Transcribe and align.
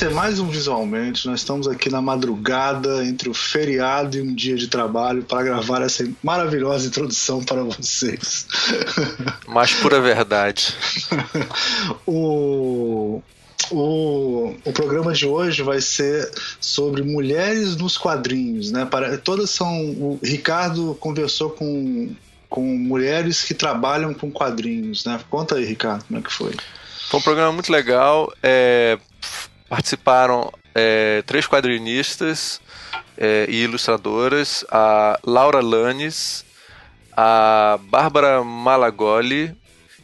ser 0.00 0.10
mais 0.12 0.40
um 0.40 0.48
Visualmente. 0.48 1.26
Nós 1.26 1.40
estamos 1.40 1.68
aqui 1.68 1.90
na 1.90 2.00
madrugada, 2.00 3.04
entre 3.04 3.28
o 3.28 3.34
feriado 3.34 4.16
e 4.16 4.22
um 4.22 4.34
dia 4.34 4.56
de 4.56 4.66
trabalho, 4.66 5.22
para 5.22 5.42
gravar 5.42 5.82
essa 5.82 6.08
maravilhosa 6.22 6.86
introdução 6.86 7.44
para 7.44 7.62
vocês. 7.62 8.46
Mais 9.46 9.74
pura 9.74 10.00
verdade. 10.00 10.74
o, 12.08 13.20
o, 13.70 14.54
o 14.64 14.72
programa 14.72 15.12
de 15.12 15.26
hoje 15.26 15.62
vai 15.62 15.82
ser 15.82 16.32
sobre 16.58 17.02
mulheres 17.02 17.76
nos 17.76 17.98
quadrinhos, 17.98 18.72
né? 18.72 18.86
Para, 18.86 19.18
todas 19.18 19.50
são. 19.50 19.68
O 19.68 20.18
Ricardo 20.24 20.96
conversou 20.98 21.50
com, 21.50 22.08
com 22.48 22.62
mulheres 22.62 23.44
que 23.44 23.52
trabalham 23.52 24.14
com 24.14 24.30
quadrinhos, 24.30 25.04
né? 25.04 25.20
Conta 25.28 25.56
aí, 25.56 25.66
Ricardo, 25.66 26.06
como 26.06 26.18
é 26.18 26.22
que 26.22 26.32
foi? 26.32 26.54
Foi 27.10 27.20
um 27.20 27.22
programa 27.22 27.52
muito 27.52 27.70
legal. 27.70 28.32
É, 28.42 28.98
participaram 29.70 30.52
é, 30.74 31.22
três 31.22 31.46
quadrinistas 31.46 32.60
é, 33.16 33.46
e 33.48 33.62
ilustradoras: 33.62 34.64
a 34.68 35.18
Laura 35.24 35.60
Lanes, 35.60 36.44
a 37.16 37.78
Bárbara 37.84 38.42
Malagoli 38.42 39.56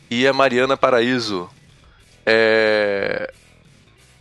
e 0.09 0.27
a 0.27 0.33
Mariana 0.33 0.77
Paraíso. 0.77 1.51
É, 2.25 3.33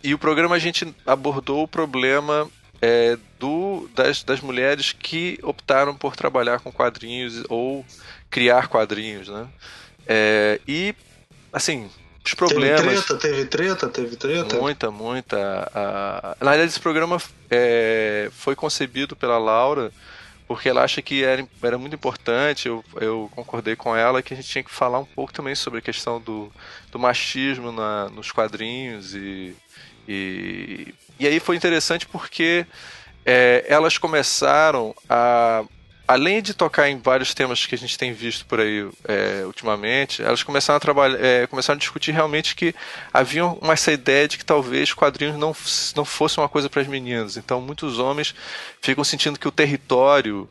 e 0.04 0.13
o 0.13 0.20
programa 0.20 0.55
a 0.55 0.59
gente 0.59 0.94
abordou 1.05 1.63
o 1.63 1.68
problema 1.68 2.49
é, 2.82 3.18
do, 3.40 3.88
das, 3.96 4.23
das 4.23 4.41
mulheres 4.41 4.91
que 4.91 5.40
optaram 5.43 5.96
por 5.96 6.16
trabalhar 6.16 6.59
com 6.59 6.71
quadrinhos 6.71 7.43
ou 7.49 7.85
criar 8.30 8.68
quadrinhos, 8.68 9.27
né? 9.29 9.48
É, 10.07 10.60
e 10.68 10.96
assim, 11.51 11.90
os 12.26 12.34
problemas. 12.34 12.81
Teve 12.81 13.01
treta, 13.01 13.15
teve 13.18 13.45
treta, 13.45 13.87
teve 13.87 14.15
treta. 14.15 14.57
Muita, 14.57 14.91
muita. 14.91 15.71
A... 15.73 16.37
Na 16.41 16.51
verdade, 16.51 16.70
esse 16.70 16.79
programa 16.79 17.21
é, 17.49 18.29
foi 18.34 18.55
concebido 18.55 19.15
pela 19.15 19.37
Laura 19.37 19.91
porque 20.48 20.70
ela 20.70 20.84
acha 20.84 21.01
que 21.01 21.23
era, 21.23 21.48
era 21.62 21.77
muito 21.77 21.95
importante. 21.95 22.67
Eu, 22.67 22.84
eu 23.01 23.32
concordei 23.34 23.76
com 23.76 23.95
ela 23.95 24.21
que 24.21 24.34
a 24.34 24.37
gente 24.37 24.48
tinha 24.48 24.63
que 24.63 24.71
falar 24.71 24.99
um 24.99 25.05
pouco 25.05 25.34
também 25.34 25.55
sobre 25.55 25.79
a 25.79 25.82
questão 25.82 26.21
do, 26.21 26.51
do 26.91 26.99
machismo 26.99 27.71
na, 27.71 28.09
nos 28.09 28.32
quadrinhos. 28.32 29.15
E, 29.15 29.55
e, 30.07 30.93
e 31.20 31.27
aí 31.27 31.39
foi 31.39 31.55
interessante 31.55 32.05
porque 32.07 32.65
é, 33.26 33.65
elas 33.67 33.98
começaram 33.98 34.95
a 35.10 35.63
além 36.07 36.41
de 36.41 36.53
tocar 36.53 36.89
em 36.89 36.99
vários 36.99 37.34
temas 37.34 37.65
que 37.65 37.75
a 37.75 37.77
gente 37.77 37.98
tem 37.98 38.13
visto 38.13 38.45
por 38.45 38.59
aí 38.59 38.87
é, 39.07 39.43
ultimamente, 39.45 40.21
elas 40.21 40.43
começaram 40.43 40.77
a 40.77 40.79
trabalhar, 40.79 41.23
é, 41.23 41.48
começaram 41.48 41.77
a 41.77 41.79
discutir 41.79 42.11
realmente 42.11 42.55
que 42.55 42.73
havia 43.13 43.45
uma, 43.45 43.73
essa 43.73 43.91
ideia 43.91 44.27
de 44.27 44.37
que 44.37 44.45
talvez 44.45 44.93
quadrinhos 44.93 45.37
não, 45.37 45.55
não 45.95 46.05
fossem 46.05 46.41
uma 46.41 46.49
coisa 46.49 46.70
para 46.70 46.81
as 46.81 46.87
meninas. 46.87 47.37
Então, 47.37 47.59
muitos 47.61 47.99
homens 47.99 48.35
ficam 48.81 49.03
sentindo 49.03 49.39
que 49.39 49.48
o 49.48 49.51
território 49.51 50.48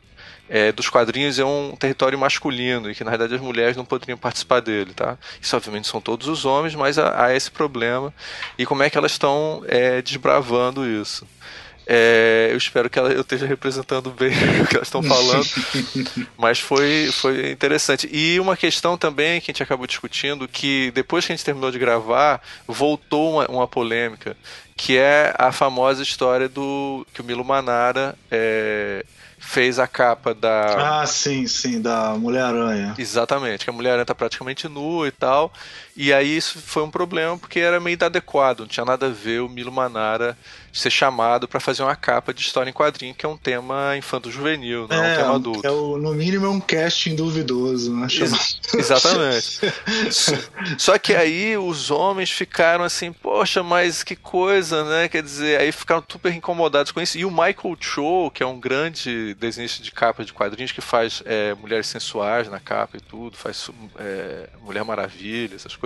é, 0.49 0.71
dos 0.71 0.89
quadrinhos 0.89 1.39
é 1.39 1.45
um 1.45 1.75
território 1.75 2.17
masculino 2.19 2.89
e 2.91 2.95
que 2.95 3.03
na 3.03 3.09
verdade 3.09 3.35
as 3.35 3.41
mulheres 3.41 3.75
não 3.75 3.85
poderiam 3.85 4.17
participar 4.17 4.59
dele, 4.59 4.93
tá? 4.93 5.17
Isso 5.41 5.55
obviamente 5.55 5.87
são 5.87 5.99
todos 5.99 6.27
os 6.27 6.45
homens, 6.45 6.75
mas 6.75 6.99
há, 6.99 7.25
há 7.25 7.35
esse 7.35 7.49
problema 7.49 8.13
e 8.57 8.65
como 8.65 8.83
é 8.83 8.89
que 8.89 8.97
elas 8.97 9.13
estão 9.13 9.63
é, 9.67 10.01
desbravando 10.01 10.85
isso. 10.85 11.27
É, 11.87 12.49
eu 12.51 12.57
espero 12.57 12.89
que 12.89 12.97
ela, 12.97 13.11
eu 13.11 13.21
esteja 13.21 13.45
representando 13.45 14.09
bem 14.11 14.31
o 14.61 14.67
que 14.67 14.75
elas 14.75 14.87
estão 14.87 15.03
falando, 15.03 15.45
mas 16.37 16.59
foi, 16.59 17.09
foi 17.11 17.51
interessante. 17.51 18.09
E 18.11 18.39
uma 18.39 18.57
questão 18.57 18.97
também 18.97 19.39
que 19.39 19.51
a 19.51 19.53
gente 19.53 19.63
acabou 19.63 19.85
discutindo, 19.85 20.47
que 20.47 20.91
depois 20.91 21.25
que 21.25 21.31
a 21.31 21.35
gente 21.35 21.45
terminou 21.45 21.71
de 21.71 21.77
gravar, 21.77 22.41
voltou 22.67 23.33
uma, 23.33 23.45
uma 23.47 23.67
polêmica, 23.67 24.35
que 24.75 24.97
é 24.97 25.33
a 25.37 25.51
famosa 25.51 26.01
história 26.01 26.49
do 26.49 27.05
que 27.13 27.21
o 27.21 27.23
Milo 27.23 27.45
Manara 27.45 28.15
é, 28.31 29.05
fez 29.37 29.77
a 29.79 29.87
capa 29.87 30.33
da. 30.33 31.01
Ah, 31.01 31.05
sim, 31.05 31.45
sim, 31.47 31.79
da 31.79 32.15
Mulher-Aranha. 32.15 32.95
Exatamente, 32.97 33.63
que 33.63 33.69
a 33.69 33.73
Mulher-Aranha 33.73 34.05
tá 34.05 34.15
praticamente 34.15 34.67
nua 34.67 35.07
e 35.07 35.11
tal. 35.11 35.53
E 35.95 36.11
aí 36.13 36.35
isso 36.35 36.59
foi 36.59 36.83
um 36.83 36.91
problema 36.91 37.37
porque 37.37 37.59
era 37.59 37.79
meio 37.79 37.95
inadequado, 37.95 38.63
não 38.63 38.67
tinha 38.67 38.85
nada 38.85 39.07
a 39.07 39.09
ver 39.09 39.41
o 39.41 39.47
Milo 39.47 39.71
Manara 39.71 40.37
ser 40.79 40.89
chamado 40.89 41.47
para 41.47 41.59
fazer 41.59 41.83
uma 41.83 41.95
capa 41.95 42.33
de 42.33 42.41
história 42.41 42.69
em 42.69 42.73
quadrinho, 42.73 43.15
que 43.15 43.25
é 43.25 43.29
um 43.29 43.37
tema 43.37 43.95
infanto-juvenil, 43.95 44.87
não 44.89 45.03
é, 45.03 45.13
um 45.13 45.15
tema 45.15 45.35
adulto. 45.35 45.65
É 45.65 45.71
o, 45.71 45.97
no 45.97 46.13
mínimo 46.13 46.45
é 46.45 46.49
um 46.49 46.59
casting 46.59 47.15
duvidoso, 47.15 47.95
né? 47.95 48.07
Ex 48.11 48.59
exatamente. 48.75 49.61
Só 50.77 50.97
que 50.97 51.15
aí 51.15 51.57
os 51.57 51.91
homens 51.91 52.29
ficaram 52.29 52.83
assim, 52.83 53.13
poxa, 53.13 53.63
mas 53.63 54.03
que 54.03 54.17
coisa, 54.17 54.83
né? 54.83 55.07
Quer 55.07 55.23
dizer, 55.23 55.61
aí 55.61 55.71
ficaram 55.71 56.03
super 56.09 56.33
incomodados 56.33 56.91
com 56.91 56.99
isso. 56.99 57.17
E 57.17 57.23
o 57.23 57.31
Michael 57.31 57.77
Cho, 57.79 58.29
que 58.33 58.43
é 58.43 58.45
um 58.45 58.59
grande 58.59 59.33
desenhista 59.35 59.81
de 59.81 59.91
capa 59.91 60.25
de 60.25 60.33
quadrinhos, 60.33 60.73
que 60.73 60.81
faz 60.81 61.23
é, 61.25 61.53
mulheres 61.53 61.87
sensuais 61.87 62.49
na 62.49 62.59
capa 62.59 62.97
e 62.97 62.99
tudo, 63.01 63.37
faz 63.37 63.69
é, 63.97 64.49
Mulher 64.61 64.83
Maravilha, 64.83 65.55
essas 65.55 65.75
coisas 65.75 65.84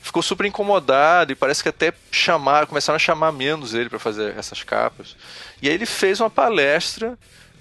ficou 0.00 0.22
super 0.22 0.46
incomodado 0.46 1.32
e 1.32 1.34
parece 1.34 1.62
que 1.62 1.68
até 1.68 1.92
chamar, 2.10 2.66
começaram 2.66 2.96
a 2.96 3.00
chamar 3.00 3.32
menos 3.32 3.74
ele 3.74 3.88
para 3.88 3.98
fazer 3.98 4.36
essas 4.36 4.62
capas. 4.62 5.16
E 5.60 5.68
aí 5.68 5.74
ele 5.74 5.86
fez 5.86 6.20
uma 6.20 6.30
palestra 6.30 7.18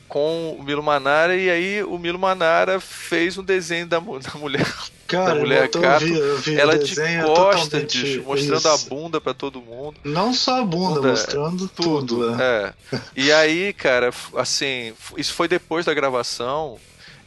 com 0.07 0.55
o 0.57 0.63
Milo 0.63 0.81
Manara 0.81 1.35
e 1.35 1.49
aí 1.49 1.83
o 1.83 1.97
Milo 1.97 2.17
Manara 2.17 2.79
fez 2.79 3.37
um 3.37 3.43
desenho 3.43 3.87
da, 3.87 3.99
da 3.99 4.39
mulher 4.39 4.65
Cara, 5.07 5.35
da 5.35 5.39
mulher 5.39 5.69
vi, 5.99 6.19
vi 6.41 6.59
ela 6.59 6.77
de 6.77 6.93
costas, 7.23 7.95
mostrando 8.25 8.57
isso. 8.57 8.67
a 8.67 8.77
bunda 8.89 9.21
para 9.21 9.33
todo 9.33 9.61
mundo. 9.61 9.97
Não 10.03 10.33
só 10.33 10.61
a 10.61 10.65
bunda, 10.65 10.95
bunda 10.95 11.09
mostrando 11.11 11.67
tudo. 11.69 12.05
tudo 12.05 12.41
é. 12.41 12.73
é. 12.91 12.99
E 13.15 13.31
aí, 13.31 13.71
cara, 13.73 14.11
assim, 14.35 14.93
isso 15.15 15.33
foi 15.33 15.47
depois 15.47 15.85
da 15.85 15.93
gravação. 15.93 16.77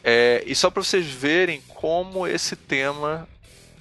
É, 0.03 0.43
e 0.45 0.55
só 0.55 0.69
para 0.69 0.83
vocês 0.83 1.05
verem 1.07 1.61
como 1.67 2.27
esse 2.27 2.55
tema 2.55 3.27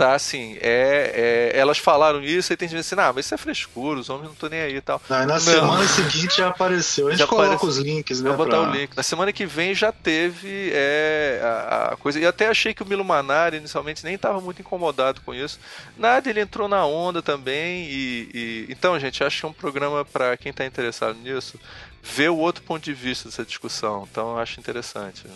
tá 0.01 0.15
assim, 0.15 0.57
é, 0.63 1.51
é, 1.53 1.59
elas 1.59 1.77
falaram 1.77 2.23
isso 2.23 2.51
e 2.51 2.57
tem 2.57 2.67
gente 2.67 2.81
assim, 2.81 2.95
ah, 2.97 3.13
mas 3.15 3.27
isso 3.27 3.35
é 3.35 3.37
frescura, 3.37 4.01
os 4.01 4.09
homens 4.09 4.29
não 4.29 4.33
estão 4.33 4.49
nem 4.49 4.63
aí 4.63 4.77
e 4.77 4.81
tal. 4.81 4.99
Não, 5.11 5.19
na 5.19 5.27
não. 5.27 5.39
semana 5.39 5.87
seguinte 5.87 6.39
já 6.39 6.49
apareceu. 6.49 7.09
A 7.09 7.11
gente 7.11 7.19
já 7.19 7.27
coloca 7.27 7.49
apareceu. 7.49 7.69
os 7.69 7.77
links, 7.77 8.23
né? 8.23 8.31
Vou 8.31 8.39
botar 8.39 8.63
pra... 8.63 8.71
o 8.71 8.73
link. 8.73 8.97
Na 8.97 9.03
semana 9.03 9.31
que 9.31 9.45
vem 9.45 9.75
já 9.75 9.93
teve 9.93 10.71
é, 10.73 11.41
a, 11.43 11.91
a, 11.93 11.97
coisa. 11.99 12.19
E 12.19 12.25
até 12.25 12.49
achei 12.49 12.73
que 12.73 12.83
o 12.83 12.87
Milo 12.87 13.05
Manari 13.05 13.59
inicialmente 13.59 14.03
nem 14.03 14.15
estava 14.15 14.41
muito 14.41 14.63
incomodado 14.63 15.21
com 15.21 15.35
isso. 15.35 15.61
Nada, 15.99 16.31
ele 16.31 16.41
entrou 16.41 16.67
na 16.67 16.87
onda 16.87 17.21
também. 17.21 17.85
E, 17.85 18.31
e... 18.33 18.67
então, 18.71 18.99
gente, 18.99 19.23
acho 19.23 19.41
que 19.41 19.45
é 19.45 19.49
um 19.51 19.53
programa 19.53 20.03
para 20.03 20.35
quem 20.39 20.49
está 20.49 20.65
interessado 20.65 21.19
nisso 21.19 21.61
ver 22.03 22.31
o 22.31 22.39
outro 22.39 22.63
ponto 22.63 22.83
de 22.83 22.95
vista 22.95 23.29
dessa 23.29 23.45
discussão. 23.45 24.09
Então, 24.11 24.39
acho 24.39 24.59
interessante. 24.59 25.27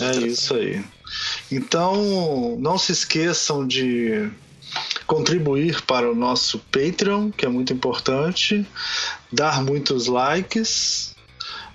É 0.00 0.16
isso 0.18 0.54
aí. 0.54 0.84
Então, 1.50 2.56
não 2.58 2.76
se 2.78 2.92
esqueçam 2.92 3.66
de 3.66 4.30
contribuir 5.06 5.82
para 5.82 6.10
o 6.10 6.14
nosso 6.14 6.58
Patreon, 6.70 7.30
que 7.30 7.46
é 7.46 7.48
muito 7.48 7.72
importante, 7.72 8.66
dar 9.32 9.62
muitos 9.62 10.06
likes, 10.06 11.14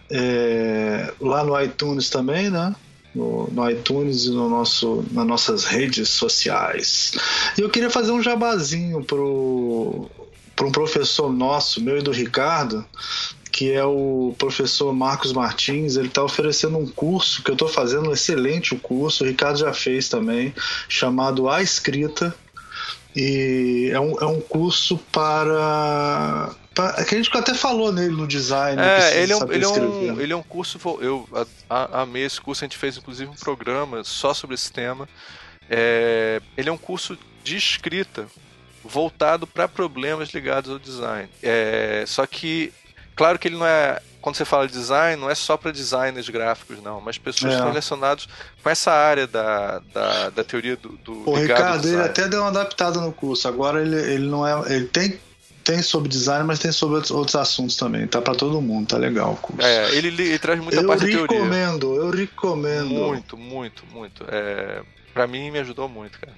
é, 0.09 1.13
lá 1.19 1.43
no 1.43 1.59
iTunes 1.61 2.09
também, 2.09 2.49
né? 2.49 2.75
No, 3.15 3.49
no, 3.51 3.69
iTunes 3.69 4.25
e 4.25 4.29
no 4.29 4.49
nosso, 4.49 5.03
nas 5.11 5.25
nossas 5.25 5.65
redes 5.65 6.09
sociais. 6.09 7.11
E 7.57 7.61
eu 7.61 7.69
queria 7.69 7.89
fazer 7.89 8.11
um 8.11 8.21
jabazinho 8.21 9.03
pro, 9.03 10.09
para 10.55 10.67
um 10.67 10.71
professor 10.71 11.31
nosso, 11.31 11.81
meu 11.81 11.97
e 11.97 12.01
do 12.01 12.11
Ricardo, 12.11 12.85
que 13.51 13.71
é 13.71 13.83
o 13.83 14.33
professor 14.37 14.93
Marcos 14.93 15.33
Martins. 15.33 15.95
Ele 15.95 16.07
está 16.07 16.23
oferecendo 16.23 16.77
um 16.77 16.87
curso 16.87 17.43
que 17.43 17.51
eu 17.51 17.55
estou 17.55 17.67
fazendo, 17.67 18.09
um 18.09 18.13
excelente 18.13 18.75
curso, 18.77 19.23
o 19.23 19.27
Ricardo 19.27 19.59
já 19.59 19.73
fez 19.73 20.07
também, 20.07 20.53
chamado 20.87 21.49
A 21.49 21.61
Escrita. 21.61 22.33
E 23.15 23.89
é 23.91 23.99
um, 23.99 24.17
é 24.21 24.25
um 24.25 24.39
curso 24.39 24.97
para 25.11 26.55
é 26.97 27.03
que 27.03 27.15
a 27.15 27.17
gente 27.17 27.37
até 27.37 27.53
falou 27.53 27.91
nele 27.91 28.15
no 28.15 28.25
design. 28.25 28.81
É, 28.81 29.21
ele 29.21 29.33
é, 29.33 29.35
um, 29.35 29.51
ele, 29.51 29.65
é 29.65 29.67
um, 29.67 30.21
ele 30.21 30.33
é 30.33 30.35
um 30.35 30.41
curso. 30.41 30.79
Eu 31.01 31.27
amei 31.69 32.23
esse 32.23 32.39
curso, 32.39 32.63
a 32.63 32.65
gente 32.65 32.77
fez 32.77 32.95
inclusive 32.95 33.29
um 33.29 33.35
programa 33.35 34.03
só 34.05 34.33
sobre 34.33 34.55
esse 34.55 34.71
tema. 34.71 35.07
É, 35.69 36.41
ele 36.55 36.69
é 36.69 36.71
um 36.71 36.77
curso 36.77 37.17
de 37.43 37.57
escrita 37.57 38.25
voltado 38.83 39.45
para 39.45 39.67
problemas 39.67 40.29
ligados 40.29 40.71
ao 40.71 40.79
design. 40.79 41.29
É, 41.43 42.05
só 42.07 42.25
que 42.25 42.73
Claro 43.21 43.37
que 43.37 43.47
ele 43.47 43.57
não 43.57 43.67
é. 43.67 44.01
Quando 44.19 44.35
você 44.35 44.45
fala 44.45 44.67
de 44.67 44.73
design, 44.73 45.19
não 45.19 45.29
é 45.29 45.35
só 45.35 45.55
para 45.57 45.71
designers 45.71 46.27
gráficos, 46.27 46.81
não, 46.81 46.99
mas 46.99 47.19
pessoas 47.19 47.53
é. 47.53 47.57
relacionadas 47.57 48.27
com 48.63 48.69
essa 48.69 48.91
área 48.91 49.27
da, 49.27 49.79
da, 49.93 50.29
da 50.31 50.43
teoria 50.43 50.75
do, 50.75 50.89
do 50.89 51.29
O 51.29 51.35
Ricardo, 51.35 51.87
ele 51.87 52.01
até 52.01 52.27
deu 52.27 52.41
uma 52.41 52.49
adaptada 52.49 52.99
no 52.99 53.11
curso. 53.11 53.47
Agora 53.47 53.79
ele, 53.79 53.95
ele 53.95 54.27
não 54.27 54.45
é. 54.45 54.73
Ele 54.75 54.85
tem 54.85 55.19
tem 55.63 55.83
sobre 55.83 56.09
design, 56.09 56.43
mas 56.43 56.57
tem 56.57 56.71
sobre 56.71 56.95
outros 57.13 57.35
assuntos 57.35 57.75
também. 57.75 58.07
Tá 58.07 58.19
para 58.19 58.33
todo 58.33 58.59
mundo, 58.59 58.87
tá 58.87 58.97
legal 58.97 59.33
o 59.33 59.37
curso. 59.37 59.61
É, 59.61 59.95
ele, 59.95 60.07
ele 60.07 60.39
traz 60.39 60.59
muita 60.59 60.81
eu 60.81 60.87
parte 60.87 61.05
da 61.05 61.11
teoria. 61.11 61.37
Eu 61.37 61.43
recomendo, 61.43 61.95
eu 61.95 62.09
recomendo. 62.09 62.89
Muito, 62.89 63.37
muito, 63.37 63.83
muito. 63.93 64.25
É, 64.27 64.81
para 65.13 65.27
mim 65.27 65.51
me 65.51 65.59
ajudou 65.59 65.87
muito, 65.87 66.19
cara. 66.19 66.33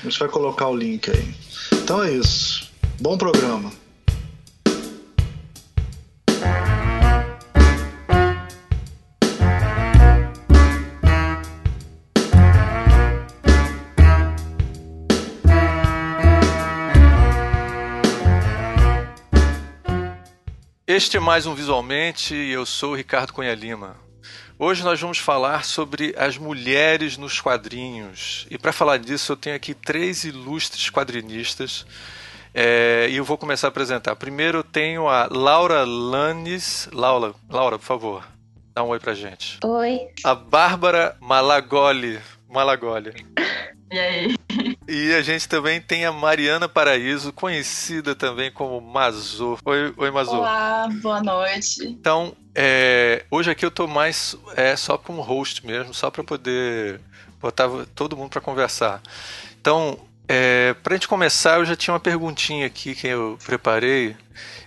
A 0.00 0.04
gente 0.04 0.18
vai 0.18 0.28
colocar 0.28 0.66
o 0.66 0.76
link 0.76 1.08
aí. 1.08 1.34
Então 1.72 2.02
é 2.02 2.10
isso. 2.10 2.72
Bom 3.00 3.16
programa. 3.16 3.70
Este 20.96 21.18
é 21.18 21.20
mais 21.20 21.44
um 21.44 21.54
Visualmente 21.54 22.34
e 22.34 22.52
eu 22.52 22.64
sou 22.64 22.94
Ricardo 22.94 23.30
Cunha 23.30 23.54
Lima. 23.54 23.98
Hoje 24.58 24.82
nós 24.82 24.98
vamos 24.98 25.18
falar 25.18 25.62
sobre 25.62 26.14
as 26.16 26.38
mulheres 26.38 27.18
nos 27.18 27.38
quadrinhos. 27.38 28.46
E 28.50 28.56
para 28.56 28.72
falar 28.72 28.96
disso, 28.96 29.32
eu 29.32 29.36
tenho 29.36 29.54
aqui 29.54 29.74
três 29.74 30.24
ilustres 30.24 30.88
quadrinistas 30.88 31.84
é, 32.58 33.06
e 33.10 33.16
eu 33.16 33.24
vou 33.24 33.36
começar 33.36 33.66
a 33.66 33.68
apresentar. 33.68 34.16
Primeiro 34.16 34.60
eu 34.60 34.64
tenho 34.64 35.06
a 35.06 35.28
Laura 35.30 35.84
Lanes. 35.84 36.88
Laura, 36.90 37.34
Laura, 37.50 37.78
por 37.78 37.84
favor, 37.84 38.26
dá 38.74 38.82
um 38.82 38.88
oi 38.88 38.98
pra 38.98 39.12
gente. 39.12 39.58
Oi. 39.62 40.08
A 40.24 40.34
Bárbara 40.34 41.14
Malagoli. 41.20 42.18
Malagoli. 42.48 43.12
E 43.88 44.00
aí? 44.00 44.34
E 44.88 45.14
a 45.14 45.22
gente 45.22 45.48
também 45.48 45.80
tem 45.80 46.04
a 46.04 46.10
Mariana 46.10 46.68
Paraíso, 46.68 47.32
conhecida 47.32 48.16
também 48.16 48.50
como 48.50 48.80
Mazô. 48.80 49.56
Oi, 49.64 49.94
oi 49.96 50.10
Mazô. 50.10 50.38
Olá, 50.38 50.88
boa 51.00 51.22
noite. 51.22 51.86
Então, 51.86 52.36
é, 52.52 53.24
hoje 53.30 53.48
aqui 53.48 53.64
eu 53.64 53.70
tô 53.70 53.86
mais 53.86 54.36
é, 54.56 54.74
só 54.74 54.98
como 54.98 55.22
host 55.22 55.64
mesmo, 55.64 55.94
só 55.94 56.10
para 56.10 56.24
poder 56.24 57.00
botar 57.40 57.68
todo 57.94 58.16
mundo 58.16 58.30
para 58.30 58.40
conversar. 58.40 59.00
Então, 59.60 60.00
é, 60.28 60.74
para 60.82 60.94
a 60.94 60.96
gente 60.96 61.08
começar, 61.08 61.58
eu 61.58 61.64
já 61.64 61.76
tinha 61.76 61.94
uma 61.94 62.00
perguntinha 62.00 62.66
aqui 62.66 62.94
que 62.94 63.06
eu 63.06 63.38
preparei. 63.44 64.16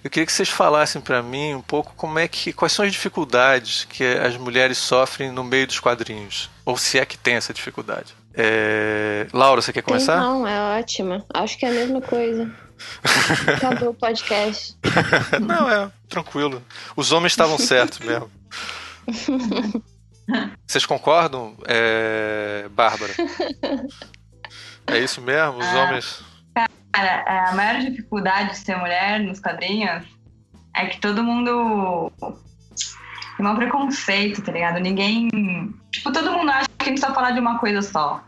Eu 0.04 0.10
queria 0.10 0.26
que 0.26 0.32
vocês 0.32 0.50
falassem 0.50 1.02
para 1.02 1.22
mim 1.22 1.54
um 1.54 1.62
pouco 1.62 1.94
como 1.96 2.18
é 2.18 2.28
que, 2.28 2.54
quais 2.54 2.72
são 2.72 2.86
as 2.86 2.92
dificuldades 2.92 3.86
que 3.86 4.04
as 4.04 4.38
mulheres 4.38 4.78
sofrem 4.78 5.32
no 5.32 5.44
meio 5.44 5.68
dos 5.68 5.80
quadrinhos, 5.80 6.50
ou 6.64 6.78
se 6.78 6.98
é 6.98 7.06
que 7.06 7.18
tem 7.18 7.36
essa 7.36 7.54
dificuldade. 7.54 8.16
É... 8.34 9.28
Laura, 9.34 9.62
você 9.62 9.74
quer 9.74 9.82
começar? 9.82 10.18
Não, 10.18 10.48
é 10.48 10.80
ótima. 10.80 11.26
Acho 11.34 11.58
que 11.58 11.66
é 11.66 11.70
a 11.70 11.74
mesma 11.74 12.02
coisa. 12.02 12.50
Acabou 13.58 13.90
o 13.90 13.94
podcast. 13.94 14.78
Não, 15.42 15.70
é, 15.70 15.92
tranquilo. 16.08 16.64
Os 16.96 17.12
homens 17.12 17.34
estavam 17.34 17.58
certos 17.58 18.00
mesmo. 18.00 18.32
Vocês 20.66 20.86
concordam, 20.86 21.58
é... 21.68 22.68
Bárbara? 22.72 23.14
É 24.92 25.00
isso 25.00 25.22
mesmo? 25.22 25.60
Os 25.60 25.66
ah, 25.66 25.84
homens. 25.84 26.24
Cara, 26.92 27.24
é, 27.28 27.50
a 27.50 27.54
maior 27.54 27.80
dificuldade 27.80 28.52
de 28.52 28.58
ser 28.58 28.76
mulher 28.78 29.20
nos 29.20 29.40
quadrinhos 29.40 30.06
é 30.76 30.86
que 30.88 31.00
todo 31.00 31.24
mundo 31.24 32.12
tem 33.38 33.48
um 33.48 33.56
preconceito, 33.56 34.42
tá 34.42 34.52
ligado? 34.52 34.80
Ninguém. 34.80 35.30
Tipo, 35.92 36.12
todo 36.12 36.32
mundo 36.32 36.52
acha 36.52 36.68
que 36.78 36.86
a 36.86 36.90
gente 36.90 37.00
só 37.00 37.14
falar 37.14 37.32
de 37.32 37.40
uma 37.40 37.60
coisa 37.60 37.82
só. 37.82 38.24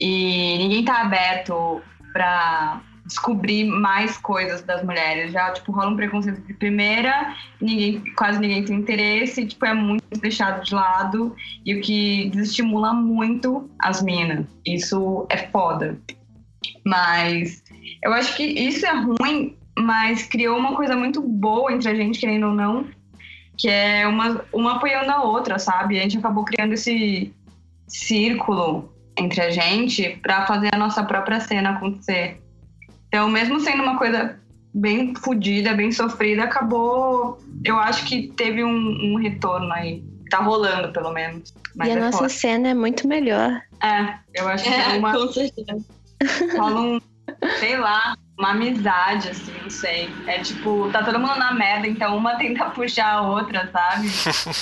E 0.00 0.58
ninguém 0.58 0.84
tá 0.84 1.00
aberto 1.00 1.82
pra 2.12 2.80
descobrir 3.04 3.64
mais 3.64 4.16
coisas 4.16 4.62
das 4.62 4.82
mulheres. 4.82 5.32
Já, 5.32 5.52
tipo, 5.52 5.72
rola 5.72 5.90
um 5.90 5.96
preconceito 5.96 6.40
de 6.40 6.54
primeira, 6.54 7.34
ninguém, 7.60 8.02
quase 8.16 8.38
ninguém 8.38 8.64
tem 8.64 8.76
interesse, 8.76 9.46
tipo, 9.46 9.64
é 9.66 9.74
muito 9.74 10.04
deixado 10.20 10.64
de 10.64 10.74
lado, 10.74 11.34
e 11.64 11.74
o 11.74 11.80
que 11.80 12.30
desestimula 12.30 12.92
muito 12.92 13.68
as 13.78 14.02
minas. 14.02 14.46
Isso 14.66 15.26
é 15.28 15.38
foda. 15.48 15.98
Mas 16.84 17.62
eu 18.02 18.12
acho 18.12 18.34
que 18.36 18.44
isso 18.44 18.86
é 18.86 18.92
ruim, 18.92 19.56
mas 19.78 20.24
criou 20.24 20.58
uma 20.58 20.74
coisa 20.74 20.96
muito 20.96 21.20
boa 21.20 21.72
entre 21.72 21.90
a 21.90 21.94
gente, 21.94 22.18
querendo 22.18 22.48
ou 22.48 22.54
não, 22.54 22.86
que 23.56 23.68
é 23.68 24.06
uma, 24.06 24.44
uma 24.52 24.76
apoiando 24.76 25.10
a 25.10 25.22
outra, 25.22 25.58
sabe? 25.58 25.98
A 25.98 26.02
gente 26.02 26.18
acabou 26.18 26.44
criando 26.44 26.72
esse 26.72 27.32
círculo 27.86 28.92
entre 29.16 29.40
a 29.40 29.50
gente 29.50 30.18
para 30.22 30.46
fazer 30.46 30.74
a 30.74 30.78
nossa 30.78 31.04
própria 31.04 31.40
cena 31.40 31.70
acontecer. 31.70 32.43
Então, 33.14 33.28
mesmo 33.28 33.60
sendo 33.60 33.80
uma 33.80 33.96
coisa 33.96 34.40
bem 34.74 35.14
fodida, 35.14 35.72
bem 35.72 35.92
sofrida, 35.92 36.42
acabou. 36.42 37.38
Eu 37.64 37.78
acho 37.78 38.04
que 38.06 38.26
teve 38.36 38.64
um, 38.64 39.14
um 39.14 39.16
retorno 39.16 39.72
aí. 39.72 40.02
Tá 40.28 40.38
rolando, 40.38 40.92
pelo 40.92 41.12
menos. 41.12 41.54
Mas 41.76 41.90
e 41.90 41.92
a 41.92 41.94
é 41.94 42.00
nossa 42.00 42.18
forte. 42.18 42.32
cena 42.32 42.70
é 42.70 42.74
muito 42.74 43.06
melhor. 43.06 43.62
É, 43.80 44.14
eu 44.34 44.48
acho 44.48 44.64
que 44.64 44.70
é, 44.70 44.96
é 44.96 44.98
uma. 44.98 45.12
Com 45.12 45.28
certeza. 45.28 45.76
Rola 46.58 46.80
um, 46.80 47.00
sei 47.60 47.78
lá, 47.78 48.16
uma 48.36 48.50
amizade, 48.50 49.28
assim, 49.28 49.52
não 49.62 49.70
sei. 49.70 50.10
É 50.26 50.40
tipo, 50.40 50.90
tá 50.90 51.04
todo 51.04 51.20
mundo 51.20 51.36
na 51.36 51.54
merda, 51.54 51.86
então 51.86 52.16
uma 52.16 52.34
tenta 52.38 52.64
puxar 52.70 53.12
a 53.12 53.22
outra, 53.22 53.70
sabe? 53.70 54.08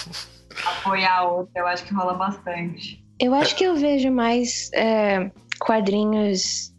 Apoiar 0.77 1.21
a 1.21 1.23
outra, 1.23 1.63
eu 1.63 1.67
acho 1.67 1.85
que 1.85 1.95
rola 1.95 2.13
bastante. 2.13 3.03
Eu 3.19 3.33
acho 3.33 3.57
que 3.57 3.65
eu 3.65 3.77
vejo 3.77 4.11
mais 4.11 4.71
é, 4.75 5.31
quadrinhos 5.59 6.72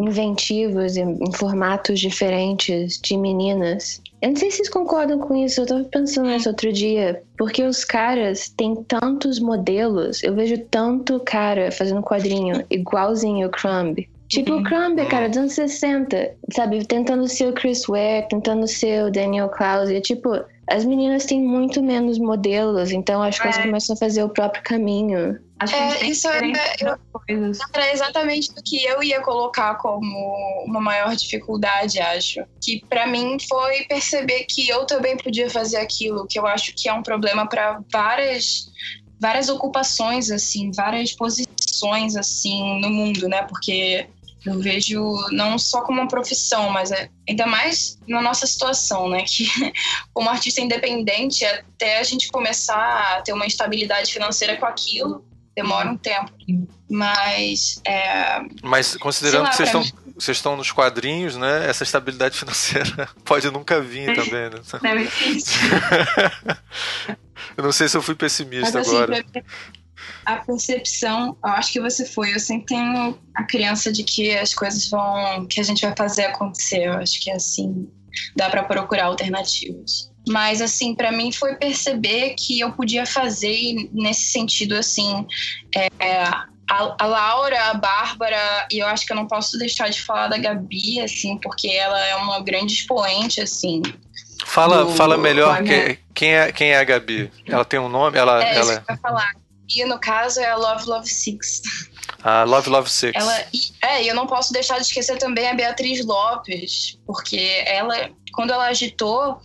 inventivos 0.00 0.96
em, 0.96 1.18
em, 1.22 1.32
formatos 1.32 2.00
diferentes 2.00 2.98
de 3.02 3.16
meninas. 3.16 4.00
Eu 4.22 4.30
não 4.30 4.36
sei 4.36 4.50
se 4.50 4.58
vocês 4.58 4.68
concordam 4.68 5.18
com 5.18 5.36
isso, 5.36 5.60
eu 5.60 5.66
tava 5.66 5.84
pensando 5.84 6.28
nisso 6.28 6.48
outro 6.48 6.72
dia, 6.72 7.22
porque 7.38 7.62
os 7.62 7.84
caras 7.84 8.48
têm 8.48 8.74
tantos 8.84 9.38
modelos, 9.38 10.22
eu 10.22 10.34
vejo 10.34 10.58
tanto 10.70 11.20
cara 11.20 11.70
fazendo 11.70 12.02
quadrinho 12.02 12.64
igualzinho 12.70 13.48
o 13.48 13.50
Crumb. 13.50 14.08
Tipo 14.28 14.54
o 14.54 14.62
Crumb, 14.62 15.04
cara, 15.06 15.28
dos 15.28 15.38
anos 15.38 15.52
60, 15.54 16.34
sabe? 16.52 16.86
Tentando 16.86 17.26
ser 17.26 17.48
o 17.48 17.52
Chris 17.52 17.84
Ware, 17.86 18.28
tentando 18.28 18.66
ser 18.68 19.04
o 19.04 19.10
Daniel 19.10 19.48
Klaus. 19.48 19.90
E, 19.90 20.00
tipo, 20.00 20.30
as 20.70 20.84
meninas 20.84 21.24
têm 21.24 21.42
muito 21.42 21.82
menos 21.82 22.16
modelos, 22.16 22.92
então 22.92 23.20
acho 23.22 23.40
que 23.40 23.46
elas 23.46 23.58
é. 23.58 23.62
começam 23.62 23.94
a 23.94 23.98
fazer 23.98 24.22
o 24.22 24.28
próprio 24.28 24.62
caminho. 24.62 25.36
Acho 25.58 25.74
que 25.74 25.80
é, 25.80 26.06
isso 26.06 26.28
é, 26.28 26.52
era 27.74 27.92
exatamente 27.92 28.50
o 28.52 28.62
que 28.62 28.84
eu 28.84 29.02
ia 29.02 29.20
colocar 29.20 29.74
como 29.74 30.64
uma 30.64 30.80
maior 30.80 31.14
dificuldade, 31.16 31.98
acho. 31.98 32.44
Que 32.62 32.84
para 32.88 33.04
mim 33.06 33.36
foi 33.48 33.82
perceber 33.82 34.46
que 34.48 34.68
eu 34.68 34.86
também 34.86 35.16
podia 35.16 35.50
fazer 35.50 35.78
aquilo, 35.78 36.26
que 36.28 36.38
eu 36.38 36.46
acho 36.46 36.72
que 36.74 36.88
é 36.88 36.94
um 36.94 37.02
problema 37.02 37.48
para 37.48 37.80
várias 37.92 38.70
várias 39.20 39.50
ocupações 39.50 40.30
assim, 40.30 40.70
várias 40.70 41.12
posições 41.12 42.16
assim 42.16 42.80
no 42.80 42.88
mundo, 42.88 43.28
né? 43.28 43.42
Porque 43.42 44.06
eu 44.44 44.58
vejo 44.58 45.14
não 45.30 45.58
só 45.58 45.82
como 45.82 46.00
uma 46.00 46.08
profissão, 46.08 46.70
mas 46.70 46.90
é, 46.90 47.10
ainda 47.28 47.46
mais 47.46 47.98
na 48.08 48.22
nossa 48.22 48.46
situação, 48.46 49.08
né? 49.08 49.24
Que 49.24 49.46
como 50.14 50.30
artista 50.30 50.60
independente, 50.60 51.44
até 51.44 51.98
a 51.98 52.02
gente 52.02 52.28
começar 52.28 53.16
a 53.16 53.22
ter 53.22 53.32
uma 53.32 53.46
estabilidade 53.46 54.12
financeira 54.12 54.56
com 54.56 54.66
aquilo, 54.66 55.24
demora 55.54 55.90
um 55.90 55.96
tempo. 55.96 56.32
Mas. 56.88 57.80
É, 57.86 58.40
mas 58.62 58.96
considerando 58.96 59.44
lá, 59.44 59.50
que 59.50 59.56
vocês 59.56 59.68
estão, 59.68 59.82
vocês 60.14 60.36
estão 60.36 60.56
nos 60.56 60.72
quadrinhos, 60.72 61.36
né? 61.36 61.68
Essa 61.68 61.84
estabilidade 61.84 62.38
financeira 62.38 63.08
pode 63.24 63.50
nunca 63.50 63.80
vir 63.80 64.14
também, 64.14 64.50
né? 64.50 64.60
Não 64.82 64.98
existe. 64.98 65.58
eu 67.56 67.64
não 67.64 67.72
sei 67.72 67.88
se 67.88 67.96
eu 67.96 68.02
fui 68.02 68.14
pessimista 68.14 68.78
mas, 68.78 68.88
assim, 68.88 68.96
agora 68.96 69.24
a 70.24 70.36
percepção, 70.36 71.36
eu 71.44 71.50
acho 71.50 71.72
que 71.72 71.80
você 71.80 72.04
foi. 72.04 72.34
Eu 72.34 72.40
sempre 72.40 72.66
tenho 72.66 73.18
a 73.34 73.44
crença 73.44 73.92
de 73.92 74.02
que 74.02 74.36
as 74.36 74.54
coisas 74.54 74.88
vão, 74.88 75.46
que 75.46 75.60
a 75.60 75.62
gente 75.62 75.84
vai 75.84 75.94
fazer 75.96 76.26
acontecer. 76.26 76.84
Eu 76.84 76.94
acho 76.94 77.20
que 77.20 77.30
é 77.30 77.34
assim, 77.34 77.88
dá 78.36 78.48
para 78.50 78.64
procurar 78.64 79.06
alternativas. 79.06 80.10
Mas 80.28 80.60
assim, 80.60 80.94
para 80.94 81.10
mim 81.10 81.32
foi 81.32 81.56
perceber 81.56 82.34
que 82.38 82.60
eu 82.60 82.72
podia 82.72 83.06
fazer 83.06 83.88
nesse 83.92 84.30
sentido 84.32 84.76
assim, 84.76 85.26
é, 85.74 85.88
a, 86.70 87.06
Laura, 87.06 87.70
a 87.70 87.74
Bárbara, 87.74 88.68
e 88.70 88.78
eu 88.78 88.86
acho 88.86 89.06
que 89.06 89.12
eu 89.12 89.16
não 89.16 89.26
posso 89.26 89.58
deixar 89.58 89.88
de 89.88 90.00
falar 90.02 90.28
da 90.28 90.38
Gabi, 90.38 91.00
assim, 91.00 91.38
porque 91.38 91.68
ela 91.68 91.98
é 92.06 92.14
uma 92.16 92.40
grande 92.40 92.74
expoente, 92.74 93.40
assim, 93.40 93.82
Fala, 94.44 94.84
do, 94.84 94.90
fala 94.92 95.16
melhor 95.16 95.62
que, 95.62 95.98
quem, 96.14 96.34
é, 96.34 96.52
quem 96.52 96.70
é 96.72 96.78
a 96.78 96.84
Gabi. 96.84 97.30
Ela 97.46 97.64
tem 97.64 97.78
um 97.78 97.88
nome? 97.88 98.18
Ela, 98.18 98.42
é, 98.42 98.56
ela... 98.56 98.84
Falar. 99.00 99.32
E 99.74 99.84
no 99.84 99.98
caso 99.98 100.40
é 100.40 100.50
a 100.50 100.56
Love 100.56 100.86
Love 100.86 101.08
Six. 101.08 101.62
A 102.22 102.44
Love 102.44 102.68
Love 102.68 102.90
Six. 102.90 103.12
Ela, 103.14 103.44
é, 103.82 104.02
e 104.02 104.08
eu 104.08 104.14
não 104.14 104.26
posso 104.26 104.52
deixar 104.52 104.76
de 104.76 104.86
esquecer 104.86 105.18
também 105.18 105.48
a 105.48 105.54
Beatriz 105.54 106.04
Lopes, 106.04 106.98
porque 107.06 107.62
ela, 107.66 108.10
quando 108.32 108.52
ela 108.52 108.66
agitou 108.66 109.40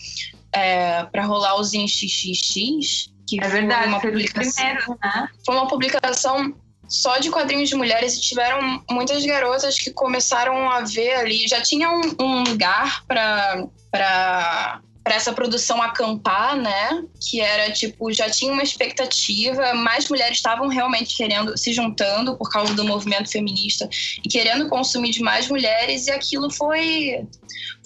é, 0.51 1.03
para 1.05 1.25
rolar 1.25 1.60
os 1.60 1.70
XXX, 1.70 3.13
que 3.27 3.41
é 3.41 3.48
verdade, 3.48 3.88
uma 3.88 4.00
publicação, 4.00 4.63
primeiro, 4.63 5.00
né? 5.03 5.29
foi 5.46 5.55
uma 5.55 5.67
publicação 5.67 6.53
só 6.88 7.17
de 7.17 7.29
quadrinhos 7.29 7.70
de 7.70 7.75
mulheres 7.75 8.15
e 8.15 8.22
tiveram 8.22 8.84
muitas 8.89 9.25
garotas 9.25 9.77
que 9.77 9.91
começaram 9.91 10.70
a 10.70 10.82
ver 10.82 11.15
ali, 11.15 11.48
já 11.48 11.62
tinha 11.62 11.89
um, 11.89 12.15
um 12.20 12.44
lugar 12.44 13.03
para 13.08 14.79
para 15.05 15.13
essa 15.13 15.31
produção 15.31 15.79
acampar, 15.83 16.57
né? 16.57 17.03
Que 17.21 17.39
era 17.39 17.71
tipo, 17.71 18.12
já 18.12 18.27
tinha 18.27 18.51
uma 18.51 18.63
expectativa, 18.63 19.75
mais 19.75 20.09
mulheres 20.09 20.38
estavam 20.38 20.67
realmente 20.67 21.15
querendo, 21.15 21.55
se 21.55 21.71
juntando 21.71 22.35
por 22.35 22.50
causa 22.50 22.74
do 22.74 22.83
movimento 22.83 23.29
feminista 23.29 23.88
e 24.24 24.27
querendo 24.27 24.67
consumir 24.67 25.12
de 25.12 25.21
mais 25.21 25.47
mulheres, 25.47 26.07
e 26.07 26.12
aquilo 26.12 26.50
foi, 26.50 27.24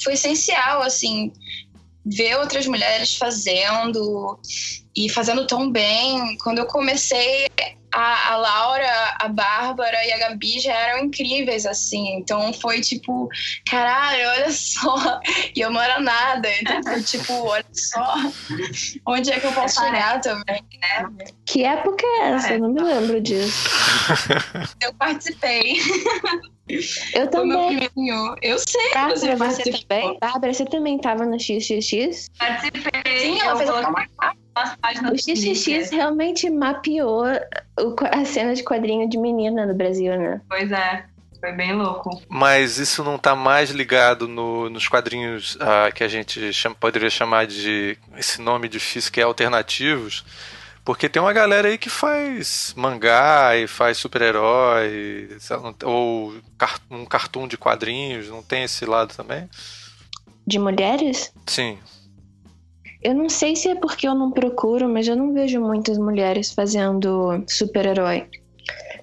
foi 0.01 0.13
essencial, 0.13 0.81
assim, 0.81 1.33
ver 2.05 2.37
outras 2.37 2.65
mulheres 2.65 3.13
fazendo 3.17 4.39
e 4.95 5.09
fazendo 5.09 5.45
tão 5.45 5.69
bem. 5.69 6.37
Quando 6.37 6.59
eu 6.59 6.67
comecei 6.67 7.47
a, 7.93 8.33
a 8.33 8.37
Laura, 8.37 9.17
a 9.19 9.27
Bárbara 9.27 10.05
e 10.05 10.11
a 10.11 10.17
Gabi 10.17 10.59
já 10.59 10.73
eram 10.73 11.05
incríveis, 11.05 11.65
assim. 11.65 12.17
Então 12.17 12.53
foi 12.53 12.81
tipo, 12.81 13.29
caralho, 13.69 14.27
olha 14.29 14.51
só. 14.51 15.19
E 15.55 15.61
eu 15.61 15.71
não 15.71 15.81
era 15.81 15.99
nada. 15.99 16.47
Então 16.61 16.83
foi 16.83 17.03
tipo, 17.03 17.33
olha 17.33 17.65
só. 17.73 18.15
Onde 19.05 19.31
é 19.31 19.39
que 19.39 19.47
eu 19.47 19.51
posso 19.51 19.81
chegar 19.81 20.21
também, 20.21 20.63
né? 20.79 21.27
Que 21.45 21.63
época 21.63 22.05
é 22.05 22.29
essa? 22.31 22.53
Eu 22.53 22.59
não 22.59 22.69
me 22.69 22.81
lembro 22.81 23.19
disso. 23.19 23.69
Eu 24.81 24.93
participei. 24.93 25.77
Eu 27.13 27.27
também. 27.29 27.89
Eu 28.41 28.59
sei 28.59 28.93
Bárbara, 28.93 29.17
você 29.17 29.25
você 29.27 29.37
participou. 29.37 29.79
também? 29.87 30.17
Bárbara, 30.19 30.53
você 30.53 30.65
também 30.65 30.95
estava 30.97 31.25
no 31.25 31.39
XXX? 31.39 32.29
Participei. 32.37 33.19
Sim, 33.19 33.39
ela 33.39 33.55
fez 33.55 33.69
coloquei 33.69 34.05
umas 34.59 34.75
páginas 34.77 35.11
O. 35.13 35.17
XXX 35.17 35.89
realmente 35.91 36.49
mapeou 36.49 37.23
a 38.11 38.25
cena 38.25 38.53
de 38.53 38.63
quadrinho 38.63 39.09
de 39.09 39.17
menina 39.17 39.65
no 39.65 39.73
Brasil, 39.73 40.17
né? 40.17 40.41
Pois 40.49 40.71
é, 40.71 41.05
foi 41.39 41.51
bem 41.53 41.73
louco. 41.73 42.09
Mas 42.27 42.77
isso 42.77 43.03
não 43.03 43.17
tá 43.17 43.35
mais 43.35 43.69
ligado 43.69 44.27
no- 44.27 44.69
nos 44.69 44.87
quadrinhos 44.87 45.57
ah, 45.61 45.91
que 45.91 46.03
a 46.03 46.07
gente 46.07 46.51
chama- 46.53 46.75
poderia 46.79 47.09
chamar 47.09 47.47
de 47.47 47.97
esse 48.17 48.41
nome 48.41 48.67
difícil 48.67 49.11
que 49.11 49.21
é 49.21 49.23
alternativos, 49.23 50.25
porque 50.83 51.07
tem 51.07 51.21
uma 51.21 51.33
galera 51.33 51.67
aí 51.67 51.77
que 51.77 51.89
faz 51.89 52.73
mangá 52.75 53.55
e 53.55 53.67
faz 53.67 53.97
super-herói, 53.97 55.29
ou 55.83 56.33
um 56.89 57.05
cartoon 57.05 57.47
de 57.47 57.57
quadrinhos, 57.57 58.27
não 58.29 58.41
tem 58.41 58.63
esse 58.63 58.85
lado 58.85 59.13
também? 59.15 59.47
De 60.47 60.57
mulheres? 60.57 61.31
Sim. 61.45 61.77
Eu 63.01 63.15
não 63.15 63.29
sei 63.29 63.55
se 63.55 63.69
é 63.69 63.75
porque 63.75 64.07
eu 64.07 64.13
não 64.13 64.31
procuro, 64.31 64.89
mas 64.89 65.07
eu 65.07 65.15
não 65.15 65.33
vejo 65.33 65.59
muitas 65.61 65.97
mulheres 65.97 66.51
fazendo 66.51 67.43
super-herói. 67.47 68.27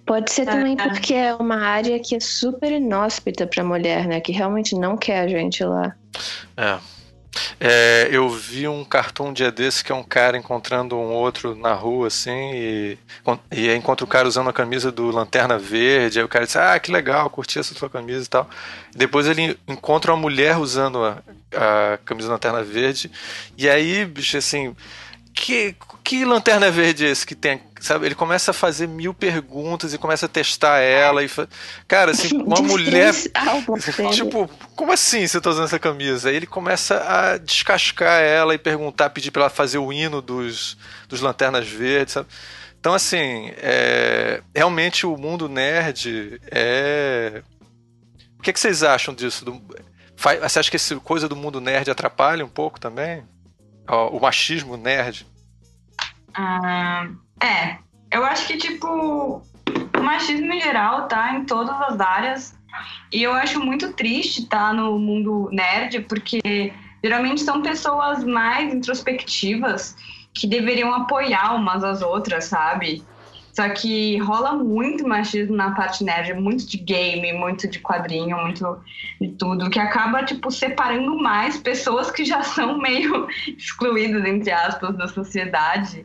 Pode 0.04 0.30
ser 0.30 0.44
também 0.46 0.76
É. 0.78 0.88
porque 0.88 1.14
é 1.14 1.34
uma 1.34 1.56
área 1.56 1.98
que 1.98 2.14
é 2.14 2.20
super 2.20 2.70
inóspita 2.70 3.46
pra 3.46 3.64
mulher, 3.64 4.06
né? 4.06 4.20
Que 4.20 4.32
realmente 4.32 4.74
não 4.76 4.96
quer 4.96 5.20
a 5.20 5.28
gente 5.28 5.64
lá. 5.64 5.96
É. 6.56 6.78
É, 7.60 8.08
eu 8.10 8.28
vi 8.28 8.66
um 8.68 8.84
cartoon 8.84 9.26
um 9.26 9.32
dia 9.32 9.50
desse 9.50 9.82
que 9.82 9.90
é 9.90 9.94
um 9.94 10.02
cara 10.02 10.36
encontrando 10.36 10.96
um 10.96 11.12
outro 11.12 11.54
na 11.54 11.72
rua, 11.72 12.06
assim, 12.06 12.52
e, 12.54 12.98
e 13.50 13.74
encontra 13.74 14.04
o 14.04 14.08
cara 14.08 14.28
usando 14.28 14.48
a 14.48 14.52
camisa 14.52 14.92
do 14.92 15.10
Lanterna 15.10 15.58
Verde, 15.58 16.18
aí 16.18 16.24
o 16.24 16.28
cara 16.28 16.46
diz, 16.46 16.56
ah, 16.56 16.78
que 16.78 16.92
legal, 16.92 17.28
curti 17.30 17.58
essa 17.58 17.74
sua 17.74 17.90
camisa 17.90 18.24
e 18.24 18.28
tal. 18.28 18.48
Depois 18.94 19.26
ele 19.26 19.58
encontra 19.66 20.12
uma 20.12 20.20
mulher 20.20 20.56
usando 20.58 21.04
a, 21.04 21.22
a 21.52 21.98
camisa 22.04 22.28
do 22.28 22.32
Lanterna 22.32 22.62
Verde, 22.62 23.10
e 23.56 23.68
aí, 23.68 24.04
bicho, 24.04 24.36
assim, 24.36 24.74
que, 25.36 25.76
que 26.02 26.24
lanterna 26.24 26.70
verde 26.70 27.04
é 27.04 27.10
esse 27.10 27.26
que 27.26 27.34
tem? 27.34 27.60
Sabe? 27.78 28.06
Ele 28.06 28.14
começa 28.14 28.52
a 28.52 28.54
fazer 28.54 28.88
mil 28.88 29.12
perguntas 29.12 29.92
e 29.92 29.98
começa 29.98 30.24
a 30.24 30.28
testar 30.28 30.78
ela. 30.78 31.22
E 31.22 31.28
fa... 31.28 31.46
Cara, 31.86 32.12
assim, 32.12 32.34
uma 32.42 32.62
mulher. 32.62 33.12
Tipo, 34.12 34.50
como 34.74 34.92
assim 34.92 35.26
você 35.26 35.40
tá 35.40 35.50
usando 35.50 35.66
essa 35.66 35.78
camisa? 35.78 36.30
Aí 36.30 36.36
ele 36.36 36.46
começa 36.46 36.96
a 37.06 37.36
descascar 37.36 38.22
ela 38.22 38.54
e 38.54 38.58
perguntar, 38.58 39.10
pedir 39.10 39.30
pra 39.30 39.42
ela 39.42 39.50
fazer 39.50 39.78
o 39.78 39.92
hino 39.92 40.22
dos, 40.22 40.78
dos 41.06 41.20
Lanternas 41.20 41.68
Verdes, 41.68 42.14
sabe? 42.14 42.28
Então, 42.80 42.94
assim, 42.94 43.52
é, 43.58 44.42
realmente 44.54 45.06
o 45.06 45.16
mundo 45.16 45.48
nerd 45.48 46.40
é. 46.50 47.42
O 48.38 48.42
que, 48.42 48.50
é 48.50 48.52
que 48.52 48.60
vocês 48.60 48.82
acham 48.82 49.14
disso? 49.14 49.44
Do... 49.44 49.62
Você 50.16 50.58
acha 50.58 50.70
que 50.70 50.76
essa 50.76 50.96
coisa 50.96 51.28
do 51.28 51.36
mundo 51.36 51.60
nerd 51.60 51.90
atrapalha 51.90 52.44
um 52.44 52.48
pouco 52.48 52.80
também? 52.80 53.22
O 53.88 54.20
machismo 54.20 54.76
nerd? 54.76 55.26
Ah, 56.34 57.08
é, 57.40 57.78
eu 58.10 58.24
acho 58.24 58.46
que, 58.46 58.56
tipo, 58.56 59.42
o 59.96 60.02
machismo 60.02 60.52
em 60.52 60.60
geral 60.60 61.06
tá 61.08 61.34
em 61.34 61.44
todas 61.44 61.80
as 61.82 62.00
áreas. 62.00 62.58
E 63.12 63.22
eu 63.22 63.32
acho 63.32 63.60
muito 63.60 63.92
triste 63.92 64.42
estar 64.42 64.74
no 64.74 64.98
mundo 64.98 65.48
nerd, 65.52 66.00
porque 66.02 66.72
geralmente 67.02 67.40
são 67.42 67.62
pessoas 67.62 68.24
mais 68.24 68.74
introspectivas 68.74 69.96
que 70.34 70.46
deveriam 70.46 70.92
apoiar 70.92 71.54
umas 71.54 71.82
às 71.82 72.02
outras, 72.02 72.44
sabe? 72.44 73.02
Só 73.56 73.70
que 73.70 74.18
rola 74.18 74.52
muito 74.52 75.08
machismo 75.08 75.56
na 75.56 75.70
parte 75.70 76.04
nerd, 76.04 76.34
muito 76.34 76.68
de 76.68 76.76
game, 76.76 77.32
muito 77.32 77.66
de 77.66 77.78
quadrinho, 77.78 78.36
muito 78.36 78.78
de 79.18 79.28
tudo, 79.28 79.70
que 79.70 79.78
acaba, 79.80 80.22
tipo, 80.24 80.50
separando 80.50 81.16
mais 81.18 81.56
pessoas 81.56 82.10
que 82.10 82.22
já 82.22 82.42
são 82.42 82.76
meio 82.78 83.26
excluídas, 83.56 84.22
entre 84.26 84.50
aspas, 84.50 84.94
da 84.98 85.08
sociedade. 85.08 86.04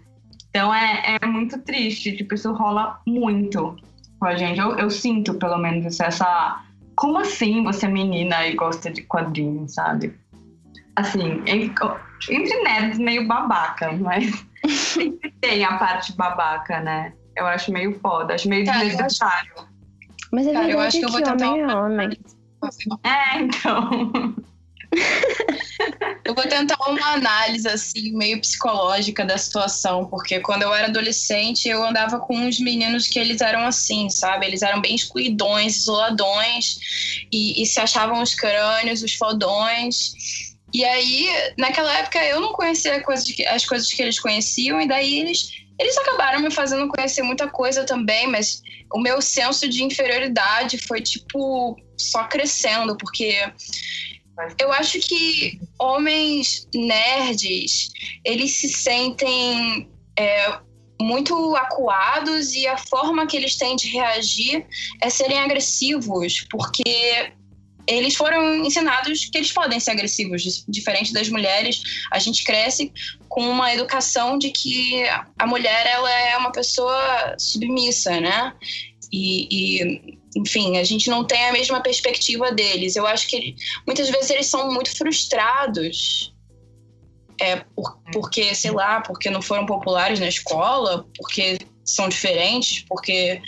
Então 0.49 0.73
é, 0.73 1.17
é 1.21 1.25
muito 1.25 1.59
triste, 1.59 2.15
tipo, 2.15 2.35
isso 2.35 2.53
rola 2.53 3.01
muito 3.05 3.75
com 4.17 4.25
a 4.27 4.35
gente. 4.37 4.57
Eu, 4.57 4.77
eu 4.77 4.89
sinto, 4.89 5.33
pelo 5.33 5.57
menos, 5.57 5.99
essa. 5.99 6.63
Como 6.95 7.17
assim 7.19 7.63
você 7.63 7.85
é 7.85 7.89
menina 7.89 8.47
e 8.47 8.55
gosta 8.55 8.89
de 8.89 9.01
quadrinhos, 9.01 9.73
sabe? 9.73 10.13
Assim, 10.95 11.41
en- 11.45 11.73
entre 12.29 12.63
nerds 12.63 12.97
meio 12.97 13.27
babaca, 13.27 13.91
mas 13.91 14.45
sempre 14.69 15.33
tem 15.41 15.65
a 15.65 15.77
parte 15.77 16.15
babaca, 16.15 16.79
né? 16.79 17.11
Eu 17.35 17.45
acho 17.47 17.71
meio 17.71 17.99
foda, 17.99 18.33
acho 18.35 18.47
meio 18.49 18.65
Cara, 18.65 18.79
eu 18.79 18.81
acho- 18.87 18.89
desnecessário. 18.97 19.51
Mas 20.31 20.47
é 20.47 20.53
Cara, 20.53 20.65
eu 20.65 20.77
verdade 20.79 20.87
acho 20.87 20.99
que 20.99 21.05
eu 21.05 21.09
vou 21.11 21.21
tentar 21.21 21.49
homem 21.49 21.61
é 21.61 21.75
homem. 21.75 22.19
É, 23.03 23.39
então. 23.39 24.35
Eu 26.25 26.35
vou 26.35 26.43
tentar 26.47 26.75
uma 26.87 27.13
análise 27.13 27.67
assim 27.67 28.11
meio 28.13 28.39
psicológica 28.41 29.25
da 29.25 29.37
situação, 29.37 30.05
porque 30.05 30.39
quando 30.41 30.63
eu 30.63 30.73
era 30.73 30.87
adolescente 30.87 31.67
eu 31.67 31.83
andava 31.83 32.19
com 32.19 32.35
uns 32.37 32.59
meninos 32.59 33.07
que 33.07 33.17
eles 33.17 33.41
eram 33.41 33.61
assim, 33.65 34.09
sabe? 34.09 34.45
Eles 34.45 34.61
eram 34.61 34.81
bem 34.81 34.93
excluidões, 34.95 35.77
isoladões 35.77 36.77
e, 37.31 37.61
e 37.61 37.65
se 37.65 37.79
achavam 37.79 38.21
os 38.21 38.33
crânios, 38.35 39.01
os 39.01 39.13
fodões. 39.15 40.11
E 40.73 40.85
aí, 40.85 41.27
naquela 41.57 41.93
época 41.97 42.23
eu 42.25 42.39
não 42.39 42.53
conhecia 42.53 43.01
que- 43.01 43.45
as 43.45 43.65
coisas 43.65 43.89
que 43.91 44.01
eles 44.01 44.19
conheciam 44.19 44.79
e 44.79 44.87
daí 44.87 45.19
eles 45.19 45.51
eles 45.81 45.97
acabaram 45.97 46.39
me 46.39 46.51
fazendo 46.51 46.87
conhecer 46.87 47.23
muita 47.23 47.47
coisa 47.47 47.83
também, 47.83 48.27
mas 48.27 48.61
o 48.93 48.99
meu 48.99 49.19
senso 49.19 49.67
de 49.67 49.83
inferioridade 49.83 50.77
foi 50.77 51.01
tipo 51.01 51.75
só 51.97 52.25
crescendo, 52.25 52.95
porque 52.95 53.51
eu 54.59 54.71
acho 54.71 54.99
que 54.99 55.59
homens 55.79 56.67
nerds, 56.73 57.89
eles 58.23 58.51
se 58.57 58.69
sentem 58.69 59.89
é, 60.15 60.59
muito 61.01 61.55
acuados 61.55 62.53
e 62.53 62.67
a 62.67 62.77
forma 62.77 63.25
que 63.25 63.35
eles 63.35 63.55
têm 63.55 63.75
de 63.75 63.87
reagir 63.87 64.67
é 65.01 65.09
serem 65.09 65.39
agressivos, 65.39 66.45
porque 66.51 67.33
eles 67.87 68.15
foram 68.15 68.63
ensinados 68.65 69.25
que 69.25 69.37
eles 69.37 69.51
podem 69.51 69.79
ser 69.79 69.91
agressivos, 69.91 70.41
di- 70.43 70.63
diferente 70.67 71.13
das 71.13 71.29
mulheres. 71.29 71.81
A 72.11 72.19
gente 72.19 72.43
cresce 72.43 72.91
com 73.27 73.41
uma 73.49 73.73
educação 73.73 74.37
de 74.37 74.49
que 74.51 75.03
a 75.37 75.47
mulher 75.47 75.85
ela 75.87 76.11
é 76.11 76.37
uma 76.37 76.51
pessoa 76.51 77.35
submissa, 77.37 78.19
né? 78.19 78.53
E, 79.11 79.47
e, 79.51 80.17
enfim, 80.35 80.77
a 80.77 80.83
gente 80.83 81.09
não 81.09 81.25
tem 81.25 81.49
a 81.49 81.51
mesma 81.51 81.81
perspectiva 81.81 82.51
deles. 82.51 82.95
Eu 82.95 83.05
acho 83.05 83.27
que 83.27 83.55
muitas 83.85 84.09
vezes 84.09 84.29
eles 84.29 84.47
são 84.47 84.71
muito 84.71 84.95
frustrados. 84.97 86.33
É, 87.39 87.57
por- 87.75 87.99
porque, 88.13 88.53
sei 88.53 88.71
lá, 88.71 89.01
porque 89.01 89.29
não 89.29 89.41
foram 89.41 89.65
populares 89.65 90.19
na 90.19 90.27
escola, 90.27 91.07
porque 91.17 91.57
são 91.83 92.07
diferentes, 92.07 92.85
porque 92.87 93.41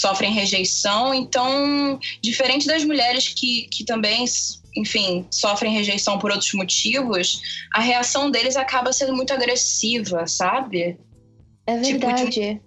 sofrem 0.00 0.32
rejeição. 0.32 1.14
Então, 1.14 1.98
diferente 2.22 2.66
das 2.66 2.84
mulheres 2.84 3.28
que, 3.28 3.68
que 3.70 3.84
também, 3.84 4.24
enfim, 4.76 5.26
sofrem 5.30 5.72
rejeição 5.72 6.18
por 6.18 6.30
outros 6.30 6.52
motivos, 6.54 7.40
a 7.74 7.80
reação 7.80 8.30
deles 8.30 8.56
acaba 8.56 8.92
sendo 8.92 9.14
muito 9.14 9.32
agressiva, 9.32 10.26
sabe? 10.26 10.98
É 11.66 11.80
Tipo, 11.80 12.00
verdade. 12.06 12.60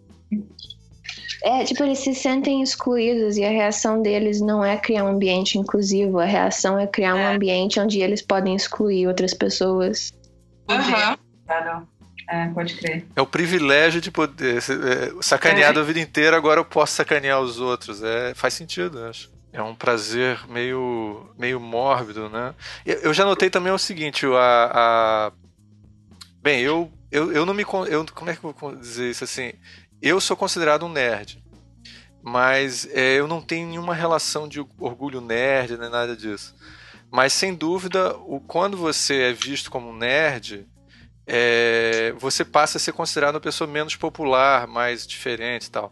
É, 1.41 1.63
tipo, 1.63 1.83
eles 1.83 1.99
se 1.99 2.13
sentem 2.13 2.61
excluídos 2.61 3.37
e 3.37 3.45
a 3.45 3.49
reação 3.49 4.01
deles 4.01 4.41
não 4.41 4.63
é 4.63 4.75
criar 4.75 5.05
um 5.05 5.07
ambiente 5.07 5.57
inclusivo, 5.57 6.19
a 6.19 6.25
reação 6.25 6.77
é 6.77 6.85
criar 6.85 7.15
um 7.15 7.19
É. 7.19 7.33
ambiente 7.33 7.79
onde 7.79 8.01
eles 8.01 8.21
podem 8.21 8.55
excluir 8.55 9.07
outras 9.07 9.33
pessoas. 9.33 10.11
Aham. 10.69 11.17
Claro. 11.45 11.87
É, 12.29 12.47
pode 12.49 12.75
crer. 12.75 13.07
É 13.15 13.21
o 13.21 13.25
privilégio 13.25 13.99
de 13.99 14.11
poder 14.11 14.61
ser 14.61 14.79
é, 14.85 15.11
sacaneado 15.21 15.79
a 15.79 15.83
vida 15.83 15.99
inteira, 15.99 16.37
agora 16.37 16.59
eu 16.59 16.65
posso 16.65 16.93
sacanear 16.93 17.41
os 17.41 17.59
outros. 17.59 18.03
É, 18.03 18.33
faz 18.35 18.53
sentido, 18.53 18.99
eu 18.99 19.09
acho. 19.09 19.31
É 19.51 19.61
um 19.63 19.73
prazer 19.73 20.47
meio, 20.47 21.27
meio 21.37 21.59
mórbido, 21.59 22.29
né? 22.29 22.53
Eu, 22.85 23.13
já 23.15 23.25
notei 23.25 23.49
também 23.49 23.73
o 23.73 23.79
seguinte, 23.79 24.27
a, 24.27 24.71
a- 24.71 25.31
bem, 26.39 26.61
eu, 26.61 26.91
eu, 27.11 27.31
eu 27.31 27.45
não 27.47 27.53
me 27.55 27.63
eu, 27.87 28.05
como 28.13 28.29
é 28.29 28.35
que 28.35 28.43
eu 28.43 28.53
vou 28.55 28.75
dizer 28.75 29.09
isso 29.09 29.23
assim? 29.23 29.53
Eu 29.99 30.21
sou 30.21 30.37
considerado 30.37 30.85
um 30.85 30.89
nerd, 30.91 31.43
mas 32.21 32.87
é, 32.91 33.15
eu 33.15 33.27
não 33.27 33.41
tenho 33.41 33.67
nenhuma 33.67 33.95
relação 33.95 34.47
de 34.47 34.63
orgulho 34.77 35.19
nerd 35.19 35.77
nem 35.77 35.89
nada 35.89 36.15
disso. 36.15 36.55
Mas 37.11 37.33
sem 37.33 37.55
dúvida, 37.55 38.15
o 38.17 38.39
quando 38.39 38.77
você 38.77 39.23
é 39.23 39.33
visto 39.33 39.71
como 39.71 39.89
um 39.89 39.97
nerd, 39.97 40.67
é, 41.31 42.11
você 42.17 42.43
passa 42.43 42.77
a 42.77 42.81
ser 42.81 42.91
considerado 42.91 43.35
uma 43.35 43.41
pessoa 43.41 43.69
menos 43.69 43.95
popular, 43.95 44.65
mais 44.65 45.05
diferente 45.05 45.65
e 45.65 45.71
tal. 45.71 45.91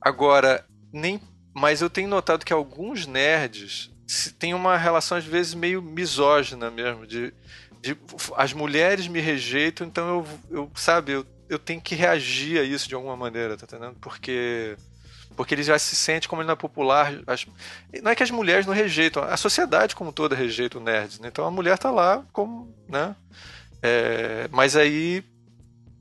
Agora, 0.00 0.64
nem. 0.90 1.20
Mas 1.54 1.82
eu 1.82 1.90
tenho 1.90 2.08
notado 2.08 2.46
que 2.46 2.52
alguns 2.54 3.06
nerds 3.06 3.90
têm 4.38 4.54
uma 4.54 4.78
relação, 4.78 5.18
às 5.18 5.24
vezes, 5.24 5.52
meio 5.52 5.82
misógina 5.82 6.70
mesmo. 6.70 7.06
De, 7.06 7.34
de 7.82 7.94
as 8.34 8.54
mulheres 8.54 9.06
me 9.06 9.20
rejeitam, 9.20 9.86
então 9.86 10.08
eu, 10.08 10.58
eu 10.58 10.72
sabe, 10.74 11.12
eu, 11.12 11.26
eu 11.50 11.58
tenho 11.58 11.80
que 11.80 11.94
reagir 11.94 12.58
a 12.58 12.62
isso 12.62 12.88
de 12.88 12.94
alguma 12.94 13.14
maneira, 13.14 13.58
tá 13.58 13.66
entendendo? 13.66 13.98
Porque 14.00 14.74
porque 15.36 15.54
ele 15.54 15.62
já 15.62 15.78
se 15.78 15.96
sente 15.96 16.28
como 16.28 16.42
ele 16.42 16.46
não 16.46 16.54
é 16.54 16.56
popular. 16.56 17.12
As... 17.26 17.46
Não 18.02 18.10
é 18.10 18.14
que 18.14 18.22
as 18.22 18.30
mulheres 18.30 18.66
não 18.66 18.72
rejeitam, 18.72 19.22
a 19.22 19.36
sociedade 19.36 19.94
como 19.94 20.12
toda 20.12 20.34
rejeita 20.34 20.78
o 20.78 20.82
nerd. 20.82 21.20
Né? 21.20 21.28
Então 21.28 21.46
a 21.46 21.50
mulher 21.50 21.78
tá 21.78 21.90
lá 21.90 22.24
como. 22.32 22.74
Né? 22.88 23.14
É... 23.82 24.48
Mas 24.50 24.76
aí. 24.76 25.24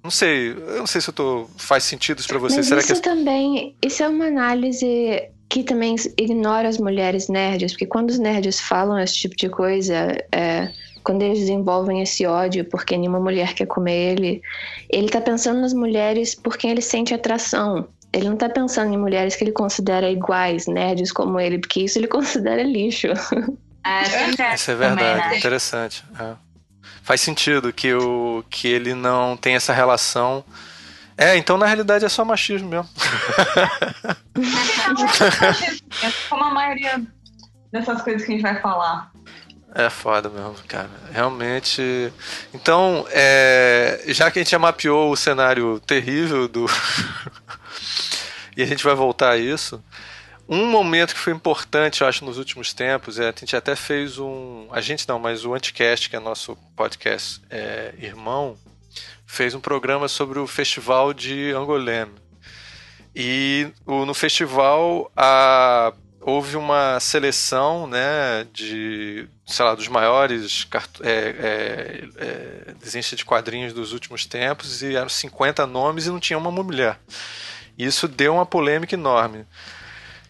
Não 0.03 0.09
sei, 0.09 0.51
eu 0.51 0.79
não 0.79 0.87
sei 0.87 0.99
se 0.99 1.09
eu 1.09 1.13
tô... 1.13 1.47
faz 1.57 1.83
sentido 1.83 2.19
isso 2.19 2.27
pra 2.27 2.39
você. 2.39 2.57
Mas 2.57 2.65
Será 2.65 2.81
isso 2.81 2.95
que... 2.95 3.01
também. 3.01 3.75
Isso 3.83 4.01
é 4.01 4.07
uma 4.07 4.25
análise 4.25 5.29
que 5.47 5.63
também 5.63 5.95
ignora 6.17 6.69
as 6.69 6.77
mulheres 6.77 7.27
nerds, 7.27 7.73
porque 7.73 7.85
quando 7.85 8.09
os 8.09 8.17
nerds 8.17 8.59
falam 8.61 8.97
esse 8.97 9.15
tipo 9.15 9.35
de 9.35 9.49
coisa, 9.49 10.17
é, 10.31 10.71
quando 11.03 11.21
eles 11.23 11.39
desenvolvem 11.39 12.01
esse 12.01 12.25
ódio 12.25 12.63
porque 12.65 12.97
nenhuma 12.97 13.19
mulher 13.19 13.53
quer 13.53 13.65
comer 13.65 14.13
ele, 14.13 14.41
ele 14.89 15.09
tá 15.09 15.19
pensando 15.19 15.59
nas 15.59 15.73
mulheres 15.73 16.35
por 16.35 16.57
quem 16.57 16.71
ele 16.71 16.81
sente 16.81 17.13
atração. 17.13 17.87
Ele 18.13 18.29
não 18.29 18.37
tá 18.37 18.47
pensando 18.47 18.93
em 18.93 18.97
mulheres 18.97 19.35
que 19.35 19.43
ele 19.43 19.51
considera 19.51 20.09
iguais, 20.09 20.67
nerds 20.67 21.11
como 21.11 21.39
ele, 21.39 21.59
porque 21.59 21.81
isso 21.81 21.99
ele 21.99 22.07
considera 22.09 22.63
lixo. 22.63 23.07
É, 23.83 24.53
isso 24.53 24.71
é 24.71 24.75
verdade, 24.75 24.99
também, 24.99 25.29
né? 25.31 25.37
interessante. 25.37 26.03
É. 26.19 26.50
Faz 27.03 27.21
sentido 27.21 27.73
que, 27.73 27.93
o, 27.93 28.43
que 28.49 28.67
ele 28.67 28.93
não 28.93 29.35
tem 29.35 29.55
essa 29.55 29.73
relação. 29.73 30.43
É, 31.17 31.35
então 31.35 31.57
na 31.57 31.65
realidade 31.65 32.05
é 32.05 32.09
só 32.09 32.23
machismo 32.23 32.69
mesmo. 32.69 32.89
é 36.03 36.11
como 36.29 36.43
a 36.43 36.53
maioria 36.53 37.01
dessas 37.71 38.01
coisas 38.01 38.23
que 38.23 38.31
a 38.31 38.35
gente 38.35 38.43
vai 38.43 38.61
falar. 38.61 39.11
É 39.73 39.89
foda 39.89 40.29
mesmo, 40.29 40.55
cara. 40.67 40.89
Realmente. 41.11 42.13
Então, 42.53 43.05
é... 43.09 44.03
já 44.07 44.29
que 44.29 44.39
a 44.39 44.43
gente 44.43 44.51
já 44.51 44.59
mapeou 44.59 45.11
o 45.11 45.15
cenário 45.15 45.79
terrível 45.79 46.47
do, 46.47 46.65
e 48.55 48.61
a 48.61 48.65
gente 48.65 48.83
vai 48.83 48.93
voltar 48.93 49.31
a 49.31 49.37
isso. 49.37 49.83
Um 50.53 50.65
momento 50.65 51.13
que 51.13 51.19
foi 51.21 51.31
importante, 51.31 52.01
eu 52.01 52.07
acho, 52.07 52.25
nos 52.25 52.37
últimos 52.37 52.73
tempos, 52.73 53.17
é, 53.17 53.29
a 53.29 53.31
gente 53.31 53.55
até 53.55 53.73
fez 53.73 54.19
um. 54.19 54.67
A 54.69 54.81
gente 54.81 55.07
não, 55.07 55.17
mas 55.17 55.45
o 55.45 55.53
Anticast, 55.53 56.09
que 56.09 56.15
é 56.17 56.19
nosso 56.19 56.57
podcast 56.75 57.41
é, 57.49 57.93
irmão, 57.97 58.57
fez 59.25 59.55
um 59.55 59.61
programa 59.61 60.09
sobre 60.09 60.39
o 60.39 60.45
festival 60.45 61.13
de 61.13 61.53
Angoleme. 61.53 62.11
E 63.15 63.69
o, 63.85 64.05
no 64.05 64.13
festival 64.13 65.09
a, 65.15 65.93
houve 66.19 66.57
uma 66.57 66.99
seleção 66.99 67.87
né, 67.87 68.45
de, 68.51 69.29
sei 69.45 69.63
lá, 69.63 69.73
dos 69.73 69.87
maiores 69.87 70.67
é, 70.99 72.03
é, 72.19 72.73
é, 72.75 73.15
de 73.15 73.23
quadrinhos 73.23 73.71
dos 73.71 73.93
últimos 73.93 74.25
tempos, 74.25 74.83
e 74.83 74.97
eram 74.97 75.07
50 75.07 75.65
nomes 75.65 76.07
e 76.07 76.09
não 76.09 76.19
tinha 76.19 76.37
uma 76.37 76.51
mulher. 76.51 76.99
Isso 77.77 78.05
deu 78.05 78.33
uma 78.33 78.45
polêmica 78.45 78.95
enorme. 78.95 79.45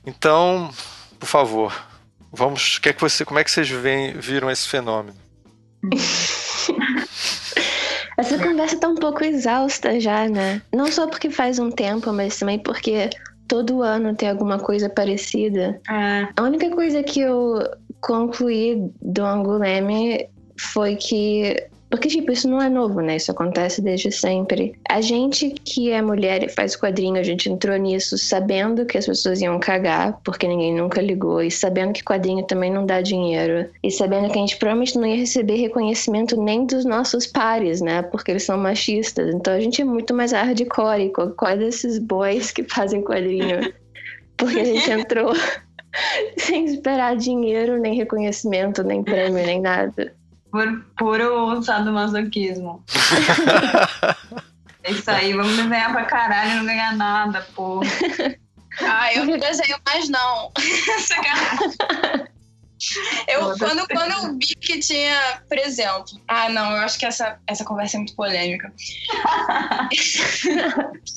Então, 0.06 0.70
por 1.20 1.28
favor, 1.28 1.86
vamos. 2.32 2.80
Que 2.80 2.90
é 2.90 2.94
que 2.94 3.02
você, 3.02 3.24
como 3.24 3.40
é 3.40 3.44
que 3.44 3.52
vocês 3.52 3.70
veem, 3.70 4.14
viram 4.14 4.50
esse 4.50 4.68
fenômeno? 4.68 5.18
Essa 8.18 8.38
conversa 8.38 8.80
tá 8.80 8.88
um 8.88 8.96
pouco 8.96 9.24
exausta 9.24 10.00
já, 10.00 10.30
né? 10.30 10.62
Não 10.72 10.92
só 10.92 11.08
porque 11.08 11.32
faz 11.32 11.58
um 11.58 11.72
tempo, 11.72 12.14
mas 12.14 12.38
também 12.38 12.60
porque 12.60 13.10
todo 13.48 13.82
ano 13.82 14.16
tem 14.16 14.30
alguma 14.30 14.60
coisa 14.60 14.90
parecida. 14.90 15.82
É. 15.90 16.28
A 16.38 16.44
única 16.44 16.70
coisa 16.70 17.02
que 17.02 17.20
eu 17.20 17.60
concluí 18.00 18.92
do 19.02 19.26
Anguleme 19.26 20.30
foi 20.56 20.96
que 20.96 21.68
porque, 21.92 22.08
tipo, 22.08 22.32
isso 22.32 22.50
não 22.50 22.62
é 22.62 22.70
novo, 22.70 23.02
né? 23.02 23.18
Isso 23.18 23.32
acontece 23.32 23.82
desde 23.82 24.10
sempre. 24.14 24.74
A 24.90 25.02
gente 25.02 25.50
que 25.50 25.92
é 25.92 26.02
mulher 26.02 26.42
e 26.42 26.48
faz 26.48 26.74
quadrinho, 26.74 27.18
a 27.20 27.24
gente 27.24 27.52
entrou 27.52 27.76
nisso 27.76 28.18
sabendo 28.18 28.86
que 28.86 28.98
as 28.98 29.06
pessoas 29.06 29.42
iam 29.42 29.60
cagar, 29.60 30.18
porque 30.24 30.48
ninguém 30.48 30.74
nunca 30.74 31.02
ligou, 31.02 31.44
e 31.44 31.52
sabendo 31.52 31.92
que 31.92 32.02
quadrinho 32.02 32.46
também 32.46 32.72
não 32.72 32.86
dá 32.86 33.02
dinheiro, 33.02 33.70
e 33.84 33.92
sabendo 33.92 34.32
que 34.32 34.38
a 34.38 34.42
gente 34.42 34.56
provavelmente 34.56 34.98
não 34.98 35.06
ia 35.06 35.18
receber 35.18 35.56
reconhecimento 35.56 36.42
nem 36.42 36.66
dos 36.66 36.86
nossos 36.86 37.28
pares, 37.28 37.82
né? 37.82 38.02
Porque 38.04 38.32
eles 38.32 38.44
são 38.44 38.58
machistas. 38.58 39.36
Então 39.36 39.54
a 39.54 39.60
gente 39.60 39.82
é 39.82 39.86
muito 39.86 40.14
mais 40.14 40.32
hardcore 40.32 41.12
com 41.12 41.30
qual 41.32 41.58
desses 41.58 42.00
boys 42.00 42.52
que 42.52 42.64
fazem 42.64 43.04
quadrinho. 43.04 43.74
Porque 44.38 44.60
a 44.60 44.64
gente 44.66 44.90
entrou 44.90 45.34
sem 46.40 46.66
esperar 46.66 47.18
dinheiro, 47.18 47.78
nem 47.78 47.96
reconhecimento, 47.96 48.82
nem 48.82 49.04
prêmio, 49.04 49.46
nem 49.46 49.60
nada. 49.60 50.21
Por 50.52 50.86
puro 50.98 51.64
sadomasoquismo. 51.64 52.84
é 54.84 54.92
isso 54.92 55.10
aí, 55.10 55.34
vamos 55.34 55.56
desenhar 55.56 55.92
pra 55.92 56.06
caralho 56.06 56.52
e 56.52 56.56
não 56.56 56.66
ganhar 56.66 56.96
nada, 56.96 57.48
pô. 57.56 57.82
Ah, 58.82 59.14
eu 59.14 59.26
não 59.26 59.38
desenho 59.38 59.78
mais 59.86 60.10
não. 60.10 60.52
Eu, 63.28 63.56
quando, 63.60 63.88
quando 63.88 64.12
eu 64.12 64.40
vi 64.40 64.56
que 64.56 64.80
tinha, 64.80 65.44
por 65.48 65.58
exemplo. 65.58 66.20
Ah, 66.28 66.50
não, 66.50 66.72
eu 66.72 66.78
acho 66.78 66.98
que 66.98 67.06
essa, 67.06 67.38
essa 67.46 67.64
conversa 67.64 67.98
é 67.98 68.00
muito 68.00 68.16
polêmica. 68.16 68.74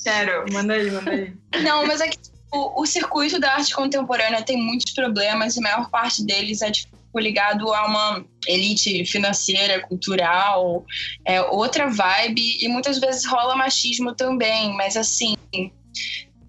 Quero, 0.03 0.45
manda 0.53 0.73
aí, 0.73 0.91
manda 0.91 1.09
aí. 1.09 1.33
Não, 1.63 1.87
mas 1.87 2.01
é 2.01 2.09
que 2.09 2.19
o, 2.51 2.81
o 2.81 2.85
circuito 2.85 3.39
da 3.39 3.53
arte 3.53 3.73
contemporânea 3.75 4.41
tem 4.43 4.57
muitos 4.57 4.93
problemas 4.93 5.55
e 5.55 5.59
a 5.59 5.63
maior 5.63 5.89
parte 5.89 6.23
deles 6.23 6.61
é 6.61 6.69
de 6.69 6.87
ligado 7.17 7.73
a 7.73 7.85
uma 7.85 8.25
elite 8.45 9.05
financeira, 9.05 9.79
cultural, 9.87 10.85
é 11.23 11.41
outra 11.41 11.87
vibe 11.87 12.57
e 12.61 12.67
muitas 12.67 12.99
vezes 12.99 13.25
rola 13.25 13.55
machismo 13.55 14.13
também, 14.13 14.73
mas 14.73 14.97
assim, 14.97 15.35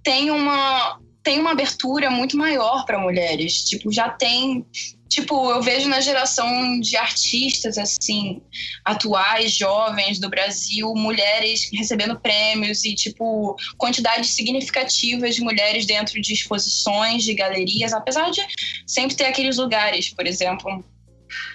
tem 0.03 0.31
uma 0.31 0.99
tem 1.27 1.41
uma 1.41 1.51
abertura 1.51 2.09
muito 2.09 2.37
maior 2.37 2.87
para 2.87 3.01
mulheres, 3.01 3.65
tipo, 3.65 3.91
já 3.91 4.09
tem 4.09 4.65
tipo, 5.09 5.51
eu 5.51 5.61
vejo 5.61 5.89
na 5.89 6.01
geração 6.01 6.79
de 6.79 6.97
artistas, 6.97 7.79
assim, 7.79 8.41
atuais, 8.85 9.53
jovens 9.53 10.21
do 10.21 10.29
Brasil, 10.29 10.93
mulheres 10.95 11.69
recebendo 11.73 12.21
prêmios 12.21 12.85
e, 12.85 12.95
tipo, 12.95 13.57
quantidades 13.77 14.31
significativas 14.31 15.35
de 15.35 15.43
mulheres 15.43 15.85
dentro 15.85 16.21
de 16.21 16.33
exposições, 16.33 17.25
de 17.25 17.35
galerias, 17.35 17.93
apesar 17.93 18.31
de 18.31 18.41
sempre 18.87 19.17
ter 19.17 19.25
aqueles 19.25 19.57
lugares, 19.57 20.11
por 20.11 20.27
exemplo. 20.27 20.85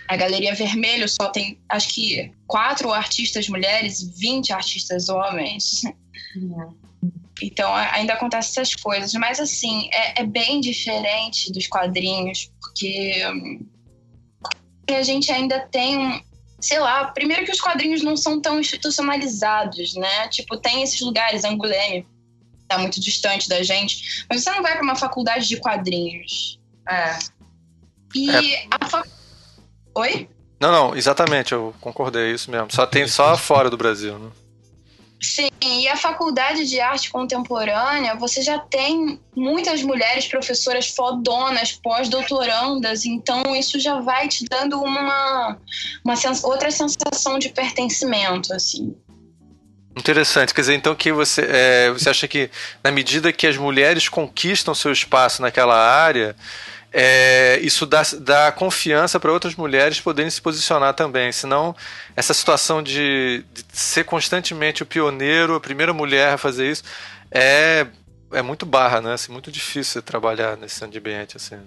A 0.07 0.17
Galeria 0.17 0.53
Vermelho 0.53 1.07
só 1.07 1.29
tem, 1.29 1.57
acho 1.69 1.93
que, 1.93 2.29
quatro 2.45 2.91
artistas 2.91 3.47
mulheres, 3.47 4.01
20 4.17 4.51
artistas 4.51 5.07
homens. 5.07 5.83
Uhum. 6.35 6.90
Então 7.41 7.73
ainda 7.73 8.13
acontecem 8.13 8.61
essas 8.61 8.75
coisas. 8.75 9.13
Mas 9.13 9.39
assim, 9.39 9.89
é, 9.91 10.21
é 10.21 10.25
bem 10.25 10.59
diferente 10.61 11.51
dos 11.51 11.67
quadrinhos, 11.67 12.51
porque, 12.59 13.21
porque 14.79 14.93
a 14.93 15.03
gente 15.03 15.31
ainda 15.31 15.59
tem 15.71 15.97
um. 15.97 16.21
Sei 16.59 16.77
lá, 16.77 17.05
primeiro 17.05 17.43
que 17.43 17.51
os 17.51 17.59
quadrinhos 17.59 18.03
não 18.03 18.15
são 18.15 18.39
tão 18.39 18.59
institucionalizados, 18.59 19.95
né? 19.95 20.27
Tipo, 20.27 20.57
tem 20.57 20.83
esses 20.83 21.01
lugares, 21.01 21.43
Anguleme, 21.43 22.05
tá 22.67 22.77
muito 22.77 23.01
distante 23.01 23.49
da 23.49 23.63
gente, 23.63 24.25
mas 24.29 24.43
você 24.43 24.51
não 24.51 24.61
vai 24.61 24.73
para 24.73 24.83
uma 24.83 24.95
faculdade 24.95 25.47
de 25.47 25.57
quadrinhos. 25.57 26.59
É. 26.87 27.17
E 28.13 28.53
é. 28.53 28.67
a 28.69 28.85
faculdade. 28.87 29.21
Oi? 29.95 30.29
Não, 30.59 30.71
não, 30.71 30.95
exatamente, 30.95 31.51
eu 31.51 31.73
concordei, 31.81 32.29
é 32.29 32.33
isso 32.35 32.51
mesmo. 32.51 32.71
Só 32.71 32.85
tem 32.85 33.07
só 33.07 33.35
fora 33.35 33.67
do 33.67 33.75
Brasil, 33.75 34.19
né? 34.19 34.29
Sim, 35.21 35.49
e 35.61 35.87
a 35.87 35.95
faculdade 35.95 36.67
de 36.67 36.79
arte 36.79 37.11
contemporânea, 37.11 38.15
você 38.15 38.41
já 38.41 38.57
tem 38.57 39.19
muitas 39.35 39.83
mulheres 39.83 40.27
professoras 40.27 40.87
fodonas, 40.87 41.73
pós-doutorandas, 41.73 43.05
então 43.05 43.55
isso 43.55 43.79
já 43.79 43.99
vai 43.99 44.27
te 44.27 44.45
dando 44.49 44.81
uma, 44.81 45.57
uma 46.03 46.15
sens 46.15 46.43
outra 46.43 46.71
sensação 46.71 47.37
de 47.37 47.49
pertencimento, 47.49 48.51
assim. 48.51 48.95
Interessante, 49.95 50.55
quer 50.55 50.61
dizer, 50.61 50.73
então 50.73 50.95
que 50.95 51.11
você, 51.11 51.41
é, 51.47 51.91
você 51.91 52.09
acha 52.09 52.27
que 52.27 52.49
na 52.83 52.91
medida 52.91 53.31
que 53.31 53.45
as 53.45 53.57
mulheres 53.57 54.09
conquistam 54.09 54.73
seu 54.73 54.91
espaço 54.91 55.41
naquela 55.41 55.77
área, 55.77 56.35
é, 56.93 57.59
isso 57.61 57.85
dá, 57.85 58.01
dá 58.19 58.51
confiança 58.51 59.19
para 59.19 59.31
outras 59.31 59.55
mulheres 59.55 59.99
poderem 59.99 60.29
se 60.29 60.41
posicionar 60.41 60.93
também. 60.93 61.31
Senão, 61.31 61.75
essa 62.15 62.33
situação 62.33 62.83
de, 62.83 63.45
de, 63.53 63.65
ser 63.71 64.03
constantemente 64.03 64.83
o 64.83 64.85
pioneiro, 64.85 65.55
a 65.55 65.59
primeira 65.59 65.93
mulher 65.93 66.33
a 66.33 66.37
fazer 66.37 66.69
isso, 66.69 66.83
é, 67.31 67.87
é 68.33 68.41
muito 68.41 68.65
barra, 68.65 68.99
né? 68.99 69.13
Assim, 69.13 69.31
muito 69.31 69.51
difícil 69.51 70.01
trabalhar 70.01 70.57
nesse 70.57 70.83
ambiente 70.83 71.37
assim. 71.37 71.59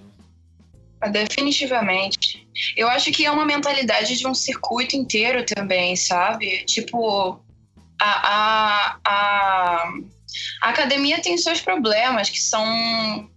Ah, 1.00 1.08
definitivamente. 1.08 2.46
Eu 2.76 2.88
acho 2.88 3.10
que 3.10 3.26
é 3.26 3.30
uma 3.30 3.44
mentalidade 3.44 4.16
de 4.16 4.26
um 4.26 4.34
circuito 4.34 4.96
inteiro 4.96 5.44
também, 5.44 5.96
sabe? 5.96 6.64
Tipo, 6.64 7.40
a, 8.00 8.28
a, 8.28 8.98
a, 9.04 9.92
a 10.62 10.68
academia 10.68 11.20
tem 11.20 11.36
seus 11.38 11.60
problemas, 11.60 12.30
que 12.30 12.40
são. 12.40 13.30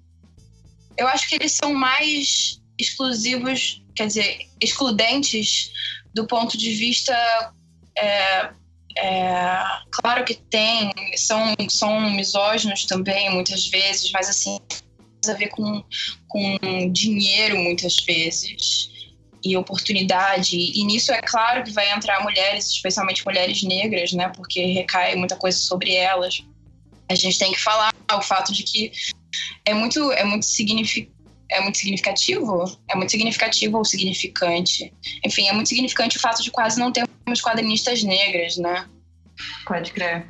Eu 0.98 1.08
acho 1.08 1.28
que 1.30 1.36
eles 1.36 1.52
são 1.52 1.74
mais 1.74 2.60
exclusivos, 2.80 3.84
quer 3.96 4.08
dizer, 4.08 4.40
excludentes 4.62 5.72
do 6.14 6.26
ponto 6.26 6.58
de 6.58 6.72
vista. 6.72 7.14
É, 7.98 8.50
é, 8.98 9.64
claro 9.92 10.26
que 10.26 10.36
tem, 10.36 10.92
são, 11.16 11.54
são 11.70 12.10
misóginos 12.12 12.86
também, 12.86 13.30
muitas 13.32 13.68
vezes, 13.68 14.12
mas 14.12 14.30
assim, 14.30 14.60
tem 15.22 15.34
a 15.34 15.38
ver 15.38 15.50
com, 15.50 15.84
com 16.28 16.58
dinheiro, 16.92 17.58
muitas 17.58 17.98
vezes, 17.98 18.90
e 19.44 19.56
oportunidade. 19.56 20.58
E 20.58 20.84
nisso 20.84 21.12
é 21.12 21.22
claro 21.22 21.64
que 21.64 21.72
vai 21.72 21.92
entrar 21.94 22.24
mulheres, 22.24 22.72
especialmente 22.72 23.26
mulheres 23.26 23.62
negras, 23.64 24.12
né, 24.14 24.30
porque 24.30 24.66
recai 24.66 25.16
muita 25.16 25.36
coisa 25.36 25.58
sobre 25.58 25.94
elas. 25.94 26.44
A 27.10 27.16
gente 27.16 27.38
tem 27.38 27.54
que 27.54 27.60
falar 27.60 27.94
o 28.12 28.22
fato 28.22 28.52
de 28.52 28.64
que 28.64 28.92
é 29.66 29.74
muito, 29.74 30.12
é 30.12 30.24
muito 30.24 30.46
significativo 30.46 31.18
é 31.50 31.62
muito 31.62 31.78
significativo? 31.78 32.64
É 32.90 32.96
muito 32.96 33.12
significativo 33.12 33.78
ou 33.78 33.86
significante? 33.86 34.94
Enfim, 35.26 35.48
é 35.48 35.54
muito 35.54 35.70
significante 35.70 36.18
o 36.18 36.20
fato 36.20 36.44
de 36.44 36.52
quase 36.52 36.80
não 36.80 36.92
termos 36.92 37.42
quadrinistas 37.42 38.04
negras, 38.04 38.58
né? 38.58 38.86
Pode 39.66 39.92
crer. 39.92 40.26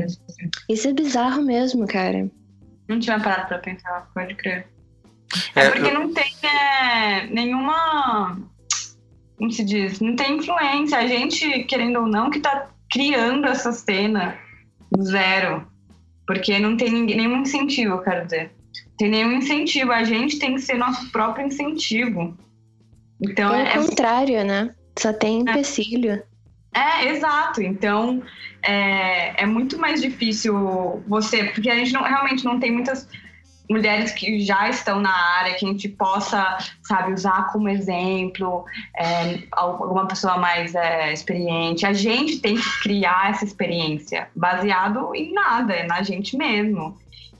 Isso 0.69 0.87
é 0.87 0.93
bizarro 0.93 1.41
mesmo, 1.41 1.87
cara. 1.87 2.29
Não 2.87 2.99
tinha 2.99 3.19
parado 3.19 3.47
pra 3.47 3.59
pensar, 3.59 4.09
pode 4.13 4.35
crer. 4.35 4.67
É, 5.55 5.65
é 5.65 5.71
porque 5.71 5.89
eu... 5.89 5.93
não 5.93 6.13
tem 6.13 6.31
é, 6.43 7.27
nenhuma. 7.27 8.39
Como 9.37 9.51
se 9.51 9.63
diz? 9.63 9.99
Não 9.99 10.15
tem 10.15 10.37
influência. 10.37 10.97
A 10.97 11.07
gente, 11.07 11.63
querendo 11.63 11.99
ou 11.99 12.07
não, 12.07 12.29
que 12.29 12.39
tá 12.39 12.69
criando 12.89 13.47
essa 13.47 13.71
cena 13.71 14.37
zero. 15.01 15.67
Porque 16.25 16.59
não 16.59 16.75
tem 16.75 16.91
ninguém, 16.91 17.17
nenhum 17.17 17.41
incentivo, 17.41 18.01
quero 18.03 18.25
dizer 18.25 18.56
tem 18.97 19.09
nenhum 19.09 19.33
incentivo. 19.33 19.91
A 19.91 20.03
gente 20.03 20.39
tem 20.39 20.55
que 20.55 20.61
ser 20.61 20.77
nosso 20.77 21.11
próprio 21.11 21.45
incentivo. 21.45 22.37
Então, 23.21 23.51
Pelo 23.51 23.61
é, 23.61 23.73
contrário, 23.73 24.43
né? 24.43 24.73
Só 24.97 25.13
tem 25.13 25.37
é. 25.37 25.51
empecilho. 25.51 26.21
É, 26.73 27.05
é 27.05 27.09
exato. 27.09 27.61
Então, 27.61 28.21
é, 28.61 29.43
é 29.43 29.45
muito 29.45 29.77
mais 29.77 30.01
difícil 30.01 31.03
você... 31.07 31.45
Porque 31.45 31.69
a 31.69 31.75
gente 31.75 31.93
não, 31.93 32.03
realmente 32.03 32.43
não 32.43 32.59
tem 32.59 32.71
muitas 32.71 33.07
mulheres 33.69 34.11
que 34.11 34.39
já 34.39 34.69
estão 34.69 34.99
na 34.99 35.13
área, 35.37 35.55
que 35.55 35.65
a 35.65 35.67
gente 35.67 35.89
possa, 35.89 36.57
sabe, 36.83 37.13
usar 37.13 37.51
como 37.51 37.67
exemplo, 37.67 38.65
é, 38.97 39.39
alguma 39.51 40.07
pessoa 40.07 40.37
mais 40.37 40.73
é, 40.73 41.11
experiente. 41.11 41.85
A 41.85 41.93
gente 41.93 42.39
tem 42.39 42.55
que 42.55 42.81
criar 42.81 43.31
essa 43.31 43.43
experiência 43.43 44.29
baseado 44.35 45.13
em 45.13 45.33
nada, 45.33 45.83
na 45.85 46.01
gente 46.01 46.37
mesmo. 46.37 46.97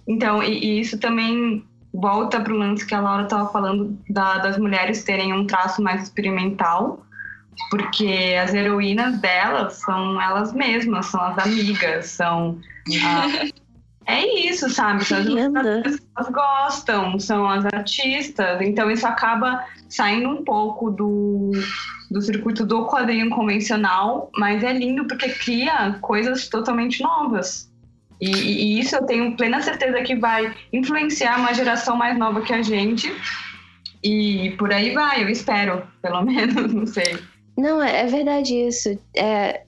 Então, 0.07 0.41
e, 0.41 0.63
e 0.63 0.79
isso 0.79 0.97
também 0.97 1.63
volta 1.93 2.39
para 2.39 2.53
o 2.53 2.57
lance 2.57 2.85
que 2.85 2.93
a 2.93 3.01
Laura 3.01 3.23
estava 3.23 3.49
falando 3.51 3.97
da, 4.09 4.37
das 4.37 4.57
mulheres 4.57 5.03
terem 5.03 5.33
um 5.33 5.45
traço 5.45 5.81
mais 5.81 6.03
experimental, 6.03 7.03
porque 7.71 8.35
as 8.41 8.53
heroínas 8.53 9.19
delas 9.19 9.73
são 9.75 10.21
elas 10.21 10.53
mesmas, 10.53 11.07
são 11.07 11.21
as 11.21 11.37
amigas, 11.39 12.07
são. 12.07 12.59
A... 13.03 13.49
é 14.13 14.47
isso, 14.47 14.69
sabe? 14.69 15.03
São 15.03 15.17
as 15.17 15.81
pessoas 15.81 16.29
gostam, 16.31 17.19
são 17.19 17.49
as 17.49 17.65
artistas, 17.65 18.61
então 18.61 18.91
isso 18.91 19.07
acaba 19.07 19.65
saindo 19.89 20.29
um 20.29 20.43
pouco 20.43 20.91
do, 20.91 21.51
do 22.11 22.21
circuito 22.21 22.65
do 22.65 22.85
quadrinho 22.85 23.29
convencional, 23.29 24.29
mas 24.37 24.63
é 24.63 24.71
lindo 24.71 25.05
porque 25.07 25.29
cria 25.29 25.97
coisas 25.99 26.47
totalmente 26.47 27.01
novas. 27.01 27.66
E, 28.19 28.29
e, 28.29 28.79
isso 28.79 28.95
eu 28.95 29.05
tenho 29.05 29.35
plena 29.35 29.61
certeza 29.61 30.01
que 30.01 30.15
vai 30.15 30.53
influenciar 30.73 31.39
uma 31.39 31.53
geração 31.53 31.95
mais 31.95 32.17
nova 32.17 32.41
que 32.41 32.53
a 32.53 32.61
gente. 32.61 33.13
E 34.03 34.51
por 34.57 34.71
aí 34.71 34.93
vai, 34.93 35.23
eu 35.23 35.29
espero, 35.29 35.87
pelo 36.01 36.21
menos, 36.25 36.73
não 36.73 36.85
sei. 36.85 37.17
Não, 37.57 37.81
é, 37.81 38.01
é 38.01 38.05
verdade 38.05 38.53
isso. 38.53 38.97
É, 39.15 39.61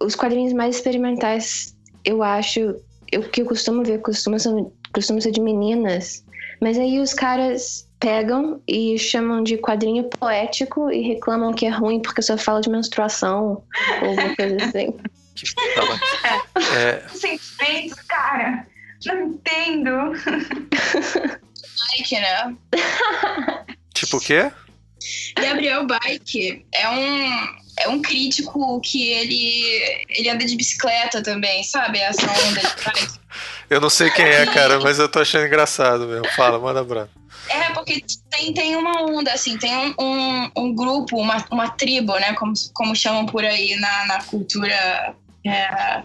os 0.00 0.14
quadrinhos 0.14 0.52
mais 0.52 0.76
experimentais, 0.76 1.76
eu 2.04 2.22
acho, 2.22 2.76
o 3.14 3.22
que 3.22 3.42
eu 3.42 3.46
costumo 3.46 3.82
ver, 3.84 4.00
costuma 4.00 4.38
ser, 4.38 4.52
costuma 4.92 5.20
ser 5.20 5.32
de 5.32 5.40
meninas. 5.40 6.24
Mas 6.60 6.78
aí 6.78 7.00
os 7.00 7.14
caras 7.14 7.88
pegam 7.98 8.60
e 8.68 8.98
chamam 8.98 9.42
de 9.42 9.56
quadrinho 9.56 10.04
poético 10.04 10.90
e 10.90 11.00
reclamam 11.00 11.52
que 11.52 11.66
é 11.66 11.70
ruim 11.70 12.00
porque 12.00 12.22
só 12.22 12.36
fala 12.36 12.60
de 12.60 12.70
menstruação 12.70 13.62
ou 14.02 14.08
alguma 14.08 14.36
coisa 14.36 14.56
assim. 14.64 14.94
Que 15.44 15.74
tava... 15.74 16.00
é... 16.76 17.08
Sentimentos, 17.08 18.00
cara. 18.08 18.66
Não 19.06 19.22
entendo. 19.22 19.90
Bike, 21.96 22.20
né? 22.20 22.56
Tipo 23.94 24.18
o 24.18 24.20
quê? 24.20 24.50
Gabriel 25.36 25.86
Bike 25.86 26.64
é 26.72 26.88
um, 26.88 27.48
é 27.78 27.88
um 27.88 28.02
crítico 28.02 28.80
que 28.80 29.10
ele, 29.10 30.04
ele 30.08 30.28
anda 30.28 30.44
de 30.44 30.56
bicicleta 30.56 31.22
também, 31.22 31.62
sabe? 31.64 31.98
Essa 31.98 32.26
onda 32.26 32.60
de 32.60 32.84
bike. 32.84 33.20
Eu 33.70 33.80
não 33.80 33.88
sei 33.88 34.10
quem 34.10 34.24
é, 34.24 34.46
cara, 34.46 34.80
mas 34.80 34.98
eu 34.98 35.08
tô 35.08 35.20
achando 35.20 35.46
engraçado 35.46 36.04
mesmo. 36.08 36.26
Fala, 36.34 36.58
manda 36.58 36.80
abraço. 36.80 37.12
É, 37.48 37.70
porque 37.70 38.04
tem, 38.28 38.52
tem 38.52 38.74
uma 38.74 39.02
onda, 39.02 39.32
assim, 39.32 39.56
tem 39.58 39.76
um, 39.76 39.94
um, 39.96 40.50
um, 40.56 40.74
grupo, 40.74 41.16
uma, 41.16 41.36
uma 41.52 41.70
tribo, 41.70 42.12
né? 42.14 42.34
Como, 42.34 42.52
como 42.74 42.96
chamam 42.96 43.26
por 43.26 43.44
aí 43.44 43.76
na, 43.76 44.06
na 44.06 44.24
cultura 44.24 45.14
é, 45.46 46.02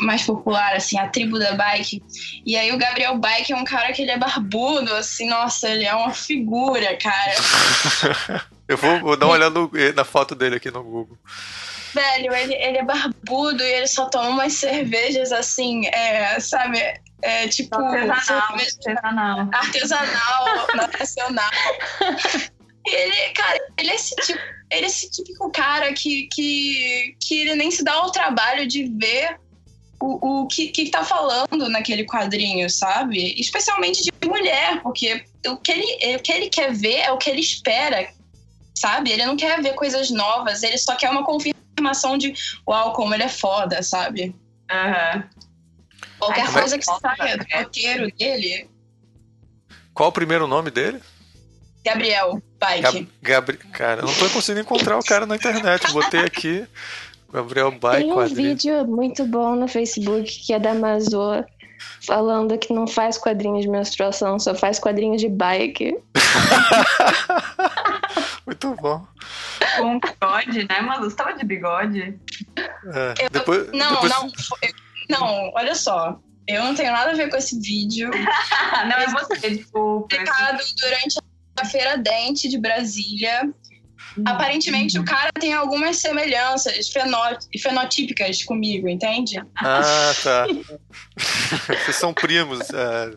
mais 0.00 0.24
popular, 0.24 0.76
assim, 0.76 0.98
a 0.98 1.08
tribo 1.08 1.38
da 1.38 1.54
bike. 1.54 2.02
E 2.44 2.56
aí 2.56 2.72
o 2.72 2.78
Gabriel 2.78 3.18
Bike 3.18 3.52
é 3.52 3.56
um 3.56 3.64
cara 3.64 3.92
que 3.92 4.02
ele 4.02 4.10
é 4.10 4.18
barbudo, 4.18 4.92
assim, 4.94 5.28
nossa, 5.28 5.68
ele 5.68 5.84
é 5.84 5.94
uma 5.94 6.12
figura, 6.12 6.96
cara. 6.96 8.46
Eu 8.68 8.76
vou, 8.76 9.00
vou 9.00 9.16
dar 9.16 9.26
uma 9.26 9.34
olhada 9.34 9.58
no, 9.58 9.70
na 9.94 10.04
foto 10.04 10.34
dele 10.34 10.56
aqui 10.56 10.70
no 10.70 10.82
Google. 10.82 11.16
Velho, 11.94 12.34
ele, 12.34 12.54
ele 12.54 12.78
é 12.78 12.84
barbudo 12.84 13.62
e 13.62 13.72
ele 13.72 13.86
só 13.86 14.10
toma 14.10 14.28
umas 14.28 14.52
cervejas 14.52 15.32
assim, 15.32 15.86
é, 15.86 16.38
sabe? 16.38 16.78
É, 17.22 17.48
tipo. 17.48 17.74
Artesanal, 17.74 18.52
artesanal. 18.52 19.48
Artesanal, 19.52 20.66
nacional. 21.00 21.50
E 22.86 22.90
ele, 22.94 23.32
cara, 23.32 23.58
ele 23.78 23.90
é 23.90 23.94
esse 23.94 24.14
tipo 24.16 24.57
ele 24.70 24.84
é 24.84 24.88
esse 24.88 25.10
típico 25.10 25.50
cara 25.50 25.92
que, 25.92 26.28
que, 26.32 27.16
que 27.20 27.40
ele 27.40 27.54
nem 27.54 27.70
se 27.70 27.82
dá 27.82 27.94
ao 27.94 28.10
trabalho 28.10 28.66
de 28.66 28.84
ver 28.84 29.38
o, 30.00 30.42
o 30.42 30.46
que, 30.46 30.68
que 30.68 30.90
tá 30.90 31.04
falando 31.04 31.68
naquele 31.68 32.04
quadrinho, 32.04 32.68
sabe? 32.70 33.34
Especialmente 33.40 34.02
de 34.02 34.28
mulher, 34.28 34.80
porque 34.82 35.24
o 35.46 35.56
que, 35.56 35.72
ele, 35.72 36.16
o 36.16 36.20
que 36.20 36.32
ele 36.32 36.48
quer 36.48 36.72
ver 36.72 36.98
é 36.98 37.10
o 37.10 37.18
que 37.18 37.30
ele 37.30 37.40
espera, 37.40 38.08
sabe? 38.74 39.10
Ele 39.10 39.26
não 39.26 39.36
quer 39.36 39.60
ver 39.62 39.74
coisas 39.74 40.10
novas, 40.10 40.62
ele 40.62 40.78
só 40.78 40.94
quer 40.94 41.10
uma 41.10 41.24
confirmação 41.24 42.16
de 42.16 42.32
uau, 42.68 42.92
como 42.92 43.14
ele 43.14 43.24
é 43.24 43.28
foda, 43.28 43.82
sabe? 43.82 44.34
Uhum. 44.70 45.22
Qualquer 46.18 46.46
Ai, 46.46 46.52
coisa 46.52 46.78
que 46.78 46.84
saia 46.84 47.36
do 47.36 47.46
roteiro 47.52 48.12
dele. 48.16 48.68
Qual 49.94 50.10
o 50.10 50.12
primeiro 50.12 50.46
nome 50.46 50.70
dele? 50.70 51.00
Gabriel 51.84 52.42
Bike. 52.60 53.08
Gab 53.22 53.52
Cara, 53.72 54.02
eu 54.02 54.06
não 54.06 54.14
tô 54.14 54.28
conseguindo 54.30 54.60
encontrar 54.60 54.98
o 54.98 55.04
cara 55.04 55.26
na 55.26 55.36
internet. 55.36 55.92
Botei 55.92 56.20
aqui. 56.20 56.66
Gabriel 57.32 57.70
Bike. 57.70 58.02
Tem 58.02 58.12
um 58.12 58.16
quadrinho. 58.16 58.48
vídeo 58.48 58.86
muito 58.86 59.26
bom 59.26 59.54
no 59.54 59.68
Facebook 59.68 60.46
que 60.46 60.52
é 60.52 60.58
da 60.58 60.74
Mazô 60.74 61.44
falando 62.04 62.58
que 62.58 62.72
não 62.72 62.86
faz 62.86 63.18
quadrinhos 63.18 63.62
de 63.62 63.68
menstruação, 63.68 64.38
só 64.38 64.54
faz 64.54 64.78
quadrinhos 64.78 65.20
de 65.20 65.28
bike. 65.28 65.96
muito 68.46 68.74
bom. 68.76 69.06
Com 69.76 70.00
bigode, 70.00 70.66
né, 70.68 70.80
Malu? 70.80 71.08
Você 71.08 71.16
tava 71.16 71.34
de 71.34 71.44
bigode? 71.44 72.18
É, 72.56 73.24
eu, 73.24 73.30
depois, 73.30 73.70
não, 73.72 73.94
depois... 73.94 74.10
não. 74.10 74.30
Não, 75.08 75.52
olha 75.54 75.74
só. 75.74 76.18
Eu 76.46 76.64
não 76.64 76.74
tenho 76.74 76.92
nada 76.92 77.10
a 77.10 77.14
ver 77.14 77.28
com 77.28 77.36
esse 77.36 77.60
vídeo. 77.60 78.10
não, 78.10 78.96
é 78.96 79.06
você, 79.06 79.50
desculpa. 79.50 80.08
Publicado 80.08 80.62
durante 80.80 81.18
a 81.60 81.64
Feira 81.64 81.96
Dente 81.96 82.48
de 82.48 82.58
Brasília. 82.58 83.52
Uhum. 84.16 84.24
Aparentemente 84.26 84.98
o 84.98 85.04
cara 85.04 85.30
tem 85.38 85.52
algumas 85.52 85.96
semelhanças 85.98 86.88
fenotípicas 87.60 88.42
comigo, 88.42 88.88
entende? 88.88 89.40
Ah, 89.56 90.12
tá. 90.22 90.46
Vocês 91.84 91.96
são 91.96 92.12
primos. 92.14 92.60
É... 92.70 93.12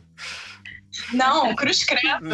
Não, 1.14 1.56
cruz 1.56 1.84
credo. 1.84 2.30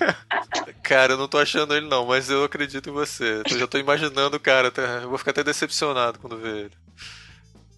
cara, 0.82 1.14
eu 1.14 1.18
não 1.18 1.28
tô 1.28 1.38
achando 1.38 1.74
ele 1.74 1.88
não, 1.88 2.06
mas 2.06 2.30
eu 2.30 2.44
acredito 2.44 2.88
em 2.88 2.92
você. 2.92 3.42
Eu 3.50 3.58
já 3.58 3.66
tô 3.66 3.78
imaginando 3.78 4.36
o 4.36 4.40
cara, 4.40 4.70
tá? 4.70 4.82
eu 5.02 5.08
vou 5.08 5.18
ficar 5.18 5.30
até 5.30 5.42
decepcionado 5.42 6.18
quando 6.18 6.38
ver 6.38 6.66
ele. 6.66 6.74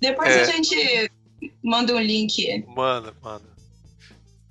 Depois 0.00 0.30
é... 0.30 0.42
a 0.42 0.44
gente 0.44 1.12
manda 1.62 1.94
um 1.94 2.00
link. 2.00 2.64
Manda, 2.66 3.14
manda. 3.22 3.53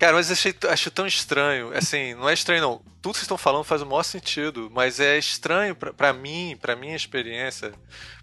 Cara, 0.04 0.16
mas 0.16 0.30
achei, 0.30 0.54
acho 0.68 0.90
tão 0.90 1.06
estranho. 1.06 1.74
Assim, 1.74 2.12
não 2.12 2.28
é 2.28 2.34
estranho, 2.34 2.60
não. 2.60 2.76
Tudo 3.00 3.12
que 3.12 3.20
vocês 3.20 3.22
estão 3.22 3.38
falando 3.38 3.64
faz 3.64 3.80
o 3.80 3.86
maior 3.86 4.02
sentido, 4.02 4.70
mas 4.70 5.00
é 5.00 5.16
estranho 5.16 5.74
para 5.74 6.12
mim, 6.12 6.58
pra 6.60 6.76
minha 6.76 6.94
experiência. 6.94 7.72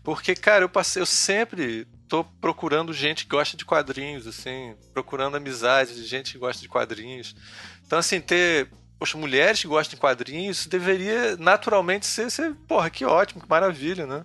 Porque, 0.04 0.36
cara, 0.36 0.64
eu 0.64 0.70
passei, 0.70 1.02
eu 1.02 1.08
sempre 1.08 1.88
tô 2.08 2.24
procurando 2.24 2.94
gente 2.94 3.24
que 3.24 3.32
gosta 3.32 3.58
de 3.58 3.66
quadrinhos, 3.66 4.28
assim, 4.28 4.76
procurando 4.94 5.38
amizade 5.38 5.96
de 5.96 6.06
gente 6.06 6.34
que 6.34 6.38
gosta 6.38 6.62
de 6.62 6.70
quadrinhos. 6.70 7.36
Então, 7.84 7.98
assim, 7.98 8.22
ter 8.22 8.70
poxa, 9.00 9.18
mulheres 9.18 9.62
que 9.62 9.68
gostam 9.68 9.96
de 9.96 10.02
quadrinhos, 10.02 10.68
deveria 10.68 11.36
naturalmente 11.36 12.06
ser, 12.06 12.30
ser, 12.30 12.54
porra, 12.68 12.92
que 12.92 13.04
ótimo, 13.04 13.42
que 13.42 13.50
maravilha, 13.50 14.06
né? 14.06 14.24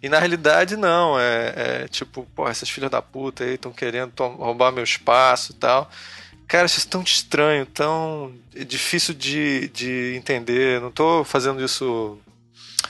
E 0.00 0.08
na 0.08 0.20
realidade, 0.20 0.76
não. 0.76 1.18
É, 1.18 1.54
é 1.56 1.88
tipo, 1.88 2.22
porra, 2.36 2.52
essas 2.52 2.70
filhas 2.70 2.90
da 2.90 3.02
puta 3.02 3.42
aí 3.42 3.54
estão 3.54 3.72
querendo 3.72 4.12
roubar 4.22 4.70
meu 4.70 4.84
espaço 4.84 5.50
e 5.50 5.54
tal. 5.56 5.90
Cara, 6.46 6.66
isso 6.66 6.86
é 6.86 6.90
tão 6.90 7.02
estranho, 7.02 7.66
tão 7.66 8.32
difícil 8.66 9.14
de, 9.14 9.68
de 9.68 10.14
entender. 10.16 10.80
Não 10.80 10.90
tô 10.90 11.24
fazendo 11.24 11.62
isso. 11.64 12.18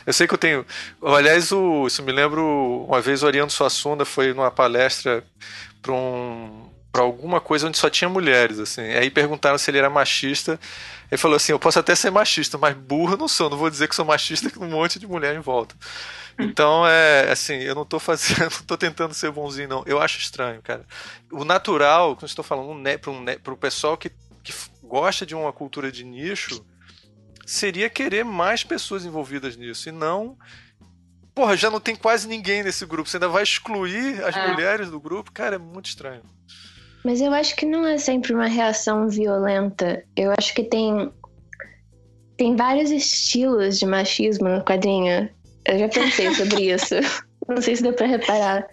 Eu 0.07 0.13
sei 0.13 0.27
que 0.27 0.35
eu 0.35 0.39
tenho. 0.39 0.67
Aliás, 1.03 1.53
o, 1.53 1.87
isso 1.87 2.03
me 2.03 2.13
lembro 2.13 2.85
uma 2.89 3.01
vez 3.01 3.23
o 3.23 3.27
Oriano 3.27 3.51
Suassunda 3.51 4.05
foi 4.05 4.35
numa 4.35 4.51
palestra 4.51 5.25
para 5.81 5.93
um, 5.93 6.69
para 6.95 7.03
alguma 7.03 7.41
coisa 7.41 7.67
onde 7.67 7.77
só 7.77 7.91
tinha 7.91 8.09
mulheres, 8.09 8.61
assim. 8.61 8.83
Aí 8.83 9.11
perguntaram 9.11 9.59
se 9.59 9.69
ele 9.69 9.79
era 9.79 9.91
machista. 9.91 10.61
Ele 11.11 11.19
falou 11.19 11.35
assim: 11.35 11.51
Eu 11.51 11.59
posso 11.59 11.81
até 11.81 11.93
ser 11.93 12.09
machista, 12.13 12.57
mas 12.57 12.77
burro 12.77 13.17
não 13.17 13.27
sou. 13.27 13.51
Não 13.51 13.57
vou 13.57 13.69
dizer 13.69 13.89
que 13.89 13.97
sou 13.97 14.05
machista 14.05 14.49
com 14.49 14.65
um 14.65 14.71
monte 14.71 15.01
de 15.01 15.05
mulher 15.05 15.35
em 15.35 15.41
volta. 15.41 15.75
Então, 16.39 16.87
é 16.87 17.33
assim, 17.33 17.55
eu 17.55 17.75
não 17.75 17.85
tô 17.85 17.99
fazendo, 17.99 18.43
não 18.55 18.63
tô 18.65 18.77
tentando 18.77 19.13
ser 19.13 19.33
bonzinho, 19.33 19.69
não. 19.69 19.83
Eu 19.87 20.01
acho 20.01 20.21
estranho, 20.21 20.63
cara. 20.63 20.87
O 21.33 21.45
natural, 21.45 22.15
como 22.15 22.27
estou 22.27 22.45
falando, 22.45 22.81
para 23.01 23.11
um, 23.11 23.25
o 23.55 23.57
pessoal 23.57 23.97
que, 23.97 24.11
que 24.45 24.55
gosta 24.85 25.27
de 25.27 25.35
uma 25.35 25.53
cultura 25.53 25.91
de 25.91 26.05
nicho, 26.05 26.65
seria 27.45 27.91
querer 27.91 28.25
mais 28.25 28.63
pessoas 28.63 29.05
envolvidas 29.05 29.57
nisso, 29.57 29.89
e 29.89 29.93
não. 29.93 30.39
Porra, 31.35 31.57
já 31.57 31.69
não 31.69 31.81
tem 31.81 31.97
quase 31.97 32.29
ninguém 32.29 32.63
nesse 32.63 32.87
grupo. 32.87 33.11
Você 33.11 33.17
ainda 33.17 33.27
vai 33.27 33.43
excluir 33.43 34.23
as 34.23 34.37
é. 34.37 34.47
mulheres 34.47 34.91
do 34.91 35.01
grupo? 35.01 35.33
Cara, 35.33 35.57
é 35.57 35.59
muito 35.59 35.87
estranho. 35.87 36.23
Mas 37.05 37.21
eu 37.21 37.33
acho 37.33 37.55
que 37.55 37.67
não 37.67 37.87
é 37.87 37.99
sempre 37.99 38.33
uma 38.33 38.47
reação 38.47 39.09
violenta. 39.09 40.03
Eu 40.17 40.33
acho 40.39 40.55
que 40.55 40.65
tem. 40.65 41.13
Tem 42.37 42.57
vários 42.57 42.91
estilos 42.91 43.79
de 43.79 43.87
machismo 43.87 44.49
no 44.49 44.65
quadrinho. 44.65 45.29
Eu 45.67 45.79
já 45.79 45.89
pensei 45.89 46.33
sobre 46.35 46.73
isso. 46.73 46.95
Não 47.47 47.61
sei 47.61 47.77
se 47.77 47.83
deu 47.83 47.93
pra 47.93 48.07
reparar. 48.07 48.67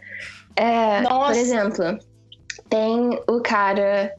É, 0.55 1.03
por 1.03 1.35
exemplo, 1.35 1.99
tem 2.69 3.19
o 3.27 3.41
cara. 3.41 4.13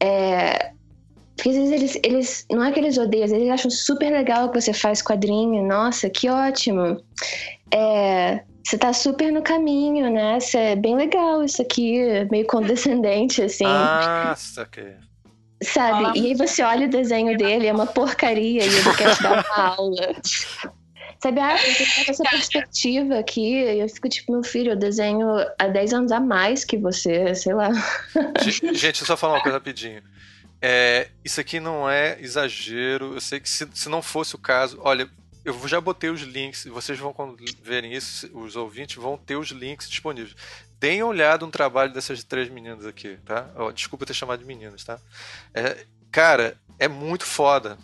É, 0.00 0.72
porque 1.34 1.50
às 1.50 1.56
vezes 1.56 1.72
eles, 1.72 1.98
eles. 2.02 2.46
Não 2.50 2.64
é 2.64 2.72
que 2.72 2.78
eles 2.78 2.98
odeiam, 2.98 3.26
eles 3.26 3.50
acham 3.50 3.70
super 3.70 4.10
legal 4.10 4.50
que 4.50 4.60
você 4.60 4.72
faz 4.72 5.02
quadrinho. 5.02 5.66
Nossa, 5.66 6.10
que 6.10 6.28
ótimo. 6.28 7.00
É, 7.72 8.42
você 8.66 8.76
tá 8.76 8.92
super 8.92 9.32
no 9.32 9.42
caminho, 9.42 10.10
né? 10.10 10.40
Você 10.40 10.58
é 10.58 10.76
bem 10.76 10.96
legal 10.96 11.44
isso 11.44 11.62
aqui, 11.62 12.00
meio 12.32 12.44
condescendente, 12.48 13.40
assim. 13.40 13.62
Nossa, 13.62 14.66
que. 14.66 14.92
Sabe? 15.62 16.18
E 16.18 16.26
aí 16.26 16.34
você 16.34 16.64
olha 16.64 16.88
o 16.88 16.90
desenho 16.90 17.38
dele, 17.38 17.68
é 17.68 17.72
uma 17.72 17.86
porcaria, 17.86 18.64
e 18.64 18.66
ele 18.66 18.96
quer 18.96 19.14
te 19.14 19.22
dar 19.22 19.44
uma 19.44 19.68
aula. 19.76 20.16
Sabe, 21.22 21.40
ah, 21.40 21.56
tem 21.56 22.04
essa 22.08 22.24
perspectiva 22.24 23.20
aqui. 23.20 23.54
E 23.54 23.78
eu 23.78 23.88
fico 23.88 24.08
tipo, 24.08 24.32
meu 24.32 24.42
filho, 24.42 24.72
eu 24.72 24.76
desenho 24.76 25.28
há 25.60 25.68
10 25.68 25.92
anos 25.92 26.12
a 26.12 26.18
mais 26.18 26.64
que 26.64 26.76
você, 26.76 27.36
sei 27.36 27.54
lá. 27.54 27.70
Gente, 28.74 29.04
só 29.04 29.16
falar 29.16 29.34
uma 29.34 29.42
coisa 29.42 29.58
rapidinho. 29.58 30.02
É, 30.60 31.08
isso 31.24 31.40
aqui 31.40 31.60
não 31.60 31.88
é 31.88 32.20
exagero. 32.20 33.14
Eu 33.14 33.20
sei 33.20 33.38
que 33.38 33.48
se, 33.48 33.68
se 33.72 33.88
não 33.88 34.02
fosse 34.02 34.34
o 34.34 34.38
caso, 34.38 34.80
olha, 34.82 35.08
eu 35.46 35.68
já 35.68 35.80
botei 35.80 36.10
os 36.10 36.22
links, 36.22 36.64
vocês 36.64 36.98
vão 36.98 37.12
quando 37.12 37.36
verem 37.62 37.92
isso, 37.94 38.28
os 38.36 38.56
ouvintes 38.56 38.96
vão 38.96 39.16
ter 39.16 39.36
os 39.36 39.50
links 39.50 39.88
disponíveis. 39.88 40.34
Deem 40.80 41.04
uma 41.04 41.10
olhada 41.10 41.46
no 41.46 41.52
trabalho 41.52 41.92
dessas 41.92 42.24
três 42.24 42.50
meninas 42.50 42.84
aqui, 42.84 43.16
tá? 43.24 43.48
Oh, 43.56 43.70
desculpa 43.70 44.04
ter 44.04 44.12
chamado 44.12 44.40
de 44.40 44.44
meninas, 44.44 44.82
tá? 44.82 44.98
É, 45.54 45.86
cara, 46.10 46.60
é 46.80 46.88
muito 46.88 47.24
foda. 47.24 47.78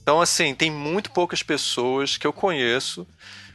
Então, 0.00 0.20
assim, 0.20 0.54
tem 0.54 0.70
muito 0.70 1.10
poucas 1.10 1.42
pessoas 1.42 2.16
que 2.16 2.26
eu 2.26 2.32
conheço, 2.32 3.04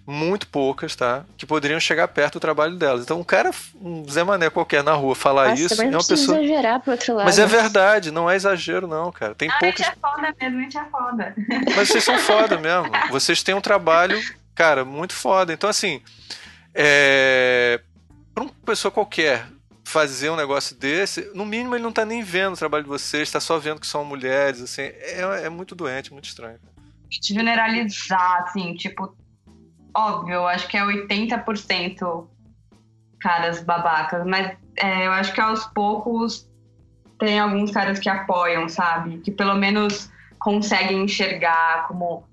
muito 0.08 0.48
poucas, 0.48 0.96
tá? 0.96 1.26
Que 1.36 1.46
poderiam 1.46 1.80
chegar 1.80 2.08
perto 2.08 2.34
do 2.34 2.40
trabalho 2.40 2.76
delas. 2.76 3.02
Então, 3.02 3.20
um 3.20 3.24
cara, 3.24 3.50
um 3.82 4.08
Zé 4.08 4.24
Mané 4.24 4.50
qualquer 4.50 4.84
na 4.84 4.94
rua 4.94 5.16
falar 5.16 5.50
Nossa, 5.50 5.64
isso 5.64 5.82
é 5.82 5.88
uma 5.88 6.06
pessoa. 6.06 6.38
exagerar 6.38 6.80
pro 6.80 6.92
outro 6.92 7.16
lado. 7.16 7.26
Mas 7.26 7.40
é 7.40 7.46
verdade, 7.46 8.12
não 8.12 8.30
é 8.30 8.36
exagero, 8.36 8.88
não, 8.88 9.12
cara. 9.12 9.34
Tem 9.34 9.48
não, 9.48 9.58
poucas. 9.58 9.82
A 9.82 9.84
gente 9.84 9.98
é 9.98 10.00
foda 10.00 10.36
mesmo, 10.40 10.60
a 10.60 10.62
gente 10.62 10.78
é 10.78 10.86
foda. 10.86 11.36
Mas 11.76 11.88
vocês 11.88 12.04
são 12.04 12.20
foda 12.20 12.58
mesmo. 12.58 12.92
Vocês 13.10 13.42
têm 13.42 13.56
um 13.56 13.62
trabalho, 13.62 14.20
cara, 14.54 14.86
muito 14.86 15.14
foda. 15.14 15.52
Então, 15.52 15.70
assim, 15.70 16.02
é. 16.74 17.82
Pra 18.34 18.44
uma 18.44 18.52
pessoa 18.66 18.92
qualquer 18.92 19.48
fazer 19.86 20.30
um 20.30 20.36
negócio 20.36 20.76
desse, 20.76 21.32
no 21.34 21.46
mínimo 21.46 21.76
ele 21.76 21.84
não 21.84 21.92
tá 21.92 22.04
nem 22.04 22.22
vendo 22.22 22.54
o 22.54 22.58
trabalho 22.58 22.84
de 22.84 22.90
vocês, 22.90 23.32
tá 23.32 23.40
só 23.40 23.58
vendo 23.60 23.80
que 23.80 23.88
são 23.88 24.04
mulheres, 24.04 24.60
assim, 24.60 24.82
é, 24.82 25.44
é 25.44 25.50
muito 25.50 25.76
doente, 25.76 26.12
muito 26.12 26.26
estranho. 26.26 26.60
Generalizar, 27.10 28.44
assim, 28.44 28.74
tipo, 28.74 29.16
óbvio, 29.96 30.36
eu 30.36 30.48
acho 30.48 30.68
que 30.68 30.78
é 30.78 30.82
80% 30.82 32.28
caras 33.20 33.64
babacas, 33.64 34.26
mas 34.26 34.56
é, 34.78 35.08
eu 35.08 35.12
acho 35.12 35.34
que 35.34 35.42
aos 35.42 35.66
poucos 35.68 36.48
tem 37.18 37.40
alguns 37.40 37.72
caras 37.72 37.98
que 37.98 38.10
apoiam, 38.10 38.68
sabe? 38.68 39.20
Que 39.20 39.32
pelo 39.32 39.56
menos 39.56 40.12
conseguem 40.38 41.04
enxergar 41.04 41.88
como 41.88 42.24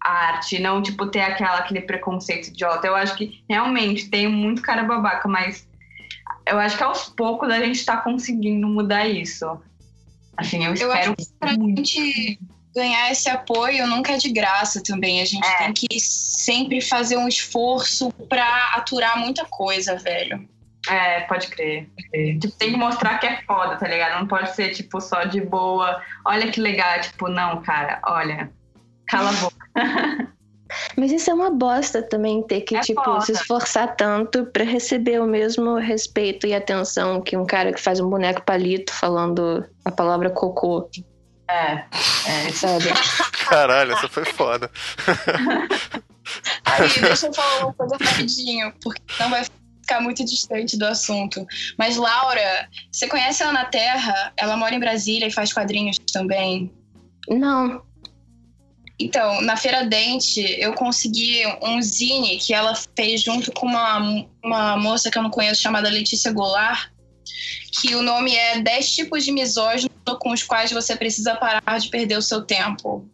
arte, 0.00 0.58
não, 0.58 0.82
tipo, 0.82 1.06
ter 1.06 1.20
aquela, 1.20 1.58
aquele 1.58 1.82
preconceito 1.82 2.48
idiota. 2.48 2.86
Eu 2.86 2.96
acho 2.96 3.16
que 3.16 3.44
realmente 3.48 4.08
tem 4.08 4.28
muito 4.28 4.62
cara 4.62 4.84
babaca, 4.84 5.28
mas 5.28 5.68
eu 6.46 6.58
acho 6.58 6.76
que 6.76 6.82
aos 6.82 7.08
poucos 7.08 7.50
a 7.50 7.58
gente 7.60 7.76
está 7.76 7.98
conseguindo 7.98 8.66
mudar 8.66 9.06
isso. 9.06 9.60
Assim, 10.36 10.64
eu, 10.64 10.74
eu 10.74 10.74
espero. 10.74 10.96
Acho 10.96 11.14
que 11.14 11.38
pra 11.38 11.52
gente 11.52 12.40
ganhar 12.76 13.10
esse 13.10 13.28
apoio 13.28 13.86
nunca 13.86 14.12
é 14.12 14.16
de 14.18 14.30
graça 14.30 14.82
também. 14.82 15.22
A 15.22 15.24
gente 15.24 15.46
é. 15.46 15.56
tem 15.58 15.72
que 15.72 15.98
sempre 15.98 16.80
fazer 16.82 17.16
um 17.16 17.26
esforço 17.26 18.12
para 18.28 18.72
aturar 18.74 19.18
muita 19.18 19.44
coisa, 19.46 19.96
velho. 19.96 20.46
É, 20.88 21.22
pode 21.22 21.48
crer. 21.48 21.88
Tipo, 22.38 22.56
tem 22.56 22.70
que 22.72 22.76
mostrar 22.76 23.18
que 23.18 23.26
é 23.26 23.42
foda, 23.42 23.76
tá 23.76 23.88
ligado? 23.88 24.20
Não 24.20 24.28
pode 24.28 24.54
ser, 24.54 24.70
tipo, 24.70 25.00
só 25.00 25.24
de 25.24 25.40
boa. 25.40 26.00
Olha 26.24 26.50
que 26.50 26.60
legal. 26.60 27.00
Tipo, 27.00 27.28
não, 27.28 27.60
cara, 27.62 28.00
olha. 28.04 28.52
Cala 29.08 29.30
a 29.30 29.32
boca. 29.32 29.66
Mas 30.96 31.12
isso 31.12 31.30
é 31.30 31.34
uma 31.34 31.50
bosta 31.50 32.02
também, 32.02 32.42
ter 32.42 32.60
que, 32.62 32.76
é 32.76 32.80
tipo, 32.80 33.02
foda. 33.02 33.20
se 33.20 33.32
esforçar 33.32 33.94
tanto 33.94 34.46
para 34.46 34.64
receber 34.64 35.20
o 35.20 35.26
mesmo 35.26 35.76
respeito 35.76 36.46
e 36.46 36.54
atenção 36.54 37.20
que 37.20 37.36
um 37.36 37.46
cara 37.46 37.72
que 37.72 37.80
faz 37.80 38.00
um 38.00 38.10
boneco 38.10 38.42
palito 38.42 38.92
falando 38.92 39.64
a 39.84 39.92
palavra 39.92 40.28
cocô. 40.28 40.88
É, 41.48 41.84
é, 42.26 42.52
sabe? 42.52 42.86
Caralho, 43.48 43.92
essa 43.92 44.08
foi 44.08 44.24
foda. 44.24 44.70
Aí, 46.64 46.88
deixa 47.00 47.26
eu 47.26 47.32
falar 47.32 47.66
uma 47.66 47.72
coisa 47.72 47.96
rapidinho, 48.00 48.72
porque 48.82 49.00
não 49.20 49.30
vai 49.30 49.44
ficar 49.80 50.00
muito 50.00 50.24
distante 50.24 50.76
do 50.76 50.84
assunto. 50.86 51.46
Mas, 51.78 51.96
Laura, 51.96 52.68
você 52.90 53.06
conhece 53.06 53.42
a 53.42 53.50
Ana 53.50 53.64
Terra? 53.66 54.32
Ela 54.36 54.56
mora 54.56 54.74
em 54.74 54.80
Brasília 54.80 55.28
e 55.28 55.32
faz 55.32 55.52
quadrinhos 55.52 55.96
também. 56.12 56.72
Não. 57.28 57.82
Então, 58.98 59.42
na 59.42 59.56
Feira 59.56 59.84
Dente, 59.84 60.40
eu 60.58 60.72
consegui 60.72 61.42
um 61.62 61.80
zine 61.82 62.38
que 62.38 62.54
ela 62.54 62.74
fez 62.96 63.22
junto 63.22 63.52
com 63.52 63.66
uma, 63.66 64.26
uma 64.42 64.76
moça 64.76 65.10
que 65.10 65.18
eu 65.18 65.22
não 65.22 65.30
conheço, 65.30 65.60
chamada 65.60 65.90
Letícia 65.90 66.32
Goulart, 66.32 66.88
que 67.80 67.94
o 67.94 68.02
nome 68.02 68.34
é 68.34 68.60
10 68.60 68.90
tipos 68.90 69.24
de 69.24 69.32
misógino 69.32 69.90
com 70.20 70.30
os 70.30 70.42
quais 70.42 70.70
você 70.72 70.96
precisa 70.96 71.34
parar 71.36 71.78
de 71.78 71.88
perder 71.88 72.16
o 72.16 72.22
seu 72.22 72.42
tempo. 72.42 73.08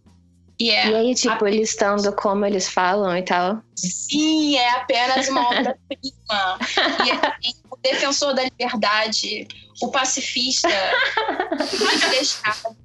E, 0.58 0.70
é 0.70 0.88
e 0.88 0.94
aí, 0.94 1.14
tipo, 1.14 1.44
a... 1.44 1.50
listando 1.50 2.12
como 2.12 2.44
eles 2.44 2.68
falam 2.68 3.16
e 3.16 3.22
tal? 3.22 3.60
Sim, 3.74 4.56
é 4.56 4.70
apenas 4.76 5.28
uma 5.28 5.48
obra-prima. 5.48 6.58
e 7.04 7.10
é 7.10 7.52
o 7.70 7.76
defensor 7.82 8.34
da 8.34 8.44
liberdade, 8.44 9.48
o 9.80 9.90
pacifista, 9.90 10.68
o 10.68 12.10
deixado, 12.10 12.76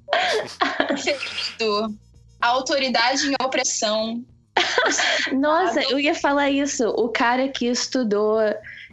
o 0.92 0.96
ferido, 0.96 1.94
a 2.40 2.48
autoridade 2.48 3.28
em 3.28 3.34
opressão. 3.40 4.24
Nossa, 5.32 5.80
eu 5.82 6.00
ia 6.00 6.16
falar 6.16 6.50
isso. 6.50 6.88
O 6.88 7.08
cara 7.08 7.48
que 7.48 7.66
estudou 7.66 8.40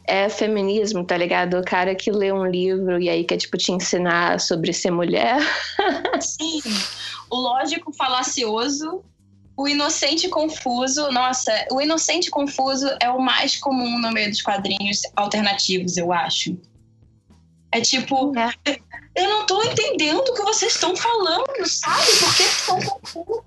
é 0.08 0.30
feminismo, 0.30 1.04
tá 1.04 1.18
ligado? 1.18 1.60
O 1.60 1.64
cara 1.64 1.96
que 1.96 2.12
lê 2.12 2.32
um 2.32 2.46
livro 2.46 3.00
e 3.00 3.10
aí 3.10 3.24
quer, 3.24 3.38
tipo, 3.38 3.58
te 3.58 3.72
ensinar 3.72 4.40
sobre 4.40 4.72
ser 4.74 4.92
mulher. 4.92 5.38
Sim. 6.22 6.62
O 7.30 7.36
lógico 7.36 7.92
falacioso, 7.94 9.04
o 9.58 9.68
inocente 9.68 10.30
confuso. 10.30 11.12
Nossa, 11.12 11.52
o 11.72 11.82
inocente 11.82 12.30
confuso 12.30 12.88
é 13.02 13.10
o 13.10 13.20
mais 13.20 13.58
comum 13.58 14.00
no 14.00 14.12
meio 14.12 14.30
dos 14.30 14.42
quadrinhos 14.42 15.02
alternativos, 15.16 15.98
eu 15.98 16.12
acho. 16.12 16.58
É 17.72 17.82
tipo. 17.82 18.32
É. 18.38 18.54
eu 19.16 19.30
não 19.30 19.46
tô 19.46 19.62
entendendo 19.64 20.20
o 20.20 20.34
que 20.34 20.44
vocês 20.44 20.74
estão 20.74 20.96
falando, 20.96 21.66
sabe? 21.66 22.06
Por 22.20 22.36
que 22.36 22.44
tão 22.66 22.82
confuso? 22.82 23.44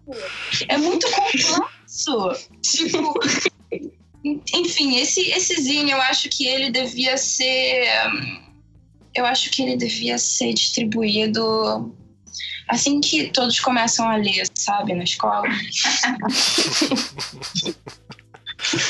É 0.69 0.77
muito 0.77 1.07
complexo. 1.13 2.33
Tipo. 2.63 3.15
Enfim, 4.25 4.97
esse, 4.97 5.21
esse 5.31 5.63
zine 5.63 5.91
eu 5.91 6.01
acho 6.03 6.29
que 6.29 6.47
ele 6.47 6.71
devia 6.71 7.17
ser. 7.17 7.87
Eu 9.15 9.25
acho 9.25 9.51
que 9.51 9.63
ele 9.63 9.77
devia 9.77 10.19
ser 10.19 10.53
distribuído 10.53 11.95
assim 12.69 13.01
que 13.01 13.31
todos 13.31 13.59
começam 13.61 14.09
a 14.09 14.17
ler, 14.17 14.47
sabe, 14.55 14.95
na 14.95 15.05
escola. 15.05 15.49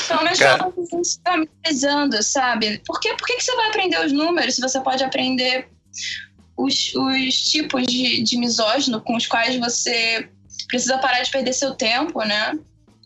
Então, 0.05 0.23
na 0.23 0.31
escola 0.33 0.73
a 0.75 0.95
gente 0.95 1.05
está 1.05 1.37
memorizando, 1.37 2.21
sabe? 2.21 2.79
Por, 2.85 2.99
que, 2.99 3.13
por 3.15 3.25
que, 3.25 3.37
que 3.37 3.43
você 3.43 3.55
vai 3.55 3.69
aprender 3.69 4.05
os 4.05 4.11
números 4.11 4.55
se 4.55 4.61
você 4.61 4.81
pode 4.81 5.03
aprender 5.03 5.69
os, 6.57 6.93
os 6.93 7.49
tipos 7.49 7.87
de, 7.87 8.21
de 8.21 8.37
misógino 8.37 8.99
com 9.01 9.15
os 9.15 9.25
quais 9.25 9.55
você 9.57 10.27
precisa 10.67 10.97
parar 10.97 11.21
de 11.21 11.31
perder 11.31 11.53
seu 11.53 11.73
tempo, 11.73 12.21
né? 12.23 12.57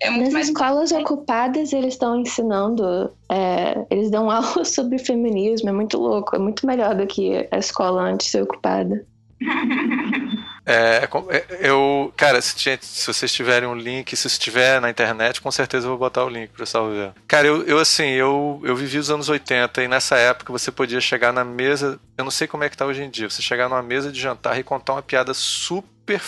É 0.02 0.10
muito 0.10 0.34
Nas 0.34 0.48
escolas 0.48 0.92
ocupadas, 0.92 1.72
eles 1.72 1.94
estão 1.94 2.20
ensinando, 2.20 3.12
é, 3.32 3.86
eles 3.90 4.10
dão 4.10 4.30
aula 4.32 4.66
sobre 4.66 4.98
feminismo, 4.98 5.70
é 5.70 5.72
muito 5.72 5.98
louco, 5.98 6.36
é 6.36 6.40
muito 6.40 6.66
melhor 6.66 6.96
do 6.96 7.08
que 7.08 7.48
a 7.52 7.58
escola 7.58 8.04
antes 8.04 8.28
de 8.28 8.32
ser 8.32 8.44
ocupada. 8.44 9.06
É, 10.66 11.04
é, 11.04 11.70
eu, 11.70 12.14
cara, 12.16 12.42
se, 12.42 12.56
se, 12.82 13.06
vocês 13.06 13.34
tiverem 13.34 13.68
um 13.68 13.76
link, 13.76 14.16
se 14.16 14.28
estiver 14.28 14.80
na 14.80 14.90
internet, 14.90 15.42
com 15.42 15.52
certeza 15.52 15.86
eu 15.86 15.90
vou 15.90 16.00
botar 16.00 16.24
o 16.24 16.30
link 16.30 16.50
pro 16.50 16.60
pessoal 16.60 16.90
ver. 16.90 17.12
Cara, 17.28 17.48
eu, 17.48 17.64
eu 17.64 17.80
assim, 17.80 18.08
eu, 18.12 18.62
eu 18.64 18.74
vivi 18.74 18.98
os 18.98 19.10
anos 19.12 19.28
80 19.28 19.84
e 19.84 19.88
nessa 19.90 20.16
época 20.16 20.54
você 20.54 20.72
podia 20.72 21.02
chegar 21.02 21.34
na 21.34 21.44
mesa, 21.44 22.00
eu 22.18 22.24
não 22.24 22.32
sei 22.32 22.48
como 22.48 22.64
é 22.64 22.70
que 22.70 22.78
tá 22.78 22.86
hoje 22.86 23.04
em 23.04 23.10
dia, 23.10 23.30
você 23.30 23.42
chegar 23.42 23.68
numa 23.68 23.84
mesa 23.84 24.10
de 24.10 24.20
jantar 24.20 24.58
e 24.58 24.64
contar 24.64 24.94
uma 24.94 25.02
piada 25.02 25.34
super 25.34 26.22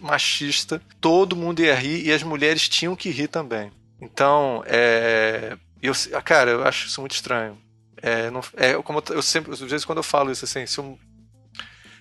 machista, 0.00 0.80
todo 1.00 1.36
mundo 1.36 1.60
ia 1.60 1.74
rir 1.74 2.06
e 2.06 2.12
as 2.12 2.22
mulheres 2.22 2.68
tinham 2.68 2.94
que 2.94 3.10
rir 3.10 3.28
também. 3.28 3.72
Então, 4.00 4.62
é, 4.66 5.56
eu, 5.82 5.92
cara, 6.24 6.50
eu 6.50 6.64
acho 6.64 6.86
isso 6.86 7.00
muito 7.00 7.12
estranho. 7.12 7.58
É, 8.02 8.30
não, 8.30 8.42
é 8.54 8.74
como 8.82 9.02
eu 9.10 9.22
sempre, 9.22 9.52
às 9.52 9.60
vezes 9.60 9.84
quando 9.84 9.98
eu 9.98 10.02
falo 10.02 10.30
isso 10.30 10.44
assim, 10.44 10.66
se 10.66 10.80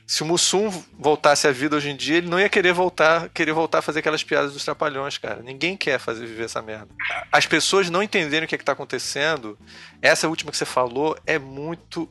se 0.05 0.21
o 0.21 0.25
Mussum 0.25 0.69
voltasse 0.99 1.47
à 1.47 1.51
vida 1.51 1.77
hoje 1.77 1.89
em 1.89 1.95
dia, 1.95 2.17
ele 2.17 2.27
não 2.27 2.39
ia 2.39 2.49
querer 2.49 2.73
voltar, 2.73 3.29
querer 3.29 3.53
voltar 3.53 3.79
a 3.79 3.81
fazer 3.81 3.99
aquelas 3.99 4.23
piadas 4.23 4.51
dos 4.51 4.63
trapalhões, 4.63 5.17
cara. 5.17 5.41
Ninguém 5.41 5.77
quer 5.77 5.97
fazer 5.97 6.25
viver 6.25 6.43
essa 6.43 6.61
merda. 6.61 6.89
As 7.31 7.45
pessoas 7.45 7.89
não 7.89 8.03
entenderem 8.03 8.45
o 8.45 8.47
que 8.47 8.55
é 8.55 8.57
está 8.57 8.73
acontecendo. 8.73 9.57
Essa 10.01 10.27
última 10.27 10.51
que 10.51 10.57
você 10.57 10.65
falou 10.65 11.17
é 11.25 11.39
muito 11.39 12.09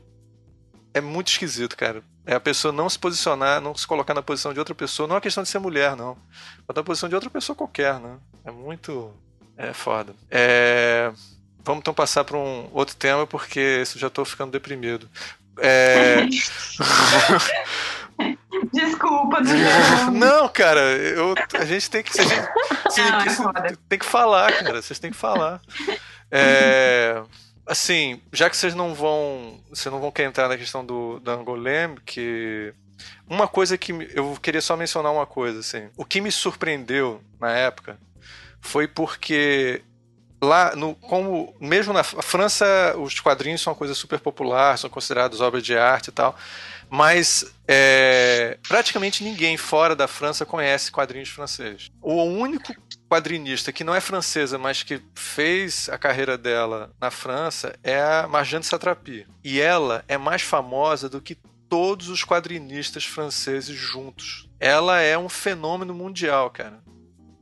é 0.95 1.01
muito 1.01 1.29
esquisito, 1.29 1.77
cara. 1.77 2.03
É 2.25 2.35
a 2.35 2.41
pessoa 2.41 2.73
não 2.73 2.89
se 2.89 2.99
posicionar, 2.99 3.61
não 3.61 3.75
se 3.75 3.87
colocar 3.87 4.15
na 4.15 4.23
posição 4.23 4.53
de 4.53 4.59
outra 4.59 4.75
pessoa. 4.75 5.09
Não 5.09 5.17
é 5.17 5.21
questão 5.21 5.43
de 5.43 5.49
ser 5.49 5.59
mulher, 5.59 5.97
não. 5.97 6.17
Botar 6.67 6.81
na 6.81 6.85
posição 6.85 7.09
de 7.09 7.15
outra 7.15 7.29
pessoa 7.29 7.57
qualquer, 7.57 7.99
né? 7.99 8.17
É 8.45 8.51
muito. 8.51 9.13
É 9.57 9.73
foda. 9.73 10.15
É... 10.31 11.13
Vamos 11.65 11.81
então 11.81 11.95
passar 11.95 12.25
para 12.25 12.37
um 12.37 12.69
outro 12.73 12.95
tema, 12.97 13.27
porque 13.27 13.85
eu 13.95 13.99
já 13.99 14.07
estou 14.07 14.25
ficando 14.25 14.53
deprimido. 14.53 15.09
É... 15.59 16.27
Desculpa, 18.73 19.41
não. 20.11 20.13
não, 20.13 20.49
cara, 20.49 20.81
eu, 20.81 21.35
a 21.59 21.65
gente 21.65 21.91
tem 21.91 22.03
que. 22.03 22.21
A 22.21 22.23
gente, 22.23 23.41
não, 23.41 23.51
é 23.51 23.77
tem 23.89 23.99
que 23.99 24.05
falar, 24.05 24.53
cara. 24.53 24.81
Vocês 24.81 24.99
têm 24.99 25.11
que 25.11 25.17
falar. 25.17 25.61
É, 26.31 27.23
assim, 27.67 28.21
já 28.33 28.49
que 28.51 28.57
vocês 28.57 28.75
não 28.75 28.95
vão. 28.95 29.61
Vocês 29.71 29.93
não 29.93 30.01
vão 30.01 30.11
querer 30.11 30.29
entrar 30.29 30.49
na 30.49 30.57
questão 30.57 30.85
do, 30.85 31.21
do 31.21 31.31
Angolem, 31.31 31.97
que. 32.05 32.73
Uma 33.29 33.49
coisa 33.49 33.79
que. 33.79 33.93
Eu 34.15 34.37
queria 34.41 34.61
só 34.61 34.77
mencionar 34.77 35.13
uma 35.13 35.27
coisa, 35.27 35.61
assim. 35.61 35.89
O 35.97 36.05
que 36.05 36.21
me 36.21 36.31
surpreendeu 36.31 37.23
na 37.41 37.51
época 37.51 37.99
foi 38.61 38.87
porque 38.87 39.83
lá 40.43 40.75
no 40.75 40.95
como 40.95 41.55
mesmo 41.61 41.93
na 41.93 42.03
França 42.03 42.97
os 42.99 43.19
quadrinhos 43.21 43.61
são 43.61 43.73
uma 43.73 43.79
coisa 43.79 43.95
super 43.95 44.19
popular 44.19 44.77
são 44.77 44.91
considerados 44.91 45.41
obras 45.41 45.63
de 45.63 45.77
arte 45.77 46.09
e 46.09 46.13
tal 46.13 46.37
mas 46.91 47.55
é, 47.67 48.59
praticamente 48.69 49.23
ninguém 49.23 49.57
fora 49.57 49.95
da 49.95 50.09
França 50.09 50.45
conhece 50.45 50.91
quadrinhos 50.91 51.29
franceses 51.29 51.91
o 52.01 52.25
único 52.25 52.75
quadrinista 53.13 53.71
que 53.71 53.85
não 53.85 53.95
é 53.95 54.01
francesa 54.01 54.57
mas 54.57 54.83
que 54.83 55.03
fez 55.15 55.87
a 55.91 55.99
carreira 55.99 56.39
dela 56.39 56.91
na 56.99 57.11
França 57.11 57.75
é 57.85 58.01
a 58.01 58.27
Marjane 58.27 58.65
Satrapi 58.65 59.27
e 59.45 59.61
ela 59.61 60.03
é 60.09 60.17
mais 60.17 60.41
famosa 60.41 61.11
do 61.11 61.21
que 61.21 61.37
todos 61.69 62.09
os 62.09 62.25
quadrinistas 62.25 63.05
franceses 63.05 63.77
juntos 63.77 64.49
ela 64.59 64.99
é 64.99 65.19
um 65.19 65.29
fenômeno 65.29 65.93
mundial 65.93 66.49
cara 66.49 66.81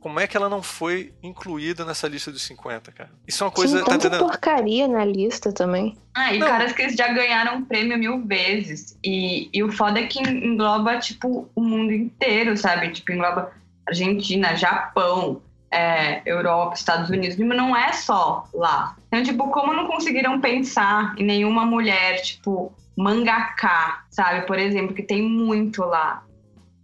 como 0.01 0.19
é 0.19 0.27
que 0.27 0.35
ela 0.35 0.49
não 0.49 0.61
foi 0.61 1.13
incluída 1.21 1.85
nessa 1.85 2.07
lista 2.07 2.31
dos 2.31 2.41
50, 2.41 2.91
cara? 2.91 3.11
Isso 3.27 3.43
é 3.43 3.45
uma 3.45 3.51
coisa. 3.51 3.83
Tem 3.83 3.85
tanta 3.85 4.09
tá 4.09 4.17
porcaria 4.17 4.87
na 4.87 5.05
lista 5.05 5.53
também. 5.53 5.95
Ah, 6.15 6.33
e 6.33 6.39
não. 6.39 6.47
caras 6.47 6.71
que 6.73 6.89
já 6.89 7.13
ganharam 7.13 7.57
um 7.57 7.65
prêmio 7.65 7.99
mil 7.99 8.25
vezes. 8.25 8.97
E, 9.05 9.47
e 9.53 9.63
o 9.63 9.71
foda 9.71 9.99
é 9.99 10.07
que 10.07 10.19
engloba, 10.19 10.97
tipo, 10.97 11.47
o 11.53 11.61
mundo 11.61 11.93
inteiro, 11.93 12.57
sabe? 12.57 12.89
Tipo, 12.89 13.11
engloba 13.11 13.51
Argentina, 13.85 14.55
Japão, 14.55 15.39
é, 15.71 16.21
Europa, 16.25 16.75
Estados 16.75 17.09
Unidos, 17.09 17.37
mas 17.37 17.57
não 17.57 17.75
é 17.75 17.93
só 17.93 18.47
lá. 18.53 18.95
Então, 19.07 19.23
tipo, 19.23 19.49
como 19.49 19.73
não 19.73 19.87
conseguiram 19.87 20.39
pensar 20.41 21.15
em 21.17 21.23
nenhuma 21.23 21.65
mulher, 21.65 22.21
tipo, 22.21 22.73
mangaká, 22.95 24.03
sabe? 24.09 24.45
Por 24.45 24.59
exemplo, 24.59 24.93
que 24.93 25.03
tem 25.03 25.21
muito 25.21 25.83
lá. 25.83 26.23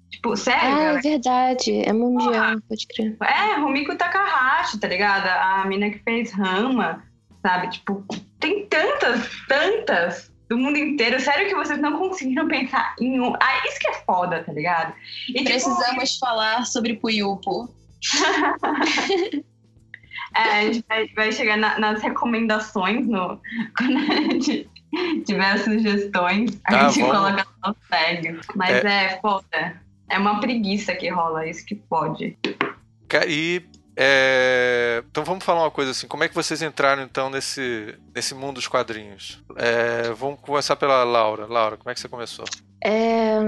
Tipo, 0.09 0.35
sério? 0.37 0.77
Ah, 0.77 0.83
é 0.83 0.97
verdade. 0.99 1.81
É 1.85 1.91
mundial, 1.91 2.31
Porra. 2.31 2.63
pode 2.67 2.87
crer. 2.87 3.17
É, 3.21 3.59
Rumiko 3.59 3.95
Takahashi, 3.95 4.79
tá 4.79 4.87
ligado? 4.87 5.27
A 5.27 5.65
mina 5.65 5.89
que 5.89 5.99
fez 5.99 6.31
Rama, 6.31 7.03
sabe? 7.41 7.69
Tipo, 7.71 8.03
tem 8.39 8.65
tantas, 8.67 9.29
tantas 9.47 10.31
do 10.49 10.57
mundo 10.57 10.77
inteiro. 10.77 11.19
Sério 11.19 11.47
que 11.47 11.55
vocês 11.55 11.79
não 11.79 11.97
conseguiram 11.99 12.47
pensar 12.47 12.95
em 12.99 13.19
um. 13.19 13.33
Ah, 13.35 13.67
isso 13.67 13.79
que 13.79 13.89
é 13.89 13.93
foda, 14.05 14.43
tá 14.43 14.53
ligado? 14.53 14.93
E, 15.29 15.33
tipo, 15.33 15.45
Precisamos 15.45 16.11
tipo... 16.11 16.25
falar 16.25 16.65
sobre 16.65 16.95
Puyupo. 16.95 17.69
é, 20.35 20.39
a 20.39 20.63
gente 20.65 20.85
vai, 20.87 21.07
vai 21.09 21.31
chegar 21.31 21.57
na, 21.57 21.79
nas 21.79 22.01
recomendações 22.01 23.07
no, 23.07 23.41
quando 23.77 23.97
a 23.97 24.15
gente 24.31 24.69
tiver 25.25 25.57
sugestões. 25.57 26.59
A 26.65 26.75
ah, 26.75 26.89
gente 26.89 27.01
vamos. 27.01 27.17
coloca 27.17 27.47
no 27.65 27.75
tag. 27.89 28.39
Mas 28.55 28.85
é, 28.85 29.05
é 29.05 29.19
foda. 29.21 29.81
É 30.09 30.17
uma 30.17 30.39
preguiça 30.39 30.95
que 30.95 31.09
rola, 31.09 31.47
isso 31.47 31.65
que 31.65 31.75
pode. 31.75 32.37
E 33.27 33.63
é... 33.99 35.03
Então 35.09 35.23
vamos 35.23 35.43
falar 35.43 35.63
uma 35.63 35.71
coisa 35.71 35.89
assim, 35.89 36.07
como 36.07 36.23
é 36.23 36.29
que 36.29 36.35
vocês 36.35 36.61
entraram 36.61 37.01
então 37.01 37.31
nesse, 37.31 37.95
nesse 38.13 38.35
mundo 38.35 38.55
dos 38.55 38.67
quadrinhos? 38.67 39.43
É... 39.55 40.11
Vamos 40.11 40.39
começar 40.39 40.75
pela 40.75 41.03
Laura. 41.03 41.47
Laura, 41.47 41.77
como 41.77 41.89
é 41.89 41.95
que 41.95 41.99
você 41.99 42.07
começou? 42.07 42.45
É... 42.83 43.39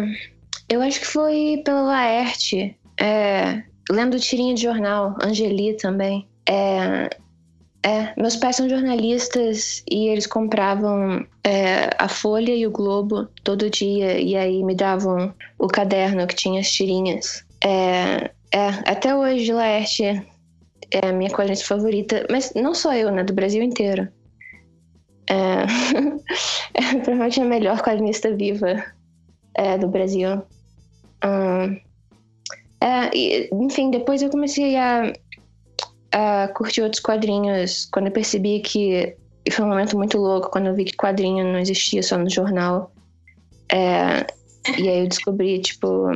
Eu 0.67 0.81
acho 0.81 0.99
que 0.99 1.07
foi 1.07 1.62
pela 1.63 1.81
Laerte, 1.81 2.75
é... 2.99 3.63
lendo 3.89 4.19
tirinha 4.19 4.54
de 4.54 4.63
jornal, 4.63 5.15
Angeli 5.23 5.75
também. 5.78 6.28
É... 6.47 7.10
É, 7.82 8.13
meus 8.19 8.36
pais 8.36 8.58
são 8.58 8.67
jornalistas 8.67 9.86
e 9.89 10.10
eles 10.10 10.28
compravam 10.28 11.25
é, 11.45 11.89
a 11.97 12.10
Folha 12.10 12.54
e 12.54 12.67
o 12.67 12.71
Globo 12.71 13.30
todo 13.41 13.69
dia 13.69 14.19
e 14.19 14.36
aí 14.36 14.62
me 14.65 14.75
davam 14.75 15.34
o 15.58 15.67
caderno 15.67 16.28
que 16.28 16.36
tinha 16.36 16.60
as 16.60 16.69
tirinhas. 16.69 17.45
É, 17.63 18.32
é 18.52 18.67
até 18.86 19.15
hoje 19.15 19.54
Laerte 19.54 20.04
é 20.91 21.08
a 21.08 21.13
minha 21.13 21.30
quadrinista 21.30 21.67
favorita, 21.67 22.25
mas 22.30 22.54
não 22.54 22.73
só 22.73 22.93
eu, 22.93 23.12
né, 23.12 23.23
do 23.23 23.34
Brasil 23.34 23.63
inteiro. 23.63 24.08
É, 25.30 25.63
é 26.74 26.95
provavelmente 26.95 27.41
a 27.41 27.45
melhor 27.45 27.82
quadrinista 27.82 28.36
viva 28.36 28.84
é, 29.53 29.78
do 29.78 29.88
Brasil. 29.88 30.41
Hum, 31.24 31.80
é, 32.82 33.15
e, 33.15 33.49
enfim, 33.53 33.91
depois 33.91 34.21
eu 34.21 34.30
comecei 34.30 34.77
a 34.77 35.13
a 36.11 36.47
curtir 36.49 36.82
outros 36.82 37.01
quadrinhos 37.01 37.88
quando 37.91 38.07
eu 38.07 38.11
percebi 38.11 38.59
que. 38.59 39.15
E 39.45 39.51
foi 39.51 39.65
um 39.65 39.69
momento 39.69 39.97
muito 39.97 40.17
louco 40.17 40.49
quando 40.49 40.67
eu 40.67 40.75
vi 40.75 40.86
que 40.86 40.95
quadrinho 40.95 41.45
não 41.45 41.59
existia 41.59 42.03
só 42.03 42.17
no 42.17 42.30
jornal. 42.30 42.91
É, 43.71 44.25
e 44.77 44.89
aí 44.89 44.99
eu 44.99 45.07
descobri, 45.07 45.59
tipo. 45.59 46.11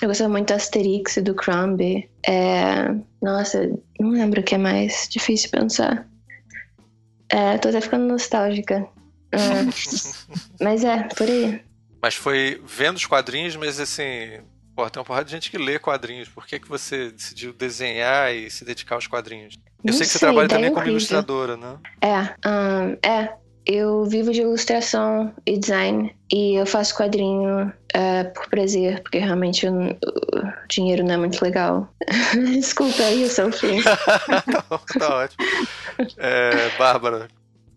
Eu 0.00 0.06
gostava 0.06 0.30
muito 0.30 0.48
do 0.48 0.54
Asterix 0.54 1.16
e 1.16 1.22
do 1.22 1.34
Crumb. 1.34 1.80
É, 2.26 2.94
nossa, 3.20 3.68
não 3.98 4.10
lembro 4.10 4.40
o 4.40 4.44
que 4.44 4.54
é 4.54 4.58
mais. 4.58 5.08
Difícil 5.10 5.50
pensar. 5.50 6.08
É, 7.30 7.58
tô 7.58 7.68
até 7.68 7.80
ficando 7.80 8.06
nostálgica. 8.06 8.86
É, 9.32 9.38
mas 10.62 10.84
é, 10.84 11.02
por 11.02 11.28
aí. 11.28 11.60
Mas 12.00 12.14
foi 12.14 12.62
vendo 12.64 12.96
os 12.96 13.06
quadrinhos, 13.06 13.56
mas 13.56 13.80
assim, 13.80 14.38
Pô, 14.78 14.88
tem 14.88 15.00
uma 15.00 15.04
porrada 15.04 15.24
de 15.24 15.32
gente 15.32 15.50
que 15.50 15.58
lê 15.58 15.76
quadrinhos. 15.76 16.28
Por 16.28 16.46
que, 16.46 16.60
que 16.60 16.68
você 16.68 17.10
decidiu 17.10 17.52
desenhar 17.52 18.32
e 18.32 18.48
se 18.48 18.64
dedicar 18.64 18.94
aos 18.94 19.08
quadrinhos? 19.08 19.58
Eu 19.82 19.90
Não 19.90 19.92
sei 19.92 20.06
que 20.06 20.12
você 20.12 20.20
trabalha 20.20 20.46
também 20.46 20.72
como 20.72 20.86
ilustradora, 20.86 21.56
né? 21.56 21.78
É, 22.00 22.48
um, 22.48 22.96
é. 23.02 23.34
eu 23.66 24.04
vivo 24.04 24.30
de 24.30 24.42
ilustração 24.42 25.34
e 25.44 25.58
design 25.58 26.14
e 26.32 26.54
eu 26.54 26.64
faço 26.64 26.94
quadrinho 26.94 27.66
uh, 27.66 28.32
por 28.32 28.48
prazer, 28.48 29.02
porque 29.02 29.18
realmente 29.18 29.66
eu, 29.66 29.74
o 29.74 30.68
dinheiro 30.68 31.02
não 31.02 31.14
é 31.14 31.16
muito 31.16 31.42
legal. 31.42 31.92
Desculpa 32.48 33.02
aí, 33.02 33.28
Sophie. 33.28 33.82
tá 34.96 35.16
ótimo. 35.16 35.44
É, 36.18 36.70
Bárbara, 36.78 37.26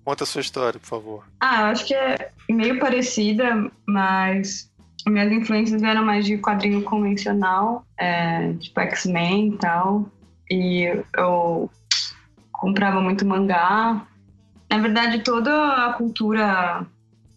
conta 0.06 0.24
a 0.24 0.28
sua 0.28 0.42
história, 0.42 0.80
por 0.80 0.88
favor. 0.88 1.24
Ah, 1.40 1.62
eu 1.62 1.66
acho 1.66 1.86
que 1.88 1.96
é 1.96 2.30
meio 2.48 2.80
parecida, 2.80 3.72
mas 3.88 4.71
minhas 5.06 5.32
influências 5.32 5.82
vieram 5.82 6.06
mais 6.06 6.26
de 6.26 6.38
quadrinho 6.38 6.84
convencional, 6.84 7.86
é, 7.98 8.54
tipo 8.54 8.80
X-Men 8.82 9.50
e 9.50 9.58
tal. 9.58 10.10
E 10.50 11.04
eu 11.18 11.70
comprava 12.52 13.00
muito 13.00 13.26
mangá. 13.26 14.06
Na 14.70 14.78
verdade, 14.78 15.24
toda 15.24 15.88
a 15.88 15.94
cultura 15.94 16.86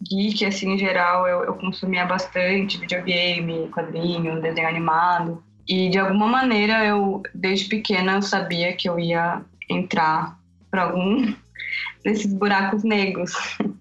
geek, 0.01 0.45
assim, 0.45 0.73
em 0.73 0.77
geral, 0.77 1.27
eu, 1.27 1.43
eu 1.43 1.53
consumia 1.55 2.05
bastante 2.05 2.77
videogame, 2.77 3.69
quadrinho, 3.69 4.41
desenho 4.41 4.67
animado. 4.67 5.43
E 5.67 5.89
de 5.89 5.97
alguma 5.97 6.27
maneira 6.27 6.85
eu, 6.85 7.23
desde 7.33 7.67
pequena, 7.67 8.13
eu 8.13 8.21
sabia 8.21 8.73
que 8.73 8.87
eu 8.87 8.99
ia 8.99 9.41
entrar 9.69 10.37
para 10.69 10.83
algum 10.83 11.33
desses 12.03 12.31
buracos 12.33 12.83
negros. 12.83 13.33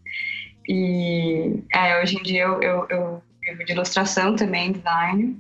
E 0.67 1.63
é, 1.75 2.01
hoje 2.01 2.17
em 2.17 2.23
dia 2.23 2.45
eu, 2.45 2.63
eu, 2.63 2.87
eu 2.89 3.23
de 3.67 3.73
ilustração 3.73 4.35
também, 4.37 4.73
design. 4.73 5.39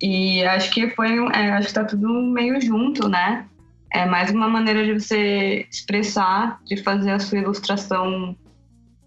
E 0.00 0.44
acho 0.44 0.70
que 0.70 0.90
foi, 0.90 1.16
é, 1.34 1.52
acho 1.52 1.68
que 1.68 1.74
tá 1.74 1.84
tudo 1.84 2.08
meio 2.08 2.60
junto, 2.60 3.08
né? 3.08 3.46
É 3.92 4.04
mais 4.04 4.30
uma 4.30 4.48
maneira 4.48 4.84
de 4.84 4.92
você 4.92 5.66
expressar, 5.70 6.60
de 6.64 6.76
fazer 6.82 7.12
a 7.12 7.18
sua 7.18 7.38
ilustração 7.38 8.36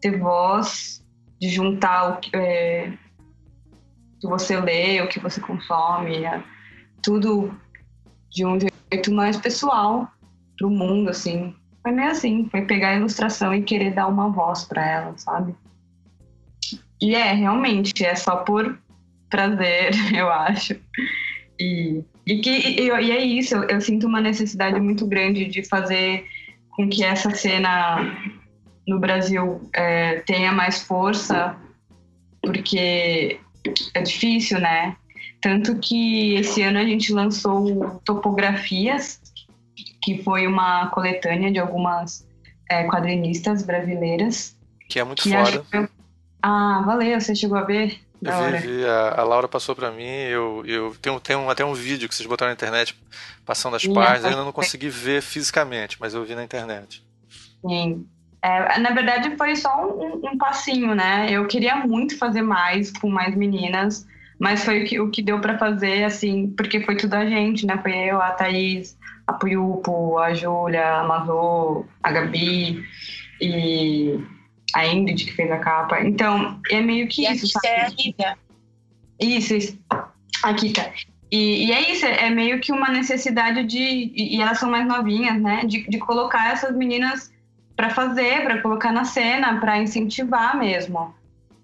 ter 0.01 0.17
voz, 0.17 1.05
de 1.39 1.47
juntar 1.49 2.09
o 2.09 2.17
que, 2.17 2.35
é, 2.35 2.91
que 4.19 4.27
você 4.27 4.59
lê, 4.59 5.01
o 5.01 5.07
que 5.07 5.19
você 5.19 5.39
consome, 5.39 6.25
é, 6.25 6.43
tudo 7.01 7.53
de 8.29 8.45
um 8.45 8.57
jeito 8.59 9.11
mais 9.13 9.37
pessoal 9.37 10.07
para 10.57 10.67
o 10.67 10.71
mundo, 10.71 11.09
assim. 11.09 11.55
Foi 11.81 11.91
meio 11.91 12.11
assim, 12.11 12.47
foi 12.49 12.63
pegar 12.63 12.89
a 12.89 12.95
ilustração 12.95 13.53
e 13.53 13.63
querer 13.63 13.93
dar 13.93 14.07
uma 14.07 14.29
voz 14.29 14.63
para 14.65 14.85
ela, 14.85 15.17
sabe? 15.17 15.55
E 17.01 17.15
é, 17.15 17.33
realmente, 17.33 18.05
é 18.05 18.15
só 18.15 18.37
por 18.37 18.77
prazer, 19.29 19.91
eu 20.15 20.29
acho. 20.29 20.75
E, 21.59 22.03
e, 22.25 22.39
que, 22.39 22.49
e, 22.49 22.87
e 22.87 23.11
é 23.11 23.23
isso, 23.23 23.55
eu, 23.55 23.63
eu, 23.63 23.81
sinto 23.81 24.07
uma 24.07 24.21
necessidade 24.21 24.79
muito 24.79 25.05
grande 25.07 25.45
de 25.45 25.63
fazer 25.63 26.25
com 26.69 26.87
que 26.87 27.03
essa 27.03 27.29
cena 27.31 27.97
no 28.87 28.99
Brasil 28.99 29.69
é, 29.73 30.19
tenha 30.21 30.51
mais 30.51 30.81
força, 30.81 31.55
porque 32.41 33.39
é 33.93 34.01
difícil, 34.01 34.59
né? 34.59 34.95
Tanto 35.41 35.77
que 35.79 36.35
esse 36.35 36.61
ano 36.61 36.79
a 36.79 36.83
gente 36.83 37.11
lançou 37.11 37.99
Topografias, 38.05 39.19
que 40.01 40.21
foi 40.23 40.47
uma 40.47 40.87
coletânea 40.87 41.51
de 41.51 41.59
algumas 41.59 42.27
é, 42.69 42.83
quadrinistas 42.85 43.63
brasileiras. 43.63 44.57
Que 44.87 44.99
é 44.99 45.03
muito 45.03 45.23
que 45.23 45.31
foda. 45.31 45.89
Ah, 46.41 46.81
valeu, 46.85 47.19
você 47.19 47.35
chegou 47.35 47.57
a 47.57 47.63
ver? 47.63 47.99
Eu 48.21 48.51
vi, 48.51 48.67
vi 48.67 48.85
a, 48.85 49.19
a, 49.19 49.23
Laura 49.23 49.47
passou 49.47 49.75
para 49.75 49.91
mim, 49.91 50.03
eu, 50.03 50.63
eu 50.65 50.95
tenho, 51.01 51.19
tenho 51.19 51.49
até 51.49 51.65
um 51.65 51.73
vídeo 51.73 52.07
que 52.07 52.13
vocês 52.13 52.27
botaram 52.27 52.51
na 52.51 52.53
internet 52.53 52.95
passando 53.43 53.75
as 53.75 53.85
páginas, 53.85 54.23
eu 54.23 54.29
ainda 54.29 54.43
não 54.43 54.51
consegui 54.51 54.89
ver 54.89 55.23
fisicamente, 55.23 55.97
mas 55.99 56.13
eu 56.13 56.23
vi 56.23 56.35
na 56.35 56.43
internet. 56.43 57.03
Sim. 57.67 58.05
É, 58.43 58.79
na 58.79 58.91
verdade 58.91 59.35
foi 59.37 59.55
só 59.55 59.85
um, 59.85 60.19
um, 60.23 60.37
passinho, 60.37 60.95
né? 60.95 61.27
Eu 61.29 61.47
queria 61.47 61.75
muito 61.75 62.17
fazer 62.17 62.41
mais 62.41 62.91
com 62.91 63.09
mais 63.09 63.35
meninas, 63.35 64.07
mas 64.39 64.63
foi 64.63 64.83
o 64.83 64.85
que, 64.85 64.99
o 64.99 65.09
que 65.09 65.21
deu 65.21 65.39
para 65.39 65.57
fazer, 65.57 66.03
assim, 66.03 66.51
porque 66.55 66.81
foi 66.81 66.95
tudo 66.95 67.15
a 67.15 67.25
gente, 67.25 67.65
né? 67.65 67.77
Foi 67.81 67.91
eu, 67.91 68.21
a 68.21 68.31
Thaís, 68.31 68.97
a 69.27 69.33
Puyupo, 69.33 70.17
a 70.17 70.33
Júlia, 70.33 70.97
a 70.97 71.03
Mazô, 71.03 71.85
a 72.01 72.11
Gabi 72.11 72.83
e 73.39 74.19
a 74.73 74.85
Ingrid 74.85 75.25
que 75.25 75.33
fez 75.33 75.51
a 75.51 75.57
capa. 75.57 76.01
Então, 76.01 76.59
é 76.69 76.81
meio 76.81 77.07
que 77.07 77.27
e 77.27 77.31
isso, 77.31 77.47
sabe? 77.47 77.67
É 77.67 77.81
a 77.81 77.89
Rita. 77.89 78.37
Isso, 79.19 79.53
isso. 79.53 79.79
A 80.43 80.53
Kika. 80.53 80.91
E, 81.31 81.67
e, 81.67 81.71
é 81.71 81.91
isso, 81.91 82.05
é 82.05 82.29
meio 82.29 82.59
que 82.59 82.71
uma 82.71 82.89
necessidade 82.89 83.63
de. 83.63 84.11
E 84.15 84.41
elas 84.41 84.59
são 84.59 84.69
mais 84.69 84.85
novinhas, 84.85 85.41
né? 85.41 85.63
De, 85.65 85.87
de 85.87 85.97
colocar 85.97 86.51
essas 86.51 86.75
meninas 86.75 87.31
para 87.75 87.89
fazer, 87.89 88.43
para 88.43 88.61
colocar 88.61 88.91
na 88.91 89.05
cena, 89.05 89.59
para 89.59 89.81
incentivar 89.81 90.57
mesmo. 90.57 91.13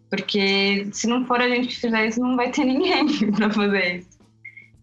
Porque 0.09 0.87
se 0.93 1.05
não 1.07 1.25
for 1.25 1.41
a 1.41 1.49
gente 1.49 1.67
que 1.67 1.75
fizer 1.75 2.07
isso, 2.07 2.21
não 2.21 2.35
vai 2.37 2.49
ter 2.49 2.63
ninguém 2.63 3.05
para 3.31 3.49
fazer 3.49 3.97
isso. 3.97 4.16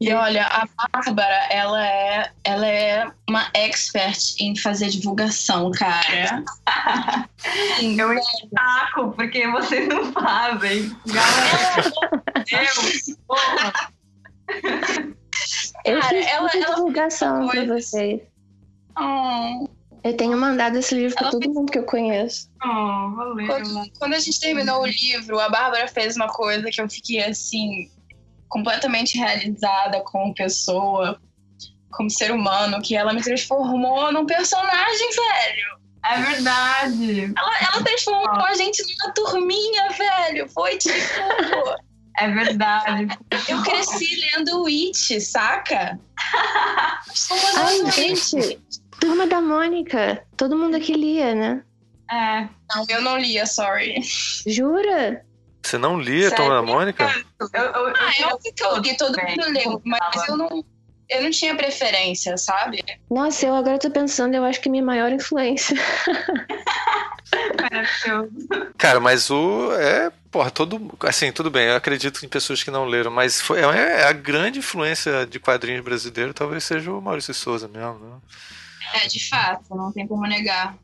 E 0.05 0.13
olha, 0.13 0.45
a 0.47 0.69
Bárbara, 0.93 1.47
ela 1.51 1.87
é, 1.87 2.31
ela 2.45 2.67
é 2.67 3.11
uma 3.27 3.49
expert 3.55 4.35
em 4.39 4.55
fazer 4.55 4.91
divulgação, 4.91 5.71
cara. 5.71 6.45
eu 7.81 8.13
encho 8.13 8.49
saco, 8.55 9.13
porque 9.13 9.49
vocês 9.51 9.89
não 9.89 10.13
fazem. 10.13 10.95
Galera, 11.07 11.93
Deus, 12.45 13.17
porra. 13.27 13.73
Eu 15.87 16.01
cara, 16.01 16.09
fiz 16.09 16.27
ela, 16.27 16.51
ela 16.53 16.67
divulgação 16.67 17.49
pra 17.49 17.65
vocês. 17.65 18.21
Oh. 18.99 19.67
Eu 20.05 20.15
tenho 20.19 20.37
mandado 20.37 20.77
esse 20.77 20.95
livro 20.95 21.17
pra 21.17 21.31
todo 21.31 21.49
mundo 21.49 21.73
que 21.73 21.79
eu 21.79 21.85
conheço. 21.85 22.51
Oh, 22.63 23.17
valeu. 23.17 23.47
Quando, 23.47 23.91
quando 23.99 24.13
a 24.13 24.19
gente 24.19 24.39
terminou 24.39 24.83
o 24.83 24.87
livro, 24.87 25.41
a 25.41 25.49
Bárbara 25.49 25.89
fez 25.89 26.15
uma 26.15 26.29
coisa 26.29 26.69
que 26.71 26.79
eu 26.79 26.91
fiquei 26.91 27.25
assim 27.25 27.91
completamente 28.55 29.19
realizada 29.19 30.01
como 30.03 30.33
pessoa, 30.33 31.21
como 31.91 32.09
ser 32.09 32.31
humano, 32.31 32.81
que 32.81 32.95
ela 32.95 33.13
me 33.13 33.21
transformou 33.21 34.13
num 34.13 34.25
personagem, 34.25 35.09
velho. 35.11 35.85
É 36.05 36.21
verdade. 36.21 37.33
Ela, 37.37 37.59
ela 37.59 37.83
transformou 37.83 38.29
ah. 38.29 38.51
a 38.51 38.55
gente 38.55 38.81
numa 38.83 39.13
turminha, 39.13 39.89
velho. 39.91 40.49
Foi 40.49 40.79
tipo. 40.79 40.95
É 42.17 42.29
verdade. 42.29 43.09
Eu 43.49 43.61
cresci 43.65 44.21
lendo 44.21 44.63
Witch, 44.63 45.19
saca? 45.19 45.99
Ai, 47.57 47.91
gente. 47.91 48.61
Turma 49.01 49.27
da 49.27 49.41
Mônica. 49.41 50.25
Todo 50.37 50.57
mundo 50.57 50.77
aqui 50.77 50.93
lia, 50.93 51.35
né? 51.35 51.65
É. 52.09 52.49
Não, 52.73 52.87
eu 52.89 53.03
não 53.03 53.19
lia, 53.19 53.45
sorry. 53.47 54.01
Jura? 54.47 55.27
Você 55.65 55.79
não 55.79 55.99
lia 55.99 56.29
Sério? 56.29 56.45
Tom 56.45 56.51
da 56.51 56.63
Mônica? 56.63 57.05
Eu, 57.41 57.49
eu, 57.53 57.63
eu, 57.63 57.87
ah, 57.87 58.13
eu, 58.21 58.39
eu 58.61 58.77
li, 58.79 58.97
todo 58.97 59.17
mundo 59.17 59.51
leu, 59.51 59.83
mas 59.85 60.29
eu 60.29 60.37
não, 60.37 60.65
eu 61.09 61.23
não 61.23 61.31
tinha 61.31 61.55
preferência, 61.55 62.37
sabe? 62.37 62.85
Nossa, 63.11 63.47
eu 63.47 63.55
agora 63.55 63.79
tô 63.79 63.91
pensando, 63.91 64.35
eu 64.35 64.45
acho 64.45 64.61
que 64.61 64.69
minha 64.69 64.83
maior 64.83 65.11
influência. 65.11 65.77
Cara, 68.77 69.01
mas 69.01 69.31
o 69.31 69.73
é, 69.73 70.13
porra, 70.31 70.51
todo, 70.51 70.97
assim, 71.01 71.33
tudo 71.33 71.51
bem, 71.51 71.69
eu 71.69 71.77
acredito 71.77 72.25
em 72.25 72.29
pessoas 72.29 72.63
que 72.63 72.71
não 72.71 72.85
leram, 72.85 73.11
mas 73.11 73.41
foi 73.41 73.61
é, 73.61 74.01
é 74.01 74.05
a 74.05 74.13
grande 74.13 74.59
influência 74.59 75.27
de 75.27 75.41
quadrinhos 75.41 75.83
brasileiros, 75.85 76.35
talvez 76.35 76.65
seja 76.65 76.93
o 76.93 77.01
Maurício 77.01 77.33
Souza 77.35 77.67
mesmo, 77.69 77.99
né? 77.99 78.17
É, 79.03 79.09
de 79.09 79.29
fato, 79.29 79.75
não 79.75 79.91
tem 79.91 80.07
como 80.07 80.27
negar. 80.27 80.77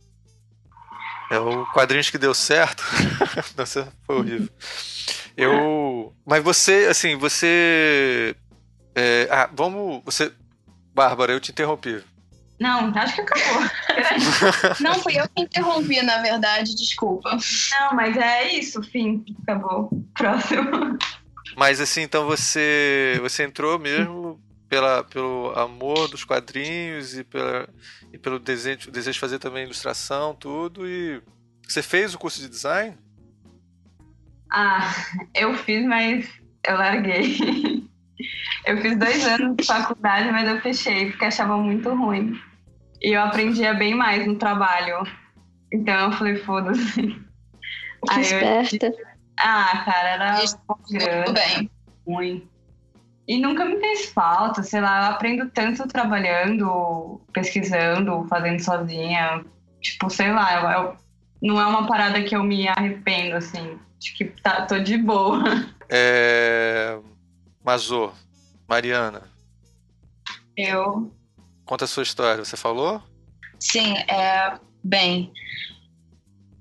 É 1.30 1.38
o 1.38 1.64
quadrinhos 1.66 2.10
que 2.10 2.18
deu 2.18 2.34
certo. 2.34 2.82
Nossa, 3.56 3.92
foi 4.04 4.16
horrível. 4.16 4.48
Eu. 5.36 6.12
Mas 6.26 6.42
você, 6.42 6.88
assim, 6.90 7.16
você. 7.16 8.34
É... 8.96 9.28
Ah, 9.30 9.48
vamos. 9.52 10.02
Você. 10.04 10.32
Bárbara, 10.92 11.32
eu 11.32 11.40
te 11.40 11.52
interrompi. 11.52 12.02
Não, 12.58 12.92
acho 12.94 13.14
que 13.14 13.20
acabou. 13.22 13.62
Não, 14.80 14.94
fui 14.96 15.18
eu 15.18 15.26
que 15.28 15.42
interrompi, 15.42 16.02
na 16.02 16.20
verdade, 16.20 16.74
desculpa. 16.74 17.30
Não, 17.30 17.94
mas 17.94 18.16
é 18.16 18.52
isso, 18.52 18.82
fim. 18.82 19.24
Acabou. 19.42 19.88
Próximo. 20.14 20.98
Mas 21.56 21.80
assim, 21.80 22.02
então 22.02 22.26
você. 22.26 23.18
Você 23.22 23.44
entrou 23.44 23.78
mesmo 23.78 24.38
pela, 24.70 25.02
pelo 25.02 25.52
amor 25.56 26.08
dos 26.08 26.24
quadrinhos 26.24 27.18
e, 27.18 27.24
pela, 27.24 27.68
e 28.12 28.16
pelo 28.16 28.38
desejo, 28.38 28.88
desejo 28.88 29.14
de 29.14 29.20
fazer 29.20 29.40
também 29.40 29.64
ilustração, 29.64 30.32
tudo. 30.32 30.86
E 30.86 31.20
você 31.68 31.82
fez 31.82 32.14
o 32.14 32.18
curso 32.18 32.40
de 32.40 32.48
design? 32.48 32.96
Ah, 34.52 34.94
eu 35.34 35.54
fiz, 35.54 35.84
mas 35.84 36.30
eu 36.66 36.76
larguei. 36.76 37.36
Eu 38.66 38.76
fiz 38.82 38.94
dois 38.98 39.24
anos 39.26 39.56
de 39.56 39.64
faculdade, 39.64 40.30
mas 40.30 40.46
eu 40.46 40.60
fechei 40.60 41.10
porque 41.10 41.24
achava 41.24 41.56
muito 41.56 41.88
ruim. 41.94 42.38
E 43.00 43.12
eu 43.16 43.22
aprendia 43.22 43.72
bem 43.72 43.94
mais 43.94 44.26
no 44.26 44.36
trabalho. 44.36 45.02
Então 45.72 45.94
eu 45.94 46.12
falei, 46.12 46.36
foda-se. 46.36 47.02
Que 47.02 48.20
esperta. 48.20 48.86
Eu... 48.88 48.94
Ah, 49.38 49.82
cara, 49.86 50.08
era 50.10 50.34
grande, 50.90 51.32
bem. 51.32 51.70
ruim. 52.06 52.50
E 53.30 53.38
nunca 53.38 53.64
me 53.64 53.78
fez 53.78 54.06
falta, 54.06 54.60
sei 54.64 54.80
lá, 54.80 55.06
eu 55.06 55.14
aprendo 55.14 55.48
tanto 55.50 55.86
trabalhando, 55.86 57.20
pesquisando, 57.32 58.26
fazendo 58.28 58.58
sozinha. 58.58 59.44
Tipo, 59.80 60.10
sei 60.10 60.32
lá, 60.32 60.60
eu, 60.60 60.68
eu, 60.68 60.96
não 61.40 61.60
é 61.60 61.64
uma 61.64 61.86
parada 61.86 62.20
que 62.24 62.34
eu 62.34 62.42
me 62.42 62.66
arrependo, 62.66 63.36
assim. 63.36 63.78
Acho 63.96 64.16
que 64.16 64.24
tá, 64.24 64.66
tô 64.66 64.80
de 64.80 64.98
boa. 64.98 65.44
É... 65.92 67.00
Mazô, 67.64 68.12
Mariana. 68.68 69.22
Eu. 70.56 71.12
Conta 71.64 71.84
a 71.84 71.88
sua 71.88 72.04
história. 72.04 72.44
Você 72.44 72.56
falou? 72.56 73.02
Sim, 73.58 73.96
é. 74.08 74.56
Bem. 74.84 75.32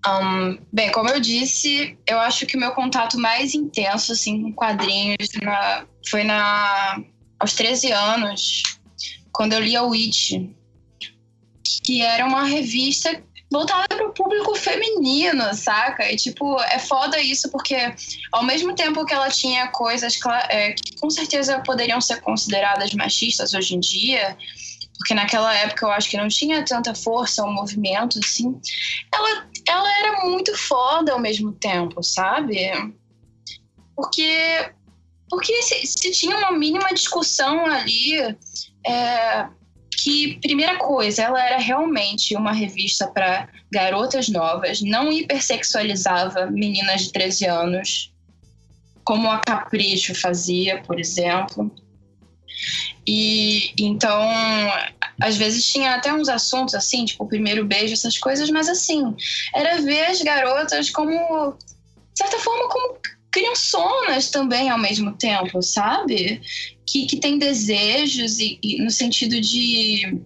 Um, 0.10 0.57
bem, 0.72 0.91
como 0.91 1.10
eu 1.10 1.20
disse, 1.20 1.97
eu 2.07 2.20
acho 2.20 2.45
que 2.45 2.57
o 2.57 2.60
meu 2.60 2.72
contato 2.72 3.20
mais 3.20 3.53
intenso 3.53 4.12
assim, 4.12 4.41
com 4.41 4.53
quadrinhos 4.53 5.30
na, 5.41 5.86
foi 6.10 6.24
na, 6.24 7.03
aos 7.38 7.53
13 7.53 7.91
anos, 7.91 8.64
quando 9.32 9.53
eu 9.53 9.60
li 9.60 9.76
a 9.76 9.84
Witch, 9.84 10.32
que 11.84 12.01
era 12.01 12.26
uma 12.26 12.43
revista 12.43 13.24
voltada 13.51 13.88
para 13.88 14.07
o 14.07 14.14
público 14.14 14.55
feminino, 14.55 15.53
saca? 15.53 16.12
E, 16.12 16.16
tipo, 16.16 16.60
é 16.62 16.80
foda 16.80 17.20
isso, 17.20 17.49
porque 17.49 17.76
ao 18.32 18.43
mesmo 18.43 18.76
tempo 18.76 19.05
que 19.05 19.14
ela 19.14 19.30
tinha 19.30 19.68
coisas 19.68 20.20
é, 20.49 20.74
que 20.74 20.95
com 20.97 21.10
certeza 21.10 21.60
poderiam 21.60 21.99
ser 21.99 22.22
consideradas 22.22 22.93
machistas 22.93 23.53
hoje 23.53 23.76
em 23.76 23.80
dia, 23.80 24.38
porque 25.00 25.14
naquela 25.14 25.56
época 25.56 25.86
eu 25.86 25.91
acho 25.91 26.10
que 26.10 26.18
não 26.18 26.28
tinha 26.28 26.64
tanta 26.64 26.93
força 26.93 27.43
o 27.43 27.52
movimento, 27.52 28.20
assim, 28.20 28.60
ela, 29.14 29.47
ela 29.66 30.00
era 30.00 30.26
muito 30.26 30.56
foda 30.58 31.14
ao 31.14 31.20
mesmo 31.20 31.54
tempo, 31.54 32.04
sabe? 32.04 32.70
Porque, 33.95 34.72
porque 35.30 35.64
se, 35.64 35.88
se 35.88 36.12
tinha 36.12 36.38
uma 36.38 36.52
mínima 36.52 36.93
discussão 36.93 37.66
ali. 37.66 38.20
É, 38.86 39.47
que, 40.02 40.39
primeira 40.39 40.78
coisa, 40.78 41.24
ela 41.24 41.43
era 41.43 41.58
realmente 41.58 42.36
uma 42.36 42.54
revista 42.54 43.06
para 43.08 43.50
garotas 43.70 44.30
novas, 44.30 44.82
não 44.82 45.12
hipersexualizava 45.12 46.45
meninas 46.45 47.02
de 47.02 47.12
13 47.12 47.45
anos, 47.47 48.14
como 49.04 49.30
a 49.30 49.39
Capricho 49.39 50.16
fazia, 50.16 50.82
por 50.84 50.97
exemplo. 51.00 51.70
E 53.08 53.74
então, 53.80 54.22
às 55.22 55.38
vezes 55.38 55.66
tinha 55.66 55.95
até 55.95 56.14
uns 56.14 56.30
assuntos 56.30 56.76
assim, 56.76 57.06
tipo 57.06 57.24
o 57.24 57.28
primeiro 57.28 57.66
beijo, 57.66 57.93
essas 57.93 58.18
coisas, 58.18 58.50
mas 58.50 58.70
assim, 58.70 59.16
era 59.54 59.82
ver 59.82 60.06
as 60.06 60.22
garotas 60.22 60.89
como, 60.89 61.54
de 61.54 62.18
certa 62.18 62.39
forma, 62.39 62.70
como 62.70 62.97
criançonas 63.32 64.30
também 64.30 64.70
ao 64.70 64.78
mesmo 64.78 65.14
tempo, 65.14 65.62
sabe? 65.62 66.41
Que, 66.86 67.06
que 67.06 67.18
tem 67.18 67.38
desejos 67.38 68.39
e, 68.39 68.60
e 68.64 68.82
no 68.82 68.89
sentido 68.89 69.39
de, 69.39 70.20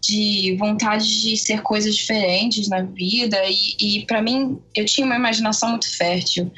de 0.00 0.56
vontade 0.58 1.20
de 1.22 1.36
ser 1.36 1.62
coisas 1.62 1.94
diferentes 1.96 2.68
na 2.68 2.82
vida. 2.82 3.40
E, 3.46 3.76
e 4.00 4.06
para 4.06 4.22
mim, 4.22 4.58
eu 4.74 4.84
tinha 4.84 5.06
uma 5.06 5.16
imaginação 5.16 5.70
muito 5.70 5.94
fértil. 5.96 6.50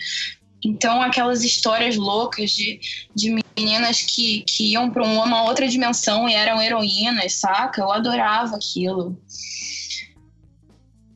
Então, 0.64 1.00
aquelas 1.00 1.42
histórias 1.42 1.96
loucas 1.96 2.50
de, 2.50 2.80
de 3.14 3.30
meninas 3.60 4.02
que, 4.02 4.42
que 4.46 4.72
iam 4.72 4.90
para 4.90 5.04
uma 5.04 5.44
outra 5.44 5.68
dimensão 5.68 6.28
e 6.28 6.34
eram 6.34 6.60
heroínas, 6.62 7.34
saca? 7.34 7.82
Eu 7.82 7.92
adorava 7.92 8.56
aquilo. 8.56 9.20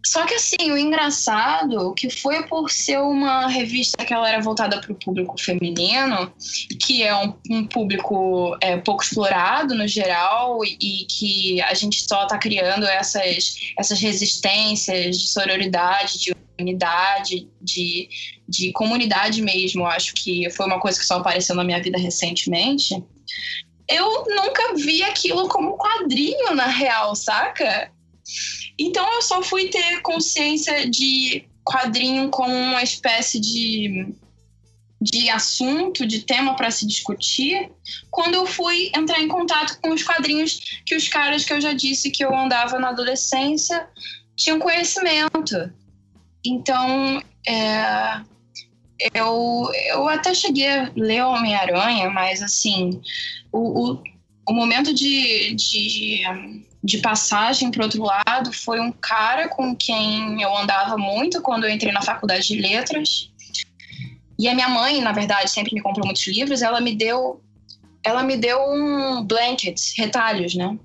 Só 0.06 0.24
que 0.26 0.34
assim, 0.34 0.70
o 0.70 0.78
engraçado 0.78 1.92
que 1.94 2.08
foi 2.08 2.46
por 2.46 2.70
ser 2.70 2.98
uma 2.98 3.48
revista 3.48 4.04
que 4.04 4.12
ela 4.12 4.28
era 4.28 4.40
voltada 4.40 4.80
para 4.80 4.92
o 4.92 4.94
público 4.94 5.34
feminino, 5.40 6.32
que 6.78 7.02
é 7.02 7.16
um, 7.16 7.34
um 7.50 7.66
público 7.66 8.56
é, 8.60 8.76
pouco 8.76 9.02
explorado 9.02 9.74
no 9.74 9.88
geral 9.88 10.64
e 10.64 11.06
que 11.06 11.60
a 11.62 11.74
gente 11.74 12.06
só 12.06 12.24
está 12.24 12.38
criando 12.38 12.84
essas, 12.84 13.56
essas 13.76 13.98
resistências 13.98 15.18
de 15.18 15.26
sororidade, 15.26 16.20
de 16.20 16.43
unidade, 16.60 17.48
de, 17.60 18.08
de 18.48 18.72
comunidade 18.72 19.42
mesmo. 19.42 19.86
Acho 19.86 20.14
que 20.14 20.48
foi 20.50 20.66
uma 20.66 20.80
coisa 20.80 20.98
que 20.98 21.06
só 21.06 21.18
apareceu 21.18 21.54
na 21.54 21.64
minha 21.64 21.82
vida 21.82 21.98
recentemente. 21.98 23.02
Eu 23.88 24.24
nunca 24.26 24.74
vi 24.74 25.02
aquilo 25.02 25.48
como 25.48 25.76
quadrinho 25.76 26.54
na 26.54 26.66
real, 26.66 27.14
saca? 27.14 27.90
Então 28.78 29.06
eu 29.14 29.22
só 29.22 29.42
fui 29.42 29.68
ter 29.68 30.00
consciência 30.00 30.88
de 30.88 31.46
quadrinho 31.64 32.30
como 32.30 32.54
uma 32.54 32.82
espécie 32.82 33.40
de, 33.40 34.14
de 35.00 35.28
assunto, 35.28 36.06
de 36.06 36.20
tema 36.20 36.56
para 36.56 36.70
se 36.70 36.86
discutir, 36.86 37.70
quando 38.10 38.34
eu 38.34 38.46
fui 38.46 38.90
entrar 38.94 39.20
em 39.20 39.28
contato 39.28 39.78
com 39.80 39.90
os 39.90 40.02
quadrinhos 40.02 40.82
que 40.86 40.94
os 40.94 41.08
caras 41.08 41.44
que 41.44 41.52
eu 41.52 41.60
já 41.60 41.72
disse 41.72 42.10
que 42.10 42.24
eu 42.24 42.34
andava 42.34 42.78
na 42.78 42.88
adolescência 42.88 43.86
tinham 44.36 44.58
conhecimento. 44.58 45.72
Então, 46.44 47.22
é, 47.46 48.20
eu, 49.14 49.70
eu 49.88 50.08
até 50.08 50.34
cheguei 50.34 50.68
a 50.68 50.90
ler 50.94 51.24
Homem-Aranha, 51.24 52.10
mas 52.10 52.42
assim, 52.42 53.00
o, 53.50 53.92
o, 53.92 54.02
o 54.48 54.52
momento 54.52 54.92
de, 54.92 55.54
de 55.54 56.22
de 56.84 56.98
passagem 56.98 57.70
para 57.70 57.82
outro 57.82 58.02
lado 58.02 58.52
foi 58.52 58.78
um 58.78 58.92
cara 58.92 59.48
com 59.48 59.74
quem 59.74 60.42
eu 60.42 60.54
andava 60.54 60.98
muito 60.98 61.40
quando 61.40 61.64
eu 61.64 61.70
entrei 61.70 61.90
na 61.90 62.02
faculdade 62.02 62.46
de 62.46 62.60
letras. 62.60 63.30
E 64.38 64.46
a 64.46 64.54
minha 64.54 64.68
mãe, 64.68 65.00
na 65.00 65.12
verdade, 65.12 65.50
sempre 65.50 65.74
me 65.74 65.80
comprou 65.80 66.04
muitos 66.04 66.26
livros. 66.26 66.60
Ela 66.60 66.82
me 66.82 66.94
deu, 66.94 67.42
ela 68.04 68.22
me 68.22 68.36
deu 68.36 68.58
um 68.60 69.24
blanket, 69.24 69.80
retalhos, 69.96 70.54
né? 70.54 70.78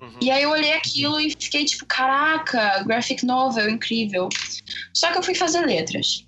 Uhum. 0.00 0.18
E 0.20 0.30
aí 0.30 0.44
eu 0.44 0.50
olhei 0.50 0.74
aquilo 0.74 1.18
e 1.18 1.30
fiquei 1.30 1.64
tipo, 1.64 1.84
caraca, 1.84 2.84
graphic 2.84 3.26
novel, 3.26 3.68
incrível. 3.68 4.28
Só 4.94 5.10
que 5.10 5.18
eu 5.18 5.22
fui 5.22 5.34
fazer 5.34 5.64
letras. 5.64 6.26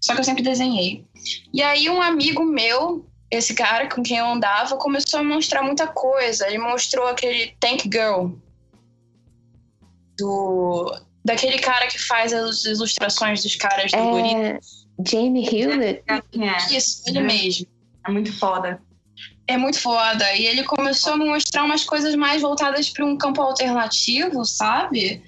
Só 0.00 0.14
que 0.14 0.20
eu 0.20 0.24
sempre 0.24 0.42
desenhei. 0.42 1.04
E 1.52 1.62
aí 1.62 1.88
um 1.90 2.00
amigo 2.00 2.44
meu 2.44 3.06
esse 3.30 3.54
cara 3.54 3.88
com 3.88 4.02
quem 4.02 4.18
eu 4.18 4.26
andava 4.26 4.76
começou 4.76 5.20
a 5.20 5.24
mostrar 5.24 5.62
muita 5.62 5.86
coisa. 5.86 6.46
Ele 6.46 6.58
mostrou 6.58 7.06
aquele 7.06 7.54
Tank 7.58 7.82
Girl 7.84 8.30
do 10.18 10.94
daquele 11.24 11.58
cara 11.58 11.86
que 11.86 11.98
faz 11.98 12.32
as 12.32 12.64
ilustrações 12.64 13.42
dos 13.42 13.56
caras 13.56 13.90
do 13.90 13.98
é... 13.98 14.58
Jamie 15.06 15.48
Hewlett? 15.48 16.04
É. 16.06 16.76
Isso, 16.76 17.02
ele 17.06 17.20
uhum. 17.20 17.26
mesmo. 17.26 17.66
É 18.06 18.10
muito 18.10 18.32
foda. 18.38 18.80
É 19.46 19.56
muito 19.56 19.80
foda. 19.80 20.32
E 20.34 20.46
ele 20.46 20.62
começou 20.64 21.14
a 21.14 21.16
me 21.16 21.24
mostrar 21.24 21.64
umas 21.64 21.84
coisas 21.84 22.14
mais 22.14 22.42
voltadas 22.42 22.90
para 22.90 23.04
um 23.04 23.16
campo 23.16 23.42
alternativo, 23.42 24.44
sabe? 24.44 25.22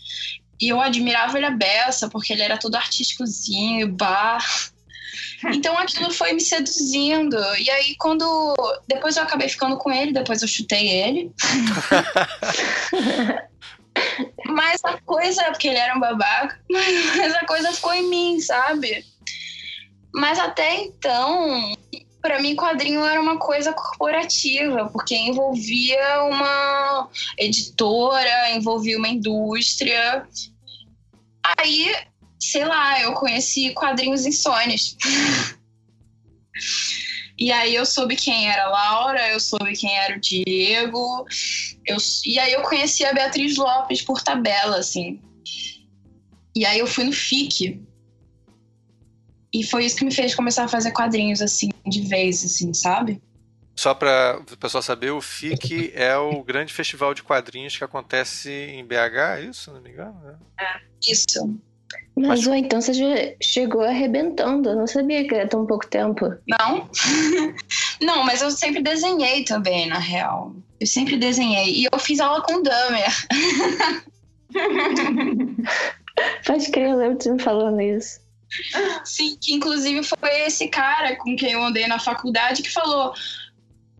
E 0.60 0.68
eu 0.68 0.80
admirava 0.80 1.36
ele 1.36 1.46
a 1.46 1.50
beça, 1.50 2.08
porque 2.08 2.32
ele 2.32 2.42
era 2.42 2.58
todo 2.58 2.76
artísticozinho, 2.76 3.88
bar. 3.88 4.44
Então 5.52 5.78
aquilo 5.78 6.10
foi 6.10 6.32
me 6.32 6.40
seduzindo. 6.40 7.36
E 7.58 7.70
aí, 7.70 7.94
quando. 7.98 8.54
Depois 8.88 9.16
eu 9.16 9.22
acabei 9.22 9.48
ficando 9.48 9.76
com 9.76 9.92
ele, 9.92 10.12
depois 10.12 10.40
eu 10.40 10.48
chutei 10.48 10.88
ele. 10.88 11.30
mas 14.46 14.80
a 14.84 14.98
coisa, 15.02 15.44
porque 15.44 15.68
ele 15.68 15.78
era 15.78 15.94
um 15.94 16.00
babaca, 16.00 16.58
mas 16.68 17.34
a 17.34 17.44
coisa 17.44 17.72
ficou 17.72 17.92
em 17.92 18.08
mim, 18.08 18.40
sabe? 18.40 19.04
Mas 20.14 20.38
até 20.38 20.80
então, 20.80 21.76
para 22.26 22.42
mim, 22.42 22.56
quadrinho 22.56 23.04
era 23.04 23.20
uma 23.20 23.38
coisa 23.38 23.72
corporativa, 23.72 24.90
porque 24.92 25.14
envolvia 25.14 26.24
uma 26.24 27.08
editora, 27.38 28.50
envolvia 28.50 28.98
uma 28.98 29.08
indústria. 29.08 30.26
Aí 31.56 31.94
sei 32.40 32.64
lá, 32.64 33.00
eu 33.00 33.12
conheci 33.12 33.70
quadrinhos 33.70 34.26
insônios. 34.26 34.96
e 37.38 37.52
aí 37.52 37.74
eu 37.74 37.86
soube 37.86 38.16
quem 38.16 38.50
era 38.50 38.64
a 38.64 38.70
Laura, 38.70 39.30
eu 39.30 39.38
soube 39.38 39.76
quem 39.76 39.96
era 39.96 40.16
o 40.16 40.20
Diego. 40.20 41.24
Eu, 41.86 41.96
e 42.24 42.40
aí 42.40 42.52
eu 42.52 42.62
conheci 42.62 43.04
a 43.04 43.12
Beatriz 43.12 43.56
Lopes 43.56 44.02
por 44.02 44.20
tabela, 44.20 44.78
assim. 44.78 45.20
E 46.56 46.66
aí 46.66 46.80
eu 46.80 46.88
fui 46.88 47.04
no 47.04 47.12
FIC. 47.12 47.85
E 49.52 49.64
foi 49.64 49.84
isso 49.84 49.96
que 49.96 50.04
me 50.04 50.14
fez 50.14 50.34
começar 50.34 50.64
a 50.64 50.68
fazer 50.68 50.92
quadrinhos, 50.92 51.40
assim, 51.40 51.70
de 51.86 52.02
vez, 52.02 52.44
assim, 52.44 52.74
sabe? 52.74 53.20
Só 53.74 53.94
para 53.94 54.40
o 54.40 54.56
pessoal 54.56 54.82
saber, 54.82 55.10
o 55.10 55.20
FIC 55.20 55.92
é 55.94 56.16
o 56.16 56.42
grande 56.42 56.72
festival 56.72 57.12
de 57.12 57.22
quadrinhos 57.22 57.76
que 57.76 57.84
acontece 57.84 58.50
em 58.50 58.84
BH, 58.84 59.38
é 59.38 59.40
isso, 59.42 59.72
não 59.72 59.80
me 59.80 59.90
engano? 59.90 60.16
É. 60.58 60.64
é. 60.64 60.80
Isso. 61.06 61.58
Mas, 62.16 62.28
Mas... 62.28 62.46
ou 62.46 62.54
então 62.54 62.80
você 62.80 62.94
já 62.94 63.04
chegou 63.42 63.82
arrebentando. 63.82 64.70
Eu 64.70 64.76
não 64.76 64.86
sabia 64.86 65.28
que 65.28 65.34
era 65.34 65.46
tão 65.46 65.66
pouco 65.66 65.86
tempo. 65.86 66.34
Não. 66.46 66.88
não, 68.00 68.24
mas 68.24 68.40
eu 68.40 68.50
sempre 68.50 68.82
desenhei 68.82 69.44
também, 69.44 69.86
na 69.86 69.98
real. 69.98 70.56
Eu 70.80 70.86
sempre 70.86 71.18
desenhei. 71.18 71.82
E 71.82 71.88
eu 71.92 71.98
fiz 71.98 72.18
aula 72.18 72.42
com 72.42 72.62
Damer. 72.62 73.12
Pode 76.46 76.70
crer, 76.70 76.90
eu 76.90 76.96
lembro 76.96 77.18
de 77.18 77.24
você 77.24 77.32
me 77.32 77.42
falando 77.42 77.80
isso. 77.82 78.20
Sim, 79.04 79.36
que 79.40 79.52
inclusive 79.52 80.02
foi 80.02 80.40
esse 80.46 80.68
cara 80.68 81.16
com 81.16 81.36
quem 81.36 81.52
eu 81.52 81.62
andei 81.62 81.86
na 81.86 81.98
faculdade 81.98 82.62
que 82.62 82.70
falou 82.70 83.12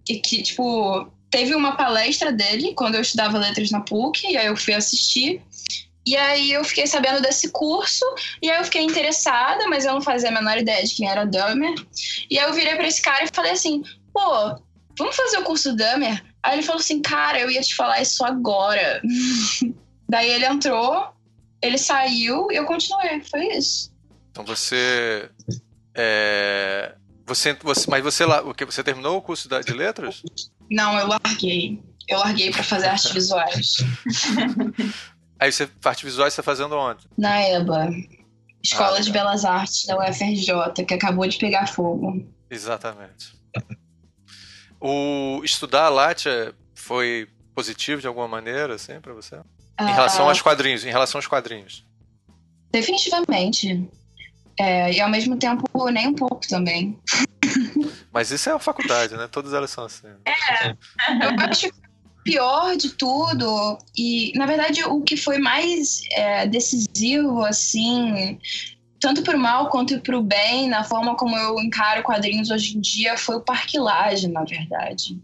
que, 0.06 0.20
que 0.20 0.42
tipo, 0.42 1.10
teve 1.28 1.54
uma 1.54 1.76
palestra 1.76 2.32
dele 2.32 2.72
quando 2.74 2.94
eu 2.94 3.00
estudava 3.00 3.38
letras 3.38 3.70
na 3.70 3.80
PUC, 3.80 4.28
e 4.28 4.36
aí 4.36 4.46
eu 4.46 4.56
fui 4.56 4.72
assistir. 4.72 5.42
E 6.06 6.16
aí 6.16 6.52
eu 6.52 6.64
fiquei 6.64 6.86
sabendo 6.86 7.20
desse 7.20 7.50
curso, 7.50 8.04
e 8.40 8.48
aí 8.48 8.58
eu 8.58 8.64
fiquei 8.64 8.82
interessada, 8.82 9.66
mas 9.66 9.84
eu 9.84 9.92
não 9.92 10.00
fazia 10.00 10.28
a 10.28 10.32
menor 10.32 10.56
ideia 10.56 10.84
de 10.84 10.94
quem 10.94 11.10
era 11.10 11.26
Dummer. 11.26 11.74
E 12.30 12.38
aí 12.38 12.46
eu 12.46 12.54
virei 12.54 12.76
pra 12.76 12.86
esse 12.86 13.02
cara 13.02 13.24
e 13.24 13.34
falei 13.34 13.50
assim, 13.50 13.82
pô, 14.14 14.56
vamos 14.96 15.16
fazer 15.16 15.38
o 15.38 15.42
curso 15.42 15.74
Dummer? 15.74 16.24
Aí 16.44 16.54
ele 16.54 16.62
falou 16.62 16.80
assim, 16.80 17.02
cara, 17.02 17.40
eu 17.40 17.50
ia 17.50 17.60
te 17.60 17.74
falar 17.74 18.00
isso 18.00 18.24
agora. 18.24 19.02
Daí 20.08 20.30
ele 20.30 20.46
entrou, 20.46 21.08
ele 21.60 21.76
saiu 21.76 22.52
e 22.52 22.54
eu 22.54 22.64
continuei. 22.66 23.20
Foi 23.22 23.48
isso. 23.48 23.92
Então 24.36 24.44
você. 24.44 25.30
É, 25.94 26.94
você, 27.24 27.54
você 27.54 27.90
mas 27.90 28.04
você 28.04 28.26
lá. 28.26 28.42
O 28.42 28.52
que, 28.52 28.66
você 28.66 28.84
terminou 28.84 29.16
o 29.16 29.22
curso 29.22 29.48
de 29.48 29.72
letras? 29.72 30.22
Não, 30.70 30.98
eu 30.98 31.06
larguei. 31.06 31.82
Eu 32.06 32.18
larguei 32.18 32.50
para 32.50 32.62
fazer 32.62 32.88
artes 32.88 33.10
visuais. 33.12 33.76
Aí 35.40 35.50
você, 35.50 35.68
arte 35.82 36.04
visuais 36.04 36.34
você 36.34 36.42
tá 36.42 36.42
fazendo 36.42 36.76
onde? 36.76 37.06
Na 37.16 37.40
EBA. 37.40 37.88
Escola 38.62 38.98
ah, 38.98 39.00
de 39.00 39.10
Belas 39.10 39.44
Artes 39.44 39.86
da 39.86 39.98
UFRJ, 39.98 40.84
que 40.86 40.94
acabou 40.94 41.26
de 41.26 41.38
pegar 41.38 41.66
fogo. 41.66 42.26
Exatamente. 42.50 43.34
O 44.78 45.40
estudar 45.44 45.88
Látia 45.88 46.54
foi 46.74 47.28
positivo 47.54 48.00
de 48.02 48.06
alguma 48.06 48.28
maneira, 48.28 48.74
assim, 48.74 49.00
para 49.00 49.14
você? 49.14 49.36
Em 49.80 49.92
relação 49.92 50.26
uh, 50.26 50.28
aos 50.28 50.42
quadrinhos, 50.42 50.84
em 50.84 50.90
relação 50.90 51.18
aos 51.18 51.26
quadrinhos. 51.26 51.86
Definitivamente. 52.70 53.88
É, 54.58 54.92
e 54.92 55.00
ao 55.00 55.10
mesmo 55.10 55.36
tempo, 55.36 55.64
nem 55.90 56.08
um 56.08 56.14
pouco 56.14 56.46
também. 56.48 56.98
Mas 58.12 58.30
isso 58.30 58.48
é 58.48 58.52
a 58.52 58.58
faculdade, 58.58 59.14
né? 59.14 59.28
Todas 59.30 59.52
elas 59.52 59.70
são 59.70 59.84
assim. 59.84 60.06
É, 60.24 60.70
eu 60.70 61.48
acho 61.48 61.70
que 61.70 61.86
pior 62.24 62.76
de 62.76 62.90
tudo, 62.90 63.78
e 63.96 64.32
na 64.34 64.46
verdade 64.46 64.82
o 64.84 65.00
que 65.00 65.16
foi 65.16 65.38
mais 65.38 66.02
é, 66.10 66.44
decisivo, 66.46 67.44
assim, 67.44 68.36
tanto 69.00 69.22
pro 69.22 69.38
mal 69.38 69.68
quanto 69.68 70.00
pro 70.00 70.20
bem, 70.20 70.68
na 70.68 70.82
forma 70.82 71.14
como 71.16 71.36
eu 71.36 71.60
encaro 71.60 72.02
quadrinhos 72.02 72.50
hoje 72.50 72.76
em 72.76 72.80
dia, 72.80 73.16
foi 73.16 73.36
o 73.36 73.40
Parquilagem, 73.40 74.32
na 74.32 74.42
verdade. 74.42 75.16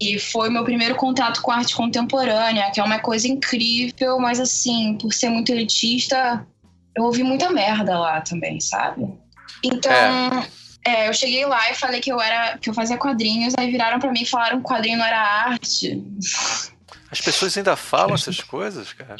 E 0.00 0.18
foi 0.18 0.50
meu 0.50 0.64
primeiro 0.64 0.96
contato 0.96 1.40
com 1.42 1.52
arte 1.52 1.76
contemporânea, 1.76 2.70
que 2.72 2.80
é 2.80 2.82
uma 2.82 2.98
coisa 2.98 3.28
incrível, 3.28 4.18
mas 4.18 4.40
assim, 4.40 4.96
por 5.00 5.12
ser 5.12 5.28
muito 5.28 5.52
elitista, 5.52 6.44
eu 6.96 7.04
ouvi 7.04 7.22
muita 7.22 7.50
merda 7.50 7.98
lá 7.98 8.20
também, 8.20 8.60
sabe? 8.60 9.06
Então, 9.62 9.92
é. 9.92 10.48
É, 10.86 11.08
eu 11.08 11.12
cheguei 11.12 11.44
lá 11.44 11.70
e 11.70 11.74
falei 11.74 12.00
que 12.00 12.12
eu 12.12 12.20
era 12.20 12.56
que 12.58 12.70
eu 12.70 12.74
fazia 12.74 12.96
quadrinhos, 12.96 13.54
aí 13.58 13.68
viraram 13.70 13.98
para 13.98 14.12
mim 14.12 14.22
e 14.22 14.26
falaram 14.26 14.58
que 14.58 14.64
quadrinho 14.64 14.98
não 14.98 15.04
era 15.04 15.20
arte. 15.20 16.00
As 17.10 17.20
pessoas 17.20 17.56
ainda 17.56 17.74
falam 17.76 18.14
essas 18.14 18.40
coisas, 18.40 18.92
cara? 18.92 19.16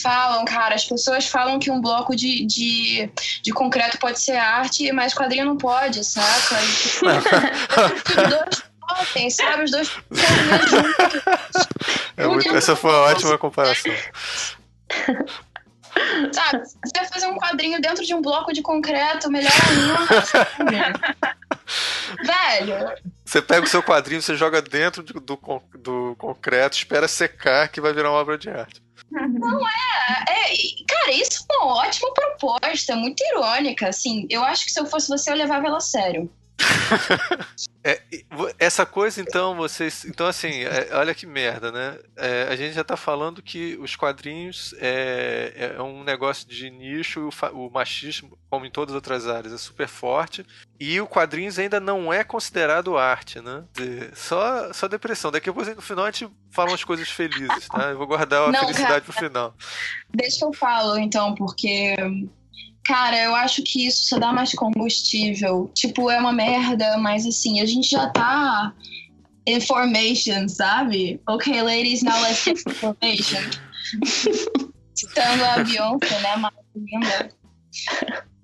Falam, 0.00 0.44
cara. 0.44 0.76
As 0.76 0.84
pessoas 0.84 1.26
falam 1.26 1.58
que 1.58 1.70
um 1.70 1.80
bloco 1.80 2.14
de, 2.14 2.46
de, 2.46 3.10
de 3.42 3.52
concreto 3.52 3.98
pode 3.98 4.20
ser 4.20 4.36
arte, 4.36 4.92
mas 4.92 5.12
quadrinho 5.12 5.46
não 5.46 5.56
pode, 5.56 6.04
saca? 6.04 6.56
E, 6.62 7.00
dois 8.30 8.62
podem, 8.80 9.30
sabe? 9.30 9.64
Os 9.64 9.70
dois 9.72 9.90
é 12.16 12.26
muito, 12.26 12.54
Essa 12.54 12.76
foi 12.76 12.90
uma 12.90 13.00
ótima 13.00 13.36
comparação. 13.36 13.92
Sabe, 16.32 16.62
você 16.64 16.92
vai 16.94 17.08
fazer 17.08 17.26
um 17.26 17.36
quadrinho 17.36 17.80
dentro 17.80 18.04
de 18.04 18.14
um 18.14 18.22
bloco 18.22 18.52
de 18.52 18.62
concreto, 18.62 19.30
melhor 19.30 19.52
ainda. 19.68 20.92
Velho. 22.22 22.92
Você 23.24 23.42
pega 23.42 23.66
o 23.66 23.68
seu 23.68 23.82
quadrinho, 23.82 24.22
você 24.22 24.36
joga 24.36 24.60
dentro 24.60 25.02
do, 25.02 25.20
do, 25.20 25.62
do 25.78 26.16
concreto, 26.16 26.76
espera 26.76 27.08
secar 27.08 27.68
que 27.68 27.80
vai 27.80 27.92
virar 27.92 28.10
uma 28.10 28.20
obra 28.20 28.38
de 28.38 28.50
arte. 28.50 28.82
Não 29.10 29.60
é, 29.68 30.24
é. 30.28 30.54
Cara, 30.88 31.12
isso 31.12 31.44
é 31.50 31.54
uma 31.56 31.74
ótima 31.76 32.12
proposta, 32.14 32.96
muito 32.96 33.22
irônica. 33.22 33.88
Assim, 33.88 34.26
eu 34.30 34.42
acho 34.42 34.64
que 34.64 34.72
se 34.72 34.80
eu 34.80 34.86
fosse 34.86 35.08
você, 35.08 35.30
eu 35.30 35.36
levava 35.36 35.66
ela 35.66 35.78
a 35.78 35.80
sério. 35.80 36.30
é, 37.84 38.00
essa 38.60 38.86
coisa, 38.86 39.20
então, 39.20 39.56
vocês. 39.56 40.04
Então, 40.04 40.26
assim, 40.26 40.62
é, 40.62 40.90
olha 40.92 41.12
que 41.14 41.26
merda, 41.26 41.72
né? 41.72 41.98
É, 42.16 42.44
a 42.48 42.54
gente 42.54 42.74
já 42.74 42.84
tá 42.84 42.96
falando 42.96 43.42
que 43.42 43.76
os 43.80 43.96
quadrinhos 43.96 44.72
é, 44.78 45.74
é 45.76 45.82
um 45.82 46.04
negócio 46.04 46.48
de 46.48 46.70
nicho, 46.70 47.28
o, 47.28 47.66
o, 47.66 47.70
machismo, 47.70 48.38
como 48.48 48.64
em 48.64 48.70
todas 48.70 48.92
as 48.92 48.96
outras 48.96 49.26
áreas, 49.26 49.52
é 49.52 49.58
super 49.58 49.88
forte. 49.88 50.46
E 50.78 51.00
o 51.00 51.08
quadrinhos 51.08 51.58
ainda 51.58 51.80
não 51.80 52.12
é 52.12 52.22
considerado 52.22 52.96
arte, 52.96 53.40
né? 53.40 53.64
Só, 54.14 54.72
só 54.72 54.86
depressão. 54.86 55.32
Daqui 55.32 55.50
a 55.50 55.52
pouco, 55.52 55.68
no 55.74 55.82
final, 55.82 56.04
a 56.04 56.10
gente 56.10 56.30
fala 56.52 56.70
umas 56.70 56.84
coisas 56.84 57.08
felizes, 57.08 57.66
tá? 57.66 57.90
Eu 57.90 57.98
vou 57.98 58.06
guardar 58.06 58.48
a 58.48 58.52
não, 58.52 58.60
felicidade 58.60 58.88
cara, 58.88 59.00
pro 59.00 59.12
final. 59.12 59.54
Deixa 60.14 60.44
eu 60.44 60.52
falo, 60.52 60.98
então, 60.98 61.34
porque 61.34 61.96
Cara, 62.84 63.16
eu 63.16 63.34
acho 63.34 63.62
que 63.62 63.86
isso 63.86 64.08
só 64.08 64.18
dá 64.18 64.32
mais 64.32 64.52
combustível. 64.54 65.70
Tipo, 65.74 66.10
é 66.10 66.18
uma 66.18 66.32
merda, 66.32 66.98
mas 66.98 67.26
assim, 67.26 67.60
a 67.60 67.66
gente 67.66 67.90
já 67.90 68.08
tá 68.08 68.74
information, 69.46 70.48
sabe? 70.48 71.20
Ok, 71.28 71.62
ladies, 71.62 72.02
now 72.02 72.20
let's 72.22 72.44
get 72.44 72.58
information. 72.66 73.42
Citando 74.94 75.44
a 75.44 75.64
Beyoncé, 75.64 76.20
né? 76.20 76.36
Mais 76.36 76.54
linda. 76.74 77.28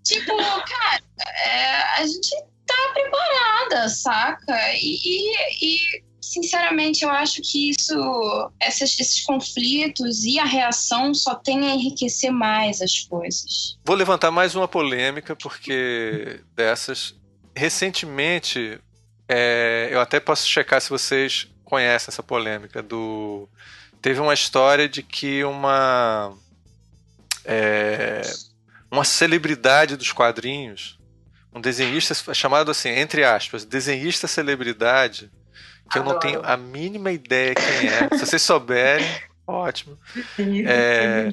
Tipo, 0.04 0.36
cara, 0.36 1.02
é, 1.44 2.00
a 2.00 2.06
gente 2.06 2.30
tá 2.66 2.92
preparada, 2.94 3.88
saca? 3.88 4.56
E, 4.74 4.98
e, 5.04 5.62
e 5.62 6.07
sinceramente, 6.42 7.04
eu 7.04 7.10
acho 7.10 7.42
que 7.42 7.70
isso, 7.70 8.50
esses, 8.60 9.24
conflitos 9.24 10.24
e 10.24 10.38
a 10.38 10.44
reação 10.44 11.12
só 11.12 11.34
tem 11.34 11.68
a 11.68 11.74
enriquecer 11.74 12.30
mais 12.30 12.80
as 12.80 13.00
coisas. 13.00 13.78
Vou 13.84 13.96
levantar 13.96 14.30
mais 14.30 14.54
uma 14.54 14.68
polêmica, 14.68 15.34
porque 15.34 16.40
dessas. 16.54 17.14
Recentemente, 17.54 18.78
é, 19.28 19.88
eu 19.90 20.00
até 20.00 20.20
posso 20.20 20.46
checar 20.46 20.80
se 20.80 20.90
vocês 20.90 21.48
conhecem 21.64 22.08
essa 22.08 22.22
polêmica 22.22 22.82
do. 22.82 23.48
Teve 24.00 24.20
uma 24.20 24.34
história 24.34 24.88
de 24.88 25.02
que 25.02 25.42
uma. 25.44 26.32
É, 27.44 28.22
uma 28.90 29.04
celebridade 29.04 29.96
dos 29.96 30.12
quadrinhos, 30.12 30.98
um 31.52 31.60
desenhista 31.60 32.14
chamado 32.34 32.70
assim, 32.70 32.90
entre 32.90 33.24
aspas, 33.24 33.64
desenhista 33.64 34.26
celebridade, 34.26 35.30
que 35.90 35.98
eu 35.98 36.04
não 36.04 36.18
tenho 36.18 36.40
a 36.44 36.56
mínima 36.56 37.10
ideia 37.10 37.54
quem 37.54 37.88
é. 37.88 38.16
Se 38.16 38.26
vocês 38.26 38.42
souberem, 38.42 39.06
ótimo. 39.46 39.96
É, 40.66 41.32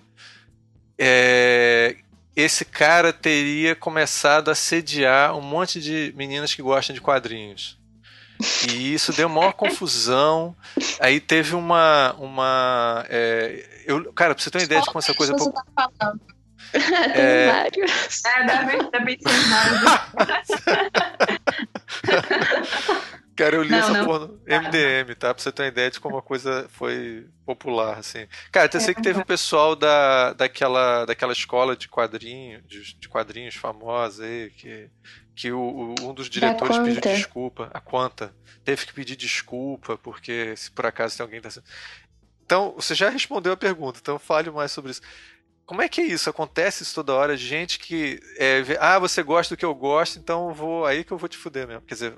é, 0.98 1.96
esse 2.36 2.66
cara 2.66 3.12
teria 3.14 3.76
começado 3.76 4.50
a 4.50 4.56
sediar 4.56 5.36
um 5.36 5.42
monte 5.42 5.82
de 5.82 6.14
meninas 6.16 6.54
que 6.54 6.62
gostam 6.62 6.94
de 6.94 7.02
quadrinhos. 7.02 7.78
E 8.70 8.94
isso 8.94 9.14
deu 9.14 9.30
maior 9.30 9.54
confusão. 9.58 10.56
Aí 11.00 11.20
teve 11.20 11.56
uma. 11.56 12.14
uma 12.18 13.06
é, 13.10 13.84
eu, 13.86 14.12
cara, 14.14 14.36
pra 14.36 14.44
você 14.44 14.52
ter 14.52 14.58
uma 14.58 14.64
ideia 14.66 14.82
de 14.82 14.88
como 14.88 15.00
essa 15.00 15.14
coisa. 15.14 15.34
Você 15.34 15.52
tá 15.52 15.90
falando? 16.00 16.22
É... 17.14 17.48
vários. 17.52 18.26
É, 18.26 18.44
deve, 18.46 18.90
deve 18.92 19.18
ser 19.22 19.46
Cara, 23.36 23.56
eu 23.56 23.64
li 23.64 23.70
não, 23.70 23.78
essa 23.80 23.92
não. 23.92 24.06
porra 24.06 24.28
no 24.28 24.40
MDM, 24.46 25.14
tá? 25.16 25.34
Pra 25.34 25.44
você 25.44 25.52
ter 25.52 25.64
uma 25.64 25.68
ideia 25.68 25.92
de 25.92 26.00
como 26.00 26.18
a 26.18 26.22
coisa 26.22 26.68
foi 26.70 27.28
popular, 27.46 28.00
assim. 28.00 28.26
Cara, 28.50 28.68
até 28.68 28.78
é, 28.78 28.80
sei 28.80 28.94
que 28.94 29.02
teve 29.02 29.20
um 29.20 29.26
pessoal 29.26 29.76
da, 29.76 30.32
daquela, 30.34 31.04
daquela 31.06 31.34
escola 31.34 31.76
de 31.76 31.90
quadrinhos, 31.90 32.64
de, 32.66 32.96
de 32.96 33.10
quadrinhos 33.10 33.56
famosa 33.56 34.24
aí, 34.24 34.52
que, 34.52 34.90
que 35.36 35.52
o, 35.52 35.60
o, 35.60 35.96
um 36.02 36.14
dos 36.14 36.30
diretores 36.30 36.78
pediu 36.78 37.02
desculpa. 37.02 37.70
A 37.74 37.82
Quanta. 37.82 38.34
Teve 38.64 38.86
que 38.86 38.94
pedir 38.94 39.18
desculpa, 39.18 39.98
porque 39.98 40.56
se 40.56 40.72
por 40.72 40.86
acaso 40.86 41.18
tem 41.18 41.24
alguém 41.24 41.42
tá... 41.42 41.50
Então, 42.46 42.74
você 42.76 42.96
já 42.96 43.10
respondeu 43.10 43.52
a 43.52 43.58
pergunta, 43.58 44.00
então 44.02 44.18
fale 44.18 44.50
mais 44.50 44.72
sobre 44.72 44.92
isso. 44.92 45.02
Como 45.66 45.82
é 45.82 45.90
que 45.90 46.00
é 46.00 46.06
isso? 46.06 46.30
Acontece 46.30 46.84
isso 46.84 46.96
toda 46.96 47.14
hora? 47.14 47.36
Gente 47.36 47.80
que. 47.80 48.20
É, 48.38 48.62
vê, 48.62 48.78
ah, 48.80 49.00
você 49.00 49.24
gosta 49.24 49.56
do 49.56 49.58
que 49.58 49.66
eu 49.66 49.74
gosto, 49.74 50.20
então 50.20 50.54
vou. 50.54 50.86
Aí 50.86 51.04
que 51.04 51.12
eu 51.12 51.18
vou 51.18 51.28
te 51.28 51.38
fuder 51.38 51.68
mesmo. 51.68 51.82
Quer 51.82 51.96
dizer, 51.96 52.14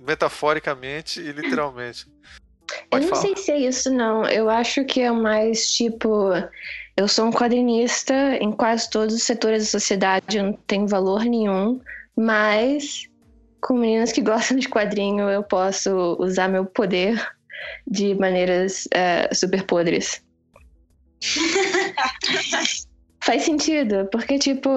Metaforicamente 0.00 1.20
e 1.20 1.32
literalmente. 1.32 2.06
Pode 2.90 3.04
eu 3.04 3.10
não 3.10 3.16
falar. 3.16 3.22
sei 3.22 3.36
se 3.36 3.50
é 3.50 3.58
isso, 3.58 3.90
não. 3.90 4.26
Eu 4.26 4.48
acho 4.50 4.84
que 4.84 5.00
é 5.00 5.10
mais 5.10 5.70
tipo. 5.70 6.32
Eu 6.96 7.06
sou 7.06 7.26
um 7.26 7.32
quadrinista 7.32 8.12
em 8.40 8.50
quase 8.50 8.90
todos 8.90 9.14
os 9.14 9.22
setores 9.22 9.64
da 9.64 9.70
sociedade, 9.70 10.36
eu 10.36 10.44
não 10.44 10.52
tenho 10.52 10.86
valor 10.86 11.24
nenhum, 11.24 11.80
mas 12.16 13.08
com 13.60 13.74
meninas 13.74 14.12
que 14.12 14.20
gostam 14.22 14.58
de 14.58 14.68
quadrinho 14.68 15.28
eu 15.30 15.42
posso 15.42 16.16
usar 16.18 16.48
meu 16.48 16.66
poder 16.66 17.24
de 17.86 18.14
maneiras 18.14 18.86
uh, 18.86 19.34
super 19.34 19.62
podres. 19.64 20.22
Faz 23.22 23.42
sentido, 23.42 24.08
porque, 24.10 24.38
tipo, 24.38 24.70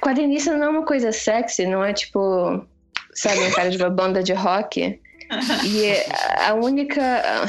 quadrinista 0.00 0.56
não 0.56 0.66
é 0.66 0.68
uma 0.68 0.84
coisa 0.84 1.12
sexy, 1.12 1.66
não 1.66 1.84
é 1.84 1.92
tipo 1.92 2.66
sabe, 3.16 3.40
um 3.40 3.52
cara 3.52 3.70
de 3.70 3.76
uma 3.76 3.90
banda 3.90 4.22
de 4.22 4.32
rock. 4.32 5.00
E 5.64 5.92
a 6.46 6.54
única. 6.54 7.46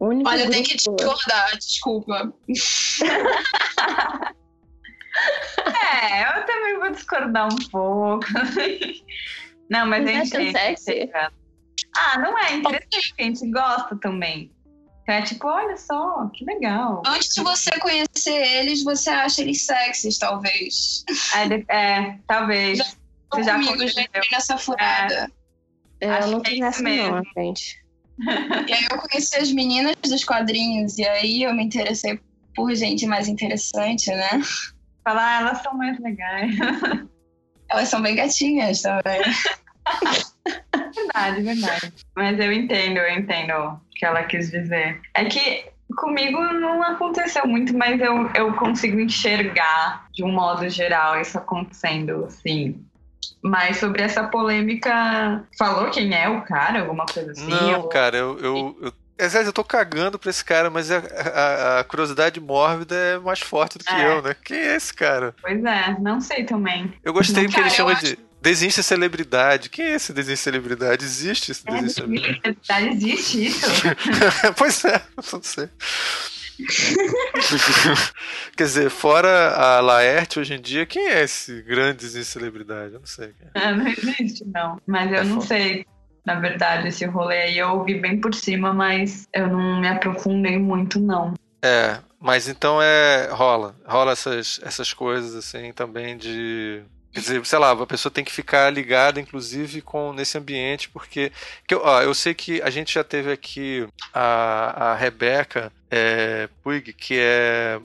Olha, 0.00 0.44
eu 0.44 0.50
tenho 0.50 0.64
que 0.64 0.76
discordar, 0.76 1.56
desculpa. 1.56 2.32
é, 5.66 6.22
eu 6.22 6.46
também 6.46 6.78
vou 6.78 6.90
discordar 6.90 7.48
um 7.52 7.56
pouco. 7.70 8.26
Não, 9.70 9.86
mas 9.86 10.04
Não 10.04 10.10
a 10.10 10.14
é 10.14 10.24
gente. 10.24 10.30
tão 10.30 10.52
sexy. 10.52 11.10
Ah, 11.96 12.18
não 12.18 12.38
é 12.38 12.54
interessante, 12.54 13.14
a 13.18 13.22
gente 13.22 13.50
gosta 13.50 13.96
também. 13.96 14.52
Então 15.02 15.14
é 15.14 15.22
tipo, 15.22 15.48
olha 15.48 15.76
só, 15.76 16.30
que 16.34 16.44
legal. 16.44 17.02
Antes 17.06 17.34
de 17.34 17.42
você 17.42 17.70
conhecer 17.78 18.36
eles, 18.58 18.84
você 18.84 19.08
acha 19.08 19.40
eles 19.40 19.64
sexys, 19.64 20.18
talvez. 20.18 21.02
É, 21.34 21.74
é, 21.74 22.18
talvez. 22.26 22.97
Você 23.32 23.42
já 23.42 23.54
Comigo, 23.54 23.88
já 23.88 24.02
entrei 24.02 24.28
nessa 24.32 24.56
furada. 24.56 25.30
É, 26.00 26.10
Acho 26.10 26.28
eu 26.28 26.32
não 26.32 26.38
é 26.38 26.42
tô 26.42 26.50
isso 26.50 26.60
nessa 26.60 26.82
não, 26.82 26.90
mesmo. 26.90 27.22
gente. 27.36 27.84
E 28.66 28.72
aí 28.72 28.86
eu 28.90 28.98
conheci 28.98 29.36
as 29.36 29.52
meninas 29.52 29.94
dos 30.02 30.24
quadrinhos, 30.24 30.98
e 30.98 31.06
aí 31.06 31.42
eu 31.42 31.54
me 31.54 31.64
interessei 31.64 32.20
por 32.54 32.74
gente 32.74 33.06
mais 33.06 33.28
interessante, 33.28 34.10
né? 34.10 34.40
Falar, 35.04 35.38
ah, 35.38 35.40
elas 35.40 35.62
são 35.62 35.74
mais 35.74 35.98
legais. 36.00 36.54
Elas 37.70 37.88
são 37.90 38.00
bem 38.00 38.16
gatinhas 38.16 38.80
também. 38.80 39.20
Verdade, 40.94 41.42
verdade. 41.42 41.92
Mas 42.16 42.38
eu 42.40 42.50
entendo, 42.50 42.96
eu 42.96 43.18
entendo 43.18 43.52
o 43.52 43.80
que 43.94 44.04
ela 44.04 44.24
quis 44.24 44.50
dizer. 44.50 45.00
É 45.14 45.24
que 45.26 45.66
comigo 45.96 46.40
não 46.54 46.82
aconteceu 46.82 47.46
muito, 47.46 47.76
mas 47.76 48.00
eu, 48.00 48.30
eu 48.34 48.54
consigo 48.54 48.98
enxergar 48.98 50.06
de 50.12 50.24
um 50.24 50.32
modo 50.32 50.68
geral 50.68 51.20
isso 51.20 51.38
acontecendo, 51.38 52.24
assim. 52.24 52.84
Mas 53.42 53.76
sobre 53.78 54.02
essa 54.02 54.24
polêmica, 54.24 55.44
falou 55.56 55.90
quem 55.90 56.12
é 56.14 56.28
o 56.28 56.42
cara, 56.42 56.80
alguma 56.80 57.06
coisa 57.06 57.30
assim? 57.32 57.46
Não, 57.48 57.82
Ou- 57.82 57.88
cara, 57.88 58.16
eu. 58.16 58.38
eu, 58.40 58.76
eu... 58.82 58.92
Eu 59.20 59.52
tô 59.52 59.64
cagando 59.64 60.16
pra 60.16 60.30
esse 60.30 60.44
cara, 60.44 60.70
mas 60.70 60.92
a, 60.92 60.98
a- 60.98 61.80
a 61.80 61.84
curiosidade 61.84 62.38
mórbida 62.40 62.94
é 62.94 63.18
mais 63.18 63.40
forte 63.40 63.76
do 63.76 63.82
que 63.84 63.92
É. 63.92 64.12
eu, 64.12 64.22
né? 64.22 64.36
Quem 64.44 64.56
é 64.56 64.76
esse 64.76 64.94
cara? 64.94 65.34
Pois 65.42 65.64
é, 65.64 65.96
não 65.98 66.20
sei 66.20 66.44
também. 66.44 66.92
Eu 67.02 67.12
gostei 67.12 67.42
Não, 67.42 67.50
porque 67.50 67.58
ele 67.58 67.64
cara, 67.68 67.74
chama 67.76 67.92
eu 67.94 67.96
de 67.96 68.18
desenho 68.40 68.70
celebridade. 68.70 69.70
Quem 69.70 69.86
é 69.86 69.94
esse 69.96 70.12
desenho 70.12 70.36
celebridade? 70.36 71.04
Existe 71.04 71.50
esse 71.50 71.62
É, 71.66 71.72
desenho 71.72 71.88
de 71.88 71.94
celebridade? 71.94 72.88
existe 72.90 73.46
isso? 73.46 73.66
pois 74.56 74.84
é, 74.84 75.02
não 75.32 75.42
sei. 75.42 75.68
Quer 78.56 78.64
dizer, 78.64 78.90
fora 78.90 79.50
a 79.54 79.80
Laerte 79.80 80.38
hoje 80.40 80.54
em 80.54 80.60
dia, 80.60 80.84
quem 80.86 81.08
é 81.08 81.22
esse 81.22 81.62
grande 81.62 81.98
desenho 81.98 82.24
celebridade? 82.24 82.94
Eu 82.94 83.00
não 83.00 83.06
sei. 83.06 83.32
é. 83.54 83.72
Não 83.74 83.86
existe, 83.86 84.44
não. 84.46 84.80
Mas 84.86 85.10
eu 85.10 85.18
É 85.18 85.24
não 85.24 85.34
foda. 85.36 85.46
sei, 85.46 85.86
na 86.26 86.34
verdade, 86.40 86.88
esse 86.88 87.04
rolê 87.06 87.42
aí 87.42 87.58
eu 87.58 87.68
ouvi 87.70 87.94
bem 88.00 88.20
por 88.20 88.34
cima, 88.34 88.72
mas 88.72 89.26
eu 89.32 89.46
não 89.48 89.80
me 89.80 89.88
aprofundei 89.88 90.58
muito, 90.58 90.98
não. 91.00 91.34
É, 91.62 91.98
mas 92.20 92.48
então 92.48 92.80
é. 92.82 93.28
rola. 93.30 93.74
Rola 93.86 94.12
essas, 94.12 94.60
essas 94.62 94.92
coisas 94.92 95.34
assim 95.34 95.72
também 95.72 96.16
de. 96.16 96.82
Quer 97.18 97.22
dizer, 97.22 97.46
sei 97.46 97.58
lá, 97.58 97.72
a 97.72 97.86
pessoa 97.86 98.12
tem 98.12 98.24
que 98.24 98.32
ficar 98.32 98.70
ligada, 98.70 99.20
inclusive, 99.20 99.82
com 99.82 100.12
nesse 100.12 100.38
ambiente, 100.38 100.88
porque. 100.88 101.32
Que, 101.66 101.74
eu- 101.74 101.82
ó, 101.84 102.00
eu 102.02 102.14
sei 102.14 102.32
que 102.34 102.62
a 102.62 102.70
gente 102.70 102.94
já 102.94 103.02
teve 103.02 103.32
aqui 103.32 103.86
a, 104.14 104.92
a 104.92 104.94
Rebeca 104.94 105.72
é, 105.90 106.48
Puig, 106.62 106.92
que 106.92 107.18
é 107.18 107.80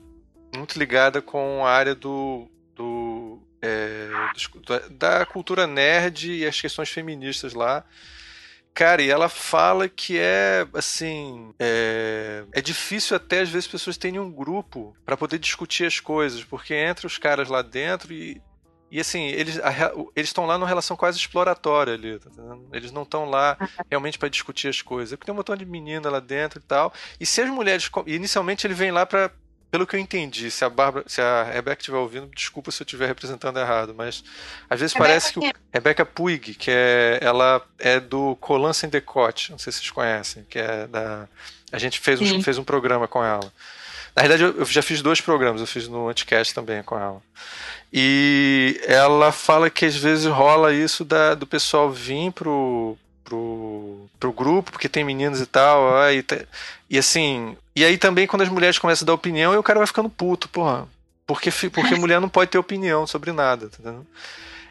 muito 0.55 0.77
ligada 0.77 1.21
com 1.21 1.65
a 1.65 1.71
área 1.71 1.95
do. 1.95 2.47
do 2.75 3.39
é, 3.61 4.09
da, 4.91 5.25
cultura 5.25 5.65
nerd 5.65 6.31
e 6.31 6.45
as 6.45 6.59
questões 6.59 6.89
feministas 6.89 7.53
lá. 7.53 7.83
Cara, 8.73 9.03
e 9.03 9.09
ela 9.09 9.29
fala 9.29 9.87
que 9.87 10.17
é 10.17 10.65
assim. 10.73 11.53
É, 11.59 12.43
é 12.51 12.61
difícil 12.61 13.15
até 13.15 13.41
às 13.41 13.49
vezes 13.49 13.65
as 13.65 13.71
pessoas 13.71 13.97
terem 13.97 14.19
um 14.19 14.31
grupo 14.31 14.95
para 15.05 15.15
poder 15.15 15.37
discutir 15.37 15.85
as 15.85 15.99
coisas, 15.99 16.43
porque 16.43 16.73
entra 16.73 17.05
os 17.05 17.17
caras 17.17 17.49
lá 17.49 17.61
dentro 17.61 18.11
e. 18.13 18.41
E 18.93 18.99
assim, 18.99 19.23
eles 19.23 19.59
estão 20.17 20.45
lá 20.45 20.55
numa 20.55 20.67
relação 20.67 20.95
quase 20.95 21.17
exploratória 21.17 21.95
ali, 21.95 22.19
tá? 22.19 22.29
Eles 22.71 22.91
não 22.91 23.01
estão 23.01 23.25
lá 23.25 23.57
realmente 23.89 24.19
para 24.19 24.29
discutir 24.29 24.67
as 24.67 24.83
coisas. 24.83 25.11
É 25.11 25.17
porque 25.17 25.25
tem 25.25 25.33
um 25.33 25.37
montão 25.37 25.55
de 25.55 25.65
menina 25.65 26.11
lá 26.11 26.19
dentro 26.19 26.59
e 26.59 26.61
tal. 26.61 26.93
E 27.19 27.25
se 27.25 27.41
as 27.41 27.49
mulheres. 27.49 27.89
Inicialmente 28.05 28.67
ele 28.67 28.75
vem 28.75 28.91
lá 28.91 29.03
para 29.03 29.31
pelo 29.71 29.87
que 29.87 29.95
eu 29.95 29.99
entendi, 29.99 30.51
se 30.51 30.63
a 30.63 30.69
Bárbara, 30.69 31.03
se 31.07 31.19
a 31.19 31.45
Rebeca 31.45 31.81
estiver 31.81 31.97
ouvindo, 31.97 32.29
desculpa 32.35 32.69
se 32.69 32.83
eu 32.83 32.85
estiver 32.85 33.07
representando 33.07 33.57
errado, 33.57 33.95
mas 33.97 34.23
às 34.69 34.79
vezes 34.79 34.95
parece 34.95 35.33
que 35.33 35.39
o 35.39 35.41
quem? 35.41 35.51
Rebecca 35.73 36.05
Puig, 36.05 36.53
que 36.53 36.69
é 36.69 37.17
ela 37.19 37.59
é 37.79 37.99
do 37.99 38.35
Colan 38.35 38.73
Sem 38.73 38.87
Decote, 38.87 39.49
não 39.49 39.57
sei 39.57 39.73
se 39.73 39.79
vocês 39.79 39.89
conhecem, 39.89 40.45
que 40.47 40.59
é 40.59 40.85
da 40.85 41.27
a 41.71 41.79
gente 41.79 41.99
fez 41.99 42.21
um, 42.21 42.25
Sim. 42.27 42.43
fez 42.43 42.59
um 42.59 42.63
programa 42.63 43.07
com 43.07 43.23
ela. 43.23 43.51
Na 44.15 44.21
verdade, 44.21 44.43
eu, 44.43 44.57
eu 44.59 44.65
já 44.65 44.81
fiz 44.81 45.01
dois 45.01 45.19
programas, 45.21 45.59
eu 45.61 45.67
fiz 45.67 45.87
no 45.87 46.07
Anticast 46.07 46.53
também 46.53 46.83
com 46.83 46.97
ela. 46.97 47.21
E 47.91 48.79
ela 48.85 49.31
fala 49.31 49.69
que 49.69 49.85
às 49.85 49.95
vezes 49.95 50.25
rola 50.25 50.73
isso 50.73 51.03
da, 51.05 51.35
do 51.35 51.45
pessoal 51.45 51.91
vir 51.91 52.31
pro, 52.31 52.97
pro, 53.23 54.05
pro 54.19 54.31
grupo, 54.33 54.71
porque 54.71 54.89
tem 54.89 55.03
meninos 55.03 55.39
e 55.41 55.45
tal, 55.45 55.97
aí 55.97 56.23
te- 56.23 56.47
e 56.89 56.97
assim, 56.97 57.55
e 57.75 57.83
aí 57.83 57.97
também 57.97 58.25
quando 58.27 58.41
as 58.43 58.49
mulheres 58.49 58.79
começam 58.79 59.05
a 59.05 59.07
dar 59.07 59.13
opinião, 59.13 59.57
o 59.57 59.63
cara 59.63 59.79
vai 59.79 59.87
ficando 59.87 60.09
puto, 60.09 60.49
porra. 60.49 60.87
Porque, 61.25 61.49
porque 61.69 61.95
mulher 61.95 62.19
não 62.19 62.27
pode 62.29 62.51
ter 62.51 62.57
opinião 62.57 63.07
sobre 63.07 63.31
nada, 63.31 63.69
tá 63.69 63.77
entendendo? 63.79 64.05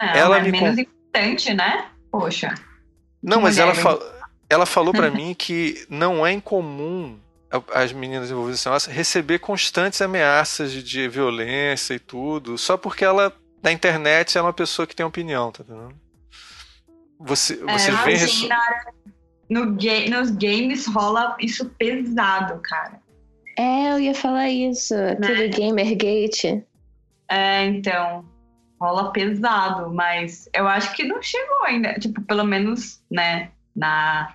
É, 0.01 0.18
Ela 0.18 0.38
é 0.38 0.43
me 0.43 0.53
menos 0.53 0.78
importante, 0.78 1.55
né? 1.55 1.86
Poxa. 2.11 2.55
Não, 3.22 3.40
mas 3.40 3.57
ela, 3.57 3.74
fal- 3.74 4.03
ela 4.51 4.66
falou 4.66 4.93
pra 4.93 5.11
mim 5.11 5.34
que 5.34 5.86
não 5.88 6.26
é 6.26 6.32
incomum 6.32 7.18
as 7.74 7.92
meninas 7.92 8.30
envolvidas 8.30 8.59
nesse 8.61 8.68
negócio 8.68 8.92
receber 8.92 9.38
constantes 9.38 10.00
ameaças 10.00 10.72
de, 10.72 10.82
de 10.82 11.09
violência 11.09 11.94
e 11.94 11.98
tudo, 11.98 12.57
só 12.57 12.76
porque 12.76 13.05
ela, 13.05 13.32
na 13.62 13.70
internet, 13.72 14.36
é 14.38 14.42
uma 14.42 14.53
pessoa 14.53 14.86
que 14.86 14.96
tem 14.96 15.05
opinião, 15.05 15.50
tá 15.53 15.62
entendendo? 15.62 15.94
Você, 17.20 17.57
você 17.57 17.90
é, 17.90 17.94
vem. 18.05 18.14
assim, 18.14 18.24
resso- 18.24 18.48
na 18.48 18.57
área- 18.59 18.92
no 19.48 19.72
ga- 19.76 20.09
nos 20.11 20.30
games 20.30 20.86
rola 20.86 21.36
isso 21.40 21.66
pesado, 21.78 22.61
cara. 22.62 23.00
É, 23.59 23.92
eu 23.92 24.00
ia 24.00 24.14
falar 24.14 24.48
isso. 24.48 24.94
Aquele 24.94 25.48
Gamergate. 25.48 26.64
É, 27.30 27.64
então, 27.66 28.24
rola 28.80 29.12
pesado, 29.12 29.92
mas 29.94 30.48
eu 30.55 30.66
acho 30.66 30.92
que 30.94 31.05
não 31.05 31.22
chegou 31.22 31.64
ainda. 31.64 31.94
Tipo, 31.94 32.22
pelo 32.22 32.44
menos, 32.44 33.03
né, 33.11 33.50
na, 33.76 34.34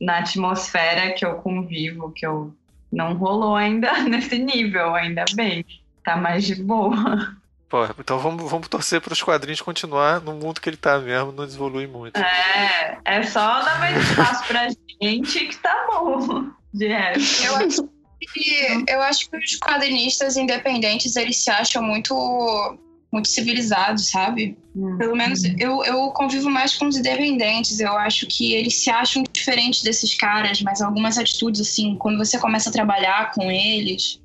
na 0.00 0.18
atmosfera 0.18 1.12
que 1.12 1.24
eu 1.24 1.34
convivo, 1.36 2.12
que 2.12 2.26
eu 2.26 2.54
não 2.90 3.14
rolou 3.14 3.54
ainda 3.56 3.92
nesse 4.04 4.38
nível, 4.38 4.94
ainda 4.94 5.24
bem. 5.34 5.64
Tá 6.04 6.16
mais 6.16 6.44
de 6.44 6.54
boa. 6.54 7.36
Pô, 7.68 7.84
então 7.98 8.18
vamos, 8.18 8.50
vamos 8.50 8.68
torcer 8.68 9.00
para 9.00 9.12
os 9.12 9.22
quadrinhos 9.22 9.60
continuar 9.60 10.22
no 10.22 10.32
mundo 10.32 10.60
que 10.60 10.70
ele 10.70 10.76
tá 10.76 10.98
mesmo, 10.98 11.32
não 11.32 11.44
evolui 11.44 11.86
muito. 11.86 12.18
É, 12.18 12.98
é 13.04 13.22
só 13.24 13.60
dar 13.60 13.78
mais 13.78 13.96
espaço 14.08 14.46
pra 14.46 14.68
gente 15.02 15.46
que 15.46 15.56
tá 15.58 15.86
bom. 15.86 16.50
De 16.72 16.88
resto. 16.88 17.44
Eu 17.44 17.56
acho 17.56 17.88
que, 18.32 18.84
eu 18.88 19.02
acho 19.02 19.30
que 19.30 19.36
os 19.36 19.58
quadrinistas 19.58 20.36
independentes, 20.36 21.14
eles 21.16 21.44
se 21.44 21.50
acham 21.50 21.82
muito, 21.82 22.14
muito 23.12 23.28
civilizados, 23.28 24.10
sabe? 24.10 24.56
Pelo 24.98 25.16
menos 25.16 25.42
eu, 25.58 25.82
eu 25.84 26.10
convivo 26.10 26.50
mais 26.50 26.76
com 26.76 26.86
os 26.86 26.96
independentes. 26.96 27.80
Eu 27.80 27.96
acho 27.96 28.26
que 28.26 28.52
eles 28.52 28.74
se 28.74 28.90
acham 28.90 29.24
diferentes 29.32 29.82
desses 29.82 30.14
caras, 30.14 30.60
mas 30.60 30.80
algumas 30.80 31.18
atitudes, 31.18 31.60
assim, 31.60 31.96
quando 31.96 32.18
você 32.18 32.38
começa 32.38 32.68
a 32.68 32.72
trabalhar 32.72 33.32
com 33.32 33.50
eles, 33.50 34.20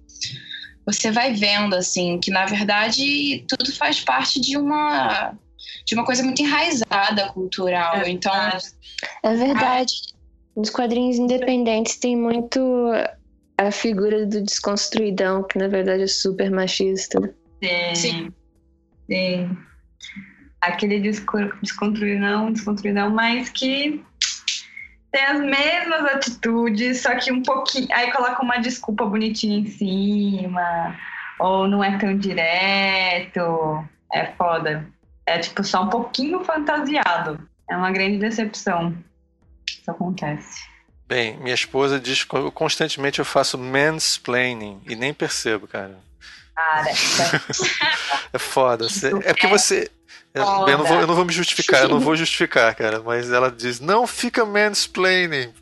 você 0.85 1.11
vai 1.11 1.33
vendo, 1.33 1.75
assim, 1.75 2.19
que 2.19 2.29
na 2.29 2.45
verdade 2.45 3.45
tudo 3.47 3.71
faz 3.73 4.01
parte 4.01 4.39
de 4.39 4.57
uma. 4.57 5.33
De 5.85 5.95
uma 5.95 6.05
coisa 6.05 6.23
muito 6.23 6.41
enraizada 6.41 7.29
cultural. 7.33 7.95
É 7.97 8.09
então, 8.09 8.31
verdade. 8.31 8.65
É 9.23 9.35
verdade. 9.35 9.93
Nos 10.55 10.69
quadrinhos 10.69 11.17
independentes 11.17 11.97
tem 11.97 12.15
muito 12.15 12.59
a 13.57 13.71
figura 13.71 14.25
do 14.25 14.41
desconstruidão, 14.41 15.43
que 15.43 15.57
na 15.57 15.67
verdade 15.67 16.03
é 16.03 16.07
super 16.07 16.51
machista. 16.51 17.19
Sim. 17.61 17.95
Sim. 17.95 18.33
Sim. 19.07 19.57
Aquele 20.61 20.99
desco- 20.99 21.53
desconstruidão, 21.61 22.51
desconstruidão, 22.51 23.09
mas 23.09 23.49
que 23.49 24.03
tem 25.11 25.23
as 25.25 25.39
mesmas 25.41 26.05
atitudes, 26.13 27.01
só 27.01 27.15
que 27.15 27.31
um 27.31 27.43
pouquinho. 27.43 27.87
Aí 27.91 28.11
coloca 28.11 28.41
uma 28.41 28.57
desculpa 28.57 29.05
bonitinha 29.05 29.59
em 29.59 29.67
cima, 29.67 30.97
ou 31.39 31.67
não 31.67 31.83
é 31.83 31.97
tão 31.97 32.17
direto. 32.17 33.87
É 34.11 34.27
foda. 34.37 34.87
É 35.25 35.37
tipo 35.37 35.63
só 35.63 35.83
um 35.83 35.89
pouquinho 35.89 36.43
fantasiado. 36.43 37.39
É 37.69 37.75
uma 37.75 37.91
grande 37.91 38.17
decepção. 38.17 38.95
Isso 39.67 39.89
acontece. 39.89 40.63
Bem, 41.07 41.37
minha 41.37 41.53
esposa 41.53 41.99
diz 41.99 42.23
que 42.23 42.51
constantemente 42.51 43.19
eu 43.19 43.25
faço 43.25 43.57
mansplaining 43.57 44.81
e 44.87 44.95
nem 44.95 45.13
percebo, 45.13 45.67
cara. 45.67 45.99
Cara, 46.55 46.89
É 48.31 48.37
foda. 48.37 48.89
Você- 48.89 49.07
é 49.23 49.33
porque 49.33 49.47
você. 49.47 49.89
Eu, 50.33 50.43
foda. 50.45 50.71
eu 50.71 50.77
não 50.77 50.85
vou, 50.85 51.01
eu 51.01 51.07
não 51.07 51.15
vou 51.15 51.25
me 51.25 51.33
justificar, 51.33 51.83
eu 51.83 51.89
não 51.89 51.99
vou 51.99 52.15
justificar, 52.15 52.73
cara. 52.75 53.01
Mas 53.01 53.31
ela 53.31 53.51
diz: 53.51 53.79
não 53.79 54.05
fica 54.07 54.45
mansplaining. 54.45 55.53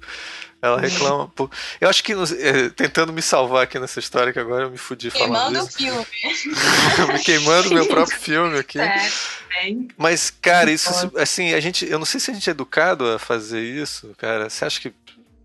Ela 0.62 0.80
reclama. 0.80 1.28
Pô. 1.30 1.50
Eu 1.80 1.90
acho 1.90 2.04
que, 2.04 2.14
é, 2.14 2.70
tentando 2.70 3.12
me 3.12 3.22
salvar 3.22 3.64
aqui 3.64 3.80
nessa 3.80 4.00
história, 4.00 4.32
que 4.32 4.38
agora 4.38 4.66
eu 4.66 4.70
me 4.70 4.78
fudi 4.78 5.10
falando 5.10 5.32
Queimando 5.32 5.64
o 5.64 5.68
filme. 5.68 6.06
me 7.14 7.20
queimando 7.20 7.74
meu 7.74 7.88
próprio 7.88 8.20
filme 8.20 8.60
aqui. 8.60 8.80
É, 8.80 9.10
bem. 9.50 9.88
Mas, 9.98 10.30
cara, 10.30 10.70
isso, 10.70 11.12
assim, 11.18 11.56
a 11.56 11.60
gente, 11.60 11.90
eu 11.90 11.98
não 11.98 12.06
sei 12.06 12.20
se 12.20 12.30
a 12.30 12.34
gente 12.34 12.48
é 12.48 12.52
educado 12.52 13.08
a 13.10 13.18
fazer 13.18 13.60
isso, 13.62 14.14
cara. 14.20 14.52
Você 14.52 14.64
acha 14.64 14.80
que 14.80 14.94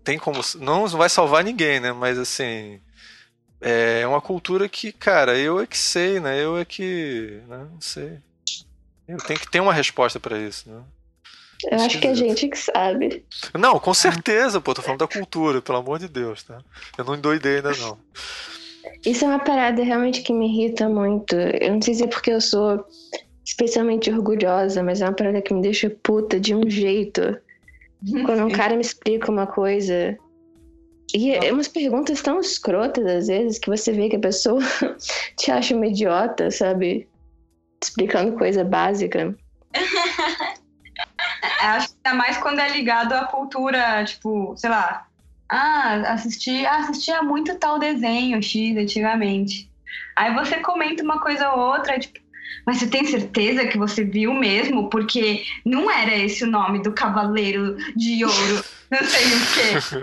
tem 0.03 0.19
como. 0.19 0.39
Não 0.59 0.87
vai 0.87 1.09
salvar 1.09 1.43
ninguém, 1.43 1.79
né? 1.79 1.91
Mas, 1.91 2.19
assim. 2.19 2.79
É 3.59 4.05
uma 4.07 4.21
cultura 4.21 4.69
que, 4.69 4.91
cara, 4.91 5.37
eu 5.37 5.59
é 5.59 5.65
que 5.65 5.77
sei, 5.77 6.19
né? 6.19 6.43
Eu 6.43 6.57
é 6.57 6.65
que. 6.65 7.41
Né? 7.47 7.67
Não 7.71 7.81
sei. 7.81 8.19
Eu 9.07 9.17
tenho 9.17 9.39
que 9.39 9.49
ter 9.49 9.59
uma 9.59 9.73
resposta 9.73 10.19
para 10.19 10.37
isso, 10.37 10.69
né? 10.69 10.81
Eu 11.71 11.79
acho 11.79 11.99
que 11.99 12.07
é 12.07 12.11
a 12.11 12.13
gente 12.13 12.47
que 12.47 12.57
sabe. 12.57 13.25
Não, 13.57 13.79
com 13.79 13.93
certeza, 13.93 14.61
pô, 14.61 14.73
tô 14.73 14.81
falando 14.81 14.99
da 14.99 15.07
cultura, 15.07 15.61
pelo 15.61 15.79
amor 15.79 15.97
de 15.97 16.07
Deus, 16.07 16.43
tá? 16.43 16.61
Eu 16.97 17.03
não 17.03 17.15
endoidei 17.15 17.57
ainda, 17.57 17.71
não. 17.77 17.97
Isso 19.05 19.25
é 19.25 19.27
uma 19.27 19.39
parada 19.39 19.83
realmente 19.83 20.21
que 20.21 20.31
me 20.31 20.47
irrita 20.47 20.87
muito. 20.87 21.35
Eu 21.35 21.73
não 21.73 21.81
sei 21.81 21.95
se 21.95 22.03
é 22.03 22.07
porque 22.07 22.31
eu 22.31 22.41
sou 22.41 22.85
especialmente 23.43 24.11
orgulhosa, 24.11 24.83
mas 24.83 25.01
é 25.01 25.05
uma 25.05 25.13
parada 25.13 25.41
que 25.41 25.53
me 25.53 25.61
deixa 25.61 25.89
puta 25.89 26.39
de 26.39 26.53
um 26.53 26.69
jeito. 26.69 27.37
Quando 28.25 28.45
um 28.45 28.51
cara 28.51 28.75
me 28.75 28.81
explica 28.81 29.31
uma 29.31 29.47
coisa. 29.47 30.17
E 31.13 31.31
é 31.31 31.53
umas 31.53 31.67
perguntas 31.67 32.21
tão 32.21 32.39
escrotas, 32.39 33.05
às 33.05 33.27
vezes, 33.27 33.59
que 33.59 33.69
você 33.69 33.91
vê 33.91 34.09
que 34.09 34.17
a 34.17 34.19
pessoa 34.19 34.61
te 35.37 35.51
acha 35.51 35.75
uma 35.75 35.87
idiota, 35.87 36.51
sabe? 36.51 37.07
Explicando 37.81 38.37
coisa 38.37 38.63
básica. 38.63 39.35
Acho 41.61 41.89
que 41.89 41.95
ainda 42.03 42.17
mais 42.17 42.37
quando 42.37 42.59
é 42.59 42.69
ligado 42.69 43.13
à 43.13 43.25
cultura, 43.25 44.03
tipo, 44.03 44.55
sei 44.57 44.69
lá. 44.69 45.07
Ah, 45.49 46.13
assisti, 46.13 46.65
ah, 46.65 46.79
assistia 46.79 47.21
muito 47.21 47.57
tal 47.57 47.79
desenho 47.79 48.41
X 48.41 48.75
antigamente. 48.75 49.71
Aí 50.15 50.33
você 50.33 50.57
comenta 50.59 51.03
uma 51.03 51.21
coisa 51.21 51.51
ou 51.51 51.73
outra, 51.73 51.97
tipo, 51.99 52.19
mas 52.65 52.77
você 52.77 52.87
tem 52.87 53.05
certeza 53.05 53.67
que 53.67 53.77
você 53.77 54.03
viu 54.03 54.33
mesmo? 54.33 54.89
Porque 54.89 55.43
não 55.65 55.89
era 55.89 56.15
esse 56.15 56.43
o 56.43 56.47
nome 56.47 56.81
do 56.81 56.91
Cavaleiro 56.91 57.75
de 57.95 58.23
Ouro, 58.25 58.63
não 58.91 59.03
sei 59.03 59.25
o 59.25 59.39
quê. 59.53 59.97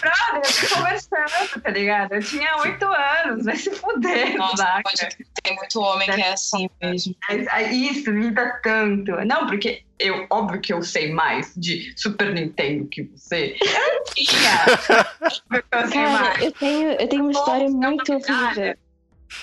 Brother, 0.00 0.42
eu 0.44 0.68
tô 0.68 0.74
conversando, 0.76 1.62
tá 1.62 1.70
ligado? 1.70 2.12
Eu 2.14 2.22
tinha 2.22 2.56
oito 2.58 2.84
anos, 2.86 3.44
vai 3.44 3.56
se 3.56 3.70
fuder, 3.70 4.36
Nossa, 4.36 4.56
saca? 4.56 4.82
pode 4.82 5.16
ter 5.42 5.54
muito 5.54 5.80
homem 5.80 6.10
que 6.10 6.20
é 6.20 6.32
assim 6.32 6.68
mesmo. 6.82 7.14
Ah, 7.50 7.62
Isso 7.62 8.10
me 8.12 8.24
irrita 8.26 8.60
tanto. 8.62 9.12
Não, 9.26 9.46
porque 9.46 9.82
eu, 9.98 10.26
óbvio 10.30 10.60
que 10.60 10.72
eu 10.72 10.82
sei 10.82 11.12
mais 11.12 11.52
de 11.56 11.92
Super 11.96 12.32
Nintendo 12.32 12.86
que 12.88 13.02
você. 13.02 13.56
Eu 13.60 13.94
não 13.94 14.04
tinha. 14.14 14.64
Eu 15.72 15.88
sei 15.88 16.02
Cara, 16.02 16.10
mais. 16.10 16.42
eu 16.44 16.52
tenho, 16.52 16.90
eu 16.92 17.08
tenho 17.08 17.22
uma 17.22 17.32
história 17.32 17.68
Nossa, 17.70 17.88
muito 17.88 18.20
cara. 18.20 18.44
horrível. 18.44 18.76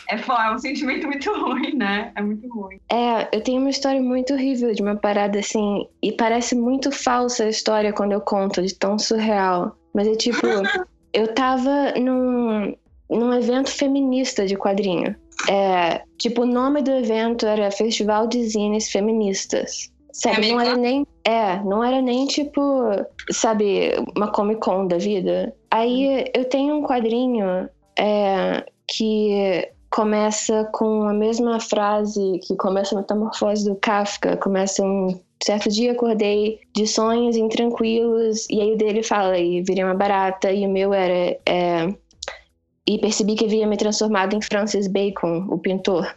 É, 0.10 0.16
é 0.16 0.52
um 0.52 0.60
sentimento 0.60 1.08
muito 1.08 1.32
ruim, 1.40 1.76
né? 1.76 2.12
É 2.16 2.22
muito 2.22 2.48
ruim. 2.50 2.80
É, 2.92 3.28
eu 3.36 3.42
tenho 3.42 3.60
uma 3.60 3.70
história 3.70 4.02
muito 4.02 4.34
horrível 4.34 4.74
de 4.74 4.82
uma 4.82 4.96
parada 4.96 5.40
assim. 5.40 5.88
E 6.02 6.12
parece 6.12 6.56
muito 6.56 6.92
falsa 6.92 7.46
a 7.46 7.50
história 7.50 7.94
quando 7.94 8.12
eu 8.12 8.22
conto, 8.22 8.62
de 8.62 8.74
tão 8.74 8.98
surreal. 8.98 9.76
Mas 9.94 10.08
é 10.08 10.16
tipo, 10.16 10.46
eu 11.14 11.34
tava 11.34 11.94
num, 12.00 12.76
num 13.10 13.34
evento 13.34 13.70
feminista 13.70 14.46
de 14.46 14.56
quadrinho. 14.56 15.16
É, 15.50 16.02
tipo, 16.18 16.42
o 16.42 16.46
nome 16.46 16.82
do 16.82 16.92
evento 16.92 17.46
era 17.46 17.72
Festival 17.72 18.28
de 18.28 18.44
Zines 18.44 18.92
Feministas. 18.92 19.92
Sabe, 20.12 20.52
não 20.52 20.60
era 20.60 20.76
nem. 20.76 21.06
É, 21.24 21.64
não 21.64 21.84
era 21.84 22.02
nem 22.02 22.26
tipo, 22.26 22.62
sabe, 23.30 23.92
uma 24.16 24.32
Comic 24.32 24.62
Con 24.62 24.88
da 24.88 24.98
vida. 24.98 25.54
Aí 25.70 26.26
eu 26.34 26.46
tenho 26.46 26.76
um 26.76 26.82
quadrinho 26.82 27.70
é, 28.00 28.66
que 28.88 29.70
começa 29.98 30.64
com 30.74 31.08
a 31.10 31.14
mesma 31.14 31.60
frase 31.60 32.40
que 32.44 32.56
começa 32.56 32.94
a 32.94 33.00
metamorfose 33.00 33.68
do 33.68 33.76
Kafka. 33.78 34.38
Começa 34.38 34.84
um 34.84 35.20
certo 35.44 35.70
dia 35.70 35.94
acordei 35.94 36.60
de 36.76 36.86
sonhos 36.86 37.36
intranquilos 37.36 38.46
e 38.48 38.62
aí 38.62 38.74
o 38.76 38.78
dele 38.78 39.02
fala 39.02 39.40
e 39.40 39.64
virei 39.64 39.84
uma 39.84 39.96
barata 39.96 40.52
e 40.52 40.68
o 40.68 40.70
meu 40.70 40.94
era 40.94 41.36
é, 41.48 41.92
e 42.88 43.00
percebi 43.00 43.34
que 43.34 43.46
havia 43.46 43.66
me 43.66 43.76
transformado 43.76 44.36
em 44.36 44.42
Francis 44.42 44.86
Bacon, 44.86 45.48
o 45.50 45.58
pintor. 45.58 46.16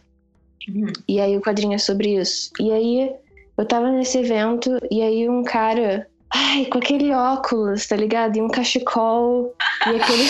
E 1.09 1.19
aí 1.19 1.35
o 1.35 1.41
quadrinho 1.41 1.73
é 1.73 1.79
sobre 1.79 2.21
isso. 2.21 2.51
E 2.61 2.71
aí 2.71 3.11
eu 3.57 3.65
tava 3.65 3.91
nesse 3.91 4.19
evento 4.19 4.77
e 4.91 5.01
aí 5.01 5.27
um 5.27 5.43
cara, 5.43 6.07
ai, 6.33 6.67
com 6.67 6.79
aquele 6.79 7.13
óculos, 7.13 7.87
tá 7.87 7.97
ligado? 7.97 8.37
E 8.37 8.43
um 8.43 8.49
cachecol 8.49 9.55
e 9.87 9.97
aquele 9.97 10.29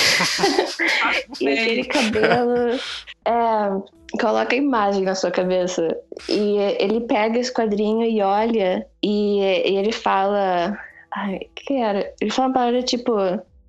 e 1.41 1.49
aquele 1.49 1.85
cabelo. 1.85 2.81
É, 3.25 4.19
coloca 4.21 4.55
a 4.55 4.59
imagem 4.59 5.03
na 5.03 5.15
sua 5.15 5.31
cabeça. 5.31 5.97
E 6.29 6.57
ele 6.79 7.01
pega 7.03 7.39
esse 7.39 7.53
quadrinho 7.53 8.05
e 8.05 8.21
olha 8.23 8.87
e, 9.03 9.41
e 9.41 9.77
ele 9.77 9.93
fala. 9.93 10.79
Ai, 11.13 11.37
o 11.37 11.51
que 11.55 11.75
era? 11.75 12.13
Ele 12.21 12.31
fala 12.31 12.49
uma 12.49 12.55
palavra 12.55 12.83
tipo: 12.83 13.13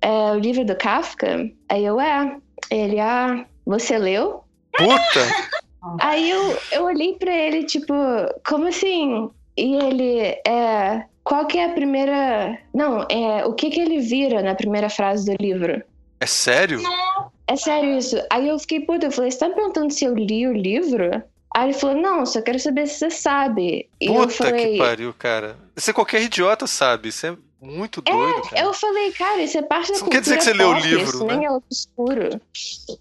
é 0.00 0.32
o 0.32 0.38
livro 0.38 0.64
do 0.64 0.76
Kafka? 0.76 1.50
Aí 1.68 1.84
eu, 1.84 2.00
é. 2.00 2.36
Ele, 2.70 2.98
ah, 3.00 3.44
você 3.66 3.98
leu? 3.98 4.44
Puta! 4.72 5.52
Aí 6.00 6.30
eu, 6.30 6.58
eu 6.70 6.84
olhei 6.84 7.14
pra 7.14 7.32
ele, 7.34 7.64
tipo, 7.64 7.92
como 8.46 8.68
assim? 8.68 9.28
E 9.56 9.74
ele, 9.74 10.20
é. 10.46 11.04
Qual 11.24 11.46
que 11.46 11.58
é 11.58 11.66
a 11.66 11.72
primeira. 11.72 12.58
Não, 12.74 13.02
é. 13.08 13.44
O 13.44 13.54
que 13.54 13.70
que 13.70 13.80
ele 13.80 14.00
vira 14.00 14.42
na 14.42 14.54
primeira 14.54 14.88
frase 14.88 15.24
do 15.24 15.42
livro? 15.42 15.82
É 16.20 16.26
sério? 16.26 16.80
É 17.46 17.56
sério 17.56 17.98
isso. 17.98 18.16
Aí 18.30 18.48
eu 18.48 18.58
fiquei, 18.58 18.80
puta, 18.80 19.06
eu 19.06 19.10
falei, 19.10 19.30
você 19.30 19.38
tá 19.38 19.48
me 19.48 19.54
perguntando 19.54 19.92
se 19.92 20.04
eu 20.04 20.14
li 20.14 20.46
o 20.46 20.52
livro? 20.52 21.22
Aí 21.54 21.64
ele 21.68 21.72
falou, 21.74 22.00
não, 22.00 22.24
só 22.24 22.40
quero 22.40 22.58
saber 22.58 22.86
se 22.86 23.00
você 23.00 23.10
sabe. 23.10 23.88
E 24.00 24.06
eu 24.06 24.14
Puta 24.14 24.32
falei. 24.32 24.72
que 24.72 24.78
pariu, 24.78 25.12
cara. 25.12 25.56
Isso 25.76 25.90
é 25.90 25.92
qualquer 25.92 26.22
idiota 26.22 26.66
sabe. 26.66 27.08
Isso 27.10 27.26
é 27.26 27.36
muito 27.60 28.00
doido, 28.00 28.42
cara. 28.48 28.62
Eu 28.62 28.72
falei, 28.72 29.12
cara, 29.12 29.42
isso 29.42 29.58
é 29.58 29.62
parte 29.62 29.88
da 29.88 29.94
Isso 29.94 30.04
não 30.04 30.10
cultura 30.10 30.16
quer 30.16 30.20
dizer 30.22 30.36
que 30.38 30.44
você 30.44 30.52
leu 30.52 30.70
o 30.70 30.78
livro, 30.78 31.04
isso 31.04 31.24
né? 31.26 31.36
nem 31.36 31.46
é 31.46 31.50
obscuro. 31.50 32.40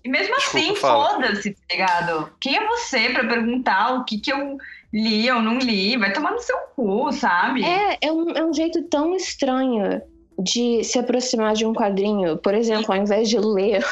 E 0.03 0.09
mesmo 0.09 0.35
Desculpa, 0.35 0.67
assim, 0.67 0.75
foda-se, 0.75 1.51
tá 1.51 1.59
ligado? 1.71 2.31
Quem 2.41 2.57
é 2.57 2.67
você 2.67 3.09
pra 3.09 3.25
perguntar 3.27 3.95
o 3.95 4.03
que, 4.03 4.19
que 4.19 4.33
eu 4.33 4.57
li 4.93 5.29
ou 5.31 5.41
não 5.41 5.57
li? 5.57 5.97
Vai 5.97 6.11
tomar 6.13 6.31
no 6.31 6.39
seu 6.39 6.57
cu, 6.75 7.11
sabe? 7.11 7.63
É, 7.63 7.97
é 8.01 8.11
um, 8.11 8.29
é 8.31 8.43
um 8.45 8.53
jeito 8.53 8.81
tão 8.89 9.15
estranho 9.15 10.01
de 10.39 10.83
se 10.83 10.97
aproximar 10.97 11.53
de 11.53 11.65
um 11.65 11.73
quadrinho. 11.73 12.37
Por 12.37 12.53
exemplo, 12.53 12.93
ao 12.93 13.01
invés 13.01 13.29
de 13.29 13.37
ler, 13.37 13.83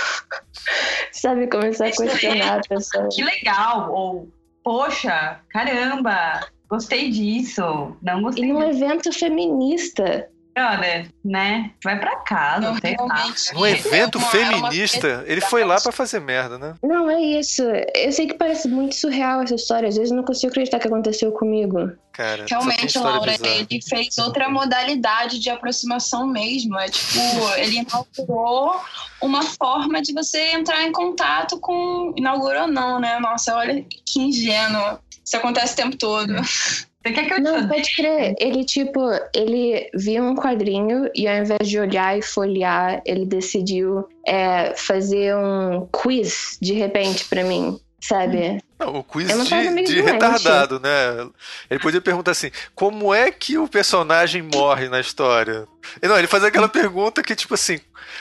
sabe, 1.12 1.48
começar 1.48 1.88
a 1.88 1.92
questionar 1.92 2.60
a 2.60 2.62
pessoa. 2.68 3.08
Que 3.12 3.24
legal! 3.24 3.92
Ou, 3.94 4.28
poxa, 4.64 5.40
caramba, 5.50 6.42
gostei 6.70 7.10
disso. 7.10 7.96
Não 8.02 8.20
E 8.20 8.24
gostei 8.24 8.54
num 8.54 8.60
disso. 8.70 8.84
evento 8.84 9.14
feminista. 9.14 10.28
Brother, 10.60 11.10
né? 11.24 11.72
Vai 11.82 11.98
pra 11.98 12.18
casa, 12.18 12.72
Não, 12.72 12.78
sei 12.78 12.96
lá. 13.00 13.34
Um 13.56 13.66
evento 13.66 14.18
É 14.18 14.22
feminista, 14.22 15.24
ele 15.26 15.40
foi 15.40 15.64
lá 15.64 15.80
pra 15.80 15.92
fazer 15.94 16.20
merda, 16.20 16.58
né? 16.58 16.76
Não, 16.84 17.10
é 17.10 17.22
isso. 17.22 17.64
Eu 17.96 18.12
sei 18.12 18.28
que 18.28 18.34
parece 18.34 18.68
muito 18.68 18.94
surreal 18.96 19.42
essa 19.42 19.56
história. 19.56 19.88
Às 19.88 19.96
vezes 19.96 20.12
eu 20.12 20.18
não 20.18 20.24
consigo 20.26 20.52
acreditar 20.52 20.80
que 20.80 20.88
aconteceu 20.88 21.32
comigo. 21.32 21.92
Cara, 22.12 22.44
tem 22.44 22.48
Realmente, 22.50 23.00
Laura, 23.00 23.32
bizarra. 23.32 23.56
ele 23.70 23.80
fez 23.82 24.18
outra 24.18 24.50
modalidade 24.50 25.40
de 25.40 25.50
aproximação 25.50 26.28
mesmo. 26.28 26.78
É 26.78 26.90
tipo, 26.90 27.20
ele 27.58 27.78
inaugurou 27.78 28.82
uma 29.22 29.44
forma 29.44 30.02
de 30.02 30.14
você 30.14 30.52
entrar 30.52 30.84
em 30.84 30.92
contato 30.92 31.58
com. 31.60 32.14
Inaugurou 32.18 32.68
não, 32.68 33.00
né? 33.00 33.18
Nossa, 33.20 33.56
olha 33.56 33.86
que 34.06 34.20
ingênuo. 34.20 35.00
Isso 35.24 35.38
acontece 35.38 35.74
o 35.74 35.76
tempo 35.78 35.96
todo. 35.96 36.34
Você 37.10 37.14
quer 37.14 37.26
que 37.26 37.34
eu 37.34 37.38
te 37.38 37.42
Não, 37.42 37.68
pode 37.68 37.96
crer. 37.96 38.36
Ele, 38.40 38.64
tipo, 38.64 39.02
ele 39.34 39.90
viu 39.94 40.24
um 40.24 40.36
quadrinho 40.36 41.10
e 41.16 41.28
ao 41.28 41.38
invés 41.38 41.68
de 41.68 41.80
olhar 41.80 42.18
e 42.18 42.22
folhear, 42.22 43.02
ele 43.06 43.26
decidiu 43.26 44.08
é, 44.28 44.74
fazer 44.76 45.36
um 45.36 45.88
quiz 45.92 46.58
de 46.62 46.74
repente 46.74 47.26
pra 47.26 47.44
mim, 47.44 47.80
sabe? 48.00 48.62
Não, 48.80 48.98
o 48.98 49.04
quiz 49.04 49.28
de, 49.28 49.84
de 49.84 50.02
retardado, 50.02 50.80
né? 50.80 51.28
Ele 51.70 51.80
podia 51.80 52.00
perguntar 52.00 52.32
assim: 52.32 52.52
como 52.76 53.14
é 53.14 53.32
que 53.32 53.58
o 53.58 53.68
personagem 53.68 54.42
morre 54.42 54.88
na 54.88 55.00
história? 55.00 55.68
E 56.02 56.08
não, 56.08 56.18
ele 56.18 56.28
faz 56.28 56.44
aquela 56.44 56.70
pergunta 56.70 57.24
que, 57.24 57.36
tipo 57.36 57.56
assim, 57.56 57.80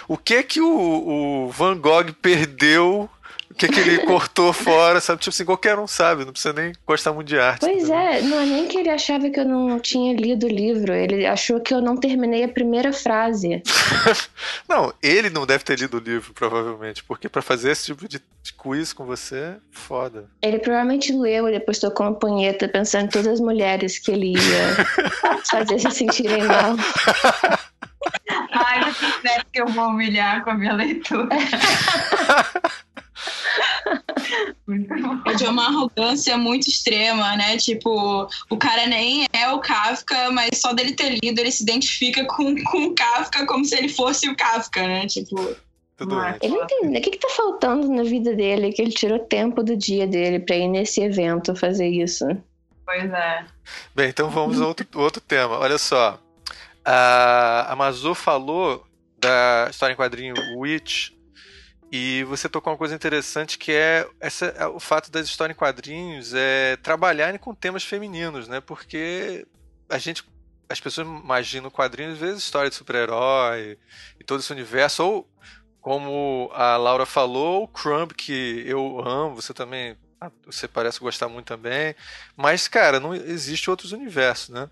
o 0.08 0.16
que 0.16 0.34
é 0.34 0.42
que 0.42 0.60
o, 0.60 1.46
o 1.46 1.50
Van 1.50 1.76
Gogh 1.76 2.12
perdeu? 2.22 3.08
O 3.58 3.60
que 3.60 3.66
que 3.66 3.80
ele 3.80 3.98
cortou 4.06 4.52
fora, 4.52 5.00
sabe? 5.00 5.18
Tipo 5.18 5.34
assim, 5.34 5.44
qualquer 5.44 5.76
um 5.80 5.86
sabe, 5.88 6.24
não 6.24 6.30
precisa 6.30 6.54
nem 6.54 6.72
gostar 6.86 7.12
muito 7.12 7.26
de 7.26 7.40
arte. 7.40 7.58
Pois 7.58 7.88
entendeu? 7.88 7.96
é, 7.96 8.22
não 8.22 8.38
é 8.38 8.46
nem 8.46 8.68
que 8.68 8.78
ele 8.78 8.88
achava 8.88 9.28
que 9.28 9.40
eu 9.40 9.44
não 9.44 9.80
tinha 9.80 10.14
lido 10.14 10.46
o 10.46 10.48
livro, 10.48 10.94
ele 10.94 11.26
achou 11.26 11.58
que 11.58 11.74
eu 11.74 11.80
não 11.80 11.96
terminei 11.96 12.44
a 12.44 12.48
primeira 12.48 12.92
frase. 12.92 13.60
Não, 14.68 14.92
ele 15.02 15.30
não 15.30 15.46
deve 15.46 15.64
ter 15.64 15.78
lido 15.78 15.96
o 15.96 16.00
livro, 16.00 16.32
provavelmente, 16.34 17.02
porque 17.02 17.28
pra 17.28 17.40
fazer 17.40 17.70
esse 17.70 17.86
tipo 17.86 18.06
de, 18.06 18.20
de 18.42 18.52
quiz 18.52 18.92
com 18.92 19.04
você, 19.06 19.54
foda. 19.70 20.26
Ele 20.42 20.58
provavelmente 20.58 21.12
leu 21.12 21.48
e 21.48 21.52
depois 21.52 21.78
tocou 21.78 22.06
uma 22.06 22.14
punheta 22.14 22.68
pensando 22.68 23.06
em 23.06 23.08
todas 23.08 23.26
as 23.26 23.40
mulheres 23.40 23.98
que 23.98 24.10
ele 24.10 24.34
ia 24.34 24.76
fazer 25.50 25.78
se 25.78 25.90
sentirem 25.90 26.44
mal. 26.44 26.76
Ai, 28.52 28.80
né, 29.24 29.34
porque 29.40 29.48
que 29.52 29.62
eu 29.62 29.66
vou 29.68 29.88
humilhar 29.88 30.44
com 30.44 30.50
a 30.50 30.54
minha 30.54 30.72
leitura. 30.72 31.28
É 35.26 35.34
de 35.34 35.44
uma 35.44 35.66
arrogância 35.66 36.36
muito 36.36 36.68
extrema, 36.68 37.36
né? 37.36 37.56
Tipo, 37.56 38.28
o 38.50 38.56
cara 38.56 38.86
nem 38.86 39.26
é 39.32 39.48
o 39.50 39.60
Kafka, 39.60 40.30
mas 40.30 40.50
só 40.60 40.72
dele 40.72 40.92
ter 40.92 41.18
lido, 41.22 41.40
ele 41.40 41.50
se 41.50 41.62
identifica 41.62 42.24
com, 42.26 42.54
com 42.64 42.84
o 42.86 42.94
Kafka 42.94 43.46
como 43.46 43.64
se 43.64 43.76
ele 43.76 43.88
fosse 43.88 44.28
o 44.28 44.36
Kafka, 44.36 44.86
né? 44.86 45.06
Tipo. 45.06 45.56
Tudo 45.96 46.20
bem. 46.20 46.34
Ele 46.42 46.54
não 46.54 46.62
entende. 46.62 46.98
O 46.98 47.02
que, 47.02 47.10
que 47.10 47.18
tá 47.18 47.28
faltando 47.30 47.88
na 47.88 48.04
vida 48.04 48.34
dele? 48.34 48.72
Que 48.72 48.82
ele 48.82 48.92
tirou 48.92 49.18
tempo 49.18 49.64
do 49.64 49.76
dia 49.76 50.06
dele 50.06 50.38
pra 50.38 50.54
ir 50.54 50.68
nesse 50.68 51.00
evento 51.02 51.56
fazer 51.56 51.88
isso. 51.88 52.24
Pois 52.84 53.12
é. 53.12 53.44
Bem, 53.94 54.08
então 54.08 54.30
vamos 54.30 54.60
a 54.60 54.66
outro, 54.66 54.86
outro 54.94 55.20
tema. 55.20 55.58
Olha 55.58 55.76
só. 55.76 56.20
A, 56.90 57.70
a 57.70 57.76
Mazu 57.76 58.14
falou 58.14 58.86
da 59.18 59.66
história 59.68 59.92
em 59.92 59.96
quadrinho 59.96 60.34
Witch 60.56 61.10
e 61.92 62.24
você 62.24 62.48
tocou 62.48 62.72
uma 62.72 62.78
coisa 62.78 62.94
interessante 62.94 63.58
que 63.58 63.72
é 63.72 64.08
essa, 64.18 64.46
é 64.46 64.66
o 64.66 64.80
fato 64.80 65.10
das 65.10 65.26
histórias 65.26 65.54
em 65.54 65.58
quadrinhos 65.58 66.32
é, 66.32 66.76
trabalharem 66.76 67.38
com 67.38 67.54
temas 67.54 67.84
femininos, 67.84 68.48
né? 68.48 68.62
Porque 68.62 69.46
a 69.86 69.98
gente, 69.98 70.24
as 70.66 70.80
pessoas 70.80 71.06
imaginam 71.06 71.68
quadrinhos, 71.68 72.14
às 72.14 72.18
vezes, 72.20 72.42
história 72.42 72.70
de 72.70 72.76
super-herói 72.76 73.78
e 74.18 74.24
todo 74.24 74.40
esse 74.40 74.50
universo, 74.50 75.04
ou 75.04 75.30
como 75.82 76.50
a 76.54 76.78
Laura 76.78 77.04
falou, 77.04 77.64
o 77.64 77.68
Crumb, 77.68 78.14
que 78.14 78.64
eu 78.66 79.06
amo, 79.06 79.34
você 79.34 79.52
também. 79.52 79.94
Você 80.46 80.66
parece 80.66 81.00
gostar 81.00 81.28
muito 81.28 81.46
também. 81.46 81.94
Mas, 82.34 82.66
cara, 82.66 82.98
não 82.98 83.14
existe 83.14 83.68
outros 83.68 83.92
universos, 83.92 84.48
né? 84.48 84.70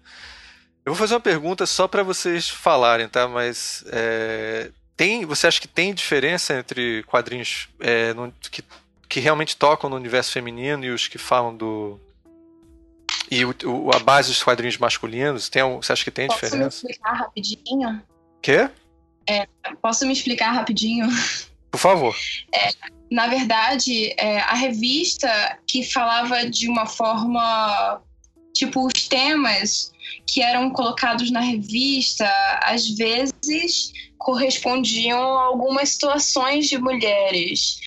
Eu 0.87 0.93
vou 0.93 0.97
fazer 0.97 1.15
uma 1.15 1.21
pergunta 1.21 1.67
só 1.67 1.89
para 1.89 2.05
vocês 2.05 2.49
falarem, 2.49 3.09
tá? 3.09 3.27
Mas 3.27 3.83
é, 3.89 4.71
tem, 4.97 5.25
você 5.25 5.49
acha 5.49 5.61
que 5.61 5.67
tem 5.67 5.93
diferença 5.93 6.55
entre 6.57 7.03
quadrinhos 7.03 7.69
é, 7.81 8.15
no- 8.15 8.33
que, 8.51 8.63
que 9.09 9.19
realmente 9.19 9.57
tocam 9.57 9.91
no 9.91 9.97
universo 9.97 10.31
feminino 10.31 10.85
e 10.85 10.91
os 10.91 11.09
que 11.09 11.19
falam 11.19 11.57
do 11.57 11.99
e 13.29 13.45
o, 13.45 13.53
o- 13.65 13.91
a 13.93 13.99
base 13.99 14.29
dos 14.29 14.45
quadrinhos 14.45 14.79
masculinos? 14.79 15.49
Tem, 15.49 15.63
você 15.77 15.93
acha 15.93 16.05
que 16.05 16.11
tem 16.13 16.29
Posso 16.29 16.39
me 16.45 16.51
diferença? 16.51 16.77
explicar 16.77 17.13
rapidinho? 17.15 18.03
Quê? 18.41 18.71
Posso 19.83 20.07
me 20.07 20.13
explicar 20.13 20.53
rapidinho? 20.53 21.09
Por 21.69 21.79
favor. 21.79 22.17
Na 23.11 23.27
verdade, 23.27 24.15
é, 24.17 24.39
a 24.39 24.55
revista 24.55 25.59
que 25.67 25.83
falava 25.83 26.49
de 26.49 26.69
uma 26.69 26.87
forma. 26.87 28.01
Tipo, 28.55 28.87
os 28.87 29.07
temas 29.09 29.93
que 30.27 30.43
eram 30.43 30.71
colocados 30.71 31.31
na 31.31 31.41
revista, 31.41 32.29
às 32.63 32.89
vezes 32.89 33.93
correspondiam 34.19 35.21
a 35.21 35.45
algumas 35.45 35.91
situações 35.91 36.69
de 36.69 36.79
mulheres. 36.79 37.79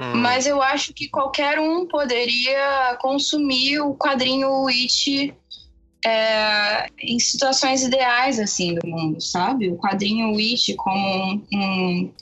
Hum, 0.00 0.16
Mas 0.16 0.46
eu 0.46 0.62
acho 0.62 0.92
que 0.92 1.08
qualquer 1.08 1.58
um 1.58 1.86
poderia 1.86 2.96
consumir 3.00 3.80
o 3.80 3.94
quadrinho 3.94 4.66
It 4.68 5.34
é, 6.04 6.86
em 7.00 7.18
situações 7.18 7.82
ideais 7.82 8.38
assim 8.38 8.74
do 8.74 8.86
mundo, 8.86 9.20
sabe? 9.20 9.70
O 9.70 9.76
quadrinho 9.76 10.36
It 10.36 10.74
como 10.74 11.24
um, 11.24 11.42
um, 11.54 12.12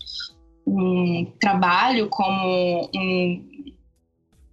um 0.67 1.33
trabalho, 1.41 2.09
como 2.09 2.89
um 2.95 3.52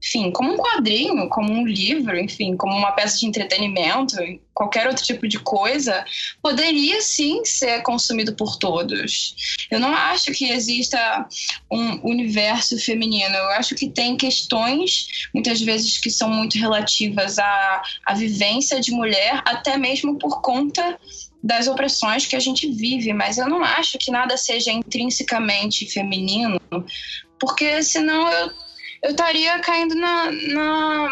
enfim, 0.01 0.31
como 0.31 0.53
um 0.53 0.57
quadrinho, 0.57 1.27
como 1.29 1.51
um 1.51 1.67
livro, 1.67 2.17
enfim, 2.17 2.55
como 2.55 2.75
uma 2.75 2.91
peça 2.93 3.17
de 3.17 3.25
entretenimento, 3.25 4.15
qualquer 4.53 4.87
outro 4.87 5.03
tipo 5.03 5.27
de 5.27 5.39
coisa, 5.39 6.05
poderia 6.41 7.01
sim 7.01 7.43
ser 7.43 7.81
consumido 7.81 8.33
por 8.33 8.57
todos. 8.57 9.35
Eu 9.69 9.79
não 9.79 9.93
acho 9.93 10.31
que 10.31 10.49
exista 10.49 11.27
um 11.69 11.99
universo 12.07 12.77
feminino. 12.79 13.35
Eu 13.35 13.49
acho 13.49 13.75
que 13.75 13.89
tem 13.89 14.15
questões, 14.15 15.27
muitas 15.33 15.61
vezes, 15.61 15.97
que 15.97 16.09
são 16.09 16.29
muito 16.29 16.57
relativas 16.57 17.37
à, 17.37 17.81
à 18.05 18.13
vivência 18.13 18.79
de 18.79 18.91
mulher, 18.91 19.41
até 19.45 19.77
mesmo 19.77 20.17
por 20.17 20.41
conta 20.41 20.97
das 21.43 21.67
opressões 21.67 22.25
que 22.25 22.35
a 22.35 22.39
gente 22.39 22.69
vive, 22.69 23.13
mas 23.13 23.37
eu 23.37 23.47
não 23.47 23.63
acho 23.63 23.97
que 23.97 24.11
nada 24.11 24.35
seja 24.35 24.71
intrinsecamente 24.71 25.85
feminino, 25.85 26.59
porque 27.39 27.81
senão 27.81 28.29
eu 28.29 28.51
eu 29.03 29.11
estaria 29.11 29.59
caindo 29.59 29.95
na, 29.95 30.31
na, 30.31 31.09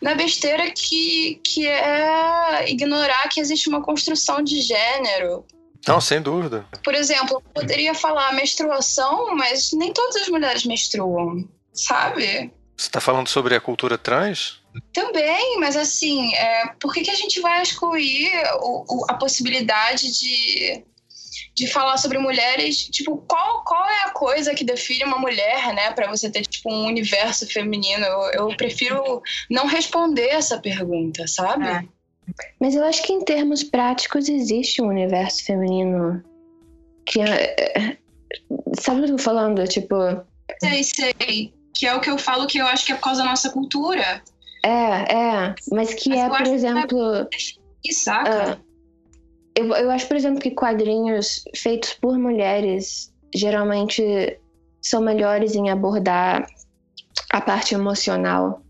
na 0.00 0.14
besteira 0.14 0.70
que, 0.70 1.40
que 1.44 1.66
é 1.66 2.70
ignorar 2.70 3.28
que 3.28 3.40
existe 3.40 3.68
uma 3.68 3.82
construção 3.82 4.42
de 4.42 4.60
gênero. 4.60 5.44
Não, 5.86 6.00
sem 6.00 6.22
dúvida. 6.22 6.64
Por 6.84 6.94
exemplo, 6.94 7.36
eu 7.36 7.40
poderia 7.40 7.92
falar 7.94 8.32
menstruação, 8.34 9.34
mas 9.34 9.72
nem 9.72 9.92
todas 9.92 10.16
as 10.16 10.28
mulheres 10.28 10.64
menstruam, 10.64 11.48
sabe? 11.72 12.52
Você 12.76 12.86
está 12.88 13.00
falando 13.00 13.28
sobre 13.28 13.54
a 13.54 13.60
cultura 13.60 13.98
trans? 13.98 14.60
Também, 14.92 15.58
mas 15.58 15.76
assim, 15.76 16.34
é, 16.34 16.68
por 16.80 16.94
que, 16.94 17.02
que 17.02 17.10
a 17.10 17.14
gente 17.16 17.40
vai 17.40 17.60
excluir 17.62 18.30
o- 18.60 18.84
o- 18.88 19.06
a 19.08 19.14
possibilidade 19.14 20.18
de, 20.18 20.84
de 21.54 21.66
falar 21.66 21.96
sobre 21.98 22.18
mulheres? 22.18 22.86
Tipo, 22.88 23.18
qual, 23.28 23.62
qual 23.64 23.84
é 23.88 24.04
a 24.04 24.10
coisa 24.10 24.54
que 24.54 24.64
define 24.64 25.04
uma 25.04 25.18
mulher, 25.18 25.74
né? 25.74 25.90
Pra 25.92 26.08
você 26.08 26.30
ter, 26.30 26.42
tipo, 26.46 26.72
um 26.72 26.86
universo 26.86 27.46
feminino? 27.46 28.04
Eu, 28.04 28.20
eu 28.48 28.56
prefiro 28.56 29.22
não 29.50 29.66
responder 29.66 30.28
essa 30.28 30.58
pergunta, 30.58 31.26
sabe? 31.26 31.66
É. 31.66 31.84
Mas 32.60 32.74
eu 32.74 32.84
acho 32.84 33.02
que 33.02 33.12
em 33.12 33.24
termos 33.24 33.62
práticos 33.62 34.28
existe 34.28 34.80
um 34.80 34.86
universo 34.88 35.44
feminino 35.44 36.22
que 37.04 37.20
é, 37.20 37.54
é- 37.76 37.96
sabe 38.80 39.00
o 39.00 39.04
que 39.04 39.10
eu 39.12 39.16
tô 39.16 39.22
falando? 39.22 39.66
Tipo, 39.66 39.94
Sei, 40.62 40.82
sei. 40.84 41.52
Que 41.74 41.86
é 41.86 41.94
o 41.94 42.00
que 42.00 42.08
eu 42.10 42.16
falo 42.16 42.46
que 42.46 42.58
eu 42.58 42.66
acho 42.66 42.86
que 42.86 42.92
é 42.92 42.94
por 42.94 43.02
causa 43.02 43.22
da 43.22 43.28
nossa 43.30 43.50
cultura. 43.50 44.22
é, 44.64 44.68
é, 45.14 45.54
mas 45.72 45.92
que 45.94 46.10
Mas 46.10 46.18
é, 46.20 46.28
por 46.28 46.34
acho 46.36 46.44
que 46.44 46.50
é- 46.50 46.54
exemplo, 46.54 47.28
E 47.84 47.92
saca? 47.92 48.60
Eu, 49.54 49.66
eu 49.66 49.90
acho, 49.90 50.06
por 50.06 50.16
exemplo, 50.16 50.40
que 50.40 50.50
quadrinhos 50.50 51.44
feitos 51.54 51.94
por 51.94 52.18
mulheres 52.18 53.12
geralmente 53.34 54.38
são 54.80 55.00
melhores 55.00 55.54
em 55.54 55.70
abordar 55.70 56.46
a 57.30 57.40
parte 57.40 57.74
emocional. 57.74 58.62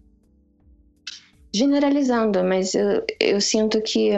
Generalizando, 1.55 2.43
mas 2.43 2.75
eu, 2.75 3.05
eu 3.21 3.41
sinto 3.41 3.81
que. 3.83 4.11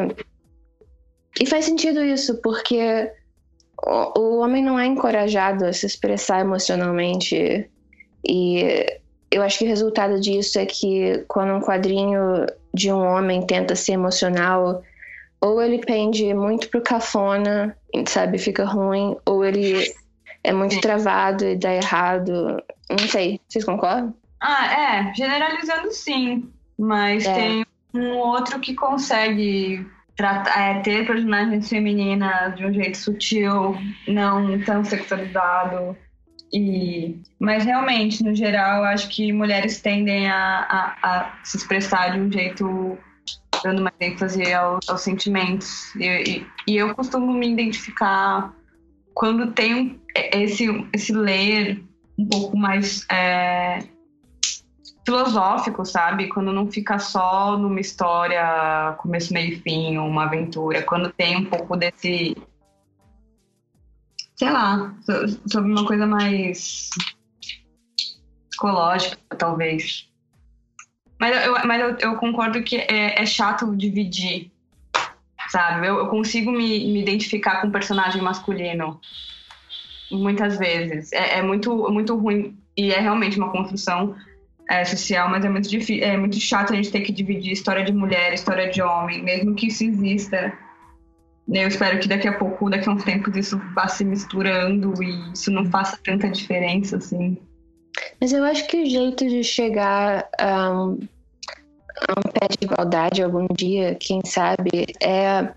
E 1.41 1.47
faz 1.47 1.65
sentido 1.65 2.03
isso, 2.03 2.41
porque 2.41 3.11
o, 3.85 4.19
o 4.19 4.39
homem 4.39 4.63
não 4.63 4.79
é 4.79 4.87
encorajado 4.87 5.67
a 5.67 5.73
se 5.73 5.87
expressar 5.87 6.41
emocionalmente. 6.41 7.69
E 8.27 8.87
eu 9.31 9.43
acho 9.43 9.59
que 9.59 9.65
o 9.65 9.69
resultado 9.69 10.21
disso 10.21 10.59
é 10.59 10.65
que 10.65 11.25
quando 11.27 11.55
um 11.55 11.61
quadrinho 11.61 12.47
de 12.73 12.93
um 12.93 13.01
homem 13.01 13.45
tenta 13.45 13.75
ser 13.75 13.93
emocional, 13.93 14.83
ou 15.45 15.61
ele 15.61 15.79
pende 15.85 16.33
muito 16.33 16.71
pro 16.71 16.81
cafona, 16.81 17.77
sabe, 18.07 18.39
fica 18.39 18.65
ruim, 18.65 19.15
ou 19.27 19.45
ele 19.45 19.85
é 20.43 20.55
muito 20.55 20.81
travado 20.81 21.45
e 21.45 21.55
dá 21.55 21.75
errado. 21.75 22.63
Não 22.89 23.07
sei, 23.07 23.39
vocês 23.47 23.63
concordam? 23.63 24.15
Ah, 24.41 24.73
é, 24.73 25.15
generalizando 25.15 25.93
sim. 25.93 26.51
Mas 26.79 27.27
É. 27.27 27.35
tem 27.35 27.67
um 27.95 28.17
outro 28.17 28.59
que 28.59 28.75
consegue 28.75 29.87
tratar, 30.17 30.59
é, 30.59 30.81
ter 30.81 31.07
personagens 31.07 31.69
femininas 31.69 32.57
de 32.57 32.65
um 32.65 32.73
jeito 32.73 32.97
sutil, 32.97 33.77
não 34.09 34.59
tão 34.65 34.83
sexualizado. 34.83 35.95
E, 36.51 37.21
mas 37.39 37.65
realmente, 37.65 38.25
no 38.25 38.35
geral, 38.35 38.79
eu 38.79 38.85
acho 38.85 39.11
que 39.11 39.31
mulheres 39.31 39.83
tendem 39.83 40.27
a, 40.31 40.37
a, 40.71 40.97
a 41.03 41.33
se 41.45 41.59
expressar 41.59 42.13
de 42.13 42.21
um 42.21 42.33
jeito 42.33 42.97
dando 43.65 43.83
mais 43.83 43.97
ênfase 43.99 44.53
ao- 44.53 44.79
aos 44.87 45.01
sentimentos. 45.01 45.95
E, 45.97 46.07
e, 46.07 46.47
e 46.69 46.77
eu 46.77 46.95
costumo 46.95 47.33
me 47.33 47.51
identificar 47.51 48.55
quando 49.15 49.53
tem 49.53 49.75
um- 49.75 49.99
esse, 50.33 50.67
esse 50.93 51.13
ler 51.13 51.83
um 52.19 52.29
pouco 52.29 52.57
mais 52.57 53.07
é, 53.11 53.79
filosófico, 55.07 55.85
sabe? 55.85 56.29
Quando 56.29 56.53
não 56.53 56.71
fica 56.71 56.99
só 56.99 57.57
numa 57.57 57.81
história 57.81 58.95
começo, 58.99 59.33
meio 59.33 59.55
e 59.55 59.61
fim, 59.61 59.97
uma 59.99 60.25
aventura. 60.25 60.83
Quando 60.83 61.11
tem 61.13 61.37
um 61.37 61.47
pouco 61.47 61.77
desse. 61.77 62.37
Sei 64.37 64.51
lá, 64.51 64.95
so- 65.07 65.41
sobre 65.49 65.71
uma 65.73 65.87
coisa 65.87 66.07
mais 66.07 66.91
psicológica, 68.49 69.17
talvez. 69.39 70.09
Mas 71.25 71.47
eu, 71.47 71.55
mas 71.65 71.81
eu, 71.81 72.11
eu 72.11 72.17
concordo 72.17 72.63
que 72.63 72.77
é, 72.77 73.23
é 73.23 73.25
chato 73.25 73.75
dividir, 73.75 74.51
sabe? 75.49 75.87
Eu, 75.87 75.97
eu 75.97 76.09
consigo 76.09 76.53
me, 76.53 76.93
me 76.93 77.01
identificar 77.01 77.63
com 77.63 77.69
um 77.69 77.71
personagem 77.71 78.21
masculino 78.21 79.01
muitas 80.11 80.59
vezes. 80.59 81.11
É, 81.15 81.39
é 81.39 81.43
muito, 81.43 81.91
muito 81.91 82.15
ruim 82.15 82.55
e 82.77 82.93
é 82.93 83.01
realmente 83.01 83.39
uma 83.39 83.51
construção 83.51 84.15
é, 84.69 84.85
social, 84.85 85.31
mas 85.31 85.43
é 85.43 85.49
muito 85.49 85.67
é 86.03 86.15
muito 86.19 86.39
chato 86.39 86.75
a 86.75 86.77
gente 86.77 86.91
ter 86.91 87.01
que 87.01 87.11
dividir 87.11 87.53
história 87.53 87.83
de 87.83 87.93
mulher, 87.95 88.35
história 88.35 88.69
de 88.69 88.83
homem, 88.83 89.23
mesmo 89.23 89.55
que 89.55 89.69
isso 89.69 89.83
exista. 89.83 90.53
Eu 91.49 91.69
espero 91.69 92.01
que 92.01 92.09
daqui 92.09 92.29
a 92.29 92.37
pouco, 92.37 92.69
daqui 92.69 92.87
a 92.87 92.93
uns 92.93 93.03
tempos, 93.03 93.35
isso 93.35 93.59
vá 93.75 93.89
se 93.89 94.05
misturando 94.05 95.03
e 95.03 95.33
isso 95.33 95.51
não 95.51 95.65
faça 95.65 95.99
tanta 96.05 96.29
diferença, 96.29 96.99
assim. 96.99 97.39
Mas 98.21 98.33
eu 98.33 98.45
acho 98.45 98.67
que 98.67 98.83
o 98.83 98.87
jeito 98.87 99.27
de 99.27 99.43
chegar 99.43 100.29
um, 100.39 100.99
a 102.09 102.19
um 102.19 102.23
pé 102.23 102.49
de 102.49 102.65
igualdade 102.65 103.23
algum 103.23 103.47
dia, 103.55 103.95
quem 103.95 104.21
sabe, 104.25 104.87
é, 105.03 105.53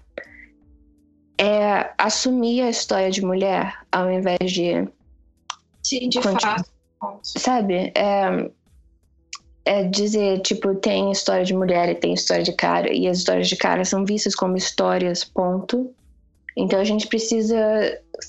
é 1.40 1.94
assumir 1.98 2.62
a 2.62 2.70
história 2.70 3.10
de 3.10 3.24
mulher 3.24 3.74
ao 3.92 4.12
invés 4.12 4.52
de. 4.52 4.88
Sim, 5.84 6.10
de 6.10 6.22
fato. 6.22 6.66
Sabe? 7.24 7.92
É, 7.96 8.50
é 9.66 9.84
dizer, 9.84 10.42
tipo, 10.42 10.76
tem 10.76 11.12
história 11.12 11.46
de 11.46 11.54
mulher 11.54 11.90
e 11.90 11.96
tem 11.96 12.14
história 12.14 12.44
de 12.44 12.54
cara, 12.54 12.92
e 12.92 13.08
as 13.08 13.20
histórias 13.20 13.48
de 13.48 13.56
cara 13.56 13.84
são 13.86 14.06
vistas 14.06 14.36
como 14.36 14.58
histórias, 14.58 15.24
ponto. 15.24 15.94
Então 16.56 16.80
a 16.80 16.84
gente 16.84 17.08
precisa 17.08 17.58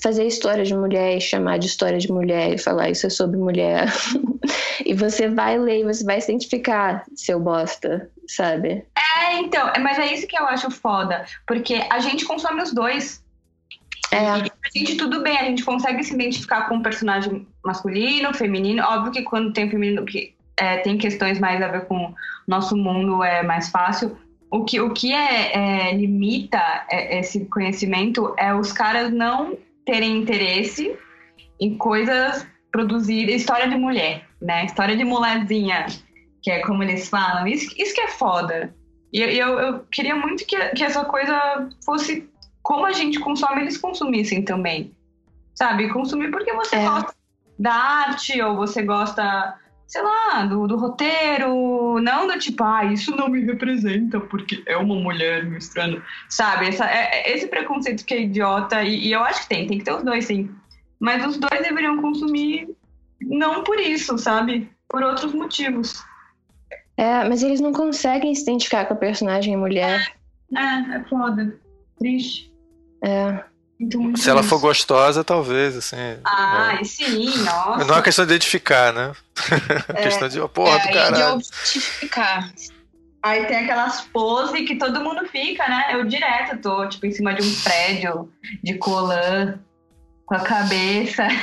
fazer 0.01 0.25
história 0.25 0.63
de 0.63 0.73
mulher 0.73 1.17
e 1.17 1.21
chamar 1.21 1.57
de 1.57 1.67
história 1.67 1.97
de 1.97 2.11
mulher 2.11 2.53
e 2.53 2.57
falar 2.57 2.89
isso 2.89 3.07
é 3.07 3.09
sobre 3.09 3.37
mulher. 3.37 3.91
e 4.85 4.93
você 4.93 5.27
vai 5.27 5.57
ler 5.57 5.81
e 5.81 5.83
você 5.83 6.03
vai 6.03 6.21
se 6.21 6.31
identificar, 6.31 7.03
seu 7.15 7.39
bosta, 7.39 8.09
sabe? 8.27 8.85
É, 8.95 9.39
então, 9.39 9.71
mas 9.81 9.97
é 9.97 10.13
isso 10.13 10.27
que 10.27 10.37
eu 10.37 10.45
acho 10.45 10.69
foda. 10.69 11.25
Porque 11.47 11.85
a 11.89 11.99
gente 11.99 12.25
consome 12.25 12.61
os 12.61 12.73
dois. 12.73 13.23
É. 14.11 14.23
E 14.23 14.27
a 14.27 14.47
gente, 14.75 14.97
tudo 14.97 15.21
bem, 15.21 15.37
a 15.37 15.43
gente 15.43 15.63
consegue 15.63 16.03
se 16.03 16.13
identificar 16.13 16.67
com 16.67 16.75
um 16.75 16.81
personagem 16.81 17.47
masculino, 17.63 18.33
feminino. 18.33 18.83
Óbvio 18.83 19.11
que 19.11 19.21
quando 19.23 19.53
tem 19.53 19.69
feminino, 19.69 20.05
que 20.05 20.33
é, 20.57 20.77
tem 20.77 20.97
questões 20.97 21.39
mais 21.39 21.61
a 21.61 21.67
ver 21.67 21.85
com 21.85 22.13
nosso 22.47 22.75
mundo, 22.75 23.23
é 23.23 23.43
mais 23.43 23.69
fácil 23.69 24.17
o 24.51 24.65
que, 24.65 24.79
o 24.81 24.91
que 24.91 25.13
é, 25.13 25.89
é 25.89 25.93
limita 25.93 26.59
é, 26.89 27.19
esse 27.19 27.45
conhecimento 27.45 28.33
é 28.37 28.53
os 28.53 28.71
caras 28.71 29.11
não 29.11 29.57
terem 29.85 30.17
interesse 30.17 30.97
em 31.59 31.77
coisas 31.77 32.47
produzidas, 32.71 33.35
história 33.35 33.67
de 33.67 33.75
mulher, 33.75 34.27
né? 34.41 34.65
História 34.65 34.95
de 34.95 35.03
mulherzinha, 35.03 35.87
que 36.41 36.51
é 36.51 36.61
como 36.61 36.83
eles 36.83 37.09
falam. 37.09 37.47
Isso, 37.47 37.73
isso 37.77 37.93
que 37.93 38.01
é 38.01 38.07
foda. 38.07 38.73
E 39.11 39.21
eu, 39.21 39.59
eu 39.59 39.79
queria 39.91 40.15
muito 40.15 40.45
que, 40.45 40.57
que 40.69 40.83
essa 40.83 41.03
coisa 41.03 41.69
fosse 41.83 42.29
como 42.61 42.85
a 42.85 42.91
gente 42.91 43.19
consome, 43.19 43.61
eles 43.61 43.77
consumissem 43.77 44.43
também. 44.43 44.95
Sabe? 45.55 45.89
Consumir 45.89 46.29
porque 46.31 46.53
você 46.53 46.75
é. 46.75 46.85
gosta 46.85 47.15
da 47.57 47.73
arte 47.73 48.41
ou 48.41 48.55
você 48.55 48.83
gosta 48.83 49.57
sei 49.89 50.03
lá, 50.03 50.45
do, 50.45 50.67
do 50.67 50.77
roteiro, 50.77 51.99
não 51.99 52.27
do 52.27 52.37
tipo, 52.37 52.63
ah, 52.63 52.85
isso 52.85 53.15
não 53.15 53.27
me 53.27 53.43
representa 53.43 54.19
porque 54.19 54.61
é 54.67 54.77
uma 54.77 54.93
mulher 54.93 55.49
mostrando, 55.49 56.01
sabe? 56.29 56.67
Essa, 56.67 56.85
é, 56.85 57.09
é, 57.11 57.35
esse 57.35 57.47
preconceito 57.47 58.05
que 58.05 58.13
é 58.13 58.21
idiota, 58.21 58.83
e, 58.83 59.07
e, 59.07 59.11
eu 59.11 59.23
acho 59.23 59.41
que 59.41 59.49
tem, 59.49 59.65
tem 59.65 59.79
que 59.79 59.83
ter 59.83 59.95
os 59.95 60.03
dois, 60.03 60.25
sim. 60.25 60.47
Mas 60.99 61.25
os 61.25 61.37
dois 61.37 61.63
deveriam 61.63 61.99
consumir 61.99 62.69
não 63.19 63.63
por 63.63 63.79
isso, 63.79 64.15
sabe? 64.19 64.69
Por 64.87 65.01
outros 65.01 65.33
motivos. 65.33 66.03
É, 66.95 67.27
mas 67.27 67.41
eles 67.41 67.59
não 67.59 67.73
conseguem 67.73 68.35
se 68.35 68.43
identificar 68.43 68.85
com 68.85 68.93
a 68.93 68.97
personagem 68.97 69.57
mulher. 69.57 70.13
É, 70.55 70.59
é, 70.59 70.97
é 70.97 71.03
foda. 71.05 71.59
Triste. 71.97 72.53
É. 73.03 73.43
Então, 73.79 74.13
Se 74.15 74.29
ela 74.29 74.43
for 74.43 74.59
gostosa, 74.59 75.23
talvez, 75.23 75.77
assim. 75.77 75.95
Ah, 76.25 76.77
é. 76.79 76.83
sim, 76.83 77.29
nossa. 77.43 77.85
Não 77.85 77.93
é 77.93 77.97
uma 77.97 78.01
questão 78.01 78.25
de 78.25 78.33
identificar, 78.33 78.91
né? 78.93 79.13
É, 79.95 80.03
questão 80.03 80.27
de, 80.27 80.39
porra, 80.49 80.77
é, 80.77 80.87
do 80.87 80.93
caralho. 80.93 81.15
de 81.15 81.23
objetificar. 81.23 82.53
Aí 83.23 83.45
tem 83.45 83.57
aquelas 83.57 84.01
poses 84.01 84.67
que 84.67 84.75
todo 84.75 85.01
mundo 85.01 85.25
fica, 85.27 85.67
né? 85.67 85.89
Eu 85.93 86.05
direto 86.05 86.61
tô, 86.61 86.87
tipo, 86.87 87.05
em 87.05 87.11
cima 87.11 87.33
de 87.33 87.41
um 87.41 87.55
prédio 87.61 88.29
de 88.63 88.77
colã, 88.77 89.59
com 90.25 90.35
a 90.35 90.39
cabeça. 90.41 91.27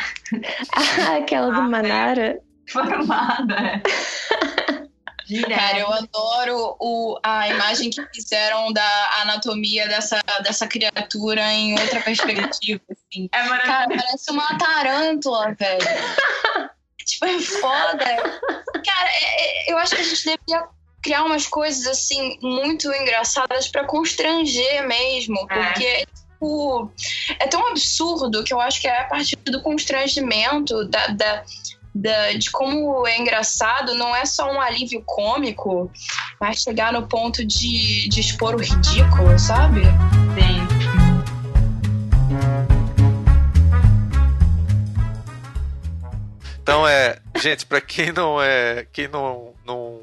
Ah, 0.74 1.18
aquela 1.18 1.52
do 1.52 1.62
Manara. 1.62 2.40
Formada, 2.68 3.54
é. 3.54 3.82
Direto. 5.26 5.58
Cara, 5.58 5.78
eu 5.78 5.92
adoro 5.92 6.76
o, 6.78 7.18
a 7.22 7.48
imagem 7.48 7.90
que 7.90 8.00
fizeram 8.14 8.72
da 8.72 9.20
anatomia 9.22 9.88
dessa, 9.88 10.20
dessa 10.42 10.66
criatura 10.66 11.42
em 11.52 11.78
outra 11.78 12.00
perspectiva. 12.00 12.80
Assim. 12.90 13.28
É 13.32 13.42
maravilhoso. 13.42 13.66
Cara, 13.66 13.88
parece 13.88 14.30
uma 14.30 14.58
tarântula, 14.58 15.54
velho. 15.58 15.80
tipo, 17.04 17.24
é 17.24 17.40
foda. 17.40 18.04
Cara, 18.04 19.08
é, 19.08 19.70
é, 19.70 19.72
eu 19.72 19.78
acho 19.78 19.96
que 19.96 20.00
a 20.00 20.04
gente 20.04 20.24
deveria 20.24 20.68
criar 21.02 21.24
umas 21.24 21.46
coisas, 21.46 21.86
assim, 21.86 22.38
muito 22.40 22.92
engraçadas 22.92 23.68
para 23.68 23.84
constranger 23.84 24.86
mesmo. 24.86 25.44
É. 25.50 25.64
Porque 25.64 26.06
tipo, 26.36 26.92
é 27.40 27.48
tão 27.48 27.66
absurdo 27.68 28.44
que 28.44 28.52
eu 28.52 28.60
acho 28.60 28.80
que 28.80 28.88
é 28.88 29.00
a 29.00 29.04
partir 29.04 29.36
do 29.36 29.62
constrangimento, 29.62 30.84
da, 30.84 31.06
da, 31.08 31.44
da, 31.96 32.32
de 32.32 32.50
como 32.50 33.06
é 33.06 33.18
engraçado, 33.18 33.94
não 33.94 34.14
é 34.14 34.24
só 34.26 34.52
um 34.52 34.60
alívio 34.60 35.02
cômico, 35.04 35.90
mas 36.38 36.60
chegar 36.62 36.92
no 36.92 37.06
ponto 37.08 37.44
de, 37.44 38.08
de 38.08 38.20
expor 38.20 38.54
o 38.54 38.58
ridículo, 38.58 39.38
sabe? 39.38 39.82
Sim. 40.34 40.66
Então 46.62 46.86
é, 46.86 47.18
gente, 47.36 47.64
para 47.64 47.80
quem 47.80 48.12
não 48.12 48.42
é, 48.42 48.86
quem 48.92 49.08
não, 49.08 49.54
não 49.64 50.00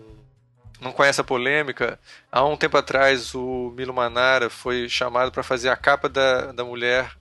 não 0.82 0.92
conhece 0.92 1.22
a 1.22 1.24
polêmica, 1.24 1.98
há 2.30 2.44
um 2.44 2.58
tempo 2.58 2.76
atrás 2.76 3.34
o 3.34 3.72
Milo 3.76 3.94
Manara 3.94 4.50
foi 4.50 4.90
chamado 4.90 5.32
para 5.32 5.42
fazer 5.42 5.70
a 5.70 5.78
capa 5.78 6.10
da, 6.10 6.52
da 6.52 6.66
mulher 6.66 7.12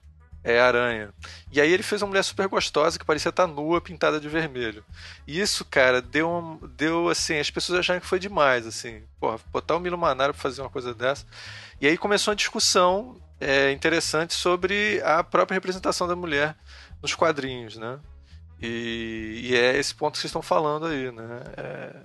é 0.43 0.59
aranha. 0.59 1.13
E 1.51 1.61
aí 1.61 1.71
ele 1.71 1.83
fez 1.83 2.01
uma 2.01 2.09
mulher 2.09 2.23
super 2.23 2.47
gostosa 2.47 2.99
que 2.99 3.05
parecia 3.05 3.29
estar 3.29 3.47
nua, 3.47 3.79
pintada 3.79 4.19
de 4.19 4.27
vermelho. 4.27 4.83
E 5.25 5.39
isso, 5.39 5.63
cara, 5.63 6.01
deu, 6.01 6.29
um, 6.29 6.59
deu 6.75 7.09
assim, 7.09 7.39
as 7.39 7.49
pessoas 7.49 7.79
acharam 7.79 8.01
que 8.01 8.07
foi 8.07 8.19
demais, 8.19 8.67
assim. 8.67 9.03
Porra, 9.19 9.39
botar 9.51 9.75
o 9.75 9.79
Milo 9.79 9.97
Manara 9.97 10.33
pra 10.33 10.41
fazer 10.41 10.61
uma 10.61 10.69
coisa 10.69 10.93
dessa. 10.93 11.25
E 11.79 11.87
aí 11.87 11.97
começou 11.97 12.31
uma 12.31 12.35
discussão 12.35 13.21
é, 13.39 13.71
interessante 13.71 14.33
sobre 14.33 15.01
a 15.03 15.23
própria 15.23 15.55
representação 15.55 16.07
da 16.07 16.15
mulher 16.15 16.55
nos 17.01 17.15
quadrinhos, 17.15 17.77
né? 17.77 17.99
E, 18.61 19.41
e 19.43 19.55
é 19.55 19.77
esse 19.77 19.93
ponto 19.93 20.13
que 20.13 20.19
vocês 20.19 20.29
estão 20.29 20.41
falando 20.41 20.85
aí, 20.85 21.11
né? 21.11 21.39
É, 21.57 21.95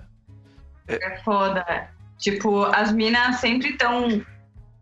é... 0.87 1.13
é 1.13 1.23
foda. 1.23 1.89
Tipo, 2.17 2.65
as 2.65 2.91
minas 2.91 3.37
sempre 3.37 3.69
estão 3.69 4.21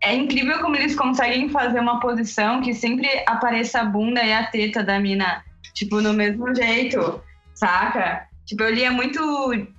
é 0.01 0.15
incrível 0.15 0.59
como 0.59 0.75
eles 0.75 0.95
conseguem 0.95 1.49
fazer 1.49 1.79
uma 1.79 1.99
posição 1.99 2.61
que 2.61 2.73
sempre 2.73 3.07
apareça 3.27 3.81
a 3.81 3.85
bunda 3.85 4.23
e 4.23 4.31
a 4.31 4.45
teta 4.45 4.83
da 4.83 4.99
mina, 4.99 5.43
tipo, 5.73 6.01
no 6.01 6.13
mesmo 6.13 6.53
jeito, 6.53 7.21
saca? 7.55 8.27
Tipo, 8.45 8.63
eu 8.63 8.73
lia 8.73 8.91
muito 8.91 9.19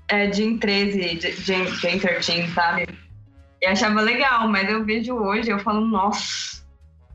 é, 0.08 0.32
Jim 0.32 0.58
13, 0.58 1.20
Jim, 1.20 1.66
Jim 1.66 1.98
13, 1.98 2.48
sabe? 2.52 2.86
E 3.62 3.66
achava 3.66 4.00
legal, 4.00 4.48
mas 4.48 4.70
eu 4.70 4.84
vejo 4.84 5.14
hoje, 5.14 5.50
eu 5.50 5.58
falo, 5.58 5.80
nossa, 5.80 6.62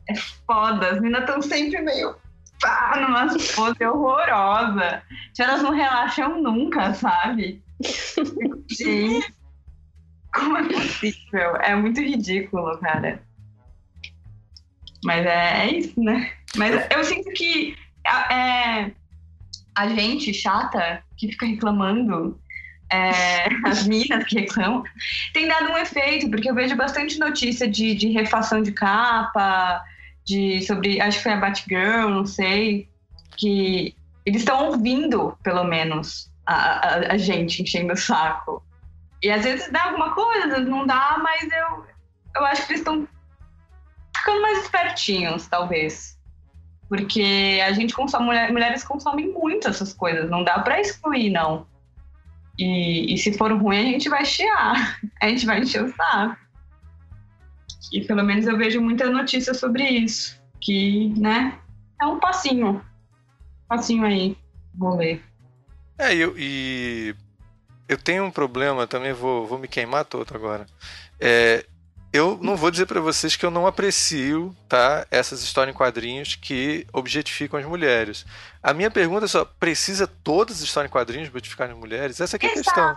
é 0.08 0.14
foda, 0.46 0.90
as 0.90 1.00
minas 1.00 1.20
estão 1.20 1.40
sempre 1.40 1.80
meio 1.80 2.16
pá, 2.60 2.96
numa 3.00 3.26
pose 3.54 3.84
horrorosa. 3.84 5.02
Elas 5.38 5.62
não 5.62 5.70
relaxam 5.70 6.42
nunca, 6.42 6.94
sabe? 6.94 7.62
Gente, 8.70 9.33
como 10.34 10.58
é 10.58 10.64
possível? 10.64 11.56
É 11.56 11.74
muito 11.74 12.00
ridículo, 12.00 12.78
cara. 12.78 13.22
Mas 15.04 15.24
é, 15.26 15.66
é 15.66 15.78
isso, 15.78 16.00
né? 16.00 16.32
Mas 16.56 16.86
eu 16.90 17.04
sinto 17.04 17.30
que 17.32 17.76
é, 18.06 18.90
a 19.74 19.88
gente 19.88 20.32
chata 20.32 21.02
que 21.16 21.28
fica 21.28 21.46
reclamando, 21.46 22.40
é, 22.90 23.46
as 23.66 23.86
minas 23.86 24.24
que 24.24 24.40
reclamam, 24.40 24.82
tem 25.32 25.46
dado 25.46 25.70
um 25.70 25.78
efeito, 25.78 26.30
porque 26.30 26.50
eu 26.50 26.54
vejo 26.54 26.76
bastante 26.76 27.18
notícia 27.18 27.68
de, 27.68 27.94
de 27.94 28.08
refação 28.08 28.62
de 28.62 28.72
capa, 28.72 29.82
de 30.24 30.62
sobre, 30.62 31.00
acho 31.00 31.18
que 31.18 31.22
foi 31.22 31.32
a 31.32 31.36
Batgirl, 31.36 32.08
não 32.08 32.24
sei, 32.24 32.88
que 33.36 33.94
eles 34.24 34.40
estão 34.40 34.68
ouvindo, 34.68 35.36
pelo 35.42 35.64
menos, 35.64 36.30
a, 36.46 36.54
a, 36.54 37.12
a 37.12 37.16
gente 37.16 37.62
enchendo 37.62 37.92
o 37.92 37.96
saco. 37.96 38.62
E 39.24 39.30
às 39.30 39.42
vezes 39.42 39.72
dá 39.72 39.84
alguma 39.84 40.14
coisa, 40.14 40.44
às 40.44 40.50
vezes 40.50 40.68
não 40.68 40.86
dá, 40.86 41.18
mas 41.22 41.50
eu, 41.50 41.86
eu 42.36 42.44
acho 42.44 42.66
que 42.66 42.72
eles 42.74 42.80
estão 42.80 43.08
ficando 44.14 44.42
mais 44.42 44.58
espertinhos, 44.64 45.48
talvez. 45.48 46.20
Porque 46.90 47.58
a 47.66 47.72
gente 47.72 47.94
consome, 47.94 48.26
mulher, 48.26 48.52
mulheres 48.52 48.84
consomem 48.84 49.32
muito 49.32 49.66
essas 49.66 49.94
coisas, 49.94 50.28
não 50.28 50.44
dá 50.44 50.58
para 50.58 50.78
excluir, 50.78 51.30
não. 51.30 51.66
E, 52.58 53.14
e 53.14 53.16
se 53.16 53.32
for 53.32 53.50
ruim, 53.50 53.78
a 53.78 53.92
gente 53.92 54.10
vai 54.10 54.26
chiar, 54.26 55.00
a 55.22 55.28
gente 55.30 55.46
vai 55.46 55.60
encher 55.60 55.82
o 55.82 55.94
saco. 55.96 56.36
E 57.94 58.02
pelo 58.02 58.22
menos 58.22 58.46
eu 58.46 58.58
vejo 58.58 58.78
muita 58.78 59.08
notícia 59.08 59.54
sobre 59.54 59.88
isso, 59.88 60.38
que, 60.60 61.18
né, 61.18 61.58
é 61.98 62.04
um 62.04 62.20
passinho. 62.20 62.84
Passinho 63.66 64.04
aí, 64.04 64.36
vou 64.74 64.96
ler. 64.96 65.24
É, 65.96 66.14
eu, 66.14 66.34
e 66.36 67.14
eu 67.88 67.96
tenho 67.96 68.24
um 68.24 68.30
problema, 68.30 68.86
também 68.86 69.12
vou, 69.12 69.46
vou 69.46 69.58
me 69.58 69.68
queimar 69.68 70.04
todo 70.04 70.34
agora. 70.34 70.66
É, 71.20 71.64
eu 72.12 72.38
não 72.40 72.56
vou 72.56 72.70
dizer 72.70 72.86
para 72.86 73.00
vocês 73.00 73.34
que 73.34 73.44
eu 73.44 73.50
não 73.50 73.66
aprecio, 73.66 74.54
tá, 74.68 75.06
essas 75.10 75.42
histórias 75.42 75.74
em 75.74 75.76
quadrinhos 75.76 76.36
que 76.36 76.86
objetificam 76.92 77.58
as 77.58 77.66
mulheres. 77.66 78.24
A 78.62 78.72
minha 78.72 78.90
pergunta 78.90 79.24
é 79.24 79.28
só, 79.28 79.44
precisa 79.44 80.06
todas 80.06 80.58
as 80.58 80.62
histórias 80.62 80.90
em 80.90 80.92
quadrinhos 80.92 81.28
objetificarem 81.28 81.74
as 81.74 81.78
mulheres? 81.78 82.20
Essa 82.20 82.36
aqui 82.36 82.46
é 82.46 82.50
a 82.50 82.52
questão. 82.52 82.94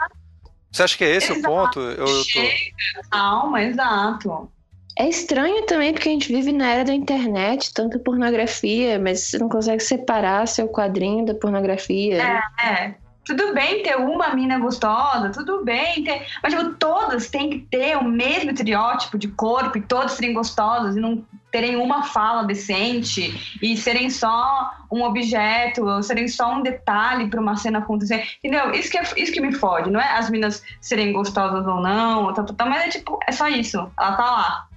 Você 0.72 0.84
acha 0.84 0.98
que 0.98 1.04
é 1.04 1.16
esse 1.16 1.32
exato. 1.32 1.40
o 1.40 1.56
ponto? 1.56 1.80
Eu, 1.80 2.06
eu 2.06 2.24
tô... 2.26 3.10
Calma, 3.10 3.64
exato. 3.64 4.52
É 5.00 5.08
estranho 5.08 5.66
também 5.66 5.94
porque 5.94 6.10
a 6.10 6.12
gente 6.12 6.28
vive 6.32 6.52
na 6.52 6.72
era 6.72 6.86
da 6.86 6.94
internet, 6.94 7.74
tanto 7.74 8.00
pornografia, 8.00 9.00
mas 9.00 9.22
você 9.22 9.38
não 9.38 9.48
consegue 9.48 9.82
separar 9.82 10.48
seu 10.48 10.68
quadrinho 10.68 11.26
da 11.26 11.34
pornografia. 11.36 12.22
É, 12.22 12.68
é. 12.68 12.96
Tudo 13.28 13.54
bem 13.54 13.84
ter 13.84 13.98
uma 13.98 14.34
mina 14.34 14.58
gostosa, 14.58 15.30
tudo 15.32 15.62
bem 15.62 16.02
ter. 16.02 16.26
Mas, 16.42 16.54
tipo, 16.54 16.74
todas 16.76 17.30
têm 17.30 17.50
que 17.50 17.60
ter 17.60 17.98
o 17.98 18.04
mesmo 18.06 18.52
estereótipo 18.52 19.18
de 19.18 19.28
corpo 19.28 19.78
e 19.78 19.82
todas 19.82 20.14
serem 20.14 20.34
gostosas 20.34 20.96
e 20.96 21.00
não 21.02 21.26
terem 21.52 21.76
uma 21.76 22.04
fala 22.04 22.44
decente 22.44 23.58
e 23.62 23.76
serem 23.76 24.10
só 24.10 24.72
um 24.90 25.04
objeto, 25.04 25.86
ou 25.86 26.02
serem 26.02 26.30
só 26.30 26.54
um 26.54 26.62
detalhe 26.62 27.30
para 27.30 27.42
uma 27.42 27.58
cena 27.58 27.80
acontecer. 27.80 28.26
Entendeu? 28.42 28.72
Isso 28.72 28.90
que, 28.90 28.98
é, 28.98 29.02
isso 29.18 29.34
que 29.34 29.42
me 29.42 29.54
fode, 29.54 29.90
não 29.90 30.00
é 30.00 30.18
as 30.18 30.30
minas 30.30 30.64
serem 30.80 31.12
gostosas 31.12 31.68
ou 31.68 31.82
não, 31.82 32.34
tá, 32.34 32.44
tá, 32.44 32.54
tá, 32.54 32.66
mas 32.66 32.86
é 32.86 32.90
tipo, 32.90 33.20
é 33.28 33.32
só 33.34 33.50
isso. 33.50 33.78
Ela 34.00 34.14
tá 34.14 34.24
lá. 34.24 34.68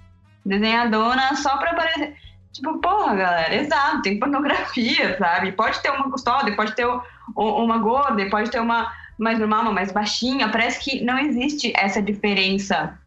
Desenhadora 0.45 1.35
só 1.35 1.55
pra 1.55 1.71
aparecer. 1.71 2.17
Tipo, 2.51 2.79
porra, 2.79 3.15
galera, 3.15 3.55
exato, 3.55 4.01
tem 4.01 4.19
pornografia, 4.19 5.17
sabe? 5.17 5.53
Pode 5.53 5.79
ter 5.81 5.89
uma 5.89 6.09
gostosa, 6.09 6.51
pode 6.51 6.75
ter 6.75 6.85
uma 7.35 7.77
gorda, 7.77 8.29
pode 8.29 8.51
ter 8.51 8.59
uma 8.59 8.91
mais 9.17 9.37
normal, 9.37 9.61
uma 9.61 9.71
mais 9.71 9.91
baixinha. 9.91 10.49
Parece 10.49 10.79
que 10.79 11.03
não 11.03 11.17
existe 11.19 11.71
essa 11.75 12.01
diferença. 12.01 12.97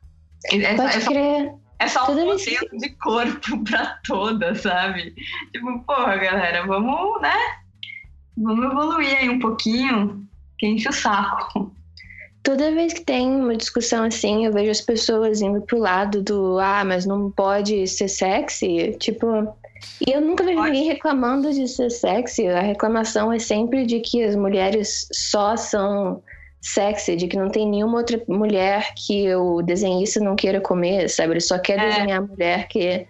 É, 0.50 0.74
pode 0.74 0.96
é 0.96 1.00
só, 1.00 1.10
crer. 1.10 1.52
É 1.78 1.88
só 1.88 2.10
um 2.10 2.24
modelo 2.24 2.78
de 2.78 2.88
corpo 2.90 3.64
pra 3.64 3.98
todas, 4.06 4.62
sabe? 4.62 5.14
Tipo, 5.52 5.80
porra, 5.80 6.16
galera, 6.16 6.66
vamos, 6.66 7.20
né? 7.20 7.34
Vamos 8.36 8.64
evoluir 8.64 9.16
aí 9.16 9.28
um 9.28 9.38
pouquinho, 9.38 10.26
que 10.58 10.66
enche 10.66 10.88
o 10.88 10.92
saco. 10.92 11.72
Toda 12.42 12.74
vez 12.74 12.92
que 12.92 13.00
tem 13.00 13.26
uma 13.26 13.56
discussão 13.56 14.04
assim, 14.04 14.44
eu 14.44 14.52
vejo 14.52 14.70
as 14.70 14.80
pessoas 14.80 15.40
indo 15.40 15.62
pro 15.62 15.78
lado 15.78 16.22
do 16.22 16.58
ah, 16.58 16.84
mas 16.84 17.06
não 17.06 17.30
pode 17.30 17.86
ser 17.86 18.08
sexy. 18.08 18.96
Tipo, 19.00 19.56
e 20.00 20.12
eu 20.12 20.20
nunca 20.20 20.44
vejo 20.44 20.62
ninguém 20.62 20.84
reclamando 20.84 21.52
de 21.52 21.66
ser 21.68 21.90
sexy. 21.90 22.46
A 22.48 22.60
reclamação 22.60 23.32
é 23.32 23.38
sempre 23.38 23.86
de 23.86 24.00
que 24.00 24.22
as 24.22 24.36
mulheres 24.36 25.06
só 25.12 25.56
são 25.56 26.22
sexy, 26.60 27.16
de 27.16 27.28
que 27.28 27.36
não 27.36 27.50
tem 27.50 27.68
nenhuma 27.68 27.98
outra 27.98 28.20
mulher 28.28 28.92
que 28.94 29.34
o 29.34 29.62
desenhista 29.62 30.20
não 30.20 30.34
queira 30.34 30.60
comer, 30.60 31.08
sabe? 31.08 31.34
Ele 31.34 31.40
só 31.40 31.58
quer 31.58 31.78
é. 31.78 31.88
desenhar 31.88 32.18
a 32.18 32.26
mulher 32.26 32.68
que, 32.68 33.06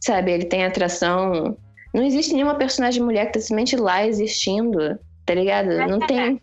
sabe, 0.00 0.32
ele 0.32 0.44
tem 0.46 0.64
atração. 0.64 1.56
Não 1.94 2.02
existe 2.02 2.34
nenhuma 2.34 2.56
personagem 2.56 3.02
mulher 3.02 3.26
que 3.26 3.34
tá 3.34 3.40
simplesmente 3.40 3.76
lá 3.76 4.06
existindo, 4.06 4.98
tá 5.24 5.34
ligado? 5.34 5.68
Não 5.88 6.00
tem 6.00 6.40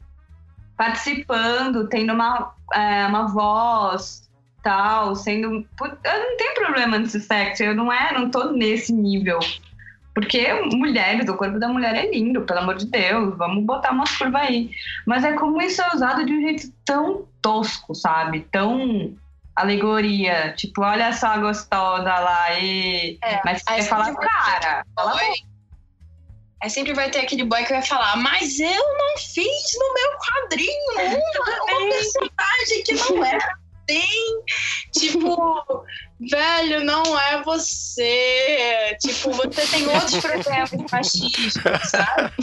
participando, 0.82 1.88
tendo 1.90 2.12
uma, 2.12 2.56
é, 2.74 3.06
uma 3.06 3.28
voz, 3.28 4.28
tal, 4.64 5.16
sendo. 5.16 5.48
Eu 5.48 6.20
não 6.20 6.38
tenho 6.38 6.56
problema 6.56 6.98
nesse 6.98 7.20
sexo, 7.22 7.62
eu 7.62 7.76
não 7.76 7.94
é, 7.94 8.12
não 8.14 8.32
tô 8.32 8.52
nesse 8.52 8.92
nível. 8.92 9.38
Porque 10.14 10.54
mulheres, 10.74 11.30
o 11.30 11.38
corpo 11.38 11.58
da 11.58 11.68
mulher 11.68 11.96
é 11.96 12.12
lindo, 12.12 12.42
pelo 12.42 12.60
amor 12.60 12.76
de 12.76 12.86
Deus, 12.86 13.38
vamos 13.38 13.64
botar 13.64 13.92
umas 13.92 14.16
curvas 14.18 14.42
aí. 14.42 14.70
Mas 15.06 15.24
é 15.24 15.34
como 15.34 15.62
isso 15.62 15.82
é 15.82 15.96
usado 15.96 16.26
de 16.26 16.34
um 16.34 16.42
jeito 16.42 16.72
tão 16.84 17.26
tosco, 17.42 17.96
sabe? 17.96 18.42
Tão 18.52 19.16
alegoria. 19.56 20.54
Tipo, 20.58 20.82
olha 20.82 21.14
só 21.14 21.28
a 21.28 21.38
gostosa 21.38 22.14
lá 22.20 22.60
e. 22.60 23.18
É, 23.24 23.42
Mas 23.46 23.64
você 23.64 23.84
fala, 23.84 24.14
cara, 24.16 24.86
fala 24.96 25.14
Aí 26.62 26.70
sempre 26.70 26.94
vai 26.94 27.10
ter 27.10 27.22
aquele 27.22 27.44
boy 27.44 27.64
que 27.64 27.74
vai 27.74 27.82
falar, 27.82 28.16
mas 28.18 28.60
eu 28.60 28.70
não 28.70 29.18
fiz 29.18 29.78
no 29.80 29.94
meu 29.96 30.12
quadrinho 30.20 30.92
uma, 30.94 31.02
uma 31.80 31.90
personagem 31.90 32.84
que 32.86 32.94
não 32.94 33.26
era 33.26 33.61
assim. 33.90 34.44
tipo, 34.92 35.86
velho, 36.20 36.84
não 36.84 37.18
é 37.20 37.42
você. 37.44 38.98
Tipo, 39.00 39.32
você 39.32 39.66
tem 39.68 39.88
outros 39.88 40.18
problemas 40.18 40.72
machistas, 40.92 41.90
sabe? 41.90 42.34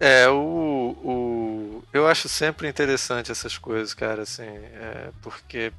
É, 0.00 0.28
o, 0.28 0.96
o. 1.02 1.82
Eu 1.92 2.06
acho 2.06 2.28
sempre 2.28 2.68
interessante 2.68 3.32
essas 3.32 3.58
coisas, 3.58 3.92
cara, 3.92 4.22
assim, 4.22 4.44
é, 4.44 5.10
porque 5.20 5.72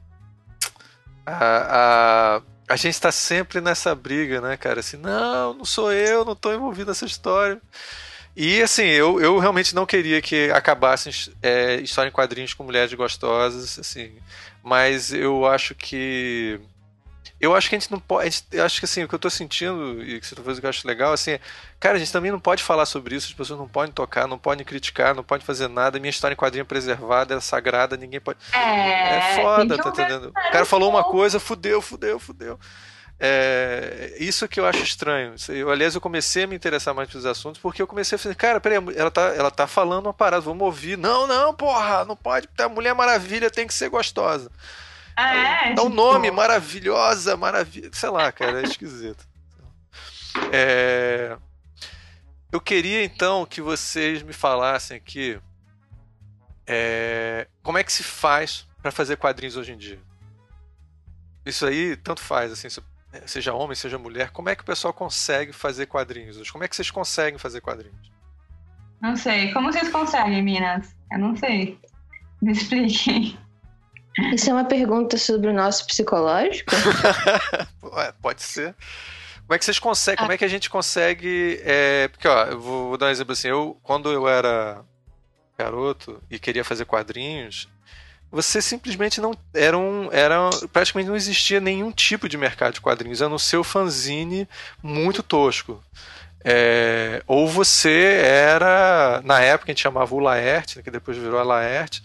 a, 1.26 2.36
a 2.36 2.42
a 2.70 2.76
gente 2.76 2.94
está 2.94 3.12
sempre 3.12 3.60
nessa 3.60 3.96
briga, 3.96 4.40
né, 4.40 4.56
cara? 4.56 4.80
Assim, 4.80 4.96
não, 4.96 5.56
não 5.56 5.66
sou 5.66 5.92
eu, 5.92 6.24
não 6.24 6.34
estou 6.34 6.54
envolvido 6.54 6.92
nessa 6.92 7.06
história. 7.06 7.60
E 8.42 8.62
assim, 8.62 8.86
eu, 8.86 9.20
eu 9.20 9.38
realmente 9.38 9.76
não 9.76 9.86
queria 9.86 10.22
que 10.22 10.50
acabassem 10.52 11.12
é, 11.44 11.76
história 11.82 12.08
em 12.08 12.12
quadrinhos 12.12 12.54
com 12.54 12.64
mulheres 12.64 12.94
gostosas, 12.94 13.78
assim. 13.78 14.14
Mas 14.64 15.12
eu 15.12 15.46
acho 15.46 15.76
que 15.76 16.58
eu 17.38 17.54
acho 17.54 17.68
que 17.68 17.76
a 17.76 17.80
gente 17.80 17.92
não 17.92 18.00
pode. 18.00 18.32
Gente, 18.32 18.46
eu 18.54 18.64
acho 18.64 18.80
que 18.80 18.86
assim, 18.86 19.04
o 19.04 19.10
que 19.10 19.14
eu 19.14 19.20
tô 19.20 19.30
sentindo, 19.30 20.02
e 20.02 20.22
que 20.22 20.26
você 20.26 20.36
tá 20.36 20.42
fazendo 20.42 20.62
que 20.62 20.66
eu 20.66 20.70
acho 20.70 20.88
legal, 20.88 21.12
assim, 21.12 21.38
cara, 21.82 21.98
a 21.98 22.00
gente 22.00 22.14
também 22.14 22.32
não 22.32 22.40
pode 22.40 22.64
falar 22.64 22.86
sobre 22.86 23.14
isso, 23.14 23.28
as 23.28 23.34
pessoas 23.34 23.60
não 23.60 23.68
podem 23.68 23.92
tocar, 23.92 24.26
não 24.26 24.38
podem 24.38 24.66
criticar, 24.66 25.14
não 25.14 25.24
podem 25.24 25.46
fazer 25.46 25.68
nada. 25.68 26.00
Minha 26.00 26.10
história 26.10 26.34
em 26.34 26.38
quadrinho 26.38 26.62
é 26.62 26.66
preservada, 26.66 27.36
é 27.36 27.40
sagrada, 27.42 27.98
ninguém 27.98 28.22
pode. 28.22 28.40
É, 28.54 29.18
é 29.18 29.36
foda, 29.42 29.78
tá 29.78 29.90
entendendo? 29.90 30.30
O 30.30 30.52
cara 30.52 30.64
falou 30.64 30.90
uma 30.90 31.04
coisa, 31.04 31.42
fudeu, 31.42 31.82
fudeu, 31.82 32.18
fudeu. 32.18 32.58
É, 33.22 34.16
isso 34.18 34.48
que 34.48 34.60
eu 34.60 34.66
acho 34.66 34.82
estranho. 34.82 35.36
Eu, 35.50 35.70
aliás, 35.70 35.94
eu 35.94 36.00
comecei 36.00 36.44
a 36.44 36.48
me 36.48 36.56
interessar 36.56 36.94
mais 36.94 37.10
pelos 37.10 37.26
assuntos 37.26 37.60
porque 37.60 37.82
eu 37.82 37.88
comecei 37.88 38.16
a 38.16 38.20
falar, 38.20 38.36
cara, 38.36 38.62
peraí, 38.62 38.78
ela 38.96 39.12
tá, 39.12 39.22
ela 39.36 39.52
tá 39.52 39.68
falando 39.68 40.06
uma 40.06 40.14
parada, 40.14 40.42
vamos 40.42 40.64
ouvir. 40.64 40.98
Não, 40.98 41.28
não, 41.28 41.54
porra, 41.54 42.06
não 42.06 42.16
pode, 42.16 42.48
a 42.58 42.70
Mulher 42.70 42.96
Maravilha 42.96 43.50
tem 43.50 43.68
que 43.68 43.74
ser 43.74 43.90
gostosa. 43.90 44.50
É, 45.18 45.74
é 45.74 45.82
um 45.82 45.90
nome 45.90 46.32
maravilhosa, 46.32 47.36
maravilha. 47.36 47.90
Sei 47.92 48.10
lá, 48.10 48.32
cara, 48.32 48.62
é 48.62 48.64
esquisito. 48.64 49.28
É... 50.54 51.38
Eu 52.52 52.62
queria 52.62 53.04
então 53.04 53.46
que 53.46 53.62
vocês 53.62 54.24
me 54.24 54.32
falassem 54.32 54.96
aqui 54.96 55.40
é... 56.66 57.48
como 57.62 57.78
é 57.78 57.84
que 57.84 57.92
se 57.92 58.02
faz 58.02 58.66
para 58.82 58.92
fazer 58.92 59.18
quadrinhos 59.18 59.58
hoje 59.58 59.74
em 59.74 59.78
dia. 59.78 60.00
Isso 61.46 61.66
aí 61.66 61.98
tanto 61.98 62.22
faz, 62.22 62.52
assim, 62.52 62.70
seja 63.26 63.54
homem, 63.54 63.76
seja 63.76 63.98
mulher. 63.98 64.30
Como 64.32 64.50
é 64.50 64.56
que 64.56 64.62
o 64.62 64.66
pessoal 64.66 64.94
consegue 64.94 65.52
fazer 65.52 65.86
quadrinhos 65.86 66.38
hoje? 66.38 66.52
Como 66.52 66.64
é 66.64 66.68
que 66.68 66.76
vocês 66.76 66.92
conseguem 66.92 67.40
fazer 67.40 67.62
quadrinhos? 67.62 68.12
Não 69.02 69.16
sei. 69.16 69.52
Como 69.54 69.72
vocês 69.72 69.90
conseguem, 69.90 70.42
Minas? 70.44 70.96
Eu 71.12 71.20
não 71.20 71.36
sei. 71.36 71.80
Me 72.42 72.52
expliquem. 72.52 73.38
Isso 74.34 74.50
é 74.50 74.54
uma 74.54 74.66
pergunta 74.66 75.18
sobre 75.18 75.50
o 75.50 75.54
nosso 75.54 75.86
psicológico? 75.88 76.72
Pode 78.22 78.42
ser. 78.42 78.76
Como 79.42 79.56
é 79.56 79.58
que 79.58 79.66
vocês 79.66 79.80
conseguem? 79.80 80.20
Como 80.20 80.32
é 80.32 80.38
que 80.38 80.46
a 80.46 80.50
gente 80.50 80.70
consegue? 80.70 81.60
É, 81.64 82.08
porque, 82.10 82.28
ó, 82.28 82.46
eu 82.46 82.60
vou, 82.60 82.90
vou 82.90 82.98
dar 82.98 83.08
um 83.08 83.10
exemplo 83.10 83.34
assim. 83.34 83.48
Eu, 83.48 83.80
quando 83.82 84.12
eu 84.12 84.28
era 84.28 84.84
garoto 85.58 86.22
e 86.30 86.38
queria 86.38 86.64
fazer 86.64 86.86
quadrinhos, 86.86 87.68
você 88.32 88.62
simplesmente 88.62 89.20
não 89.20 89.34
era, 89.54 89.78
um, 89.78 90.10
era 90.12 90.50
praticamente 90.72 91.10
não 91.10 91.16
existia 91.16 91.60
nenhum 91.60 91.92
tipo 91.92 92.30
de 92.30 92.38
mercado 92.38 92.74
de 92.74 92.82
quadrinhos, 92.82 93.22
a 93.22 93.30
não 93.30 93.40
ser 93.40 93.58
o 93.58 93.64
fanzine 93.64 94.48
muito 94.84 95.24
tosco. 95.24 95.84
É, 96.44 97.22
ou 97.28 97.48
você 97.48 98.22
era, 98.24 99.22
na 99.26 99.42
época 99.42 99.72
a 99.72 99.74
gente 99.74 99.82
chamava 99.82 100.14
o 100.16 100.20
Laerte, 100.20 100.82
que 100.82 100.92
depois 100.92 101.18
virou 101.18 101.40
a 101.40 101.44
Laerte, 101.44 102.04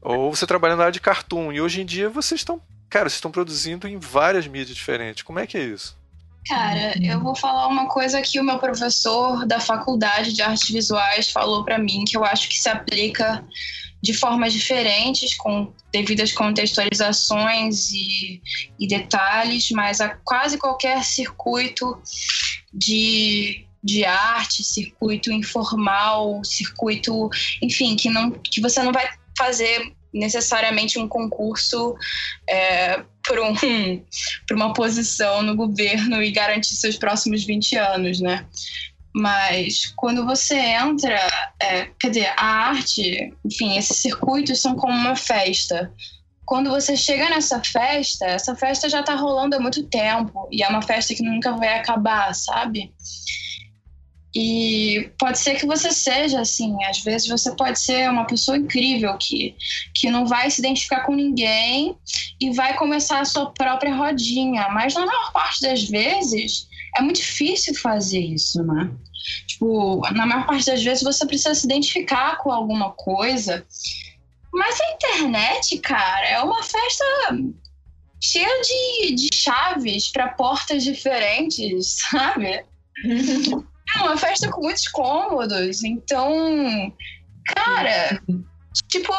ou 0.00 0.34
você 0.34 0.46
trabalha 0.46 0.76
na 0.76 0.84
área 0.84 0.92
de 0.92 1.00
cartoon. 1.00 1.52
E 1.52 1.60
hoje 1.60 1.80
em 1.80 1.86
dia 1.86 2.08
vocês 2.08 2.42
estão, 2.42 2.60
cara, 2.88 3.08
vocês 3.08 3.16
estão 3.16 3.30
produzindo 3.30 3.88
em 3.88 3.98
várias 3.98 4.46
mídias 4.46 4.76
diferentes. 4.76 5.22
Como 5.22 5.38
é 5.38 5.46
que 5.46 5.56
é 5.56 5.62
isso? 5.62 5.96
Cara, 6.46 6.92
eu 7.02 7.20
vou 7.20 7.34
falar 7.34 7.66
uma 7.68 7.88
coisa 7.88 8.20
que 8.20 8.38
o 8.38 8.44
meu 8.44 8.58
professor 8.58 9.46
da 9.46 9.58
faculdade 9.58 10.34
de 10.34 10.42
artes 10.42 10.68
visuais 10.68 11.30
falou 11.30 11.64
para 11.64 11.78
mim 11.78 12.04
que 12.06 12.18
eu 12.18 12.24
acho 12.24 12.50
que 12.50 12.60
se 12.60 12.68
aplica 12.68 13.42
de 14.04 14.12
formas 14.12 14.52
diferentes, 14.52 15.34
com 15.34 15.72
devidas 15.90 16.30
contextualizações 16.30 17.90
e, 17.90 18.42
e 18.78 18.86
detalhes, 18.86 19.70
mas 19.70 19.98
a 19.98 20.10
quase 20.22 20.58
qualquer 20.58 21.02
circuito 21.02 21.98
de, 22.70 23.64
de 23.82 24.04
arte, 24.04 24.62
circuito 24.62 25.32
informal, 25.32 26.44
circuito, 26.44 27.30
enfim, 27.62 27.96
que 27.96 28.10
não 28.10 28.30
que 28.30 28.60
você 28.60 28.82
não 28.82 28.92
vai 28.92 29.08
fazer 29.38 29.90
necessariamente 30.12 30.98
um 30.98 31.08
concurso 31.08 31.96
é, 32.46 33.02
por, 33.26 33.40
um, 33.40 33.54
uma 34.52 34.74
posição 34.74 35.40
no 35.40 35.56
governo 35.56 36.22
e 36.22 36.30
garantir 36.30 36.74
seus 36.74 36.98
próximos 36.98 37.42
20 37.42 37.78
anos, 37.78 38.20
né? 38.20 38.46
Mas 39.14 39.86
quando 39.94 40.26
você 40.26 40.56
entra, 40.56 41.16
é, 41.62 41.86
quer 42.00 42.08
dizer, 42.08 42.32
a 42.36 42.44
arte, 42.44 43.32
enfim, 43.44 43.76
esses 43.76 43.98
circuitos 43.98 44.60
são 44.60 44.74
como 44.74 44.92
uma 44.92 45.14
festa. 45.14 45.92
quando 46.44 46.68
você 46.68 46.96
chega 46.96 47.30
nessa 47.30 47.62
festa, 47.62 48.26
essa 48.26 48.54
festa 48.54 48.88
já 48.88 49.02
tá 49.02 49.14
rolando 49.14 49.56
há 49.56 49.60
muito 49.60 49.84
tempo 49.84 50.46
e 50.50 50.62
é 50.62 50.68
uma 50.68 50.82
festa 50.82 51.14
que 51.14 51.22
nunca 51.22 51.52
vai 51.52 51.78
acabar, 51.78 52.34
sabe? 52.34 52.92
E 54.34 55.10
pode 55.16 55.38
ser 55.38 55.54
que 55.54 55.64
você 55.64 55.92
seja 55.92 56.40
assim, 56.40 56.76
às 56.84 56.98
vezes 56.98 57.28
você 57.28 57.54
pode 57.54 57.78
ser 57.78 58.10
uma 58.10 58.26
pessoa 58.26 58.58
incrível 58.58 59.16
que, 59.16 59.54
que 59.94 60.10
não 60.10 60.26
vai 60.26 60.50
se 60.50 60.60
identificar 60.60 61.06
com 61.06 61.14
ninguém 61.14 61.96
e 62.40 62.50
vai 62.50 62.76
começar 62.76 63.20
a 63.20 63.24
sua 63.24 63.52
própria 63.52 63.94
rodinha, 63.94 64.68
mas 64.70 64.92
na 64.92 65.06
maior 65.06 65.32
parte 65.32 65.60
das 65.60 65.84
vezes 65.84 66.68
é 66.96 67.02
muito 67.02 67.16
difícil 67.16 67.74
fazer 67.74 68.20
isso, 68.20 68.62
né? 68.62 68.90
Tipo, 69.46 70.02
na 70.12 70.26
maior 70.26 70.46
parte 70.46 70.66
das 70.66 70.82
vezes 70.82 71.02
você 71.02 71.26
precisa 71.26 71.54
se 71.54 71.66
identificar 71.66 72.36
com 72.38 72.50
alguma 72.50 72.92
coisa. 72.92 73.66
Mas 74.52 74.80
a 74.80 74.92
internet, 74.92 75.78
cara, 75.78 76.26
é 76.28 76.40
uma 76.40 76.62
festa 76.62 77.04
cheia 78.20 78.60
de, 78.62 79.14
de 79.14 79.28
chaves 79.34 80.10
para 80.10 80.28
portas 80.28 80.84
diferentes, 80.84 81.96
sabe? 82.10 82.64
É 83.96 83.98
uma 83.98 84.16
festa 84.16 84.48
com 84.50 84.62
muitos 84.62 84.88
cômodos. 84.88 85.82
Então, 85.82 86.92
cara, 87.46 88.22
tipo, 88.88 89.12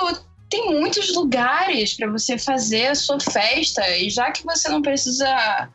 tem 0.49 0.79
muitos 0.79 1.13
lugares 1.13 1.95
para 1.95 2.09
você 2.09 2.37
fazer 2.37 2.87
a 2.87 2.95
sua 2.95 3.19
festa. 3.19 3.87
E 3.97 4.09
já 4.09 4.31
que 4.31 4.43
você 4.43 4.69
não 4.69 4.81
precisa. 4.81 5.69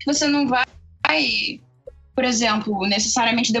que 0.00 0.06
você 0.06 0.26
não 0.26 0.48
vai, 0.48 0.64
por 2.14 2.24
exemplo, 2.24 2.86
necessariamente 2.86 3.52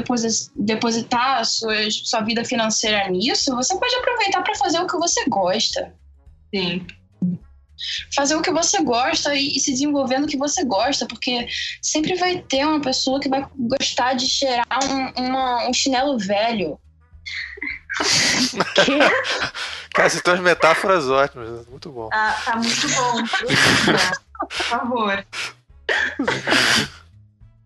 depositar 0.56 1.38
a 1.38 1.44
sua, 1.44 1.90
sua 1.90 2.20
vida 2.20 2.44
financeira 2.44 3.08
nisso, 3.08 3.54
você 3.54 3.78
pode 3.78 3.94
aproveitar 3.96 4.42
para 4.42 4.54
fazer 4.56 4.78
o 4.78 4.86
que 4.86 4.96
você 4.98 5.24
gosta. 5.28 5.94
Sim 6.54 6.86
fazer 8.14 8.36
o 8.36 8.42
que 8.42 8.52
você 8.52 8.82
gosta 8.82 9.34
e, 9.34 9.56
e, 9.56 9.60
se 9.60 9.72
desenvolver 9.72 10.18
no 10.18 10.26
que 10.26 10.36
você 10.36 10.64
gosta, 10.64 11.06
porque 11.06 11.46
sempre 11.80 12.14
vai 12.14 12.38
ter 12.38 12.64
uma 12.66 12.80
pessoa 12.80 13.20
que 13.20 13.28
vai 13.28 13.46
gostar 13.56 14.14
de 14.14 14.28
cheirar 14.28 14.66
um, 14.84 15.12
uma, 15.20 15.68
um 15.68 15.72
chinelo 15.72 16.18
velho. 16.18 16.78
Cara, 19.92 20.06
essas 20.06 20.22
tuas 20.22 20.40
metáforas 20.40 21.08
ótimas, 21.08 21.66
muito 21.66 21.90
bom. 21.90 22.08
Ah, 22.12 22.40
tá 22.44 22.56
muito 22.56 22.88
bom. 22.88 23.22
Por 24.48 24.52
favor. 24.52 25.26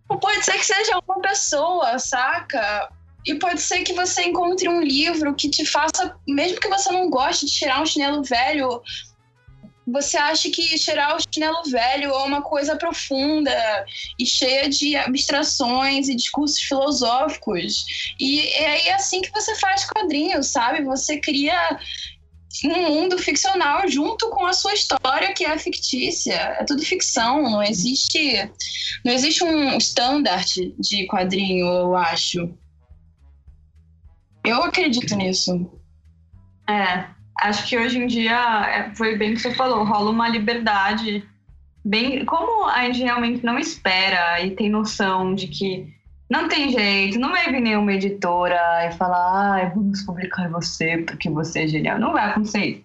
Pode 0.07 0.43
ser 0.43 0.53
que 0.53 0.65
seja 0.65 0.99
uma 1.07 1.21
pessoa, 1.21 1.99
saca? 1.99 2.89
E 3.25 3.35
pode 3.35 3.61
ser 3.61 3.83
que 3.83 3.93
você 3.93 4.23
encontre 4.23 4.69
um 4.69 4.81
livro 4.81 5.35
que 5.35 5.49
te 5.49 5.65
faça, 5.65 6.15
mesmo 6.27 6.59
que 6.59 6.69
você 6.69 6.91
não 6.91 7.09
goste 7.09 7.45
de 7.45 7.51
tirar 7.51 7.81
um 7.81 7.85
chinelo 7.85 8.23
velho, 8.23 8.81
você 9.87 10.17
acha 10.17 10.49
que 10.49 10.77
cheirar 10.77 11.15
o 11.15 11.19
chinelo 11.19 11.63
velho 11.63 12.11
é 12.11 12.23
uma 12.23 12.41
coisa 12.41 12.75
profunda 12.75 13.85
e 14.19 14.25
cheia 14.25 14.69
de 14.69 14.97
abstrações 14.97 16.09
e 16.09 16.15
discursos 16.15 16.59
filosóficos. 16.59 17.85
E 18.19 18.41
é 18.41 18.93
assim 18.93 19.21
que 19.21 19.31
você 19.31 19.55
faz 19.55 19.85
quadrinhos, 19.85 20.47
sabe? 20.47 20.83
Você 20.83 21.19
cria 21.19 21.79
um 22.65 22.89
mundo 22.89 23.17
ficcional 23.17 23.87
junto 23.87 24.29
com 24.29 24.45
a 24.45 24.53
sua 24.53 24.73
história 24.73 25.33
que 25.33 25.45
é 25.45 25.57
fictícia. 25.57 26.33
É 26.33 26.63
tudo 26.63 26.81
ficção, 26.83 27.43
não 27.43 27.63
existe 27.63 28.49
não 29.03 29.13
existe 29.13 29.43
um 29.43 29.77
standard 29.77 30.73
de 30.79 31.07
quadrinho, 31.07 31.65
eu 31.65 31.95
acho. 31.95 32.53
Eu 34.43 34.63
acredito 34.63 35.15
nisso. 35.15 35.69
É, 36.69 37.05
acho 37.39 37.67
que 37.67 37.77
hoje 37.77 37.97
em 37.97 38.07
dia 38.07 38.65
é, 38.67 38.95
foi 38.95 39.17
bem 39.17 39.33
que 39.33 39.41
você 39.41 39.53
falou, 39.53 39.83
rola 39.83 40.09
uma 40.09 40.27
liberdade 40.27 41.27
bem 41.83 42.25
como 42.25 42.65
a 42.65 42.83
gente 42.85 43.03
realmente 43.03 43.45
não 43.45 43.57
espera 43.57 44.41
e 44.41 44.51
tem 44.51 44.69
noção 44.69 45.33
de 45.33 45.47
que 45.47 45.87
não 46.29 46.47
tem 46.47 46.69
jeito, 46.69 47.19
não 47.19 47.31
vai 47.31 47.51
vir 47.51 47.61
nenhuma 47.61 47.93
editora 47.93 48.85
e 48.85 48.91
falar, 48.93 49.61
ah, 49.61 49.71
vamos 49.73 50.01
publicar 50.01 50.49
você 50.49 50.97
porque 50.99 51.29
você 51.29 51.63
é 51.63 51.67
genial. 51.67 51.99
Não 51.99 52.11
vai 52.11 52.29
acontecer 52.29 52.65
isso. 52.65 52.83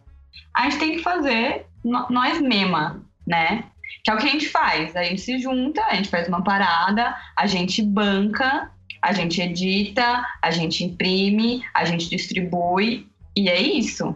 A 0.55 0.65
gente 0.65 0.79
tem 0.79 0.93
que 0.93 1.03
fazer 1.03 1.67
nós 1.85 2.41
mesma, 2.41 3.03
né? 3.27 3.65
Que 4.05 4.11
é 4.11 4.15
o 4.15 4.19
que 4.19 4.29
a 4.29 4.31
gente 4.31 4.49
faz. 4.49 4.95
A 4.95 5.03
gente 5.03 5.21
se 5.21 5.39
junta, 5.39 5.83
a 5.85 5.95
gente 5.95 6.09
faz 6.09 6.29
uma 6.29 6.43
parada, 6.43 7.17
a 7.37 7.47
gente 7.47 7.83
banca, 7.83 8.71
a 9.01 9.13
gente 9.13 9.41
edita, 9.41 10.25
a 10.41 10.51
gente 10.51 10.85
imprime, 10.85 11.63
a 11.75 11.85
gente 11.85 12.09
distribui, 12.09 13.09
e 13.37 13.49
é 13.49 13.61
isso. 13.61 14.15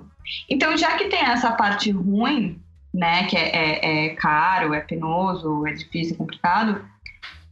Então, 0.49 0.77
já 0.77 0.97
que 0.97 1.09
tem 1.09 1.21
essa 1.21 1.53
parte 1.53 1.91
ruim, 1.91 2.61
né, 2.95 3.25
que 3.25 3.37
é, 3.37 3.51
é, 3.55 4.07
é 4.07 4.09
caro, 4.15 4.73
é 4.73 4.81
penoso, 4.81 5.67
é 5.67 5.73
difícil, 5.73 6.15
é 6.15 6.19
complicado, 6.19 6.85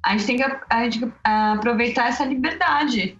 a 0.04 0.12
gente 0.12 0.26
tem 0.26 0.36
que 0.36 0.44
a 0.70 0.84
gente 0.84 1.12
aproveitar 1.24 2.08
essa 2.08 2.24
liberdade, 2.24 3.18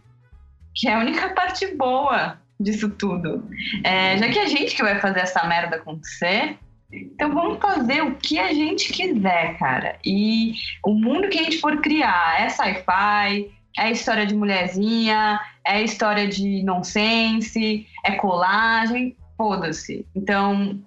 que 0.74 0.89
é 0.89 0.94
a 0.94 0.98
única 0.98 1.31
parte 1.31 1.74
boa 1.74 2.39
disso 2.61 2.90
tudo. 2.90 3.48
É, 3.82 4.19
já 4.19 4.28
que 4.28 4.39
a 4.39 4.47
gente 4.47 4.74
que 4.74 4.82
vai 4.82 5.01
fazer 5.01 5.20
essa 5.20 5.44
merda 5.47 5.77
acontecer, 5.77 6.59
então 6.93 7.32
vamos 7.32 7.59
fazer 7.59 8.02
o 8.02 8.15
que 8.16 8.39
a 8.39 8.52
gente 8.52 8.93
quiser, 8.93 9.59
cara. 9.59 9.98
E 10.05 10.55
o 10.85 10.94
mundo 10.94 11.28
que 11.28 11.39
a 11.39 11.43
gente 11.43 11.59
for 11.59 11.81
criar 11.81 12.40
é 12.40 12.48
sci-fi, 12.48 13.51
é 13.78 13.90
história 13.90 14.27
de 14.27 14.35
mulherzinha, 14.35 15.40
é 15.66 15.82
história 15.82 16.28
de 16.28 16.62
nonsense, 16.62 17.86
é 18.05 18.12
colagem 18.12 19.16
foda-se. 19.36 20.06
Então, 20.15 20.81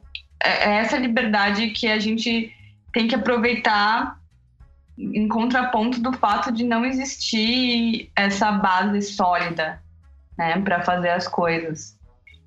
é, 0.43 0.69
é 0.69 0.75
essa 0.77 0.97
liberdade 0.97 1.71
que 1.71 1.87
a 1.87 1.99
gente 1.99 2.53
tem 2.93 3.07
que 3.07 3.15
aproveitar 3.15 4.17
em 4.97 5.27
contraponto 5.27 5.99
do 6.01 6.11
fato 6.13 6.51
de 6.51 6.63
não 6.63 6.85
existir 6.85 8.09
essa 8.15 8.51
base 8.51 9.01
sólida, 9.01 9.81
né, 10.37 10.59
para 10.61 10.83
fazer 10.83 11.09
as 11.09 11.27
coisas. 11.27 11.95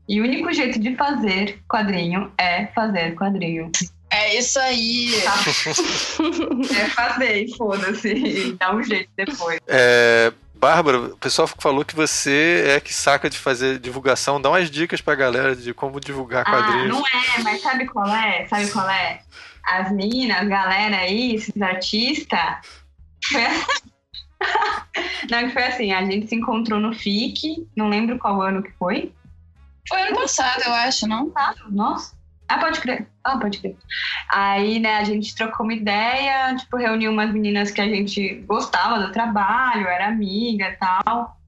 E 0.08 0.20
o 0.20 0.24
único 0.24 0.52
jeito 0.52 0.78
de 0.78 0.96
fazer 0.96 1.62
quadrinho 1.68 2.32
é 2.36 2.66
fazer 2.66 3.14
quadrinho. 3.14 3.70
É 4.10 4.36
isso 4.36 4.58
aí. 4.58 5.14
é 6.76 6.88
fazer, 6.88 7.46
foda-se. 7.56 8.56
Dá 8.58 8.74
um 8.74 8.82
jeito 8.82 9.08
depois. 9.16 9.60
É, 9.68 10.32
Bárbara, 10.60 10.98
o 10.98 11.16
pessoal 11.16 11.46
falou 11.46 11.84
que 11.84 11.94
você 11.94 12.64
é 12.66 12.80
que 12.80 12.92
saca 12.92 13.30
de 13.30 13.38
fazer 13.38 13.78
divulgação. 13.78 14.40
Dá 14.40 14.50
umas 14.50 14.68
dicas 14.68 15.00
pra 15.00 15.14
galera 15.14 15.54
de 15.54 15.72
como 15.72 16.00
divulgar 16.00 16.42
ah, 16.46 16.50
quadrinhos. 16.50 16.86
Ah, 16.86 16.88
não 16.88 17.06
é, 17.06 17.42
mas 17.44 17.62
sabe 17.62 17.86
qual 17.86 18.08
é? 18.08 18.46
Sabe 18.48 18.68
qual 18.70 18.90
é? 18.90 19.22
As 19.64 19.92
meninas, 19.92 20.48
galera 20.48 20.98
aí, 20.98 21.34
esses 21.34 21.60
artistas. 21.60 22.82
não, 25.30 25.40
que 25.40 25.50
foi 25.50 25.64
assim, 25.64 25.92
a 25.92 26.04
gente 26.04 26.26
se 26.26 26.34
encontrou 26.34 26.80
no 26.80 26.92
FIC, 26.92 27.68
não 27.76 27.88
lembro 27.88 28.18
qual 28.18 28.40
ano 28.42 28.62
que 28.62 28.72
foi. 28.72 29.12
Foi 29.88 30.02
ano 30.02 30.16
passado, 30.16 30.62
eu 30.64 30.72
acho, 30.72 31.06
não? 31.06 31.32
Nossa. 31.68 32.14
Ah, 32.48 32.58
pode 32.58 32.80
crer. 32.80 33.06
Ah, 33.22 33.38
pode 33.38 33.58
crer. 33.58 33.76
Aí, 34.28 34.80
né, 34.80 34.96
a 34.96 35.04
gente 35.04 35.34
trocou 35.36 35.64
uma 35.64 35.72
ideia, 35.72 36.56
tipo, 36.56 36.76
reuniu 36.76 37.12
umas 37.12 37.32
meninas 37.32 37.70
que 37.70 37.80
a 37.80 37.86
gente 37.86 38.40
gostava 38.40 38.98
do 38.98 39.12
trabalho, 39.12 39.86
era 39.86 40.08
amiga 40.08 40.68
e 40.68 40.76
tal. 40.76 41.39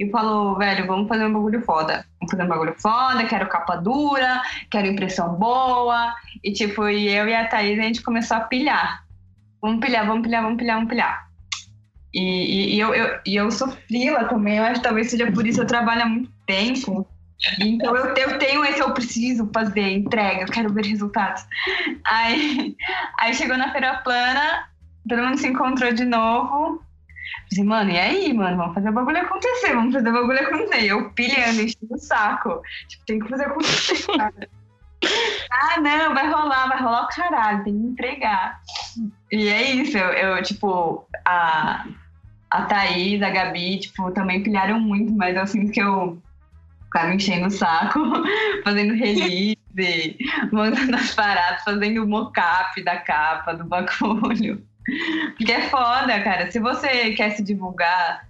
E 0.00 0.10
falou, 0.10 0.56
velho, 0.56 0.86
vamos 0.86 1.06
fazer 1.06 1.26
um 1.26 1.32
bagulho 1.34 1.62
foda. 1.62 2.06
Vamos 2.18 2.30
fazer 2.30 2.42
um 2.44 2.48
bagulho 2.48 2.74
foda, 2.78 3.26
quero 3.26 3.46
capa 3.50 3.76
dura, 3.76 4.40
quero 4.70 4.86
impressão 4.86 5.34
boa. 5.34 6.14
E, 6.42 6.54
tipo, 6.54 6.88
e 6.88 7.06
eu 7.08 7.28
e 7.28 7.34
a 7.34 7.46
Thaís, 7.46 7.78
a 7.78 7.82
gente 7.82 8.02
começou 8.02 8.38
a 8.38 8.40
pilhar. 8.40 9.04
Vamos 9.60 9.84
pilhar, 9.84 10.06
vamos 10.06 10.22
pilhar, 10.22 10.42
vamos 10.42 10.56
pilhar, 10.56 10.76
vamos 10.76 10.88
pilhar. 10.88 11.28
E, 12.14 12.20
e, 12.22 12.74
e 12.76 12.80
eu, 12.80 12.94
eu, 12.94 13.20
e 13.26 13.36
eu 13.36 13.50
sou 13.50 13.68
frila 13.68 14.24
também, 14.24 14.56
eu 14.56 14.64
acho 14.64 14.80
que 14.80 14.86
talvez 14.86 15.10
seja 15.10 15.30
por 15.30 15.46
isso 15.46 15.60
eu 15.60 15.66
trabalho 15.66 16.02
há 16.02 16.06
muito 16.06 16.32
tempo. 16.46 17.06
Então 17.60 17.94
eu, 17.94 18.14
eu 18.16 18.38
tenho 18.38 18.64
esse, 18.64 18.80
eu 18.80 18.94
preciso 18.94 19.50
fazer 19.52 19.92
entrega, 19.92 20.40
eu 20.40 20.48
quero 20.48 20.72
ver 20.72 20.86
resultados. 20.86 21.44
Aí, 22.06 22.74
aí 23.18 23.34
chegou 23.34 23.58
na 23.58 23.70
feira 23.70 23.98
plana, 23.98 24.66
todo 25.06 25.22
mundo 25.22 25.36
se 25.36 25.46
encontrou 25.46 25.92
de 25.92 26.06
novo. 26.06 26.82
Falei, 27.50 27.64
mano, 27.64 27.90
e 27.90 27.98
aí, 27.98 28.32
mano? 28.32 28.56
Vamos 28.56 28.74
fazer 28.74 28.90
o 28.90 28.92
bagulho 28.92 29.18
acontecer, 29.18 29.74
vamos 29.74 29.94
fazer 29.94 30.08
o 30.08 30.12
bagulho 30.12 30.40
acontecer. 30.40 30.84
Eu 30.86 31.10
pilhando, 31.10 31.62
enchendo 31.62 31.94
o 31.94 31.98
saco. 31.98 32.62
Tipo, 32.88 33.04
tem 33.06 33.18
que 33.18 33.28
fazer 33.28 33.44
acontecer, 33.44 34.06
cara. 34.16 34.48
ah, 35.50 35.80
não, 35.80 36.14
vai 36.14 36.30
rolar, 36.30 36.68
vai 36.68 36.80
rolar 36.80 37.04
o 37.04 37.08
caralho, 37.08 37.64
tem 37.64 37.72
que 37.72 37.86
entregar. 37.86 38.60
E 39.32 39.48
é 39.48 39.70
isso, 39.72 39.96
eu, 39.96 40.12
eu 40.12 40.42
tipo, 40.42 41.06
a, 41.24 41.86
a 42.50 42.62
Thaís, 42.62 43.22
a 43.22 43.30
Gabi, 43.30 43.78
tipo, 43.78 44.10
também 44.10 44.42
pilharam 44.42 44.80
muito, 44.80 45.12
mas 45.12 45.36
eu 45.36 45.46
sinto 45.46 45.72
que 45.72 45.80
eu 45.80 46.20
ficaram 46.90 47.14
enchendo 47.14 47.46
o 47.46 47.50
saco, 47.50 48.00
fazendo 48.64 48.94
release, 48.94 49.56
mandando 50.52 50.96
as 50.96 51.14
paradas, 51.14 51.62
fazendo 51.62 52.02
o 52.02 52.08
mocap 52.08 52.82
da 52.82 52.98
capa, 52.98 53.54
do 53.54 53.64
bagulho. 53.64 54.62
Porque 55.36 55.52
é 55.52 55.68
foda, 55.68 56.20
cara. 56.22 56.50
Se 56.50 56.58
você 56.58 57.12
quer 57.12 57.30
se 57.30 57.42
divulgar, 57.42 58.26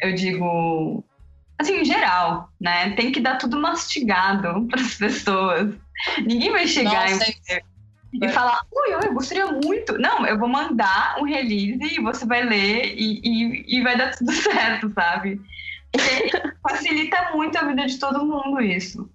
eu 0.00 0.14
digo, 0.14 1.04
assim, 1.58 1.80
em 1.80 1.84
geral, 1.84 2.50
né? 2.60 2.90
Tem 2.90 3.12
que 3.12 3.20
dar 3.20 3.38
tudo 3.38 3.60
mastigado 3.60 4.66
para 4.68 4.80
as 4.80 4.94
pessoas. 4.94 5.74
Ninguém 6.18 6.50
vai 6.50 6.66
chegar 6.66 7.10
Nossa, 7.10 7.30
em 7.30 7.62
e 8.22 8.28
falar, 8.28 8.60
ui, 8.70 8.94
eu 8.94 9.14
gostaria 9.14 9.46
muito. 9.46 9.98
Não, 9.98 10.24
eu 10.26 10.38
vou 10.38 10.48
mandar 10.48 11.16
um 11.18 11.24
release 11.24 11.82
e 11.82 12.00
você 12.00 12.24
vai 12.24 12.44
ler 12.44 12.94
e, 12.96 13.20
e, 13.24 13.78
e 13.78 13.82
vai 13.82 13.96
dar 13.96 14.14
tudo 14.16 14.30
certo, 14.32 14.90
sabe? 14.90 15.40
Porque 15.90 16.30
facilita 16.62 17.32
muito 17.34 17.56
a 17.58 17.64
vida 17.64 17.86
de 17.86 17.98
todo 17.98 18.24
mundo 18.24 18.60
isso. 18.60 19.10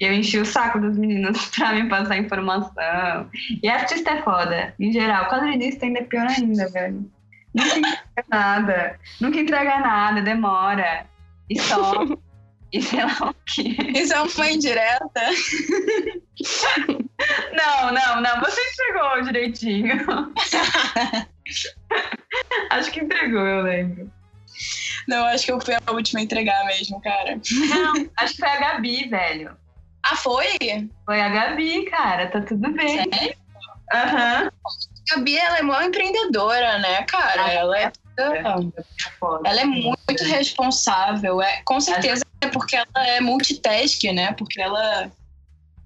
Eu 0.00 0.12
enchi 0.12 0.38
o 0.38 0.44
saco 0.44 0.80
das 0.80 0.96
meninas 0.96 1.46
pra 1.54 1.72
me 1.72 1.88
passar 1.88 2.18
informação. 2.18 3.30
E 3.62 3.68
artista 3.68 4.10
é 4.10 4.22
foda, 4.22 4.74
em 4.78 4.92
geral. 4.92 5.28
Quadrinista 5.28 5.86
ainda 5.86 6.00
é 6.00 6.04
pior 6.04 6.26
ainda, 6.26 6.68
velho. 6.68 7.10
Nunca 7.54 7.78
entrega 7.78 8.24
nada. 8.28 9.00
Nunca 9.20 9.40
entrega 9.40 9.80
nada, 9.80 10.22
demora. 10.22 11.06
E 11.48 11.58
só. 11.58 11.92
e 12.72 12.82
sei 12.82 13.04
lá 13.04 13.30
o 13.30 13.34
quê. 13.46 13.76
Isso 13.94 14.12
é 14.12 14.20
uma 14.20 14.50
indireta? 14.50 15.20
não, 17.52 17.92
não, 17.92 18.20
não. 18.20 18.40
Você 18.40 18.60
entregou 18.60 19.22
direitinho. 19.22 20.06
acho 22.70 22.90
que 22.90 23.00
entregou, 23.00 23.46
eu 23.46 23.62
lembro. 23.62 24.10
Não, 25.06 25.24
acho 25.26 25.44
que 25.44 25.52
eu 25.52 25.60
fui 25.60 25.74
a 25.74 25.92
última 25.92 26.20
a 26.20 26.22
entregar 26.22 26.64
mesmo, 26.66 27.00
cara. 27.00 27.38
Não, 27.68 28.10
acho 28.16 28.34
que 28.34 28.40
foi 28.40 28.48
a 28.48 28.60
Gabi, 28.60 29.08
velho. 29.08 29.56
Ah, 30.04 30.16
foi? 30.16 30.58
Foi 31.06 31.20
a 31.20 31.28
Gabi, 31.28 31.86
cara. 31.86 32.28
Tá 32.28 32.42
tudo 32.42 32.70
bem. 32.72 33.10
Sério? 33.10 33.34
Aham. 33.92 34.42
Uhum. 34.42 34.50
A 35.12 35.16
Gabi, 35.16 35.38
ela 35.38 35.58
é 35.58 35.62
uma 35.62 35.84
empreendedora, 35.84 36.78
né, 36.78 37.02
cara? 37.04 37.52
Ela 37.52 37.78
é, 37.78 37.92
ela 38.18 39.60
é 39.60 39.64
muito 39.64 40.24
responsável. 40.24 41.40
É, 41.42 41.62
com 41.64 41.80
certeza 41.80 42.24
é 42.40 42.48
porque 42.48 42.76
ela 42.76 43.06
é 43.06 43.20
multitask, 43.20 44.02
né? 44.12 44.32
Porque 44.32 44.60
ela. 44.60 45.10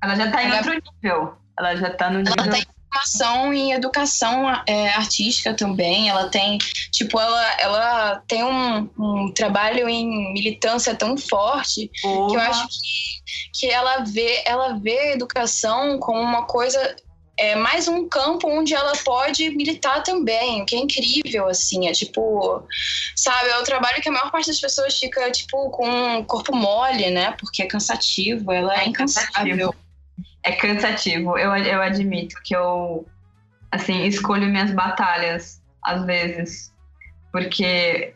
Ela 0.03 0.15
já 0.15 0.31
tá 0.31 0.43
em 0.43 0.53
outro 0.53 0.73
nível. 0.73 1.39
Ela 1.59 1.77
já 1.77 1.90
tá 1.90 2.11
no 2.11 2.19
nível. 2.19 2.35
Ela 2.39 2.53
tem 2.53 2.66
formação 2.89 3.52
em 3.52 3.73
educação 3.73 4.48
é, 4.66 4.90
artística 4.90 5.55
também. 5.55 6.09
Ela 6.09 6.28
tem, 6.28 6.59
tipo, 6.90 7.19
ela, 7.20 7.60
ela 7.60 8.23
tem 8.27 8.43
um, 8.44 8.89
um 8.98 9.32
trabalho 9.32 9.89
em 9.89 10.32
militância 10.32 10.94
tão 10.94 11.16
forte 11.16 11.89
que 11.89 12.06
eu 12.06 12.40
acho 12.40 12.66
que, 12.69 13.59
que 13.60 13.70
ela 13.70 13.98
vê 14.05 14.43
ela 14.44 14.78
vê 14.78 14.98
a 14.98 15.12
educação 15.12 15.98
como 15.98 16.20
uma 16.20 16.44
coisa 16.44 16.97
é 17.39 17.55
mais 17.55 17.86
um 17.86 18.09
campo 18.09 18.48
onde 18.48 18.74
ela 18.74 18.93
pode 19.05 19.48
militar 19.51 20.02
também, 20.02 20.60
o 20.60 20.66
que 20.66 20.74
é 20.74 20.78
incrível, 20.81 21.47
assim, 21.47 21.86
é 21.86 21.93
tipo, 21.93 22.65
sabe, 23.15 23.48
é 23.48 23.59
o 23.59 23.62
trabalho 23.62 24.02
que 24.02 24.09
a 24.09 24.12
maior 24.12 24.32
parte 24.32 24.48
das 24.48 24.60
pessoas 24.60 24.98
fica, 24.98 25.31
tipo, 25.31 25.70
com 25.70 26.19
o 26.19 26.24
corpo 26.24 26.55
mole, 26.55 27.10
né, 27.10 27.36
porque 27.39 27.62
é 27.62 27.66
cansativo, 27.66 28.51
ela 28.51 28.74
é, 28.74 28.85
é 28.85 28.89
incansável. 28.89 29.73
É 30.49 30.53
cansativo, 30.53 31.37
eu, 31.37 31.55
eu 31.57 31.83
admito 31.83 32.35
que 32.43 32.57
eu, 32.57 33.07
assim, 33.70 34.07
escolho 34.07 34.47
minhas 34.47 34.70
batalhas, 34.73 35.62
às 35.83 36.07
vezes, 36.07 36.73
porque 37.31 38.15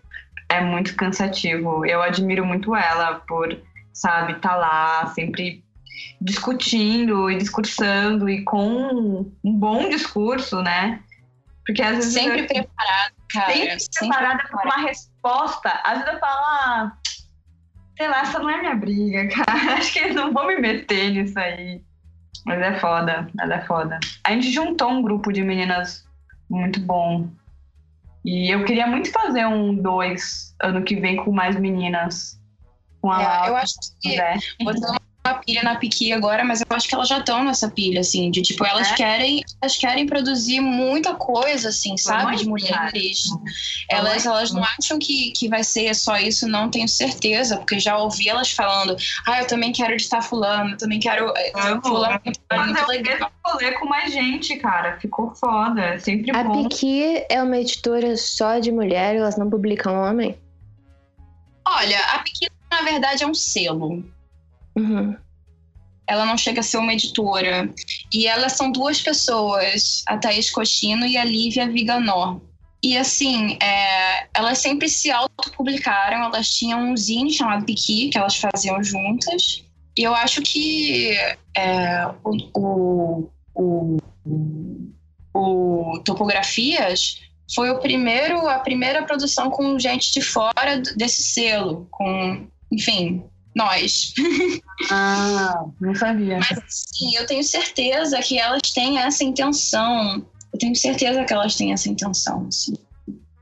é 0.49 0.61
muito 0.63 0.97
cansativo, 0.97 1.85
eu 1.85 2.01
admiro 2.01 2.47
muito 2.47 2.75
ela 2.75 3.17
por, 3.29 3.55
sabe, 3.93 4.41
tá 4.41 4.57
lá, 4.57 5.07
sempre 5.09 5.63
discutindo 6.23 7.31
e 7.31 7.37
discursando 7.37 8.31
e 8.31 8.43
com 8.45 9.31
um 9.45 9.53
bom 9.55 9.91
discurso, 9.91 10.63
né? 10.63 11.03
Porque 11.67 11.83
às 11.83 11.97
vezes. 11.97 12.15
Sempre 12.15 12.41
eu, 12.41 12.47
preparada, 12.47 13.15
cara. 13.31 13.53
Sempre, 13.53 13.81
sempre 13.81 14.09
preparada 14.09 14.49
para 14.49 14.65
uma 14.65 14.87
resposta. 14.89 15.69
Às 15.85 15.99
vezes 15.99 16.15
eu 16.15 16.19
falo, 16.19 16.45
ah, 16.47 16.93
sei 17.99 18.09
lá, 18.09 18.23
essa 18.23 18.39
não 18.39 18.49
é 18.49 18.59
minha 18.59 18.75
briga, 18.75 19.29
cara. 19.37 19.75
Acho 19.75 19.93
que 19.93 19.99
eles 19.99 20.17
não 20.17 20.33
vão 20.33 20.47
me 20.47 20.57
meter 20.57 21.11
nisso 21.11 21.39
aí. 21.39 21.83
Mas 22.45 22.61
é 22.61 22.79
foda, 22.79 23.29
ela 23.39 23.55
é 23.55 23.61
foda. 23.63 24.01
A 24.25 24.33
gente 24.33 24.51
juntou 24.51 24.91
um 24.91 25.03
grupo 25.03 25.33
de 25.33 25.43
meninas 25.43 26.07
muito 26.49 26.81
bom. 26.81 27.29
E 28.25 28.51
eu 28.55 28.65
queria 28.65 28.87
muito 28.87 29.11
fazer 29.11 29.47
um 29.47 29.75
dois 29.75 30.55
ano 30.63 30.83
que 30.83 30.97
vem 30.97 31.17
com 31.17 31.33
mais 31.33 31.57
meninas. 31.57 32.41
Com 33.01 33.11
a 33.11 33.23
é, 33.23 33.49
eu 33.49 33.57
acho 33.57 33.75
que 34.01 34.17
você 34.17 34.85
uma 34.89 35.01
pilha 35.35 35.62
na 35.62 35.77
Piqui 35.77 36.12
agora, 36.12 36.44
mas 36.44 36.61
eu 36.61 36.66
acho 36.77 36.89
que 36.89 36.94
elas 36.94 37.09
já 37.09 37.19
estão 37.19 37.44
nessa 37.44 37.69
pilha, 37.69 38.01
assim, 38.01 38.31
de 38.31 38.43
tipo, 38.43 38.65
elas 38.65 38.90
é? 38.90 38.94
querem, 38.94 39.44
elas 39.61 39.77
querem 39.77 40.07
produzir 40.07 40.61
muita 40.61 41.15
coisa, 41.15 41.69
assim, 41.69 41.97
sabe, 41.97 42.36
de 42.36 42.49
mulheres. 42.49 43.24
Elas, 43.89 44.27
elas 44.27 44.53
não 44.53 44.65
acham 44.65 44.99
que, 44.99 45.31
que 45.32 45.49
vai 45.49 45.62
ser 45.62 45.94
só 45.94 46.16
isso, 46.16 46.49
não 46.49 46.69
tenho 46.69 46.89
certeza, 46.89 47.57
porque 47.57 47.78
já 47.78 47.97
ouvi 47.97 48.28
elas 48.28 48.51
falando, 48.51 48.97
ah, 49.27 49.40
eu 49.40 49.47
também 49.47 49.73
quero 49.73 49.93
editar 49.93 50.23
fulano, 50.23 50.70
eu 50.73 50.77
também 50.77 50.99
quero. 50.99 51.32
Eh, 51.36 51.53
fulano, 51.82 52.20
mas 52.51 52.78
eu 52.89 53.03
quero 53.03 53.31
rolê 53.44 53.73
com 53.73 53.86
mais 53.86 54.12
gente, 54.12 54.57
cara. 54.57 54.99
Ficou 54.99 55.35
foda. 55.35 55.81
É 55.81 55.99
sempre 55.99 56.31
a 56.35 56.43
bom. 56.43 56.61
A 56.61 56.69
Piqui 56.69 57.24
é 57.28 57.43
uma 57.43 57.59
editora 57.59 58.16
só 58.16 58.59
de 58.59 58.73
mulher, 58.73 59.16
elas 59.16 59.36
não 59.36 59.49
publicam 59.49 59.94
homem? 59.94 60.36
Olha, 61.66 61.99
a 62.12 62.19
Piqui, 62.19 62.49
na 62.70 62.82
verdade, 62.82 63.23
é 63.23 63.27
um 63.27 63.35
selo. 63.35 64.05
Uhum. 64.77 65.16
Ela 66.07 66.27
não 66.27 66.36
chega 66.36 66.61
a 66.61 66.62
ser 66.65 66.78
uma 66.78 66.93
editora. 66.93 67.73
E 68.12 68.27
elas 68.27 68.53
são 68.53 68.70
duas 68.70 69.01
pessoas, 69.01 70.03
a 70.07 70.16
Thaís 70.16 70.51
Cochino 70.51 71.07
e 71.07 71.16
a 71.16 71.24
Lívia 71.24 71.69
Viganó. 71.69 72.40
E 72.82 72.99
assim, 72.99 73.57
é, 73.62 74.27
elas 74.35 74.59
sempre 74.59 74.89
se 74.89 75.11
autopublicaram, 75.11 76.24
elas 76.24 76.51
tinham 76.51 76.81
um 76.90 76.97
zine 76.97 77.32
chamado 77.32 77.65
Piqui, 77.65 78.09
que 78.09 78.19
elas 78.19 78.36
faziam 78.36 78.82
juntas. 78.82 79.65
E 79.97 80.03
eu 80.03 80.15
acho 80.15 80.43
que 80.43 81.12
é, 81.57 82.07
o, 82.24 82.36
o, 82.55 83.28
o, 83.55 83.99
o 85.32 86.01
Topografias 86.05 87.20
foi 87.55 87.70
o 87.70 87.78
primeiro, 87.78 88.49
a 88.49 88.59
primeira 88.59 89.05
produção 89.05 89.51
com 89.51 89.78
gente 89.78 90.12
de 90.12 90.20
fora 90.20 90.78
desse 90.97 91.23
selo, 91.23 91.86
com, 91.90 92.47
enfim, 92.73 93.23
nós. 93.55 94.15
Ah, 94.91 95.65
não 95.81 95.95
sabia. 95.95 96.39
Mas 96.39 96.65
sim, 96.66 97.15
eu 97.16 97.27
tenho 97.27 97.45
certeza 97.45 98.19
que 98.20 98.39
elas 98.39 98.62
têm 98.73 98.99
essa 98.99 99.23
intenção. 99.23 100.27
Eu 100.53 100.59
tenho 100.59 100.74
certeza 100.74 101.24
que 101.24 101.33
elas 101.33 101.55
têm 101.55 101.73
essa 101.73 101.89
intenção, 101.89 102.51
sim. 102.51 102.74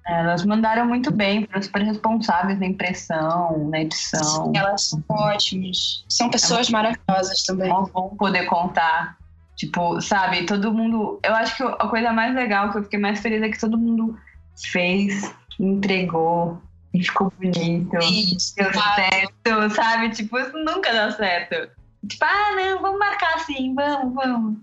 É, 0.07 0.21
elas 0.21 0.45
mandaram 0.45 0.87
muito 0.87 1.13
bem, 1.13 1.47
foram 1.47 1.63
super 1.63 1.83
responsáveis 1.83 2.59
na 2.59 2.67
impressão, 2.67 3.69
na 3.69 3.81
edição. 3.81 4.47
Sim, 4.47 4.59
elas 4.59 4.83
são 4.83 5.05
ótimas. 5.09 6.05
São 6.09 6.29
pessoas 6.29 6.69
é 6.69 6.73
maravilhosas 6.73 7.43
também. 7.45 7.71
É 7.71 7.73
bom 7.73 8.15
poder 8.19 8.47
contar. 8.47 9.17
Tipo, 9.57 10.01
sabe, 10.01 10.45
todo 10.47 10.73
mundo. 10.73 11.21
Eu 11.23 11.35
acho 11.35 11.57
que 11.57 11.63
a 11.63 11.89
coisa 11.89 12.13
mais 12.13 12.35
legal 12.35 12.71
que 12.73 12.79
eu 12.79 12.83
fiquei 12.83 12.99
mais 12.99 13.21
feliz 13.21 13.43
é 13.43 13.49
que 13.49 13.61
todo 13.61 13.79
mundo 13.79 14.19
fez, 14.57 15.35
entregou, 15.59 16.61
ficou 16.99 17.33
bonito. 17.39 17.97
Isso, 17.99 18.55
deu 18.57 18.73
certo, 18.73 19.75
sabe? 19.75 20.11
Tipo, 20.11 20.39
isso 20.39 20.53
nunca 20.59 20.93
dá 20.93 21.11
certo. 21.13 21.71
Tipo, 22.07 22.25
ah, 22.25 22.57
não, 22.57 22.83
vamos 22.83 22.99
marcar 22.99 23.35
assim, 23.35 23.75
vamos, 23.75 24.15
vamos. 24.15 24.59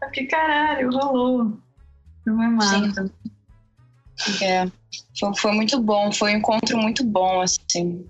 Porque 0.00 0.24
caralho, 0.26 0.90
rolou. 0.90 1.58
Não 2.24 2.42
é 2.42 2.48
massa. 2.48 3.12
É, 4.42 4.66
foi, 5.18 5.36
foi 5.36 5.52
muito 5.52 5.80
bom, 5.80 6.10
foi 6.10 6.34
um 6.34 6.38
encontro 6.38 6.78
muito 6.78 7.04
bom, 7.04 7.40
assim. 7.40 8.06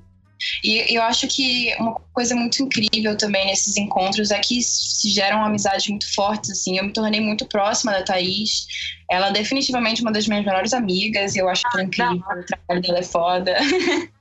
E 0.63 0.95
eu 0.95 1.03
acho 1.03 1.27
que 1.29 1.75
uma 1.79 1.95
coisa 2.13 2.35
muito 2.35 2.63
incrível 2.63 3.17
também 3.17 3.47
nesses 3.47 3.77
encontros 3.77 4.31
é 4.31 4.39
que 4.41 4.63
se 4.63 5.11
geram 5.11 5.45
amizades 5.45 5.89
muito 5.89 6.13
fortes, 6.15 6.51
assim. 6.51 6.77
Eu 6.77 6.85
me 6.85 6.93
tornei 6.93 7.21
muito 7.21 7.47
próxima 7.47 7.93
da 7.93 8.03
Thaís. 8.03 8.67
Ela 9.11 9.29
é 9.29 9.33
definitivamente 9.33 10.03
uma 10.03 10.13
das 10.13 10.27
minhas 10.27 10.45
melhores 10.45 10.73
amigas 10.73 11.35
e 11.35 11.39
eu 11.39 11.49
acho 11.49 11.63
ela 11.73 11.83
incrível. 11.83 12.17
O 12.17 12.45
trabalho 12.45 12.83
dela 12.83 12.99
é 12.99 13.03
foda. 13.03 13.57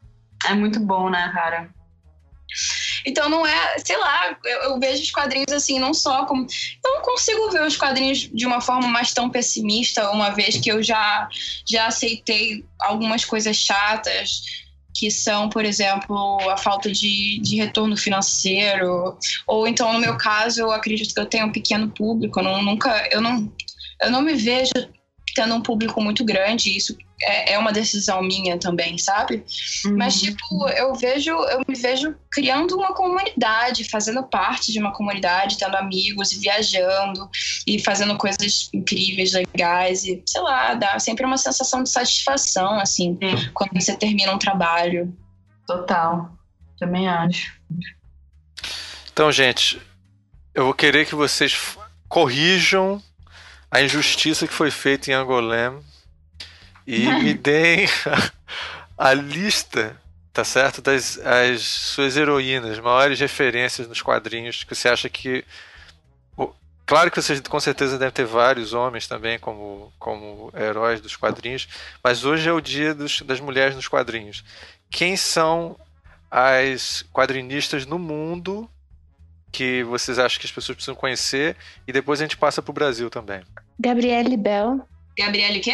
É 0.48 0.54
muito 0.54 0.80
bom, 0.80 1.10
né, 1.10 1.32
cara? 1.34 1.70
Então 3.06 3.30
não 3.30 3.46
é, 3.46 3.80
sei 3.80 3.98
lá, 3.98 4.38
eu, 4.44 4.60
eu, 4.64 4.80
vejo 4.80 5.02
os 5.02 5.12
quadrinhos 5.12 5.52
assim, 5.52 5.80
não 5.80 5.94
só 5.94 6.26
como. 6.26 6.46
Eu 6.84 6.94
não 6.96 7.02
consigo 7.02 7.50
ver 7.50 7.64
os 7.64 7.76
quadrinhos 7.76 8.30
de 8.32 8.46
uma 8.46 8.62
forma 8.62 8.88
mais 8.88 9.14
tão 9.14 9.30
pessimista, 9.30 10.12
uma 10.12 10.30
vez 10.30 10.58
que 10.58 10.72
eu 10.72 10.84
já, 10.84 11.28
já 11.68 11.88
aceitei 11.88 12.64
algumas 12.80 13.26
coisas 13.26 13.56
chatas 13.56 14.65
que 14.96 15.12
são, 15.12 15.50
por 15.50 15.66
exemplo, 15.66 16.40
a 16.50 16.56
falta 16.56 16.90
de, 16.90 17.38
de 17.42 17.58
retorno 17.58 17.98
financeiro, 17.98 19.18
ou 19.46 19.68
então, 19.68 19.92
no 19.92 20.00
meu 20.00 20.18
caso, 20.18 20.62
eu 20.62 20.72
acredito 20.72 21.14
que 21.14 21.20
eu 21.20 21.26
tenho 21.26 21.48
um 21.48 21.52
pequeno 21.52 21.90
público, 21.90 22.40
eu 22.40 22.44
não, 22.44 22.62
nunca, 22.64 23.08
eu 23.12 23.20
não, 23.20 23.52
eu 24.02 24.10
não 24.10 24.22
me 24.22 24.34
vejo 24.34 24.72
tendo 25.36 25.54
um 25.54 25.62
público 25.62 26.02
muito 26.02 26.24
grande, 26.24 26.76
isso 26.76 26.96
é, 27.22 27.54
é 27.54 27.60
uma 27.60 27.72
decisão 27.72 28.22
minha 28.22 28.58
também, 28.58 28.98
sabe? 28.98 29.44
Uhum. 29.86 29.98
Mas, 29.98 30.20
tipo, 30.20 30.70
eu 30.70 30.94
vejo, 30.96 31.32
eu 31.32 31.62
me 31.68 31.76
vejo 31.76 32.16
criando 32.32 32.76
uma 32.76 32.94
comunidade, 32.94 33.90
fazendo 33.90 34.24
parte 34.24 34.72
de 34.72 34.80
uma 34.80 34.92
comunidade, 34.92 35.58
tendo 35.58 35.76
amigos, 35.76 36.34
viajando 36.34 37.30
e 37.66 37.82
fazendo 37.82 38.18
coisas 38.18 38.70
incríveis, 38.74 39.34
legais, 39.34 40.04
e 40.04 40.22
sei 40.26 40.42
lá, 40.42 40.74
dá 40.74 41.00
sempre 41.00 41.26
uma 41.26 41.38
sensação 41.38 41.84
de 41.84 41.90
satisfação, 41.90 42.80
assim, 42.80 43.18
Sim. 43.22 43.50
quando 43.54 43.72
você 43.74 43.96
termina 43.96 44.34
um 44.34 44.40
trabalho. 44.40 45.16
Total, 45.66 46.30
também 46.78 47.08
acho. 47.08 47.56
Então, 49.12 49.32
gente, 49.32 49.82
eu 50.54 50.66
vou 50.66 50.74
querer 50.74 51.06
que 51.06 51.16
vocês 51.16 51.78
corrijam 52.10 53.02
a 53.72 53.82
injustiça 53.82 54.48
que 54.48 54.54
foi 54.54 54.70
feita 54.70 55.10
em 55.10 55.14
Angolém 55.14 55.82
e 56.86 57.08
me 57.08 57.34
deem 57.36 57.88
a, 58.98 59.10
a 59.10 59.14
lista, 59.14 59.96
tá 60.32 60.44
certo, 60.44 60.82
das 60.82 61.18
as 61.20 61.62
suas 61.62 62.18
heroínas, 62.18 62.80
maiores 62.80 63.20
referências 63.20 63.88
nos 63.88 64.02
quadrinhos 64.02 64.64
que 64.64 64.76
você 64.76 64.90
acha 64.90 65.10
que 65.10 65.44
Claro 66.86 67.10
que 67.10 67.20
vocês 67.20 67.40
com 67.42 67.60
certeza 67.60 67.98
devem 67.98 68.14
ter 68.14 68.26
vários 68.26 68.72
homens 68.72 69.08
também 69.08 69.40
como, 69.40 69.92
como 69.98 70.52
heróis 70.56 71.02
dos 71.02 71.16
quadrinhos, 71.16 71.68
mas 72.04 72.24
hoje 72.24 72.48
é 72.48 72.54
o 72.54 72.62
dia 72.62 72.94
dos, 72.94 73.22
das 73.24 73.40
mulheres 73.40 73.76
nos 73.76 73.88
quadrinhos. 73.88 74.44
Quem 74.92 75.18
são 75.18 75.76
as 76.30 77.04
quadrinistas 77.12 77.88
no 77.88 77.98
mundo 77.98 78.70
que 79.52 79.84
vocês 79.84 80.20
acham 80.20 80.40
que 80.40 80.46
as 80.46 80.52
pessoas 80.52 80.76
precisam 80.76 80.94
conhecer? 80.94 81.56
E 81.88 81.92
depois 81.92 82.22
a 82.22 82.24
gente 82.24 82.38
passa 82.38 82.62
para 82.62 82.70
o 82.70 82.74
Brasil 82.74 83.10
também. 83.10 83.42
Gabriele 83.80 84.38
Bell. 84.38 84.88
Gabriele 85.18 85.62
quê? 85.62 85.74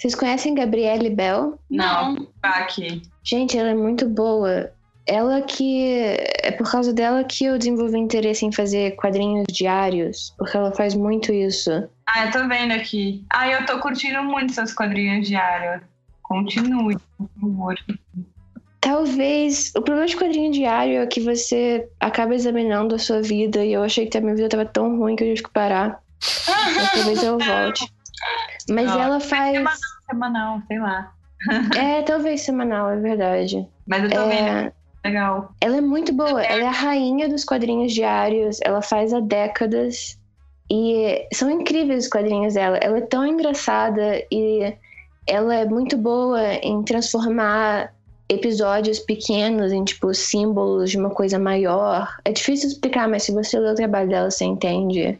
Vocês 0.00 0.14
conhecem 0.14 0.54
Gabriele 0.54 1.10
Bell? 1.10 1.58
Não, 1.68 2.26
tá 2.40 2.50
aqui. 2.56 3.02
Gente, 3.22 3.58
ela 3.58 3.68
é 3.68 3.74
muito 3.74 4.08
boa 4.08 4.72
ela 5.10 5.42
que. 5.42 6.16
É 6.42 6.52
por 6.52 6.70
causa 6.70 6.92
dela 6.92 7.24
que 7.24 7.44
eu 7.44 7.58
desenvolvi 7.58 7.98
interesse 7.98 8.46
em 8.46 8.52
fazer 8.52 8.94
quadrinhos 8.96 9.44
diários, 9.50 10.32
porque 10.38 10.56
ela 10.56 10.72
faz 10.72 10.94
muito 10.94 11.32
isso. 11.32 11.70
Ah, 12.06 12.26
eu 12.26 12.30
tô 12.30 12.48
vendo 12.48 12.72
aqui. 12.72 13.24
Ah, 13.28 13.48
eu 13.48 13.66
tô 13.66 13.80
curtindo 13.80 14.22
muito 14.22 14.52
seus 14.52 14.72
quadrinhos 14.72 15.26
diários. 15.26 15.82
Continue, 16.22 16.96
por 17.18 17.28
favor. 17.40 17.74
Talvez. 18.80 19.72
O 19.76 19.82
problema 19.82 20.06
de 20.06 20.16
quadrinho 20.16 20.52
diário 20.52 21.00
é 21.00 21.06
que 21.06 21.20
você 21.20 21.88
acaba 21.98 22.34
examinando 22.34 22.94
a 22.94 22.98
sua 22.98 23.20
vida 23.20 23.64
e 23.64 23.72
eu 23.72 23.82
achei 23.82 24.06
que 24.06 24.16
a 24.16 24.20
minha 24.20 24.36
vida 24.36 24.48
tava 24.48 24.64
tão 24.64 24.96
ruim 24.96 25.16
que 25.16 25.24
eu 25.24 25.28
tive 25.34 25.42
que 25.48 25.52
parar. 25.52 26.00
Mas 26.76 26.92
talvez 26.92 27.22
eu 27.22 27.36
volte. 27.36 27.84
Mas 28.70 28.86
Não, 28.86 29.02
ela 29.02 29.20
faz. 29.20 29.56
Semanal, 29.56 29.78
semanal, 30.08 30.62
sei 30.68 30.78
lá. 30.78 31.12
É, 31.76 32.02
talvez 32.02 32.42
semanal, 32.42 32.90
é 32.90 32.96
verdade. 32.96 33.68
Mas 33.86 34.04
eu 34.04 34.10
tô 34.10 34.20
É, 34.20 34.28
vendo. 34.28 34.72
Legal. 35.04 35.54
Ela 35.60 35.78
é 35.78 35.80
muito 35.80 36.12
boa. 36.12 36.42
Ela 36.42 36.64
é 36.64 36.66
a 36.66 36.70
rainha 36.72 37.28
dos 37.28 37.44
quadrinhos 37.44 37.92
diários. 37.92 38.58
Ela 38.62 38.82
faz 38.82 39.12
há 39.12 39.20
décadas. 39.20 40.18
E 40.70 41.26
são 41.32 41.50
incríveis 41.50 42.04
os 42.04 42.10
quadrinhos 42.10 42.54
dela. 42.54 42.76
Ela 42.76 42.98
é 42.98 43.02
tão 43.02 43.26
engraçada 43.26 44.24
e 44.30 44.76
ela 45.26 45.54
é 45.54 45.64
muito 45.64 45.96
boa 45.96 46.40
em 46.62 46.82
transformar 46.82 47.92
episódios 48.28 49.00
pequenos 49.00 49.72
em 49.72 49.82
tipo 49.84 50.14
símbolos 50.14 50.90
de 50.90 50.98
uma 50.98 51.10
coisa 51.10 51.38
maior. 51.38 52.14
É 52.24 52.30
difícil 52.30 52.68
explicar, 52.68 53.08
mas 53.08 53.24
se 53.24 53.32
você 53.32 53.58
ler 53.58 53.72
o 53.72 53.74
trabalho 53.74 54.08
dela, 54.08 54.30
você 54.30 54.44
entende. 54.44 55.18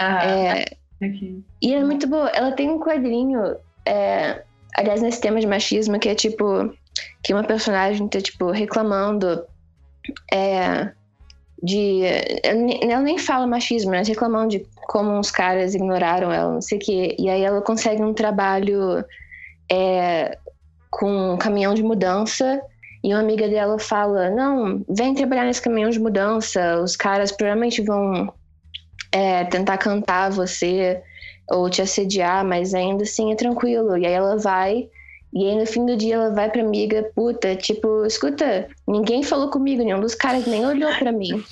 Aham. 0.00 0.18
É, 0.22 0.64
Aqui. 1.02 1.42
e 1.60 1.74
é 1.74 1.84
muito 1.84 2.06
boa. 2.06 2.28
Ela 2.30 2.52
tem 2.52 2.70
um 2.70 2.78
quadrinho, 2.78 3.56
é, 3.84 4.42
aliás, 4.76 5.02
nesse 5.02 5.20
tema 5.20 5.40
de 5.40 5.46
machismo, 5.46 5.98
que 5.98 6.08
é 6.08 6.14
tipo. 6.14 6.74
Que 7.22 7.34
uma 7.34 7.44
personagem 7.44 8.08
tá, 8.08 8.20
tipo, 8.20 8.50
reclamando. 8.50 9.44
É, 10.32 10.92
de. 11.62 12.02
Ela 12.42 13.02
nem 13.02 13.18
fala 13.18 13.46
machismo, 13.46 13.90
mas 13.90 14.08
reclamando 14.08 14.50
de 14.50 14.66
como 14.86 15.10
uns 15.10 15.30
caras 15.30 15.74
ignoraram 15.74 16.32
ela, 16.32 16.54
não 16.54 16.62
sei 16.62 16.78
o 16.78 16.80
quê. 16.80 17.16
E 17.18 17.28
aí 17.28 17.42
ela 17.42 17.60
consegue 17.60 18.02
um 18.02 18.14
trabalho 18.14 19.04
é, 19.70 20.38
com 20.90 21.34
um 21.34 21.36
caminhão 21.36 21.74
de 21.74 21.82
mudança. 21.82 22.60
E 23.04 23.12
uma 23.12 23.20
amiga 23.20 23.48
dela 23.48 23.78
fala: 23.78 24.30
Não, 24.30 24.84
vem 24.88 25.14
trabalhar 25.14 25.44
nesse 25.44 25.62
caminhão 25.62 25.90
de 25.90 26.00
mudança. 26.00 26.80
Os 26.80 26.96
caras 26.96 27.30
provavelmente 27.32 27.82
vão 27.82 28.32
é, 29.12 29.44
tentar 29.44 29.78
cantar 29.78 30.30
você 30.30 31.02
ou 31.48 31.70
te 31.70 31.80
assediar, 31.80 32.44
mas 32.44 32.74
ainda 32.74 33.04
assim 33.04 33.32
é 33.32 33.36
tranquilo. 33.36 33.96
E 33.96 34.06
aí 34.06 34.12
ela 34.12 34.36
vai, 34.36 34.88
e 35.32 35.46
aí 35.46 35.58
no 35.58 35.66
fim 35.66 35.84
do 35.86 35.96
dia 35.96 36.16
ela 36.16 36.34
vai 36.34 36.50
pra 36.50 36.62
amiga, 36.62 37.10
puta, 37.14 37.54
tipo, 37.54 38.04
escuta, 38.04 38.68
ninguém 38.86 39.22
falou 39.22 39.50
comigo, 39.50 39.82
nenhum 39.82 40.00
dos 40.00 40.14
caras 40.14 40.46
nem 40.46 40.64
olhou 40.64 40.92
pra 40.98 41.12
mim. 41.12 41.44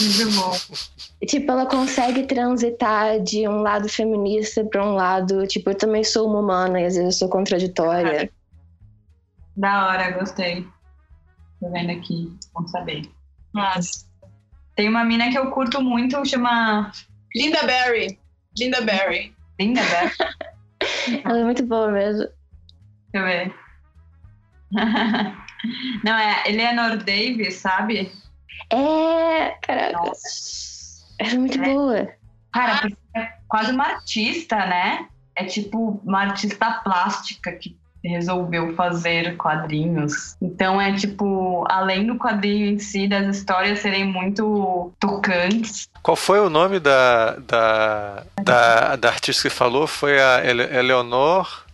Muito 0.00 0.30
bom. 0.34 0.52
Tipo, 1.26 1.52
ela 1.52 1.66
consegue 1.66 2.24
transitar 2.24 3.20
de 3.20 3.48
um 3.48 3.62
lado 3.62 3.88
feminista 3.88 4.64
pra 4.64 4.84
um 4.84 4.94
lado, 4.94 5.46
tipo, 5.46 5.70
eu 5.70 5.74
também 5.74 6.04
sou 6.04 6.28
uma 6.28 6.40
humana 6.40 6.80
e 6.80 6.86
às 6.86 6.94
vezes 6.94 7.14
eu 7.14 7.18
sou 7.18 7.28
contraditória. 7.28 8.30
Da 9.56 9.88
hora, 9.88 10.10
gostei. 10.10 10.66
Tô 11.60 11.70
vendo 11.70 11.90
aqui, 11.90 12.30
bom 12.52 12.66
saber. 12.68 13.10
Nossa. 13.54 14.05
Tem 14.76 14.88
uma 14.88 15.04
mina 15.04 15.30
que 15.30 15.38
eu 15.38 15.50
curto 15.50 15.80
muito, 15.82 16.22
chama 16.26 16.92
Linda 17.34 17.62
Berry. 17.64 18.18
Linda 18.58 18.82
Berry. 18.82 19.34
Linda, 19.58 19.80
né? 19.80 20.12
Ela 21.24 21.38
é 21.38 21.44
muito 21.44 21.64
boa 21.64 21.90
mesmo. 21.90 22.28
Deixa 23.10 23.14
eu 23.14 23.24
ver. 23.24 23.54
Não, 26.04 26.14
é 26.16 26.48
Eleanor 26.48 26.98
Davis, 26.98 27.54
sabe? 27.54 28.12
É, 28.70 29.50
caraca. 29.62 30.12
Ela 31.18 31.30
é 31.30 31.34
muito 31.34 31.58
boa. 31.58 32.08
Cara, 32.52 32.78
porque 32.80 32.96
é 33.14 33.32
quase 33.48 33.72
uma 33.72 33.84
artista, 33.84 34.56
né? 34.66 35.08
É 35.34 35.44
tipo 35.44 36.00
uma 36.04 36.20
artista 36.20 36.70
plástica 36.84 37.52
que 37.52 37.76
resolveu 38.04 38.74
fazer 38.74 39.36
quadrinhos. 39.36 40.36
Então 40.40 40.80
é 40.80 40.94
tipo, 40.94 41.64
além 41.68 42.06
do 42.06 42.16
quadrinho 42.16 42.66
em 42.66 42.78
si, 42.78 43.08
das 43.08 43.36
histórias 43.36 43.80
serem 43.80 44.04
muito 44.04 44.92
tocantes. 45.00 45.88
Qual 46.02 46.16
foi 46.16 46.38
o 46.40 46.48
nome 46.48 46.78
da, 46.78 47.32
da, 47.36 48.22
da, 48.42 48.96
da 48.96 49.08
artista 49.08 49.48
que 49.48 49.54
falou? 49.54 49.86
Foi 49.86 50.20
a 50.20 50.44
Ele- 50.44 50.62
Eleonor 50.76 51.64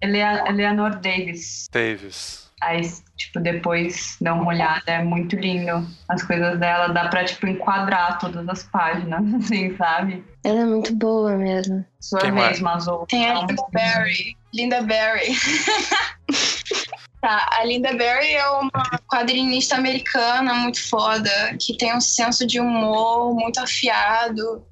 Ele 0.00 0.18
Eleanor 0.18 0.90
Davis. 0.96 1.68
Davis. 1.72 2.42
Aí, 2.60 2.80
tipo, 3.22 3.40
depois 3.40 4.16
dá 4.20 4.34
uma 4.34 4.48
olhada, 4.48 4.82
é 4.86 5.02
muito 5.02 5.36
lindo. 5.36 5.86
As 6.08 6.22
coisas 6.22 6.58
dela, 6.58 6.88
dá 6.88 7.08
pra, 7.08 7.24
tipo, 7.24 7.46
enquadrar 7.46 8.18
todas 8.18 8.48
as 8.48 8.62
páginas, 8.64 9.22
assim, 9.34 9.76
sabe? 9.76 10.24
Ela 10.44 10.60
é 10.60 10.64
muito 10.64 10.94
boa 10.94 11.36
mesmo. 11.36 11.84
Sua 12.00 12.20
Quem 12.20 12.32
mais? 12.32 12.48
vez, 12.48 12.60
Mazou. 12.60 13.06
Tem 13.06 13.30
a 13.30 13.40
Linda 13.40 13.54
Berry. 13.72 14.36
Linda 14.52 14.82
Berry. 14.82 15.32
tá, 17.22 17.48
a 17.52 17.64
Linda 17.64 17.94
Berry 17.94 18.32
é 18.34 18.46
uma 18.48 19.00
quadrinista 19.10 19.76
americana 19.76 20.52
muito 20.54 20.86
foda, 20.88 21.30
que 21.58 21.76
tem 21.78 21.96
um 21.96 22.00
senso 22.00 22.46
de 22.46 22.60
humor 22.60 23.32
muito 23.34 23.58
afiado. 23.60 24.62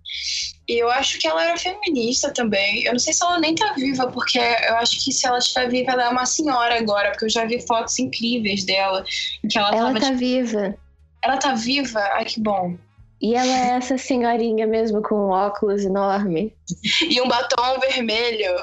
E 0.68 0.78
eu 0.78 0.90
acho 0.90 1.18
que 1.18 1.26
ela 1.26 1.42
era 1.44 1.56
feminista 1.56 2.32
também. 2.32 2.84
Eu 2.84 2.92
não 2.92 2.98
sei 2.98 3.12
se 3.12 3.24
ela 3.24 3.38
nem 3.38 3.54
tá 3.54 3.72
viva, 3.74 4.08
porque 4.08 4.38
eu 4.38 4.76
acho 4.76 5.02
que 5.02 5.12
se 5.12 5.26
ela 5.26 5.38
estiver 5.38 5.68
viva, 5.68 5.92
ela 5.92 6.04
é 6.04 6.08
uma 6.08 6.26
senhora 6.26 6.76
agora, 6.78 7.10
porque 7.10 7.24
eu 7.24 7.30
já 7.30 7.44
vi 7.44 7.64
fotos 7.66 7.98
incríveis 7.98 8.64
dela. 8.64 9.04
Que 9.48 9.58
ela, 9.58 9.68
Ela 9.68 9.86
tava, 9.86 10.00
tá 10.00 10.06
tipo, 10.06 10.18
viva. 10.18 10.74
ela 11.24 11.36
tá 11.38 11.54
viva? 11.54 12.00
Ai, 12.12 12.24
que 12.24 12.40
bom. 12.40 12.76
E 13.20 13.34
ela 13.34 13.52
é 13.52 13.76
essa 13.76 13.98
senhorinha 13.98 14.66
mesmo 14.66 15.02
com 15.02 15.14
um 15.14 15.30
óculos 15.30 15.84
enorme. 15.84 16.54
E 17.02 17.20
um 17.20 17.28
batom 17.28 17.78
vermelho. 17.80 18.54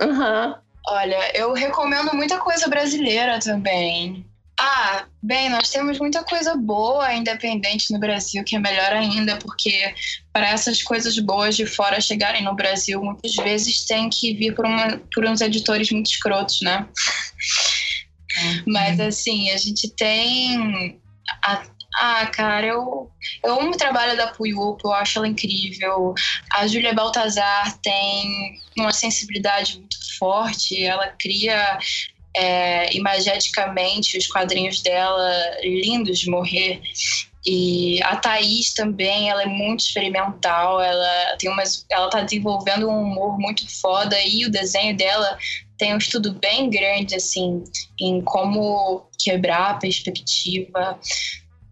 Aham. 0.00 0.58
Olha, 0.88 1.36
eu 1.36 1.52
recomendo 1.52 2.14
muita 2.14 2.38
coisa 2.38 2.68
brasileira 2.68 3.38
também. 3.38 4.24
Ah, 4.58 5.06
bem, 5.22 5.48
nós 5.48 5.70
temos 5.70 5.98
muita 5.98 6.22
coisa 6.22 6.54
boa 6.54 7.14
independente 7.14 7.90
no 7.92 7.98
Brasil, 7.98 8.44
que 8.44 8.56
é 8.56 8.58
melhor 8.58 8.92
ainda, 8.92 9.38
porque 9.38 9.94
para 10.34 10.50
essas 10.50 10.82
coisas 10.82 11.18
boas 11.18 11.56
de 11.56 11.64
fora 11.64 11.98
chegarem 12.00 12.44
no 12.44 12.54
Brasil, 12.54 13.02
muitas 13.02 13.34
vezes 13.36 13.86
tem 13.86 14.10
que 14.10 14.34
vir 14.34 14.54
por, 14.54 14.66
uma, 14.66 15.00
por 15.14 15.24
uns 15.24 15.40
editores 15.40 15.90
muito 15.90 16.10
escrotos, 16.10 16.60
né? 16.60 16.86
Mas 18.66 19.00
assim, 19.00 19.50
a 19.50 19.56
gente 19.56 19.88
tem. 19.96 21.00
a- 21.42 21.62
ah, 21.96 22.26
cara, 22.26 22.66
eu, 22.66 23.10
eu 23.44 23.60
amo 23.60 23.72
o 23.72 23.76
trabalho 23.76 24.16
da 24.16 24.28
Puyup, 24.28 24.80
eu 24.84 24.92
acho 24.92 25.18
ela 25.18 25.28
incrível. 25.28 26.14
A 26.52 26.66
Júlia 26.66 26.94
Baltazar 26.94 27.76
tem 27.78 28.60
uma 28.78 28.92
sensibilidade 28.92 29.78
muito 29.78 29.96
forte, 30.18 30.84
ela 30.84 31.08
cria 31.18 31.78
é, 32.36 32.94
imageticamente 32.94 34.16
os 34.16 34.26
quadrinhos 34.26 34.82
dela 34.82 35.58
lindos 35.62 36.20
de 36.20 36.30
morrer. 36.30 36.80
E 37.46 38.02
a 38.02 38.16
Thaís 38.16 38.74
também, 38.74 39.30
ela 39.30 39.42
é 39.42 39.46
muito 39.46 39.80
experimental, 39.80 40.80
ela 40.80 41.36
tem 41.38 41.50
umas, 41.50 41.86
ela 41.90 42.10
tá 42.10 42.20
desenvolvendo 42.20 42.88
um 42.88 43.02
humor 43.02 43.38
muito 43.38 43.66
foda 43.80 44.16
e 44.22 44.44
o 44.44 44.50
desenho 44.50 44.94
dela 44.94 45.38
tem 45.78 45.94
um 45.94 45.98
estudo 45.98 46.34
bem 46.34 46.68
grande 46.68 47.14
assim 47.14 47.64
em 47.98 48.20
como 48.20 49.08
quebrar 49.18 49.70
a 49.70 49.74
perspectiva. 49.74 51.00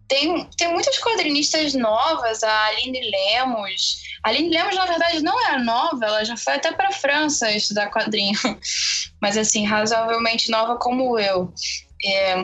Tem, 0.09 0.43
tem 0.57 0.73
muitas 0.73 0.97
quadrinistas 0.97 1.75
novas, 1.75 2.43
a 2.43 2.65
Aline 2.65 2.99
Lemos. 3.11 4.01
A 4.23 4.29
Aline 4.29 4.49
Lemos, 4.49 4.75
na 4.75 4.85
verdade, 4.85 5.21
não 5.21 5.39
é 5.47 5.59
nova, 5.59 6.03
ela 6.03 6.25
já 6.25 6.35
foi 6.35 6.55
até 6.55 6.71
para 6.71 6.91
França 6.91 7.51
estudar 7.51 7.91
quadrinho, 7.91 8.37
mas 9.21 9.37
assim, 9.37 9.65
razoavelmente 9.65 10.49
nova 10.49 10.77
como 10.77 11.17
eu. 11.19 11.53
É, 12.03 12.43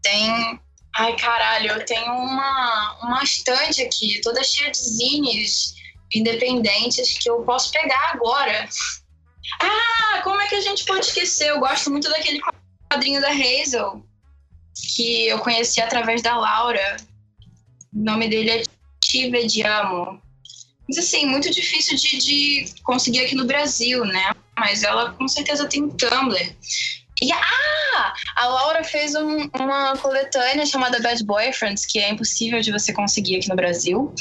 tem. 0.00 0.60
Ai, 0.96 1.16
caralho, 1.16 1.72
eu 1.72 1.84
tenho 1.84 2.12
uma, 2.12 2.98
uma 3.02 3.22
estante 3.24 3.82
aqui, 3.82 4.20
toda 4.22 4.42
cheia 4.44 4.70
de 4.70 4.78
zines 4.78 5.74
independentes 6.14 7.18
que 7.18 7.28
eu 7.28 7.42
posso 7.42 7.72
pegar 7.72 8.12
agora. 8.14 8.68
Ah, 9.60 10.20
como 10.22 10.40
é 10.40 10.46
que 10.46 10.54
a 10.54 10.60
gente 10.60 10.84
pode 10.84 11.06
esquecer? 11.06 11.48
Eu 11.48 11.58
gosto 11.58 11.90
muito 11.90 12.08
daquele 12.08 12.40
quadrinho 12.88 13.20
da 13.20 13.30
Hazel, 13.30 14.04
que 14.80 15.28
eu 15.28 15.38
conheci 15.38 15.80
através 15.80 16.22
da 16.22 16.36
Laura. 16.36 16.96
O 17.92 18.02
nome 18.02 18.28
dele 18.28 18.50
é 18.50 18.62
Te 19.00 19.30
Vediamo. 19.30 20.20
Mas 20.88 20.98
assim, 20.98 21.26
muito 21.26 21.50
difícil 21.50 21.96
de, 21.96 22.18
de 22.18 22.82
conseguir 22.82 23.20
aqui 23.20 23.34
no 23.34 23.46
Brasil, 23.46 24.04
né? 24.04 24.32
Mas 24.58 24.82
ela 24.82 25.12
com 25.12 25.28
certeza 25.28 25.68
tem 25.68 25.84
um 25.84 25.90
Tumblr. 25.90 26.56
E 27.22 27.32
ah, 27.32 28.14
a 28.36 28.46
Laura 28.46 28.82
fez 28.82 29.14
um, 29.14 29.48
uma 29.58 29.96
coletânea 29.98 30.64
chamada 30.64 31.00
Bad 31.00 31.22
Boyfriends, 31.24 31.84
que 31.84 31.98
é 31.98 32.10
impossível 32.10 32.60
de 32.60 32.72
você 32.72 32.92
conseguir 32.92 33.36
aqui 33.36 33.48
no 33.48 33.56
Brasil. 33.56 34.14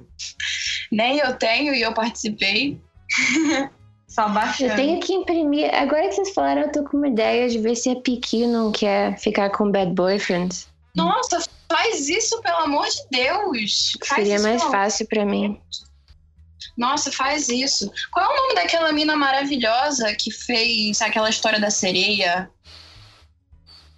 Nem 0.92 1.18
eu 1.18 1.34
tenho 1.36 1.74
e 1.74 1.80
eu 1.80 1.94
participei. 1.94 2.78
Só 4.20 4.28
baixando. 4.28 4.72
Eu 4.72 4.76
tenho 4.76 5.00
que 5.00 5.14
imprimir. 5.14 5.74
Agora 5.74 6.08
que 6.08 6.14
vocês 6.14 6.34
falaram, 6.34 6.62
eu 6.62 6.72
tô 6.72 6.84
com 6.84 6.98
uma 6.98 7.08
ideia 7.08 7.48
de 7.48 7.58
ver 7.58 7.74
se 7.74 7.88
a 7.88 7.96
Piqui 7.96 8.46
não 8.46 8.70
quer 8.70 9.18
ficar 9.18 9.48
com 9.50 9.70
Bad 9.70 9.92
Boyfriends. 9.94 10.68
Nossa, 10.94 11.42
faz 11.70 12.08
isso, 12.08 12.40
pelo 12.42 12.58
amor 12.58 12.86
de 12.86 13.00
Deus! 13.10 13.92
Faz 14.04 14.22
Seria 14.22 14.34
isso, 14.34 14.44
mais 14.44 14.62
fácil 14.64 15.06
pra 15.06 15.24
mim. 15.24 15.58
Nossa, 16.76 17.10
faz 17.10 17.48
isso. 17.48 17.90
Qual 18.12 18.24
é 18.24 18.28
o 18.28 18.42
nome 18.42 18.54
daquela 18.56 18.92
mina 18.92 19.16
maravilhosa 19.16 20.14
que 20.14 20.30
fez 20.30 21.00
aquela 21.00 21.30
história 21.30 21.58
da 21.58 21.70
sereia? 21.70 22.50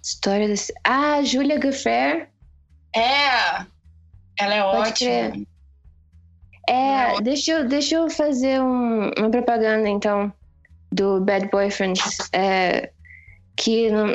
História 0.01 0.47
desse. 0.47 0.73
Ah, 0.83 1.21
Julia 1.23 1.59
Guffair. 1.59 2.29
É. 2.95 3.65
Ela 4.39 4.55
é 4.55 4.61
Pode 4.61 4.89
ótima. 4.89 5.31
crer. 5.31 5.47
É, 6.67 7.21
deixa 7.21 7.51
eu, 7.51 7.67
deixa 7.67 7.95
eu 7.95 8.09
fazer 8.09 8.61
um- 8.61 9.11
uma 9.17 9.29
propaganda 9.29 9.89
então 9.89 10.31
do 10.91 11.19
Bad 11.21 11.49
Boyfriends. 11.49 12.17
É, 12.31 12.89
que 13.55 13.89
não, 13.91 14.07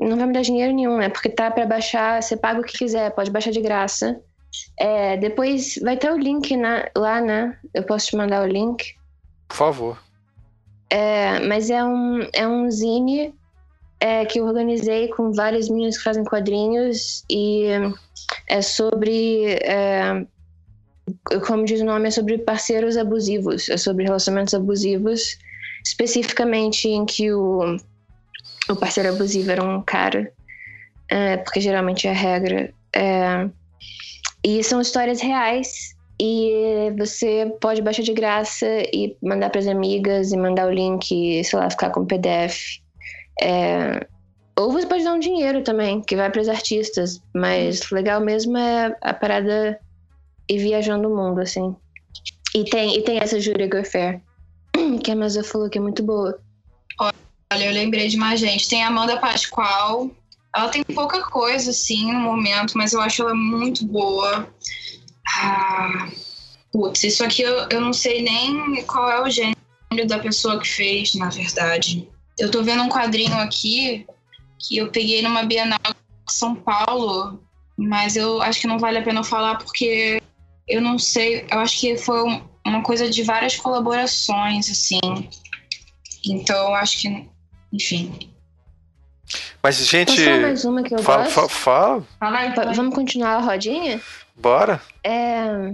não 0.00 0.16
vai 0.16 0.26
me 0.26 0.32
dar 0.32 0.42
dinheiro 0.42 0.72
nenhum, 0.72 0.96
né? 0.96 1.08
Porque 1.08 1.28
tá 1.28 1.50
pra 1.50 1.66
baixar, 1.66 2.22
você 2.22 2.36
paga 2.36 2.60
o 2.60 2.64
que 2.64 2.78
quiser, 2.78 3.10
pode 3.10 3.30
baixar 3.30 3.50
de 3.50 3.60
graça. 3.60 4.18
É, 4.78 5.16
depois 5.16 5.78
vai 5.82 5.96
ter 5.96 6.10
o 6.12 6.16
link 6.16 6.56
na- 6.56 6.88
lá, 6.96 7.20
né? 7.20 7.58
Eu 7.74 7.82
posso 7.82 8.06
te 8.06 8.16
mandar 8.16 8.42
o 8.42 8.46
link. 8.46 8.94
Por 9.48 9.56
favor. 9.56 9.98
É, 10.88 11.40
mas 11.40 11.70
é 11.70 11.84
um, 11.84 12.20
é 12.32 12.46
um 12.46 12.70
zine 12.70 13.34
é, 14.00 14.24
que 14.24 14.38
eu 14.38 14.46
organizei 14.46 15.08
com 15.08 15.32
várias 15.32 15.68
meninas 15.68 15.96
que 15.98 16.04
fazem 16.04 16.24
quadrinhos 16.24 17.24
e 17.28 17.64
é 18.48 18.62
sobre, 18.62 19.54
é, 19.62 20.24
como 21.46 21.64
diz 21.64 21.80
o 21.80 21.84
nome, 21.84 22.08
é 22.08 22.10
sobre 22.10 22.38
parceiros 22.38 22.96
abusivos, 22.96 23.68
é 23.68 23.76
sobre 23.76 24.04
relacionamentos 24.04 24.54
abusivos, 24.54 25.38
especificamente 25.84 26.88
em 26.88 27.04
que 27.04 27.32
o, 27.32 27.76
o 28.68 28.76
parceiro 28.76 29.10
abusivo 29.10 29.50
era 29.50 29.62
um 29.62 29.82
cara, 29.82 30.32
é, 31.10 31.36
porque 31.38 31.60
geralmente 31.60 32.06
é 32.06 32.10
a 32.10 32.14
regra. 32.14 32.72
É, 32.94 33.48
e 34.42 34.62
são 34.62 34.80
histórias 34.80 35.20
reais 35.20 35.94
e 36.20 36.92
você 36.96 37.52
pode 37.60 37.82
baixar 37.82 38.02
de 38.02 38.12
graça 38.12 38.66
e 38.92 39.16
mandar 39.22 39.50
para 39.50 39.60
as 39.60 39.66
amigas 39.66 40.32
e 40.32 40.36
mandar 40.36 40.68
o 40.68 40.72
link, 40.72 41.42
sei 41.44 41.58
lá, 41.58 41.68
ficar 41.68 41.90
com 41.90 42.06
PDF. 42.06 42.78
É, 43.42 44.06
Ou 44.58 44.70
você 44.70 44.86
pode 44.86 45.02
dar 45.02 45.14
um 45.14 45.18
dinheiro 45.18 45.62
também, 45.62 46.00
que 46.00 46.14
vai 46.14 46.30
para 46.30 46.40
os 46.40 46.48
artistas. 46.48 47.20
Mas 47.34 47.90
legal 47.90 48.20
mesmo 48.20 48.56
é 48.56 48.96
a 49.00 49.12
parada 49.12 49.80
ir 50.48 50.58
viajando 50.58 51.08
o 51.08 51.16
mundo, 51.16 51.40
assim. 51.40 51.74
E 52.54 52.64
tem, 52.64 52.96
e 52.96 53.02
tem 53.02 53.18
essa 53.18 53.40
Julia 53.40 53.68
Goffair, 53.68 54.20
que 55.02 55.10
a 55.10 55.16
Mazza 55.16 55.42
falou 55.42 55.68
que 55.68 55.78
é 55.78 55.80
muito 55.80 56.02
boa. 56.02 56.38
Olha, 57.00 57.66
eu 57.66 57.72
lembrei 57.72 58.08
de 58.08 58.16
mais 58.16 58.40
gente. 58.40 58.68
Tem 58.68 58.82
a 58.82 58.88
Amanda 58.88 59.18
Pascoal. 59.18 60.10
Ela 60.54 60.68
tem 60.68 60.82
pouca 60.82 61.22
coisa, 61.22 61.70
assim, 61.70 62.12
no 62.12 62.20
momento, 62.20 62.78
mas 62.78 62.92
eu 62.92 63.00
acho 63.00 63.22
ela 63.22 63.34
muito 63.34 63.84
boa. 63.86 64.48
Ah, 65.36 66.08
putz, 66.72 67.02
isso 67.04 67.24
aqui 67.24 67.42
eu, 67.42 67.68
eu 67.70 67.80
não 67.80 67.92
sei 67.92 68.22
nem 68.22 68.84
qual 68.84 69.10
é 69.10 69.22
o 69.22 69.30
gênero 69.30 69.56
da 70.06 70.18
pessoa 70.18 70.60
que 70.60 70.68
fez, 70.68 71.14
na 71.14 71.28
verdade. 71.28 72.08
Eu 72.38 72.50
tô 72.50 72.62
vendo 72.62 72.82
um 72.82 72.88
quadrinho 72.88 73.36
aqui 73.36 74.06
que 74.58 74.76
eu 74.76 74.90
peguei 74.90 75.22
numa 75.22 75.44
Bienal 75.44 75.78
de 75.82 76.32
São 76.32 76.54
Paulo, 76.54 77.40
mas 77.76 78.16
eu 78.16 78.40
acho 78.40 78.60
que 78.60 78.66
não 78.66 78.78
vale 78.78 78.98
a 78.98 79.02
pena 79.02 79.20
eu 79.20 79.24
falar 79.24 79.58
porque 79.58 80.20
eu 80.68 80.80
não 80.80 80.98
sei. 80.98 81.46
Eu 81.50 81.60
acho 81.60 81.78
que 81.78 81.96
foi 81.96 82.22
um- 82.22 82.42
uma 82.66 82.82
coisa 82.82 83.08
de 83.10 83.22
várias 83.22 83.56
colaborações, 83.56 84.70
assim. 84.70 85.00
Então 86.26 86.56
eu 86.68 86.74
acho 86.74 86.98
que, 87.00 87.28
enfim. 87.72 88.30
Mas, 89.62 89.76
gente. 89.86 90.20
Mais 90.40 90.64
uma 90.64 90.82
que 90.82 90.94
eu 90.94 90.98
Fala, 91.02 91.24
gosto? 91.24 91.48
fala, 91.48 92.04
fala. 92.18 92.38
Aí. 92.38 92.52
Vamos 92.74 92.94
continuar 92.94 93.36
a 93.36 93.40
rodinha? 93.40 94.00
Bora. 94.36 94.80
É, 95.02 95.72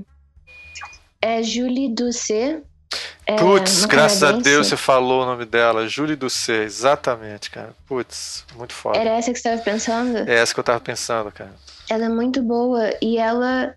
é 1.20 1.42
Julie 1.42 1.88
Doucet. 1.92 2.62
É, 3.26 3.36
Putz, 3.36 3.84
graças 3.84 4.22
a. 4.22 4.32
Deus 4.32 4.66
você 4.68 4.76
falou 4.76 5.22
o 5.22 5.26
nome 5.26 5.44
dela. 5.44 5.86
Júlia 5.88 6.16
do 6.16 6.28
C, 6.28 6.62
exatamente, 6.64 7.50
cara. 7.50 7.74
Putz, 7.86 8.44
muito 8.56 8.72
foda. 8.72 8.98
Era 8.98 9.10
essa 9.10 9.32
que 9.32 9.38
você 9.38 9.48
estava 9.48 9.62
pensando? 9.62 10.18
É 10.28 10.34
essa 10.34 10.52
que 10.52 10.58
eu 10.60 10.64
tava 10.64 10.80
pensando, 10.80 11.30
cara. 11.30 11.54
Ela 11.88 12.06
é 12.06 12.08
muito 12.08 12.42
boa 12.42 12.90
e 13.00 13.18
ela 13.18 13.74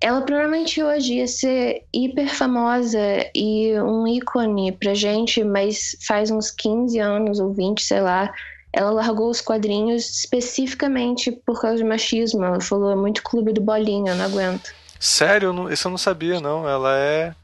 ela 0.00 0.20
provavelmente 0.22 0.82
hoje 0.82 1.14
ia 1.14 1.26
ser 1.26 1.84
hiper 1.92 2.28
famosa 2.34 2.98
e 3.34 3.72
um 3.80 4.06
ícone 4.06 4.72
pra 4.72 4.92
gente, 4.94 5.42
mas 5.42 5.96
faz 6.06 6.30
uns 6.30 6.50
15 6.50 6.98
anos 6.98 7.40
ou 7.40 7.52
20, 7.52 7.82
sei 7.82 8.00
lá, 8.00 8.32
ela 8.72 8.90
largou 8.90 9.30
os 9.30 9.40
quadrinhos 9.40 10.08
especificamente 10.18 11.30
por 11.30 11.60
causa 11.60 11.76
de 11.78 11.84
machismo. 11.84 12.44
Ela 12.44 12.60
falou, 12.60 12.90
é 12.90 12.96
muito 12.96 13.22
clube 13.22 13.52
do 13.52 13.60
bolinha, 13.60 14.12
eu 14.12 14.16
não 14.16 14.24
aguento. 14.24 14.72
Sério, 14.98 15.48
eu 15.48 15.52
não- 15.52 15.70
isso 15.72 15.86
eu 15.86 15.90
não 15.90 15.98
sabia, 15.98 16.40
não. 16.40 16.68
Ela 16.68 16.96
é. 16.98 17.34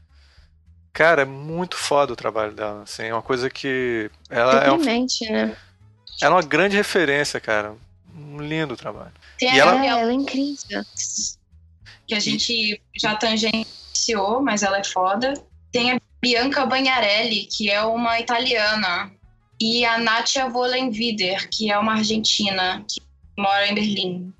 Cara, 0.93 1.21
é 1.21 1.25
muito 1.25 1.77
foda 1.77 2.11
o 2.11 2.15
trabalho 2.17 2.53
dela. 2.53 2.83
Assim, 2.83 3.03
é 3.03 3.13
uma 3.13 3.21
coisa 3.21 3.49
que. 3.49 4.11
Ela 4.29 4.65
é, 4.65 4.71
um- 4.71 4.77
né? 5.31 5.55
ela 6.21 6.31
é 6.33 6.35
uma 6.35 6.41
grande 6.41 6.75
referência, 6.75 7.39
cara. 7.39 7.75
Um 8.13 8.41
lindo 8.41 8.75
trabalho. 8.75 9.11
Tem 9.39 9.47
E 9.55 9.59
a 9.59 9.63
ela- 9.63 9.85
É, 9.85 9.87
ela 9.87 10.11
é 10.11 10.13
incrível. 10.13 10.83
Que 12.11 12.15
a 12.15 12.19
gente 12.19 12.81
já 12.93 13.15
tangenciou, 13.15 14.41
mas 14.41 14.63
ela 14.63 14.79
é 14.79 14.83
foda. 14.83 15.33
Tem 15.71 15.93
a 15.93 16.01
Bianca 16.21 16.65
Bagnarelli, 16.65 17.45
que 17.45 17.71
é 17.71 17.81
uma 17.83 18.19
italiana. 18.19 19.09
E 19.61 19.85
a 19.85 19.97
Natia 19.97 20.49
Vollenwider, 20.49 21.49
que 21.49 21.71
é 21.71 21.77
uma 21.77 21.93
argentina, 21.93 22.83
que 22.85 23.01
mora 23.37 23.65
em 23.67 23.75
Berlim. 23.75 24.33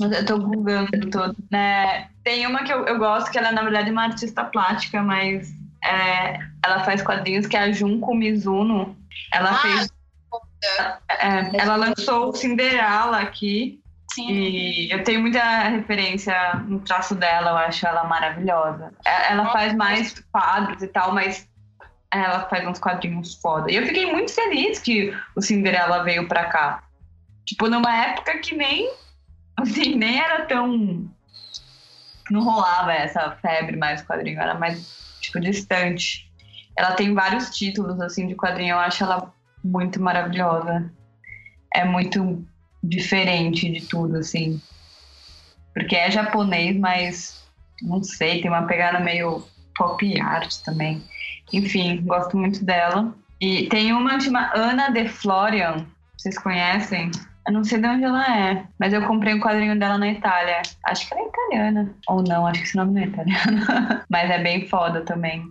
Eu 0.00 0.24
tô 0.24 0.38
googando 0.38 1.10
todo, 1.10 1.36
né? 1.50 2.08
Tem 2.24 2.46
uma 2.46 2.64
que 2.64 2.72
eu, 2.72 2.86
eu 2.86 2.98
gosto, 2.98 3.30
que 3.30 3.36
ela 3.36 3.48
é, 3.48 3.52
na 3.52 3.62
verdade, 3.62 3.90
uma 3.90 4.04
artista 4.04 4.42
plástica, 4.44 5.02
mas 5.02 5.50
é, 5.84 6.38
ela 6.64 6.82
faz 6.82 7.02
quadrinhos, 7.02 7.46
que 7.46 7.56
é 7.58 7.60
a 7.60 7.72
Junko 7.72 8.14
Mizuno. 8.14 8.96
Ela 9.30 9.50
Ah, 9.50 9.58
fez... 9.58 9.92
é, 11.10 11.60
ela 11.60 11.76
lançou 11.76 12.30
o 12.30 12.32
Cinderela 12.32 13.18
aqui, 13.18 13.82
Sim. 14.16 14.30
e 14.30 14.90
eu 14.90 15.04
tenho 15.04 15.20
muita 15.20 15.68
referência 15.68 16.54
no 16.66 16.80
traço 16.80 17.14
dela, 17.14 17.50
eu 17.50 17.56
acho 17.58 17.86
ela 17.86 18.04
maravilhosa. 18.04 18.92
É- 19.04 19.32
Ela 19.32 19.50
faz 19.52 19.74
mais 19.74 20.14
quadros 20.32 20.82
e 20.82 20.88
tal, 20.88 21.12
mas 21.12 21.46
ela 22.10 22.48
faz 22.48 22.66
uns 22.66 22.78
quadrinhos 22.78 23.34
foda. 23.34 23.70
E 23.70 23.76
eu 23.76 23.86
fiquei 23.86 24.10
muito 24.10 24.32
feliz 24.32 24.78
que 24.78 25.14
o 25.36 25.42
Cinderela 25.42 26.02
veio 26.02 26.26
pra 26.28 26.46
cá. 26.46 26.82
Tipo, 27.44 27.68
numa 27.68 27.94
época 27.94 28.38
que 28.38 28.54
nem, 28.56 28.90
assim, 29.56 29.94
nem 29.96 30.18
era 30.18 30.46
tão. 30.46 31.08
Não 32.30 32.42
rolava 32.42 32.92
essa 32.92 33.30
febre 33.42 33.76
mais 33.76 34.02
quadrinho, 34.02 34.40
era 34.40 34.54
mais, 34.54 34.88
tipo, 35.20 35.38
distante. 35.38 36.26
Ela 36.76 36.92
tem 36.92 37.14
vários 37.14 37.50
títulos, 37.50 38.00
assim, 38.00 38.26
de 38.26 38.34
quadrinho, 38.34 38.72
eu 38.74 38.78
acho 38.78 39.04
ela 39.04 39.32
muito 39.62 40.00
maravilhosa. 40.02 40.90
É 41.74 41.84
muito 41.84 42.46
diferente 42.88 43.70
de 43.70 43.86
tudo, 43.86 44.18
assim. 44.18 44.60
Porque 45.74 45.96
é 45.96 46.10
japonês, 46.10 46.76
mas 46.76 47.44
não 47.82 48.02
sei, 48.02 48.40
tem 48.40 48.50
uma 48.50 48.66
pegada 48.66 49.00
meio 49.00 49.44
pop 49.76 50.20
art 50.20 50.54
também. 50.64 51.02
Enfim, 51.52 52.02
gosto 52.04 52.36
muito 52.36 52.64
dela. 52.64 53.14
E 53.40 53.66
tem 53.68 53.92
uma 53.92 54.18
chama 54.18 54.50
Ana 54.54 54.88
de 54.88 55.08
Florian, 55.08 55.86
vocês 56.16 56.38
conhecem? 56.38 57.10
Eu 57.46 57.52
não 57.52 57.62
sei 57.62 57.78
de 57.78 57.86
onde 57.86 58.02
ela 58.02 58.24
é, 58.24 58.64
mas 58.78 58.92
eu 58.92 59.06
comprei 59.06 59.32
um 59.32 59.38
quadrinho 59.38 59.78
dela 59.78 59.96
na 59.96 60.08
Itália. 60.08 60.62
Acho 60.84 61.06
que 61.06 61.14
ela 61.14 61.22
é 61.22 61.28
italiana. 61.28 61.94
Ou 62.08 62.22
não, 62.22 62.46
acho 62.46 62.60
que 62.60 62.66
esse 62.66 62.76
nome 62.76 62.94
não 62.94 63.02
é 63.02 63.04
italiano. 63.04 63.66
mas 64.10 64.30
é 64.30 64.42
bem 64.42 64.66
foda 64.66 65.02
também. 65.02 65.44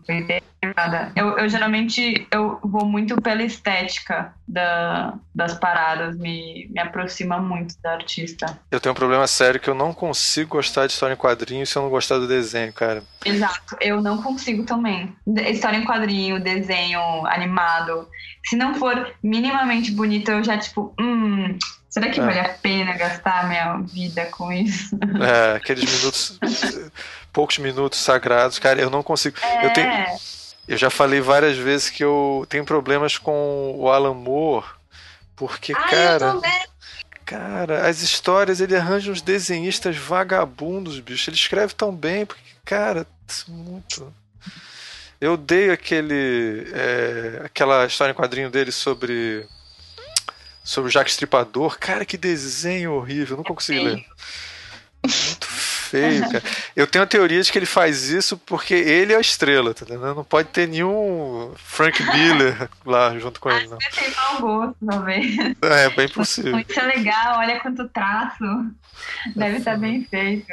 Eu, 1.16 1.38
eu 1.38 1.50
geralmente 1.50 2.28
eu 2.32 2.60
vou 2.64 2.86
muito 2.86 3.22
pela 3.22 3.44
estética 3.44 4.34
da, 4.48 5.14
das 5.34 5.54
paradas, 5.56 6.18
me, 6.18 6.68
me 6.72 6.80
aproxima 6.80 7.38
muito 7.40 7.76
da 7.82 7.94
artista. 7.94 8.60
Eu 8.72 8.80
tenho 8.80 8.94
um 8.94 8.96
problema 8.96 9.28
sério 9.28 9.60
que 9.60 9.70
eu 9.70 9.76
não 9.76 9.94
consigo 9.94 10.52
gostar 10.52 10.88
de 10.88 10.94
história 10.94 11.14
em 11.14 11.18
quadrinho 11.18 11.66
se 11.66 11.76
eu 11.76 11.82
não 11.82 11.90
gostar 11.90 12.18
do 12.18 12.28
desenho, 12.28 12.72
cara. 12.74 13.04
Exato, 13.24 13.76
eu 13.82 14.02
não 14.02 14.22
consigo 14.22 14.64
também. 14.64 15.16
História 15.50 15.78
em 15.78 15.86
quadrinho, 15.86 16.40
desenho 16.40 17.26
animado. 17.28 18.08
Se 18.46 18.56
não 18.56 18.76
for 18.76 19.14
minimamente 19.24 19.92
bonito, 19.92 20.30
eu 20.30 20.44
já, 20.44 20.58
tipo, 20.58 20.94
hum, 21.00 21.58
Será 21.96 22.10
que 22.10 22.20
é. 22.20 22.24
vale 22.26 22.40
a 22.42 22.50
pena 22.50 22.92
gastar 22.98 23.48
minha 23.48 23.78
vida 23.78 24.26
com 24.26 24.52
isso? 24.52 25.00
É, 25.24 25.56
aqueles 25.56 25.90
minutos, 25.98 26.38
poucos 27.32 27.58
minutos 27.58 28.00
sagrados, 28.00 28.60
cara, 28.60 28.82
eu 28.82 28.90
não 28.90 29.02
consigo. 29.02 29.38
É. 29.42 29.66
Eu, 29.66 29.72
tenho, 29.72 30.06
eu 30.68 30.78
já 30.78 30.90
falei 30.90 31.22
várias 31.22 31.58
vezes 31.58 31.90
que 31.90 32.04
eu 32.04 32.46
tenho 32.50 32.66
problemas 32.66 33.18
com 33.18 33.76
o 33.78 33.90
Alan 33.90 34.14
Moore, 34.14 34.66
porque, 35.36 35.74
ah, 35.74 35.88
cara. 35.90 36.42
Cara, 37.26 37.88
as 37.88 38.02
histórias 38.04 38.62
ele 38.62 38.76
arranja 38.76 39.12
uns 39.12 39.22
desenhistas 39.22 39.98
vagabundos, 39.98 41.00
bicho. 41.00 41.30
Ele 41.30 41.36
escreve 41.36 41.74
tão 41.74 41.94
bem, 41.94 42.24
porque, 42.24 42.44
cara, 42.64 43.08
muito. 43.48 44.14
Eu 45.20 45.34
odeio 45.34 45.74
aquele. 45.74 46.68
É, 46.72 47.42
aquela 47.46 47.86
história 47.88 48.12
em 48.12 48.16
quadrinho 48.16 48.52
dele 48.52 48.72
sobre 48.72 49.48
sobre 50.64 50.90
o 50.90 50.92
Jack 50.92 51.10
Stripador. 51.10 51.78
Cara, 51.80 52.06
que 52.06 52.18
desenho 52.18 52.94
horrível, 52.94 53.38
nunca 53.38 53.54
consegui 53.54 53.80
ler. 53.80 54.06
Muito 55.04 55.48
feio, 55.86 56.22
cara. 56.30 56.44
Eu 56.76 56.88
tenho 56.88 57.04
a 57.04 57.08
teoria 57.08 57.42
de 57.42 57.52
que 57.52 57.58
ele 57.58 57.66
faz 57.66 58.10
isso 58.10 58.38
porque 58.38 58.74
ele 58.74 59.14
é 59.14 59.18
a 59.18 59.22
estrela, 59.22 59.74
tá 59.74 59.86
entendendo? 59.86 60.16
Não 60.16 60.24
pode 60.24 60.50
ter 60.50 60.68
nenhum 60.68 61.54
Frank 61.56 62.02
Miller 62.04 62.70
lá 62.86 63.18
junto 63.18 63.40
com 63.40 63.50
ele, 63.50 63.68
não. 63.68 63.78
Acho 63.78 63.90
que 63.92 64.04
tem 64.04 64.16
mau 64.16 64.42
gosto, 64.42 64.76
talvez. 64.86 65.38
É, 65.62 65.90
bem 65.90 66.10
possível. 66.10 66.52
Muito 66.52 66.82
legal, 66.82 67.40
olha 67.40 67.60
quanto 67.60 67.88
traço. 67.90 68.44
Deve 69.36 69.58
estar 69.58 69.78
bem 69.78 70.04
feito. 70.06 70.48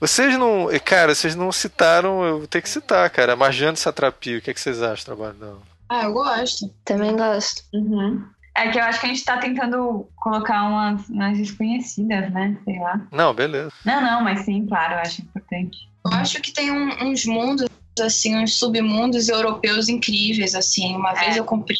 Vocês 0.00 0.38
não. 0.38 0.68
Cara, 0.84 1.14
vocês 1.14 1.34
não 1.34 1.50
citaram, 1.50 2.24
eu 2.24 2.38
vou 2.38 2.46
ter 2.46 2.62
que 2.62 2.68
citar, 2.68 3.08
cara. 3.10 3.36
Marjane 3.36 3.76
Satrapi, 3.76 4.36
o 4.36 4.42
que, 4.42 4.50
é 4.50 4.54
que 4.54 4.60
vocês 4.60 4.80
acham 4.82 5.14
do 5.14 5.16
trabalho 5.16 5.38
dela? 5.38 5.62
Ah, 5.88 6.04
eu 6.04 6.12
gosto. 6.12 6.72
Também 6.84 7.16
gosto. 7.16 7.62
Uhum. 7.72 8.24
É 8.56 8.68
que 8.70 8.78
eu 8.78 8.84
acho 8.84 9.00
que 9.00 9.06
a 9.06 9.08
gente 9.10 9.24
tá 9.24 9.36
tentando 9.36 10.08
colocar 10.16 10.64
umas, 10.64 11.06
umas 11.08 11.36
desconhecidas, 11.36 12.32
né? 12.32 12.56
Sei 12.64 12.78
lá. 12.78 13.00
Não, 13.12 13.34
beleza. 13.34 13.70
Não, 13.84 14.00
não, 14.00 14.24
mas 14.24 14.40
sim, 14.40 14.66
claro, 14.66 14.94
eu 14.94 14.98
acho 15.00 15.20
importante. 15.20 15.88
Eu 16.04 16.12
acho 16.12 16.40
que 16.40 16.52
tem 16.52 16.70
um, 16.70 17.10
uns 17.10 17.26
mundos, 17.26 17.68
assim, 18.00 18.36
uns 18.36 18.54
submundos 18.58 19.28
europeus 19.28 19.88
incríveis, 19.88 20.54
assim. 20.54 20.96
Uma 20.96 21.12
é. 21.12 21.14
vez 21.16 21.36
eu 21.36 21.44
comprei 21.44 21.78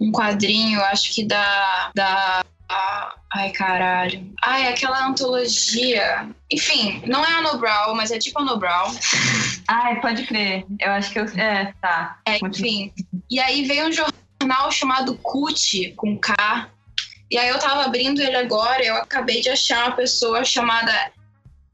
um 0.00 0.10
quadrinho, 0.10 0.80
acho 0.84 1.14
que 1.14 1.24
da. 1.24 1.90
da 1.94 2.42
Ai, 3.34 3.50
caralho. 3.50 4.32
Ai, 4.42 4.68
aquela 4.68 5.06
antologia. 5.06 6.26
Enfim, 6.50 7.02
não 7.06 7.22
é 7.22 7.34
a 7.34 7.42
Nobral, 7.42 7.94
mas 7.94 8.10
é 8.10 8.18
tipo 8.18 8.40
a 8.40 8.44
Nobral. 8.44 8.90
Ai, 9.68 10.00
pode 10.00 10.24
crer. 10.24 10.64
Eu 10.80 10.90
acho 10.92 11.12
que 11.12 11.18
eu. 11.18 11.24
É, 11.36 11.72
tá. 11.82 12.18
É, 12.26 12.38
enfim. 12.42 12.92
E 13.30 13.38
aí 13.40 13.64
veio 13.64 13.88
um 13.88 13.92
jornal 13.92 14.21
jornal 14.42 14.70
chamado 14.70 15.14
CUT, 15.18 15.92
com 15.96 16.18
K. 16.18 16.68
E 17.30 17.38
aí 17.38 17.48
eu 17.48 17.58
tava 17.58 17.84
abrindo 17.84 18.20
ele 18.20 18.36
agora 18.36 18.84
eu 18.84 18.96
acabei 18.96 19.40
de 19.40 19.48
achar 19.48 19.86
uma 19.86 19.96
pessoa 19.96 20.44
chamada 20.44 20.92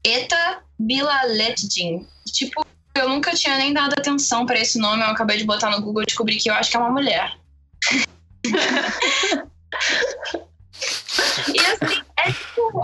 Eta 0.03 0.63
Bilaletdin. 0.77 2.07
Tipo, 2.31 2.65
eu 2.95 3.09
nunca 3.09 3.35
tinha 3.35 3.57
nem 3.57 3.73
dado 3.73 3.93
atenção 3.93 4.45
para 4.45 4.59
esse 4.59 4.77
nome, 4.77 5.01
eu 5.03 5.07
acabei 5.07 5.37
de 5.37 5.43
botar 5.43 5.71
no 5.71 5.81
Google 5.81 6.03
e 6.03 6.05
descobri 6.05 6.37
que 6.37 6.49
eu 6.49 6.53
acho 6.53 6.71
que 6.71 6.77
é 6.77 6.79
uma 6.79 6.91
mulher. 6.91 7.33
e 11.53 11.59
assim, 11.59 12.01
é 12.17 12.31
tipo, 12.31 12.81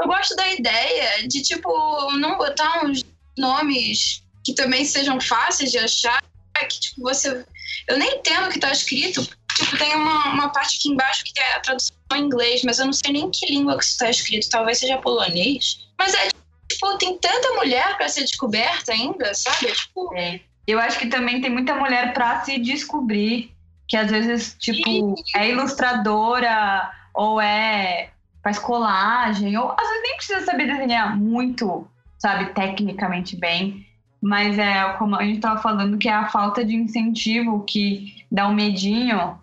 eu 0.00 0.06
gosto 0.06 0.36
da 0.36 0.52
ideia 0.52 1.26
de, 1.26 1.40
tipo, 1.42 1.70
não 2.18 2.36
botar 2.36 2.84
uns 2.84 3.02
nomes 3.38 4.22
que 4.44 4.52
também 4.54 4.84
sejam 4.84 5.20
fáceis 5.20 5.70
de 5.70 5.78
achar, 5.78 6.22
que, 6.68 6.80
tipo, 6.80 7.02
você 7.02 7.44
eu 7.88 7.98
nem 7.98 8.16
entendo 8.16 8.46
o 8.46 8.50
que 8.50 8.58
tá 8.58 8.70
escrito. 8.70 9.22
Tipo, 9.54 9.78
tem 9.78 9.94
uma, 9.96 10.32
uma 10.32 10.48
parte 10.50 10.76
aqui 10.76 10.88
embaixo 10.88 11.24
que 11.24 11.34
tem 11.34 11.44
a 11.44 11.60
tradução 11.60 11.96
em 12.14 12.20
inglês, 12.20 12.62
mas 12.62 12.78
eu 12.78 12.86
não 12.86 12.92
sei 12.92 13.12
nem 13.12 13.30
que 13.30 13.46
língua 13.46 13.76
que 13.76 13.84
isso 13.84 13.98
tá 13.98 14.08
escrito. 14.08 14.48
Talvez 14.48 14.78
seja 14.78 14.98
polonês. 14.98 15.86
Mas 15.98 16.14
é, 16.14 16.28
tipo, 16.70 16.98
tem 16.98 17.18
tanta 17.18 17.54
mulher 17.54 17.96
para 17.96 18.08
ser 18.08 18.22
descoberta 18.22 18.92
ainda, 18.92 19.34
sabe? 19.34 19.72
Tipo... 19.72 20.14
É. 20.16 20.40
Eu 20.66 20.78
acho 20.78 20.98
que 20.98 21.08
também 21.08 21.40
tem 21.40 21.50
muita 21.50 21.74
mulher 21.74 22.12
para 22.12 22.44
se 22.44 22.58
descobrir. 22.58 23.52
Que 23.88 23.96
às 23.96 24.08
vezes, 24.08 24.56
tipo, 24.58 25.16
é 25.34 25.48
ilustradora 25.48 26.92
ou 27.12 27.40
é 27.40 28.10
faz 28.42 28.58
colagem, 28.58 29.56
ou 29.56 29.70
às 29.70 29.88
vezes 29.88 30.02
nem 30.02 30.16
precisa 30.16 30.44
saber 30.44 30.66
desenhar 30.66 31.16
muito, 31.16 31.86
sabe, 32.18 32.46
tecnicamente 32.54 33.36
bem. 33.36 33.86
Mas 34.20 34.58
é 34.58 34.92
como 34.94 35.16
a 35.16 35.24
gente 35.24 35.36
estava 35.36 35.60
falando, 35.60 35.96
que 35.96 36.08
é 36.08 36.12
a 36.12 36.28
falta 36.28 36.64
de 36.64 36.74
incentivo 36.76 37.64
que 37.64 38.24
dá 38.30 38.46
um 38.46 38.54
medinho. 38.54 39.38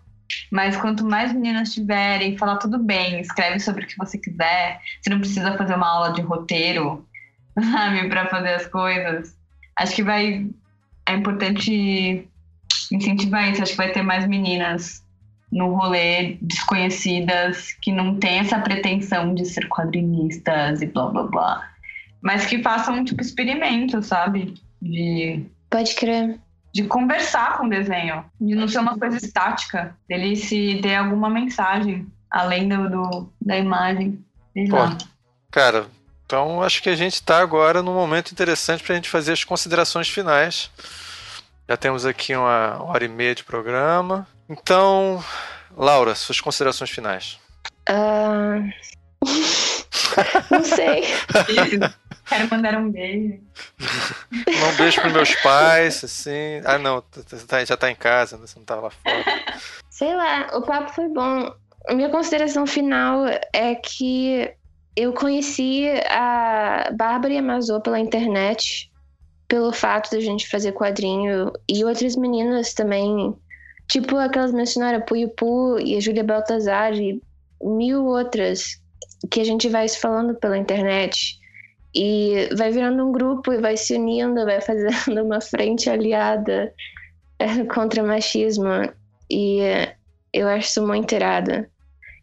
Mas 0.52 0.76
quanto 0.76 1.04
mais 1.04 1.32
meninas 1.32 1.72
tiverem, 1.72 2.36
falar 2.36 2.58
tudo 2.58 2.78
bem, 2.78 3.20
escreve 3.20 3.58
sobre 3.58 3.84
o 3.84 3.86
que 3.86 3.96
você 3.96 4.18
quiser. 4.18 4.80
Você 5.00 5.10
não 5.10 5.18
precisa 5.18 5.56
fazer 5.56 5.74
uma 5.74 5.88
aula 5.88 6.12
de 6.12 6.20
roteiro, 6.20 7.06
sabe, 7.72 8.08
para 8.08 8.26
fazer 8.28 8.54
as 8.54 8.66
coisas. 8.66 9.36
Acho 9.76 9.94
que 9.94 10.02
vai. 10.02 10.48
É 11.06 11.14
importante 11.14 12.28
incentivar 12.92 13.50
isso. 13.50 13.62
Acho 13.62 13.72
que 13.72 13.78
vai 13.78 13.90
ter 13.90 14.02
mais 14.02 14.26
meninas 14.26 15.02
no 15.50 15.74
rolê 15.74 16.36
desconhecidas 16.42 17.72
que 17.80 17.90
não 17.90 18.16
tem 18.16 18.38
essa 18.40 18.58
pretensão 18.58 19.34
de 19.34 19.46
ser 19.46 19.66
quadrinistas 19.68 20.82
e 20.82 20.86
blá 20.86 21.06
blá 21.06 21.22
blá. 21.24 21.70
Mas 22.20 22.46
que 22.46 22.62
façam, 22.62 23.04
tipo, 23.04 23.22
experimento, 23.22 24.02
sabe? 24.02 24.54
De. 24.80 25.44
Pode 25.70 25.94
crer. 25.94 26.38
De 26.72 26.84
conversar 26.84 27.58
com 27.58 27.66
o 27.66 27.70
desenho, 27.70 28.24
de 28.40 28.54
não 28.54 28.68
ser 28.68 28.78
uma 28.78 28.98
coisa 28.98 29.16
estática, 29.16 29.96
dele 30.08 30.36
se 30.36 30.80
dê 30.80 30.94
alguma 30.94 31.30
mensagem 31.30 32.06
além 32.30 32.68
do, 32.68 32.88
do 32.90 33.32
da 33.40 33.56
imagem. 33.56 34.22
Pô, 34.68 35.06
cara, 35.50 35.86
então 36.26 36.62
acho 36.62 36.82
que 36.82 36.90
a 36.90 36.96
gente 36.96 37.14
está 37.14 37.38
agora 37.38 37.82
num 37.82 37.94
momento 37.94 38.32
interessante 38.32 38.82
para 38.82 38.92
a 38.92 38.96
gente 38.96 39.08
fazer 39.08 39.32
as 39.32 39.44
considerações 39.44 40.08
finais. 40.08 40.70
Já 41.68 41.76
temos 41.76 42.04
aqui 42.04 42.34
uma 42.34 42.82
hora 42.82 43.04
e 43.04 43.08
meia 43.08 43.34
de 43.34 43.44
programa. 43.44 44.26
Então, 44.48 45.22
Laura, 45.76 46.14
suas 46.14 46.40
considerações 46.40 46.90
finais. 46.90 47.38
Uh... 47.88 48.70
não 50.50 50.64
sei. 50.64 51.04
Quero 52.28 52.48
mandar 52.50 52.76
um 52.76 52.90
beijo. 52.90 53.40
Um 53.80 54.76
beijo 54.76 55.00
pros 55.00 55.12
meus 55.12 55.34
pais, 55.36 56.04
assim. 56.04 56.60
Ah, 56.64 56.78
não, 56.78 57.00
tá, 57.00 57.64
já 57.64 57.76
tá 57.76 57.90
em 57.90 57.94
casa, 57.94 58.36
né? 58.36 58.46
você 58.46 58.58
não 58.58 58.66
tá 58.66 58.74
lá 58.74 58.90
fora. 58.90 59.24
Sei 59.90 60.14
lá, 60.14 60.50
o 60.54 60.62
papo 60.62 60.92
foi 60.92 61.08
bom. 61.08 61.50
A 61.88 61.94
minha 61.94 62.10
consideração 62.10 62.66
final 62.66 63.24
é 63.52 63.74
que 63.74 64.52
eu 64.94 65.12
conheci 65.12 65.86
a 66.10 66.90
Bárbara 66.92 67.32
e 67.32 67.38
a 67.38 67.42
Mazô 67.42 67.80
pela 67.80 67.98
internet, 67.98 68.90
pelo 69.46 69.72
fato 69.72 70.10
da 70.10 70.20
gente 70.20 70.48
fazer 70.48 70.72
quadrinho, 70.72 71.52
e 71.68 71.84
outras 71.84 72.14
meninas 72.16 72.74
também, 72.74 73.34
tipo 73.88 74.16
aquelas 74.16 74.52
mencionaram, 74.52 74.98
a 74.98 75.00
Puyo 75.00 75.30
Pu 75.30 75.78
e 75.78 75.96
a 75.96 76.00
Júlia 76.00 76.24
Baltazar 76.24 76.92
e 76.94 77.22
mil 77.62 78.04
outras 78.04 78.82
que 79.30 79.40
a 79.40 79.44
gente 79.44 79.68
vai 79.68 79.88
se 79.88 79.98
falando 79.98 80.34
pela 80.34 80.58
internet. 80.58 81.37
E 82.00 82.48
vai 82.54 82.70
virando 82.70 83.04
um 83.04 83.10
grupo 83.10 83.52
e 83.52 83.60
vai 83.60 83.76
se 83.76 83.96
unindo, 83.96 84.44
vai 84.44 84.60
fazendo 84.60 85.18
uma 85.24 85.40
frente 85.40 85.90
aliada 85.90 86.72
eh, 87.40 87.64
contra 87.64 88.04
machismo. 88.04 88.68
E 89.28 89.58
eu 90.32 90.46
acho 90.46 90.68
isso 90.68 90.86
muito 90.86 91.12
irada. 91.12 91.68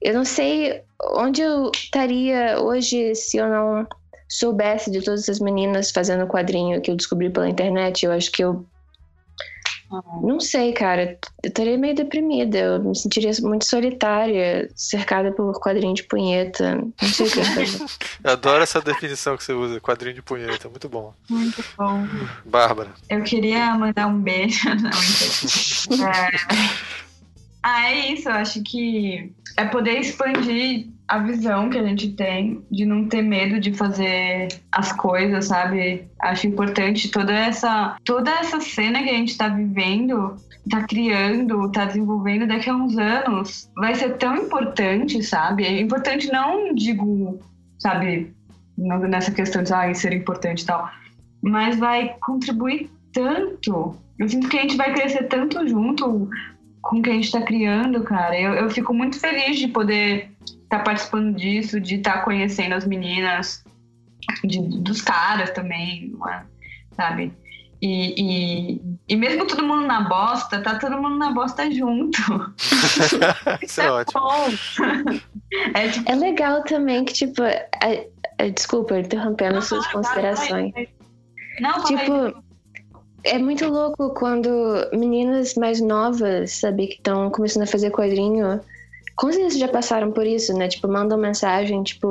Eu 0.01 0.13
não 0.13 0.23
sei 0.23 0.81
onde 1.17 1.41
eu 1.41 1.69
estaria 1.73 2.57
hoje 2.61 3.13
se 3.15 3.35
eu 3.35 3.49
não 3.49 3.85
soubesse 4.29 4.89
de 4.89 5.01
todas 5.01 5.27
as 5.27 5.39
meninas 5.39 5.91
fazendo 5.91 6.25
quadrinho 6.25 6.79
que 6.79 6.89
eu 6.89 6.95
descobri 6.95 7.29
pela 7.29 7.49
internet. 7.49 8.05
Eu 8.05 8.13
acho 8.13 8.31
que 8.31 8.45
eu 8.45 8.65
não 10.21 10.39
sei, 10.39 10.73
cara. 10.73 11.17
Eu 11.43 11.47
estaria 11.47 11.77
meio 11.77 11.95
deprimida. 11.95 12.57
Eu 12.57 12.83
me 12.83 12.95
sentiria 12.95 13.31
muito 13.41 13.65
solitária, 13.65 14.69
cercada 14.75 15.31
por 15.31 15.59
quadrinho 15.59 15.93
de 15.93 16.03
punheta. 16.03 16.75
Não 16.75 17.09
sei 17.09 17.27
o 17.27 17.31
que 17.31 17.43
fazer. 17.43 17.85
eu 18.23 18.31
adoro 18.31 18.63
essa 18.63 18.81
definição 18.81 19.37
que 19.37 19.43
você 19.43 19.53
usa, 19.53 19.79
quadrinho 19.79 20.15
de 20.15 20.21
punheta. 20.21 20.67
Muito 20.69 20.89
bom. 20.89 21.13
Muito 21.29 21.63
bom. 21.77 22.07
Bárbara. 22.45 22.89
Eu 23.09 23.23
queria 23.23 23.73
mandar 23.75 24.07
um 24.07 24.19
beijo. 24.19 24.67
Não, 25.89 26.07
é... 26.07 26.31
Ah, 27.61 27.91
é 27.91 28.13
isso. 28.13 28.29
Eu 28.29 28.33
acho 28.33 28.63
que 28.63 29.31
é 29.57 29.65
poder 29.65 29.99
expandir 29.99 30.87
a 31.07 31.19
visão 31.19 31.69
que 31.69 31.77
a 31.77 31.83
gente 31.83 32.13
tem 32.13 32.63
de 32.71 32.85
não 32.85 33.07
ter 33.07 33.21
medo 33.21 33.59
de 33.59 33.73
fazer 33.73 34.47
as 34.71 34.91
coisas, 34.91 35.45
sabe? 35.45 36.07
Acho 36.19 36.47
importante 36.47 37.09
toda 37.09 37.33
essa 37.33 37.95
toda 38.03 38.31
essa 38.31 38.59
cena 38.59 39.03
que 39.03 39.09
a 39.09 39.13
gente 39.13 39.29
está 39.29 39.47
vivendo, 39.47 40.35
está 40.65 40.83
criando, 40.83 41.67
está 41.67 41.85
desenvolvendo 41.85 42.47
daqui 42.47 42.69
a 42.69 42.75
uns 42.75 42.97
anos, 42.97 43.69
vai 43.75 43.93
ser 43.93 44.17
tão 44.17 44.35
importante, 44.35 45.21
sabe? 45.21 45.63
É 45.63 45.79
importante 45.79 46.31
não 46.31 46.73
digo, 46.73 47.39
sabe, 47.77 48.33
nessa 48.77 49.31
questão 49.31 49.63
de 49.63 49.73
ah, 49.73 49.93
ser 49.93 50.13
importante 50.13 50.63
e 50.63 50.65
tal, 50.65 50.89
mas 51.41 51.77
vai 51.77 52.15
contribuir 52.19 52.89
tanto. 53.13 53.95
Eu 54.17 54.27
sinto 54.27 54.49
que 54.49 54.57
a 54.57 54.61
gente 54.61 54.77
vai 54.77 54.93
crescer 54.93 55.23
tanto 55.23 55.67
junto 55.67 56.29
com 56.81 56.99
o 56.99 57.01
que 57.01 57.09
a 57.09 57.13
gente 57.13 57.25
está 57.25 57.41
criando, 57.41 58.03
cara. 58.03 58.39
Eu, 58.39 58.53
eu 58.53 58.69
fico 58.69 58.93
muito 58.93 59.19
feliz 59.19 59.57
de 59.57 59.67
poder 59.67 60.31
estar 60.65 60.79
tá 60.79 60.83
participando 60.83 61.35
disso, 61.35 61.79
de 61.79 61.95
estar 61.95 62.13
tá 62.13 62.21
conhecendo 62.21 62.75
as 62.75 62.85
meninas, 62.85 63.63
de, 64.43 64.59
dos 64.81 65.01
caras 65.01 65.51
também, 65.51 66.13
sabe? 66.91 67.33
E, 67.81 68.15
e, 68.17 68.81
e, 69.07 69.15
mesmo 69.15 69.45
todo 69.45 69.63
mundo 69.63 69.85
na 69.85 70.01
bosta, 70.01 70.61
tá 70.61 70.79
todo 70.79 70.97
mundo 70.97 71.17
na 71.17 71.31
bosta 71.31 71.69
junto. 71.69 72.17
Isso 73.61 73.81
é, 73.81 73.85
é 73.85 73.91
ótimo. 73.91 74.21
é, 75.75 75.89
tipo... 75.89 76.11
é, 76.11 76.15
legal 76.15 76.63
também 76.63 77.05
que, 77.05 77.13
tipo, 77.13 77.43
é, 77.43 78.07
é, 78.37 78.49
desculpa, 78.49 78.97
interrompendo 78.97 79.61
suas 79.61 79.85
considerações. 79.87 80.73
Não, 81.59 81.83
tipo, 81.83 82.43
é 83.23 83.37
muito 83.37 83.67
louco 83.67 84.13
quando 84.13 84.49
meninas 84.93 85.55
mais 85.55 85.81
novas, 85.81 86.53
sabe, 86.53 86.87
que 86.87 86.95
estão 86.95 87.29
começando 87.29 87.63
a 87.63 87.67
fazer 87.67 87.91
quadrinho, 87.91 88.61
com 89.15 89.31
certeza 89.31 89.59
já 89.59 89.67
passaram 89.67 90.11
por 90.11 90.25
isso, 90.25 90.53
né? 90.53 90.67
Tipo, 90.67 90.87
mandam 90.87 91.17
mensagem, 91.17 91.83
tipo. 91.83 92.07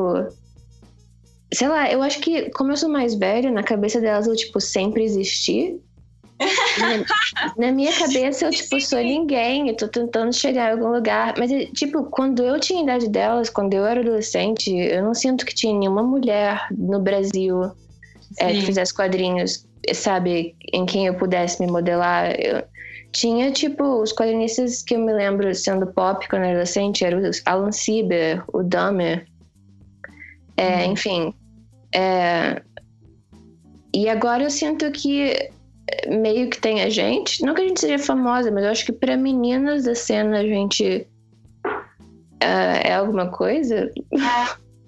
Sei 1.53 1.69
lá, 1.69 1.91
eu 1.91 2.03
acho 2.03 2.21
que 2.21 2.51
como 2.51 2.73
eu 2.73 2.77
sou 2.77 2.89
mais 2.89 3.15
velha, 3.15 3.51
na 3.51 3.63
cabeça 3.63 4.01
delas 4.01 4.27
eu, 4.27 4.35
tipo, 4.35 4.61
sempre 4.61 5.05
existi. 5.05 5.79
na, 6.81 7.67
na, 7.67 7.73
minha 7.73 7.93
cabeça 7.93 8.47
eu, 8.47 8.51
tipo, 8.51 8.81
sou 8.81 8.99
ninguém, 8.99 9.69
eu 9.69 9.77
tô 9.77 9.87
tentando 9.87 10.33
chegar 10.33 10.71
em 10.71 10.73
algum 10.73 10.93
lugar. 10.93 11.35
Mas, 11.39 11.51
tipo, 11.73 12.05
quando 12.05 12.43
eu 12.43 12.59
tinha 12.59 12.81
a 12.81 12.83
idade 12.83 13.09
delas, 13.09 13.51
quando 13.51 13.75
eu 13.75 13.87
era 13.87 14.01
adolescente, 14.01 14.75
eu 14.75 15.03
não 15.05 15.15
sinto 15.15 15.47
que 15.47 15.55
tinha 15.55 15.73
nenhuma 15.73 16.03
mulher 16.03 16.67
no 16.77 17.01
Brasil 17.01 17.71
é, 18.39 18.53
que 18.53 18.63
fizesse 18.63 18.93
quadrinhos 18.93 19.65
sabe, 19.93 20.57
em 20.73 20.87
quem 20.87 21.07
eu 21.07 21.15
pudesse 21.15 21.61
me 21.61 21.71
modelar. 21.71 22.35
Eu 22.41 22.63
tinha, 23.15 23.53
tipo, 23.53 24.03
os 24.03 24.13
quadrinistas 24.13 24.83
que 24.83 24.97
eu 24.97 24.99
me 24.99 25.13
lembro 25.13 25.55
sendo 25.55 25.87
pop 25.87 26.29
quando 26.29 26.43
era 26.43 26.51
adolescente, 26.51 27.05
eram 27.05 27.21
o 27.21 27.31
Alan 27.47 27.71
Sieber, 27.71 28.43
o 28.53 28.63
Dahmer, 28.63 29.25
é, 30.57 30.85
uhum. 30.85 30.93
enfim. 30.93 31.35
É, 31.95 32.61
e 33.95 34.09
agora 34.09 34.43
eu 34.43 34.51
sinto 34.51 34.91
que 34.91 35.49
meio 36.09 36.51
que 36.51 36.61
tem 36.61 36.83
a 36.83 36.91
gente, 36.91 37.41
não 37.45 37.55
que 37.55 37.63
a 37.63 37.69
gente 37.69 37.81
seja 37.81 38.05
famosa, 38.05 38.51
mas 38.51 38.65
eu 38.65 38.71
acho 38.71 38.85
que 38.85 38.93
para 38.93 39.17
meninas 39.17 39.85
da 39.85 39.95
cena 39.95 40.41
a 40.41 40.43
gente 40.43 41.07
uh, 41.65 42.81
é 42.83 42.95
alguma 42.95 43.31
coisa. 43.31 43.93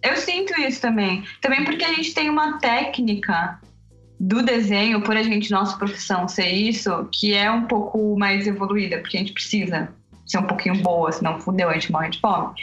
É, 0.03 0.11
eu 0.11 0.17
sinto 0.17 0.61
isso 0.61 0.81
também. 0.81 1.23
Também 1.41 1.65
porque 1.65 1.85
a 1.85 1.93
gente 1.93 2.13
tem 2.13 2.29
uma 2.29 2.59
técnica 2.59 3.61
do 4.19 4.43
desenho, 4.43 5.03
por 5.03 5.17
a 5.17 5.23
gente, 5.23 5.51
nossa 5.51 5.77
profissão 5.77 6.27
ser 6.27 6.49
isso, 6.49 7.09
que 7.13 7.35
é 7.35 7.51
um 7.51 7.67
pouco 7.67 8.19
mais 8.19 8.47
evoluída, 8.47 8.99
porque 8.99 9.17
a 9.17 9.21
gente 9.21 9.33
precisa 9.33 9.93
ser 10.27 10.39
um 10.39 10.47
pouquinho 10.47 10.83
boa, 10.83 11.13
senão 11.13 11.41
fudeu, 11.41 11.69
a 11.69 11.75
gente 11.75 11.93
morre 11.93 12.11
de 12.11 12.21
fome. 12.21 12.55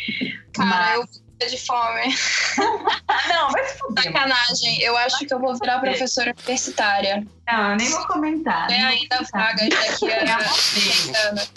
Cara, 0.53 0.69
Mas... 0.69 0.95
eu 0.95 1.23
de 1.47 1.57
fome. 1.65 2.15
não, 3.27 3.51
vai 3.51 3.63
se 3.65 3.77
fuder. 3.77 4.03
Sacanagem, 4.03 4.81
eu 4.81 4.95
acho 4.97 5.25
que 5.25 5.34
eu 5.34 5.39
vou 5.39 5.53
virar 5.55 5.80
professora 5.80 6.34
universitária. 6.38 7.25
Não, 7.47 7.71
eu 7.71 7.75
nem 7.75 7.89
vou 7.89 8.07
comentar. 8.07 8.71
É 8.71 8.81
ainda 8.81 9.19
vagas 9.31 9.69
daqui 9.69 10.11
a 10.11 10.23
10 10.23 11.11
anos. 11.25 11.51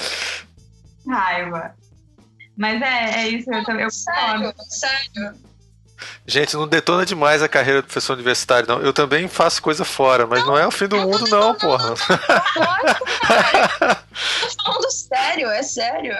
Raiva. 1.09 1.75
Mas 2.57 2.83
é, 2.83 3.21
é 3.21 3.29
isso, 3.29 3.53
eu 3.53 3.65
também. 3.65 3.85
Eu 3.85 3.91
sério, 3.91 4.53
sério. 4.69 5.46
Gente, 6.27 6.57
não 6.57 6.69
detona 6.69 7.07
demais 7.07 7.43
a 7.43 7.49
carreira 7.49 7.83
do 7.83 7.87
professor 7.87 8.15
universitário, 8.15 8.69
não. 8.69 8.81
Eu 8.81 8.93
também 8.93 9.29
faço 9.29 9.63
coisa 9.63 9.85
fora, 9.85 10.27
mas 10.27 10.41
não, 10.41 10.49
não 10.49 10.59
é 10.59 10.67
o 10.67 10.71
fim 10.71 10.87
do 10.87 10.99
mundo, 10.99 11.27
não, 11.29 11.49
não, 11.49 11.55
porra. 11.55 11.95
Tô 14.57 14.65
falando 14.65 14.91
sério, 14.91 15.49
é 15.49 15.63
sério. 15.63 16.15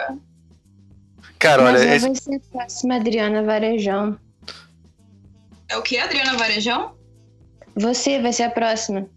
Cara, 1.39 1.63
olha. 1.63 1.85
Mas 1.85 2.01
vai 2.01 2.15
ser 2.15 2.35
a 2.35 2.39
próxima 2.51 2.95
Adriana 2.95 3.43
Varejão. 3.43 4.19
É 5.69 5.77
o 5.77 5.81
que, 5.81 5.97
Adriana 5.97 6.37
Varejão? 6.37 6.95
Você 7.75 8.21
vai 8.21 8.33
ser 8.33 8.43
a 8.43 8.49
próxima. 8.49 9.07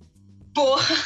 Porra! 0.54 0.96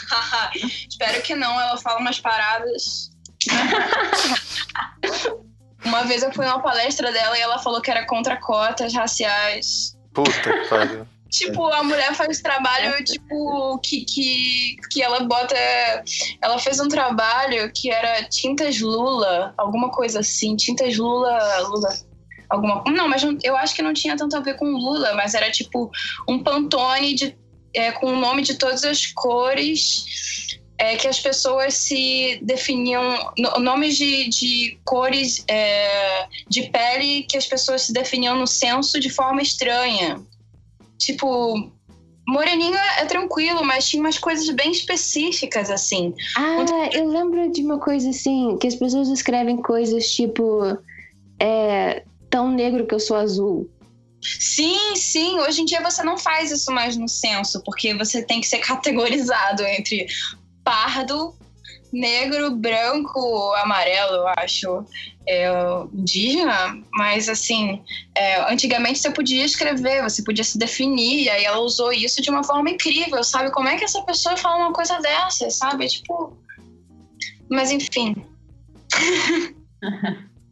Espero 0.89 1.23
que 1.23 1.35
não, 1.35 1.61
ela 1.61 1.77
fala 1.77 2.01
umas 2.01 2.19
paradas. 2.19 3.11
Uma 5.85 6.03
vez 6.05 6.23
eu 6.23 6.33
fui 6.33 6.47
numa 6.47 6.61
palestra 6.61 7.13
dela 7.13 7.39
e 7.39 7.41
ela 7.41 7.59
falou 7.59 7.81
que 7.81 7.91
era 7.91 8.07
contra 8.07 8.37
cotas 8.37 8.95
raciais. 8.95 9.97
Puta 10.13 10.31
que 10.33 10.69
pariu. 10.69 11.07
Tipo, 11.35 11.67
a 11.67 11.83
mulher 11.83 12.15
faz 12.15 12.41
trabalho, 12.41 13.03
tipo, 13.03 13.77
que, 13.81 14.05
que, 14.05 14.77
que 14.89 15.03
ela 15.03 15.25
bota. 15.25 15.57
Ela 16.41 16.61
fez 16.61 16.79
um 16.79 16.87
trabalho 16.87 17.73
que 17.75 17.91
era 17.91 18.23
tintas 18.23 18.81
Lula, 18.81 19.53
alguma 19.59 19.91
coisa 19.91 20.21
assim. 20.21 20.55
Tintas 20.55 20.97
Lula. 20.97 21.37
Lula. 21.63 21.89
Alguma. 22.49 22.85
Não, 22.87 23.09
mas 23.09 23.25
eu 23.43 23.57
acho 23.57 23.75
que 23.75 23.83
não 23.83 23.93
tinha 23.93 24.17
tanto 24.17 24.37
a 24.37 24.41
ver 24.41 24.55
com 24.55 24.65
Lula, 24.67 25.13
mas 25.15 25.35
era 25.35 25.51
tipo 25.51 25.91
um 26.29 26.41
pantone 26.41 27.15
de, 27.15 27.37
é, 27.75 27.91
com 27.91 28.13
o 28.13 28.17
nome 28.17 28.43
de 28.43 28.55
todas 28.55 28.85
as 28.85 29.05
cores 29.07 30.05
é 30.79 30.97
que 30.97 31.07
as 31.07 31.21
pessoas 31.21 31.75
se 31.75 32.39
definiam 32.43 33.33
nomes 33.61 33.97
de, 33.97 34.29
de 34.29 34.79
cores 34.85 35.45
é, 35.49 36.27
de 36.49 36.69
pele 36.71 37.25
que 37.25 37.37
as 37.37 37.47
pessoas 37.47 37.83
se 37.83 37.93
definiam 37.93 38.37
no 38.37 38.47
censo 38.47 38.99
de 38.99 39.09
forma 39.09 39.41
estranha. 39.41 40.21
Tipo, 40.99 41.71
moreninho 42.27 42.77
é 42.99 43.05
tranquilo, 43.05 43.65
mas 43.65 43.89
tinha 43.89 44.03
umas 44.03 44.19
coisas 44.19 44.49
bem 44.51 44.73
específicas 44.73 45.71
assim. 45.71 46.13
Ah, 46.37 46.65
eu 46.93 47.09
lembro 47.09 47.51
de 47.53 47.63
uma 47.63 47.79
coisa 47.79 48.11
assim 48.11 48.57
que 48.59 48.67
as 48.67 48.75
pessoas 48.75 49.09
escrevem 49.09 49.57
coisas 49.57 50.11
tipo 50.11 50.77
é, 51.41 52.03
tão 52.29 52.51
negro 52.51 52.87
que 52.87 52.95
eu 52.95 53.01
sou 53.01 53.17
azul. 53.17 53.71
Sim, 54.21 54.97
sim. 54.97 55.39
Hoje 55.41 55.61
em 55.61 55.65
dia 55.67 55.83
você 55.83 56.03
não 56.03 56.17
faz 56.17 56.51
isso 56.51 56.73
mais 56.73 56.97
no 56.97 57.09
censo, 57.09 57.63
porque 57.63 57.95
você 57.95 58.23
tem 58.23 58.41
que 58.41 58.49
ser 58.49 58.59
categorizado 58.65 59.63
entre 59.65 60.07
pardo, 60.65 61.35
negro, 61.93 62.51
branco, 62.51 63.53
amarelo, 63.55 64.17
eu 64.17 64.29
acho, 64.37 64.85
é, 65.27 65.49
indígena, 65.93 66.83
mas 66.93 67.29
assim, 67.29 67.83
é, 68.15 68.53
antigamente 68.53 68.99
você 68.99 69.11
podia 69.11 69.45
escrever, 69.45 70.03
você 70.03 70.23
podia 70.23 70.45
se 70.45 70.59
definir, 70.59 71.25
e 71.25 71.31
aí 71.31 71.45
ela 71.45 71.61
usou 71.61 71.93
isso 71.93 72.21
de 72.21 72.31
uma 72.31 72.43
forma 72.43 72.71
incrível, 72.71 73.23
sabe? 73.23 73.51
Como 73.51 73.69
é 73.69 73.77
que 73.77 73.85
essa 73.85 74.03
pessoa 74.03 74.37
fala 74.37 74.65
uma 74.65 74.73
coisa 74.73 74.99
dessa, 75.01 75.49
sabe? 75.51 75.87
Tipo. 75.87 76.37
Mas 77.49 77.71
enfim. 77.71 78.15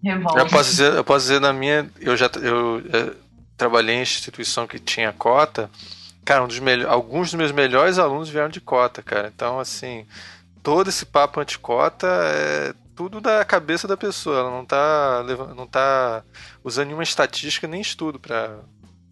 eu 0.04 0.46
posso 0.48 0.70
dizer, 0.70 0.92
eu 0.92 1.04
posso 1.04 1.26
dizer 1.26 1.40
na 1.40 1.52
minha, 1.52 1.90
eu 2.00 2.16
já 2.16 2.30
eu, 2.40 2.80
eu 2.86 3.16
trabalhei 3.56 3.96
em 3.96 4.02
instituição 4.02 4.66
que 4.66 4.78
tinha 4.78 5.12
cota 5.12 5.70
Cara, 6.24 6.44
um 6.44 6.48
dos 6.48 6.60
alguns 6.88 7.30
dos 7.30 7.34
meus 7.34 7.52
melhores 7.52 7.98
alunos 7.98 8.28
vieram 8.28 8.48
de 8.48 8.60
cota, 8.60 9.02
cara. 9.02 9.32
Então, 9.34 9.58
assim, 9.58 10.06
todo 10.62 10.88
esse 10.88 11.04
papo 11.04 11.40
anticota 11.40 12.06
é 12.06 12.74
tudo 12.94 13.20
da 13.20 13.44
cabeça 13.44 13.88
da 13.88 13.96
pessoa. 13.96 14.38
Ela 14.38 14.50
não 14.50 14.64
tá, 14.64 15.24
não 15.56 15.66
tá 15.66 16.22
usando 16.62 16.86
nenhuma 16.86 17.02
estatística 17.02 17.66
nem 17.66 17.80
estudo 17.80 18.20
para 18.20 18.58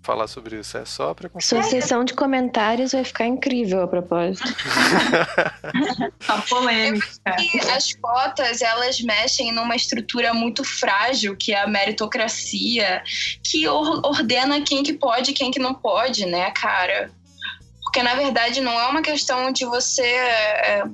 falar 0.03 0.27
sobre 0.27 0.59
isso. 0.59 0.77
É 0.77 0.85
só 0.85 1.15
para 1.15 1.31
Sua 1.41 1.63
sessão 1.63 2.05
de 2.05 2.15
comentários 2.15 2.93
vai 2.93 3.05
ficar 3.05 3.27
incrível 3.27 3.83
a 3.83 3.89
propósito. 3.89 4.49
tá 6.27 6.43
polêmica. 6.49 7.07
E 7.39 7.61
as 7.71 7.93
cotas, 7.95 8.63
elas 8.63 9.01
mexem 9.01 9.53
numa 9.53 9.77
estrutura 9.77 10.33
muito 10.33 10.65
frágil, 10.65 11.37
que 11.37 11.53
é 11.53 11.61
a 11.61 11.67
meritocracia, 11.67 13.03
que 13.45 13.69
ordena 13.69 14.61
quem 14.63 14.83
que 14.83 14.93
pode 14.93 15.31
e 15.31 15.35
quem 15.35 15.51
que 15.51 15.59
não 15.59 15.75
pode, 15.75 16.27
né, 16.27 16.51
cara? 16.51 17.11
Porque, 17.83 18.03
na 18.03 18.15
verdade, 18.15 18.61
não 18.61 18.73
é 18.73 18.87
uma 18.87 19.03
questão 19.03 19.53
de 19.53 19.65
você... 19.65 20.03
É, 20.03 20.85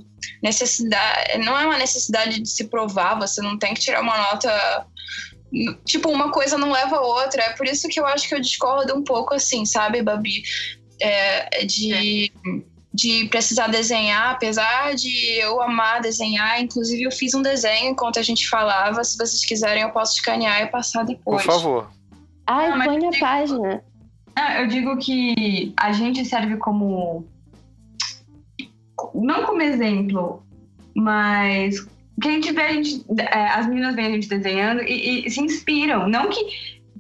necessidade, 0.43 1.39
não 1.39 1.59
é 1.59 1.65
uma 1.65 1.79
necessidade 1.79 2.41
de 2.41 2.49
se 2.49 2.65
provar, 2.65 3.19
você 3.19 3.41
não 3.41 3.59
tem 3.59 3.75
que 3.75 3.81
tirar 3.81 4.01
uma 4.01 4.17
nota 4.17 4.87
tipo, 5.85 6.11
uma 6.11 6.31
coisa 6.31 6.57
não 6.59 6.71
leva 6.73 6.97
a 6.97 7.01
outra. 7.01 7.43
É 7.43 7.51
por 7.55 7.67
isso 7.67 7.89
que 7.89 7.99
eu 8.01 8.07
acho 8.07 8.29
que 8.29 8.35
eu 8.35 8.41
discordo 8.41 8.95
um 8.97 9.03
pouco, 9.03 9.35
assim, 9.35 9.65
sabe, 9.65 10.03
Babi? 10.03 10.43
É, 11.01 11.65
de, 11.65 12.33
de 12.93 13.27
precisar 13.29 13.67
desenhar, 13.69 14.31
apesar 14.33 14.95
de 14.95 15.11
eu 15.41 15.61
amar 15.61 16.01
desenhar. 16.01 16.61
Inclusive, 16.61 17.03
eu 17.03 17.11
fiz 17.13 17.35
um 17.35 17.43
desenho 17.43 17.91
enquanto 17.91 18.19
a 18.19 18.23
gente 18.23 18.49
falava. 18.49 19.05
Se 19.05 19.17
vocês 19.17 19.45
quiserem, 19.45 19.83
eu 19.83 19.91
posso 19.91 20.15
escanear 20.15 20.63
e 20.63 20.67
passar 20.67 21.05
depois. 21.05 21.43
Por 21.45 21.53
favor. 21.53 21.91
Ai, 22.47 22.71
Não, 22.71 22.85
põe 22.85 22.99
digo- 22.99 23.19
página. 23.21 23.85
Ah, 24.35 24.61
eu 24.61 24.69
digo 24.69 24.97
que 24.99 25.73
a 25.79 25.93
gente 25.93 26.25
serve 26.25 26.57
como. 26.59 27.27
Não 29.15 29.45
como 29.45 29.63
exemplo, 29.63 30.43
mas. 30.95 31.87
Que 32.21 32.29
a 32.29 32.33
gente 32.33 32.53
vê 32.53 32.63
a 32.63 32.73
gente, 32.73 33.05
é, 33.19 33.49
as 33.49 33.67
meninas 33.67 33.95
veem 33.95 34.07
a 34.09 34.11
gente 34.11 34.29
desenhando 34.29 34.83
e, 34.83 35.27
e 35.27 35.31
se 35.31 35.41
inspiram. 35.41 36.09
Não 36.09 36.29
que 36.31 36.41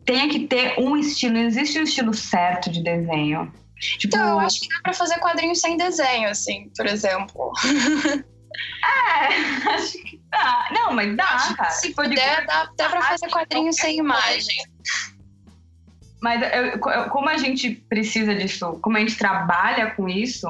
tenha 0.04 0.28
que 0.28 0.40
ter 0.46 0.78
um 0.78 0.96
estilo, 0.96 1.34
não 1.34 1.40
existe 1.40 1.78
um 1.78 1.82
estilo 1.84 2.12
certo 2.14 2.70
de 2.70 2.82
desenho. 2.82 3.52
Tipo, 3.98 4.16
Então, 4.16 4.28
eu 4.28 4.40
acho 4.40 4.60
que 4.60 4.68
dá 4.68 4.80
pra 4.82 4.92
fazer 4.92 5.18
quadrinhos 5.18 5.60
sem 5.60 5.76
desenho, 5.76 6.28
assim, 6.28 6.70
por 6.76 6.86
exemplo. 6.86 7.52
É, 8.82 9.70
acho 9.74 9.92
que 10.02 10.18
dá. 10.30 10.68
Não, 10.72 10.92
mas 10.94 11.14
dá, 11.14 11.54
cara. 11.56 11.70
Se 11.70 11.88
Tipo, 11.88 12.02
digo, 12.04 12.14
puder, 12.14 12.46
dá, 12.46 12.70
dá 12.76 12.88
pra 12.88 13.02
fazer 13.02 13.28
quadrinhos 13.28 13.76
sem 13.76 13.98
imagem. 13.98 14.56
Mas 16.22 16.40
eu- 16.42 16.78
como 17.10 17.28
a 17.28 17.36
gente 17.36 17.70
precisa 17.70 18.34
disso, 18.34 18.78
como 18.80 18.96
a 18.96 19.00
gente 19.00 19.16
trabalha 19.16 19.90
com 19.90 20.08
isso, 20.08 20.46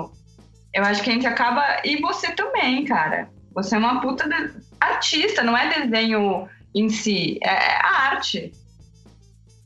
eu 0.72 0.84
acho 0.84 1.02
que 1.02 1.10
a 1.10 1.12
gente 1.12 1.26
acaba. 1.26 1.80
E 1.84 2.01
você 2.01 2.30
também, 2.32 2.84
cara. 2.84 3.28
Você 3.57 3.74
é 3.74 3.78
uma 3.78 4.01
puta 4.01 4.28
de- 4.28 4.55
artista, 4.81 5.43
não 5.43 5.57
é 5.57 5.81
desenho 5.81 6.49
em 6.74 6.89
si, 6.89 7.39
é 7.43 7.49
é 7.49 7.81
arte. 7.87 8.53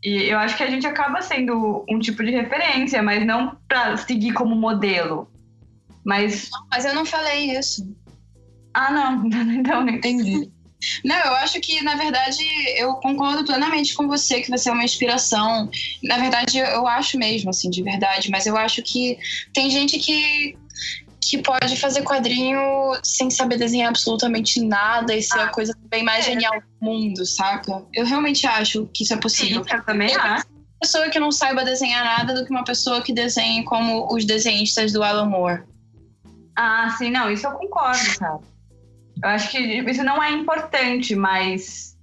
E 0.03 0.31
eu 0.33 0.39
acho 0.39 0.57
que 0.57 0.63
a 0.63 0.71
gente 0.71 0.87
acaba 0.87 1.21
sendo 1.21 1.85
um 1.91 1.99
tipo 1.99 2.25
de 2.25 2.31
referência, 2.31 3.03
mas 3.03 3.27
não 3.27 3.59
pra 3.69 3.97
seguir 3.99 4.33
como 4.33 4.55
modelo. 4.57 5.29
Mas. 6.05 6.49
Mas 6.71 6.85
eu 6.87 6.95
não 6.95 7.05
falei 7.05 7.51
isso. 7.59 7.87
Ah, 8.73 8.91
não, 8.91 9.27
então 9.59 9.85
não 9.85 9.93
entendi. 9.93 10.51
Não, 11.05 11.17
eu 11.17 11.35
acho 11.35 11.61
que, 11.61 11.83
na 11.83 11.95
verdade, 11.95 12.43
eu 12.79 12.95
concordo 12.95 13.45
plenamente 13.45 13.95
com 13.95 14.09
você 14.09 14.41
que 14.41 14.51
você 14.51 14.71
é 14.71 14.73
uma 14.73 14.85
inspiração. 14.85 15.69
Na 16.03 16.17
verdade, 16.17 16.59
eu 16.59 16.87
acho 16.87 17.19
mesmo, 17.19 17.51
assim, 17.51 17.69
de 17.69 17.83
verdade. 17.83 18.31
Mas 18.31 18.47
eu 18.47 18.57
acho 18.57 18.83
que 18.83 19.19
tem 19.53 19.69
gente 19.69 19.99
que, 19.99 20.57
que 21.23 21.39
pode 21.43 21.77
fazer 21.77 22.03
quadrinho 22.03 22.59
sem 23.03 23.31
saber 23.31 23.59
desenhar 23.59 23.91
absolutamente 23.91 24.61
nada 24.65 25.15
e 25.15 25.23
ser 25.23 25.39
a 25.39 25.49
coisa 25.49 25.77
bem 25.89 26.03
mais 26.03 26.27
é. 26.27 26.31
genial 26.31 26.61
do 26.61 26.85
mundo, 26.85 27.25
saca? 27.27 27.85
Eu 27.93 28.07
realmente 28.07 28.47
acho 28.47 28.89
que 28.95 29.03
isso 29.03 29.13
é 29.13 29.17
Sim, 29.17 29.21
possível. 29.21 29.65
eu 29.69 29.85
também 29.85 30.15
acho. 30.15 30.47
Uma 30.47 30.81
pessoa 30.81 31.11
que 31.11 31.21
não 31.21 31.31
saiba 31.31 31.63
desenhar 31.63 32.03
nada 32.05 32.35
do 32.35 32.45
que 32.45 32.51
uma 32.51 32.65
pessoa 32.65 33.03
que 33.03 33.13
desenhe 33.13 33.65
como 33.65 34.09
os 34.13 34.25
desenhistas 34.25 34.93
do 34.93 35.03
Alan 35.03 35.27
Moore. 35.27 35.63
Ah, 36.57 36.95
sim, 36.97 37.11
não, 37.11 37.31
isso 37.31 37.47
eu 37.47 37.53
concordo, 37.53 38.19
cara. 38.19 38.39
Eu 39.23 39.29
acho 39.29 39.51
que 39.51 39.59
isso 39.59 40.03
não 40.03 40.23
é 40.23 40.31
importante, 40.31 41.15
mas 41.15 41.97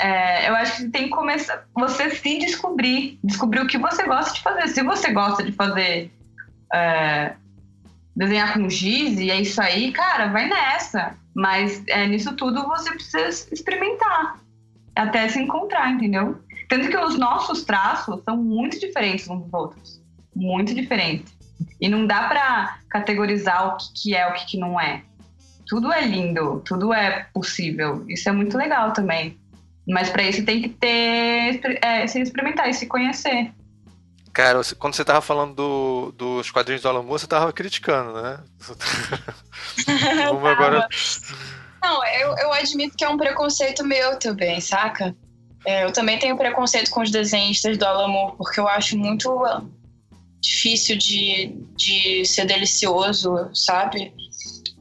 é, 0.00 0.48
eu 0.48 0.54
acho 0.54 0.76
que 0.76 0.88
tem 0.90 1.04
que 1.04 1.10
começar. 1.10 1.64
Você 1.74 2.10
se 2.10 2.38
descobrir, 2.38 3.18
descobrir 3.24 3.60
o 3.60 3.66
que 3.66 3.76
você 3.76 4.04
gosta 4.04 4.32
de 4.32 4.40
fazer. 4.40 4.68
Se 4.68 4.82
você 4.82 5.12
gosta 5.12 5.42
de 5.42 5.52
fazer. 5.52 6.12
é, 6.72 7.34
desenhar 8.14 8.54
com 8.54 8.68
giz 8.68 9.18
e 9.18 9.30
é 9.30 9.40
isso 9.40 9.60
aí, 9.60 9.92
cara, 9.92 10.28
vai 10.28 10.48
nessa. 10.48 11.16
Mas 11.34 11.82
é, 11.88 12.06
nisso 12.06 12.34
tudo 12.34 12.66
você 12.66 12.90
precisa 12.92 13.28
experimentar 13.52 14.38
até 14.94 15.28
se 15.28 15.40
encontrar, 15.40 15.90
entendeu? 15.90 16.38
Tanto 16.68 16.88
que 16.88 16.96
os 16.96 17.18
nossos 17.18 17.64
traços 17.64 18.22
são 18.24 18.36
muito 18.36 18.78
diferentes 18.78 19.28
uns 19.28 19.42
dos 19.44 19.52
outros. 19.52 20.02
Muito 20.34 20.74
diferentes. 20.74 21.34
E 21.80 21.88
não 21.88 22.06
dá 22.06 22.28
pra 22.28 22.78
categorizar 22.88 23.68
o 23.68 23.76
que, 23.76 23.92
que 23.94 24.14
é 24.14 24.26
o 24.26 24.34
que, 24.34 24.46
que 24.46 24.58
não 24.58 24.80
é. 24.80 25.02
Tudo 25.66 25.92
é 25.92 26.00
lindo, 26.00 26.62
tudo 26.64 26.92
é 26.92 27.26
possível. 27.32 28.04
Isso 28.08 28.28
é 28.28 28.32
muito 28.32 28.56
legal 28.56 28.92
também. 28.92 29.38
Mas 29.86 30.10
pra 30.10 30.22
isso 30.22 30.44
tem 30.44 30.62
que 30.62 30.68
ter. 30.68 31.60
É, 31.82 32.06
se 32.06 32.20
experimentar 32.20 32.68
e 32.68 32.74
se 32.74 32.86
conhecer. 32.86 33.52
Cara, 34.42 34.58
você- 34.58 34.74
quando 34.74 34.94
você 34.94 35.04
tava 35.04 35.20
falando 35.20 35.54
do- 35.54 36.12
dos 36.16 36.50
quadrinhos 36.50 36.82
do 36.82 36.88
Alan 36.88 37.02
Moore, 37.02 37.20
você 37.20 37.26
tava 37.26 37.52
criticando, 37.52 38.20
né? 38.22 38.38
Vamos 40.28 40.44
agora. 40.48 40.88
Não, 41.82 42.04
eu, 42.06 42.36
eu 42.38 42.52
admito 42.52 42.96
que 42.96 43.04
é 43.04 43.08
um 43.08 43.16
preconceito 43.16 43.84
meu 43.84 44.18
também, 44.18 44.60
saca? 44.60 45.14
É, 45.66 45.84
eu 45.84 45.92
também 45.92 46.18
tenho 46.18 46.36
preconceito 46.36 46.90
com 46.90 47.02
os 47.02 47.10
desenhistas 47.10 47.76
do 47.76 47.84
Alan 47.84 48.08
Moore, 48.08 48.36
porque 48.36 48.58
eu 48.60 48.68
acho 48.68 48.96
muito 48.96 49.30
difícil 50.40 50.96
de, 50.96 51.54
de 51.76 52.24
ser 52.24 52.46
delicioso, 52.46 53.50
sabe? 53.54 54.12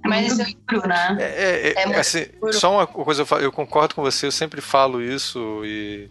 Mas 0.05 0.37
muito 0.37 0.49
eu- 0.71 0.75
duro, 0.77 0.87
né? 0.87 1.17
É, 1.19 1.23
é, 1.23 1.67
é, 1.71 1.81
É 1.81 1.85
muito 1.85 1.99
assim, 1.99 2.25
puro. 2.39 2.53
só 2.53 2.71
uma 2.71 2.87
coisa, 2.87 3.25
eu 3.41 3.51
concordo 3.51 3.95
com 3.95 4.01
você, 4.01 4.25
eu 4.27 4.31
sempre 4.31 4.61
falo 4.61 5.01
isso 5.01 5.61
e. 5.65 6.09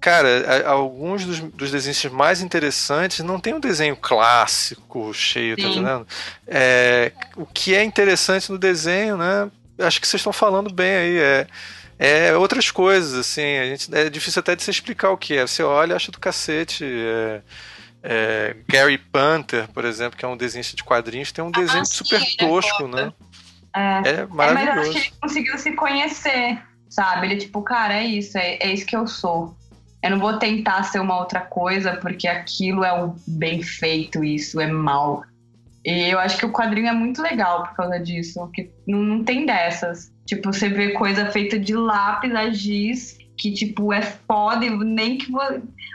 Cara, 0.00 0.64
a- 0.66 0.70
alguns 0.70 1.26
dos, 1.26 1.40
dos 1.40 1.70
desenhos 1.70 2.04
mais 2.06 2.40
interessantes 2.40 3.20
não 3.20 3.38
tem 3.38 3.52
um 3.54 3.60
desenho 3.60 3.94
clássico, 3.96 5.12
cheio, 5.12 5.56
tá 5.56 5.62
Sim. 5.64 5.70
entendendo? 5.72 6.06
É, 6.46 7.12
o 7.36 7.44
que 7.46 7.74
é 7.74 7.84
interessante 7.84 8.50
no 8.50 8.58
desenho, 8.58 9.16
né? 9.18 9.50
Acho 9.78 10.00
que 10.00 10.06
vocês 10.08 10.20
estão 10.20 10.32
falando 10.32 10.72
bem 10.72 10.94
aí. 10.96 11.18
É, 11.18 11.46
é 11.98 12.36
outras 12.36 12.70
coisas, 12.70 13.14
assim. 13.14 13.58
A 13.58 13.64
gente, 13.66 13.94
é 13.94 14.08
difícil 14.08 14.40
até 14.40 14.56
de 14.56 14.62
se 14.62 14.70
explicar 14.70 15.10
o 15.10 15.18
que 15.18 15.36
é. 15.36 15.46
Você 15.46 15.62
olha 15.62 15.92
e 15.92 15.96
acha 15.96 16.10
do 16.10 16.18
cacete. 16.18 16.84
é, 16.84 17.42
é, 18.02 18.56
Gary 18.68 18.96
Panther, 18.96 19.68
por 19.68 19.84
exemplo, 19.84 20.18
que 20.18 20.24
é 20.24 20.28
um 20.28 20.36
desenhista 20.36 20.74
de 20.74 20.82
quadrinhos, 20.82 21.30
tem 21.32 21.44
um 21.44 21.50
desenho 21.50 21.84
sim, 21.84 21.94
super 21.94 22.22
é 22.22 22.36
tosco, 22.38 22.88
né? 22.88 23.12
É. 23.76 23.80
É 24.04 24.10
É, 24.22 24.26
mas 24.30 24.52
eu 24.52 24.72
acho 24.72 24.72
maravilhoso. 24.72 24.92
que 24.92 24.98
ele 24.98 25.12
conseguiu 25.20 25.58
se 25.58 25.72
conhecer, 25.72 26.58
sabe? 26.88 27.26
Ele, 27.26 27.36
tipo, 27.36 27.62
cara, 27.62 27.94
é 27.94 28.04
isso, 28.06 28.36
é, 28.38 28.56
é 28.60 28.72
isso 28.72 28.86
que 28.86 28.96
eu 28.96 29.06
sou. 29.06 29.54
Eu 30.02 30.10
não 30.10 30.18
vou 30.18 30.38
tentar 30.38 30.82
ser 30.84 31.00
uma 31.00 31.18
outra 31.18 31.40
coisa, 31.40 31.96
porque 31.96 32.26
aquilo 32.26 32.84
é 32.84 33.04
o 33.04 33.14
bem 33.26 33.62
feito, 33.62 34.24
isso 34.24 34.60
é 34.60 34.66
mal. 34.66 35.22
E 35.84 36.10
eu 36.10 36.18
acho 36.18 36.38
que 36.38 36.46
o 36.46 36.52
quadrinho 36.52 36.88
é 36.88 36.92
muito 36.92 37.22
legal 37.22 37.64
por 37.64 37.74
causa 37.74 37.98
disso, 37.98 38.48
que 38.54 38.70
não, 38.86 38.98
não 38.98 39.24
tem 39.24 39.46
dessas. 39.46 40.12
Tipo, 40.26 40.52
você 40.52 40.68
vê 40.68 40.90
coisa 40.90 41.30
feita 41.30 41.58
de 41.58 41.74
lápis 41.74 42.34
a 42.34 42.50
giz, 42.50 43.18
que, 43.36 43.52
tipo, 43.52 43.92
é 43.92 44.02
foda, 44.02 44.64
e 44.64 44.70
nem 44.70 45.18
que 45.18 45.32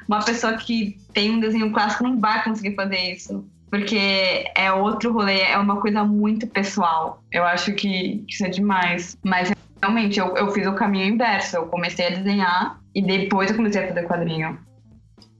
uma 0.07 0.23
pessoa 0.23 0.53
que 0.53 0.97
tem 1.13 1.31
um 1.31 1.39
desenho 1.39 1.71
clássico 1.71 2.03
não 2.03 2.19
vai 2.19 2.43
conseguir 2.43 2.75
fazer 2.75 3.13
isso. 3.13 3.47
Porque 3.69 4.45
é 4.55 4.71
outro 4.71 5.11
rolê, 5.11 5.41
é 5.41 5.57
uma 5.57 5.79
coisa 5.81 6.03
muito 6.03 6.47
pessoal. 6.47 7.23
Eu 7.31 7.43
acho 7.43 7.73
que 7.73 8.23
isso 8.27 8.45
é 8.45 8.49
demais. 8.49 9.17
Mas 9.23 9.51
realmente, 9.81 10.19
eu, 10.19 10.35
eu 10.37 10.51
fiz 10.51 10.65
o 10.65 10.73
caminho 10.73 11.13
inverso. 11.13 11.57
Eu 11.57 11.65
comecei 11.67 12.07
a 12.07 12.09
desenhar 12.09 12.79
e 12.95 13.01
depois 13.01 13.51
eu 13.51 13.57
comecei 13.57 13.83
a 13.83 13.87
fazer 13.89 14.07
quadrinho. 14.07 14.57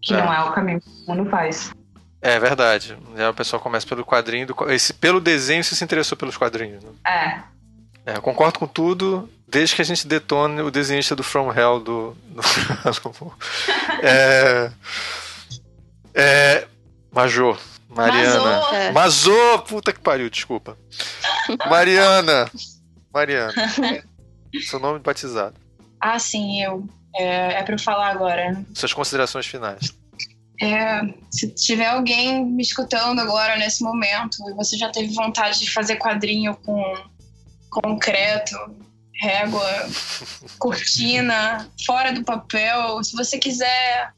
Que 0.02 0.14
É. 0.14 0.18
não 0.18 0.32
é 0.32 0.44
o 0.44 0.52
caminho 0.52 0.82
que 0.82 0.90
todo 1.06 1.18
mundo 1.18 1.30
faz. 1.30 1.72
É 2.22 2.40
verdade. 2.40 2.98
O 3.30 3.34
pessoal 3.34 3.62
começa 3.62 3.88
pelo 3.88 4.04
quadrinho, 4.04 4.48
do, 4.48 4.72
esse, 4.72 4.94
pelo 4.94 5.20
desenho 5.22 5.64
você 5.64 5.76
se 5.76 5.84
interessou 5.84 6.18
pelos 6.18 6.38
quadrinhos. 6.38 6.84
Né? 6.84 6.92
É. 7.08 7.56
É, 8.06 8.18
eu 8.18 8.22
concordo 8.22 8.60
com 8.60 8.68
tudo, 8.68 9.28
desde 9.48 9.76
que 9.76 9.82
a 9.82 9.86
gente 9.86 10.08
detone 10.08 10.62
o 10.62 10.70
desenhista 10.70 11.16
do 11.16 11.24
From 11.24 11.52
Hell 11.52 11.80
do. 11.80 12.18
do 12.28 12.42
é, 14.04 14.72
é, 16.14 16.68
Major. 17.12 17.58
Mariana. 17.90 18.40
Mazô. 18.44 18.76
É. 18.76 18.92
Mazô! 18.92 19.60
Puta 19.68 19.94
que 19.94 20.00
pariu, 20.00 20.30
desculpa. 20.30 20.78
Mariana. 21.70 22.50
Mariana. 23.14 23.54
Seu 24.68 24.80
nome 24.80 25.00
batizado. 25.00 25.56
Ah, 26.00 26.20
sim, 26.20 26.62
eu. 26.62 26.88
É, 27.16 27.54
é 27.54 27.64
pra 27.64 27.76
eu 27.76 27.80
falar 27.80 28.10
agora. 28.10 28.64
Suas 28.74 28.94
considerações 28.94 29.46
finais. 29.46 29.94
É, 30.62 31.02
se 31.30 31.50
tiver 31.54 31.88
alguém 31.88 32.46
me 32.46 32.64
escutando 32.64 33.20
agora 33.20 33.58
nesse 33.58 33.84
momento 33.84 34.38
e 34.50 34.54
você 34.54 34.78
já 34.78 34.90
teve 34.90 35.14
vontade 35.14 35.60
de 35.60 35.72
fazer 35.72 35.98
quadrinho 35.98 36.56
com 36.56 36.96
concreto, 37.70 38.56
régua, 39.20 39.70
cortina, 40.58 41.70
fora 41.86 42.14
do 42.14 42.24
papel, 42.24 43.04
se 43.04 43.16
você 43.16 43.38
quiser 43.38 44.14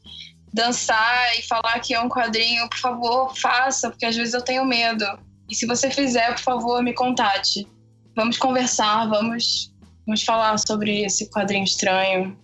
dançar 0.52 1.38
e 1.38 1.42
falar 1.42 1.78
que 1.80 1.92
é 1.92 2.00
um 2.00 2.08
quadrinho, 2.08 2.68
por 2.68 2.78
favor, 2.78 3.36
faça, 3.36 3.90
porque 3.90 4.06
às 4.06 4.16
vezes 4.16 4.34
eu 4.34 4.42
tenho 4.42 4.64
medo. 4.64 5.04
E 5.48 5.54
se 5.54 5.66
você 5.66 5.90
fizer, 5.90 6.34
por 6.34 6.42
favor, 6.42 6.82
me 6.82 6.94
contate. 6.94 7.66
Vamos 8.14 8.36
conversar, 8.36 9.08
vamos, 9.08 9.72
vamos 10.06 10.22
falar 10.22 10.56
sobre 10.58 11.04
esse 11.04 11.30
quadrinho 11.30 11.64
estranho. 11.64 12.36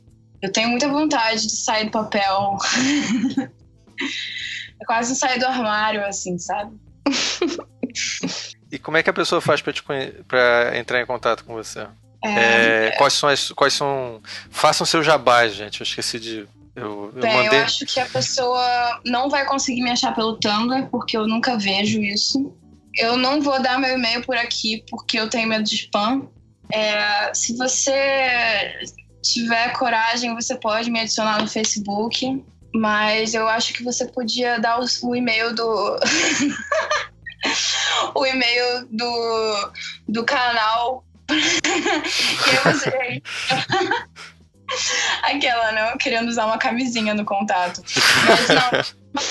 Eu 0.43 0.52
tenho 0.52 0.69
muita 0.69 0.89
vontade 0.89 1.47
de 1.47 1.56
sair 1.56 1.85
do 1.86 1.90
papel. 1.90 2.56
É 4.81 4.85
quase 4.86 5.12
um 5.12 5.15
sair 5.15 5.39
do 5.39 5.47
armário, 5.47 6.05
assim, 6.05 6.36
sabe? 6.36 6.77
E 8.70 8.78
como 8.78 8.97
é 8.97 9.02
que 9.02 9.11
a 9.11 9.12
pessoa 9.12 9.40
faz 9.40 9.62
pra, 9.62 9.73
te 9.73 9.82
conhe- 9.82 10.12
pra 10.27 10.77
entrar 10.77 11.01
em 11.01 11.06
contato 11.06 11.44
com 11.44 11.55
você? 11.55 11.86
É, 12.24 12.89
É, 12.89 12.90
quais 12.98 13.12
são 13.12 13.28
as. 13.28 13.51
Quais 13.52 13.73
são. 13.73 14.20
Façam 14.51 14.85
seu 14.86 15.02
jabá, 15.02 15.47
gente. 15.47 15.81
Eu 15.81 15.85
esqueci 15.85 16.19
de. 16.19 16.48
Eu, 16.74 17.12
eu 17.15 17.23
bem, 17.23 17.36
mandei. 17.44 17.61
eu 17.61 17.65
acho 17.65 17.86
que 17.86 18.01
a 18.01 18.06
pessoa 18.06 19.01
não 19.06 19.31
vai 19.31 19.44
conseguir 19.47 19.81
me 19.82 19.90
achar 19.93 20.12
pelo 20.12 20.36
Tumblr, 20.39 20.89
porque 20.90 21.16
eu 21.16 21.27
nunca 21.28 21.56
vejo 21.56 22.01
isso. 22.01 22.52
eu 22.98 23.16
não 23.16 23.40
vou 23.40 23.62
dar 23.62 23.78
meu 23.78 23.94
e-mail 23.97 24.23
por 24.24 24.36
aqui 24.36 24.85
porque 24.90 25.20
eu 25.20 25.31
tenho 25.31 25.48
medo 25.48 25.62
de 25.62 25.77
spam. 25.77 26.27
É, 26.73 27.32
se 27.32 27.56
você 27.56 27.93
tiver 29.24 29.72
coragem, 29.72 30.34
você 30.34 30.55
pode 30.55 30.90
me 30.90 31.01
adicionar 31.01 31.40
no 31.40 31.48
Facebook, 31.48 32.44
mas 32.74 33.34
eu 33.34 33.48
acho 33.48 33.72
que 33.72 33.82
você 33.82 34.06
podia 34.06 34.60
dar 34.60 34.78
o, 34.80 34.84
o 35.02 35.16
e-mail 35.16 35.55
do. 35.55 35.98
o 38.14 38.26
e-mail 38.26 38.86
do, 38.90 39.72
do 40.09 40.24
canal. 40.24 41.05
que 41.26 42.56
você. 42.68 43.22
Aquela, 45.22 45.72
não, 45.72 45.96
querendo 45.98 46.28
usar 46.28 46.46
uma 46.46 46.59
camisinha 46.59 47.14
no 47.14 47.24
contato. 47.24 47.82
Mas 48.26 48.48
não. 48.48 49.03
Me 49.14 49.22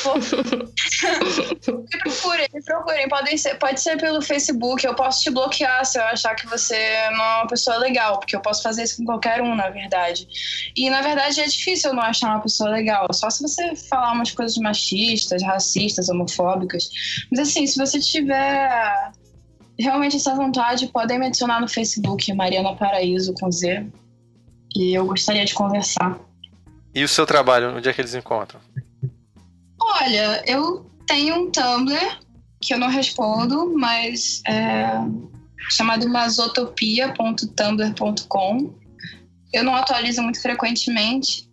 procurem, 2.00 2.48
me 2.54 2.64
procurem. 2.64 3.10
Pode 3.10 3.38
ser, 3.38 3.56
pode 3.56 3.82
ser 3.82 3.98
pelo 3.98 4.22
Facebook. 4.22 4.86
Eu 4.86 4.96
posso 4.96 5.22
te 5.22 5.30
bloquear 5.30 5.86
se 5.86 6.00
eu 6.00 6.04
achar 6.04 6.36
que 6.36 6.48
você 6.48 7.10
não 7.12 7.24
é 7.24 7.36
uma 7.38 7.48
pessoa 7.48 7.78
legal, 7.78 8.20
porque 8.20 8.36
eu 8.36 8.42
posso 8.42 8.64
fazer 8.64 8.84
isso 8.84 8.98
com 8.98 9.06
qualquer 9.06 9.42
um, 9.42 9.56
na 9.56 9.70
verdade. 9.70 10.28
E 10.76 10.90
na 10.90 11.02
verdade 11.02 11.42
é 11.42 11.46
difícil 11.46 11.90
eu 11.90 11.96
não 11.96 12.04
achar 12.04 12.30
uma 12.30 12.42
pessoa 12.42 12.70
legal. 12.70 13.08
Só 13.12 13.30
se 13.30 13.42
você 13.42 13.76
falar 13.76 14.14
umas 14.14 14.32
coisas 14.32 14.58
machistas, 14.58 15.44
racistas, 15.44 16.08
homofóbicas. 16.08 16.90
Mas 17.30 17.42
assim, 17.42 17.68
se 17.68 17.78
você 17.78 18.00
tiver 18.00 19.12
realmente 19.78 20.16
essa 20.16 20.34
vontade, 20.34 20.88
podem 20.88 21.20
me 21.20 21.28
adicionar 21.28 21.60
no 21.60 21.68
Facebook, 21.68 22.34
Mariana 22.34 22.76
Paraíso 22.76 23.34
com 23.34 23.52
Z. 23.52 23.86
E 24.76 24.94
eu 24.94 25.06
gostaria 25.06 25.44
de 25.44 25.54
conversar. 25.54 26.18
E 26.96 27.04
o 27.04 27.08
seu 27.08 27.26
trabalho, 27.26 27.76
onde 27.76 27.90
é 27.90 27.94
que 27.94 28.00
eles 28.00 28.16
encontram? 28.16 28.62
Olha, 30.02 30.42
eu 30.48 30.90
tenho 31.06 31.36
um 31.36 31.52
Tumblr 31.52 32.18
que 32.60 32.74
eu 32.74 32.80
não 32.80 32.88
respondo, 32.88 33.78
mas 33.78 34.42
é 34.48 34.88
chamado 35.70 36.10
masotopia.tumblr.com. 36.10 38.74
Eu 39.52 39.64
não 39.64 39.76
atualizo 39.76 40.24
muito 40.24 40.42
frequentemente. 40.42 41.48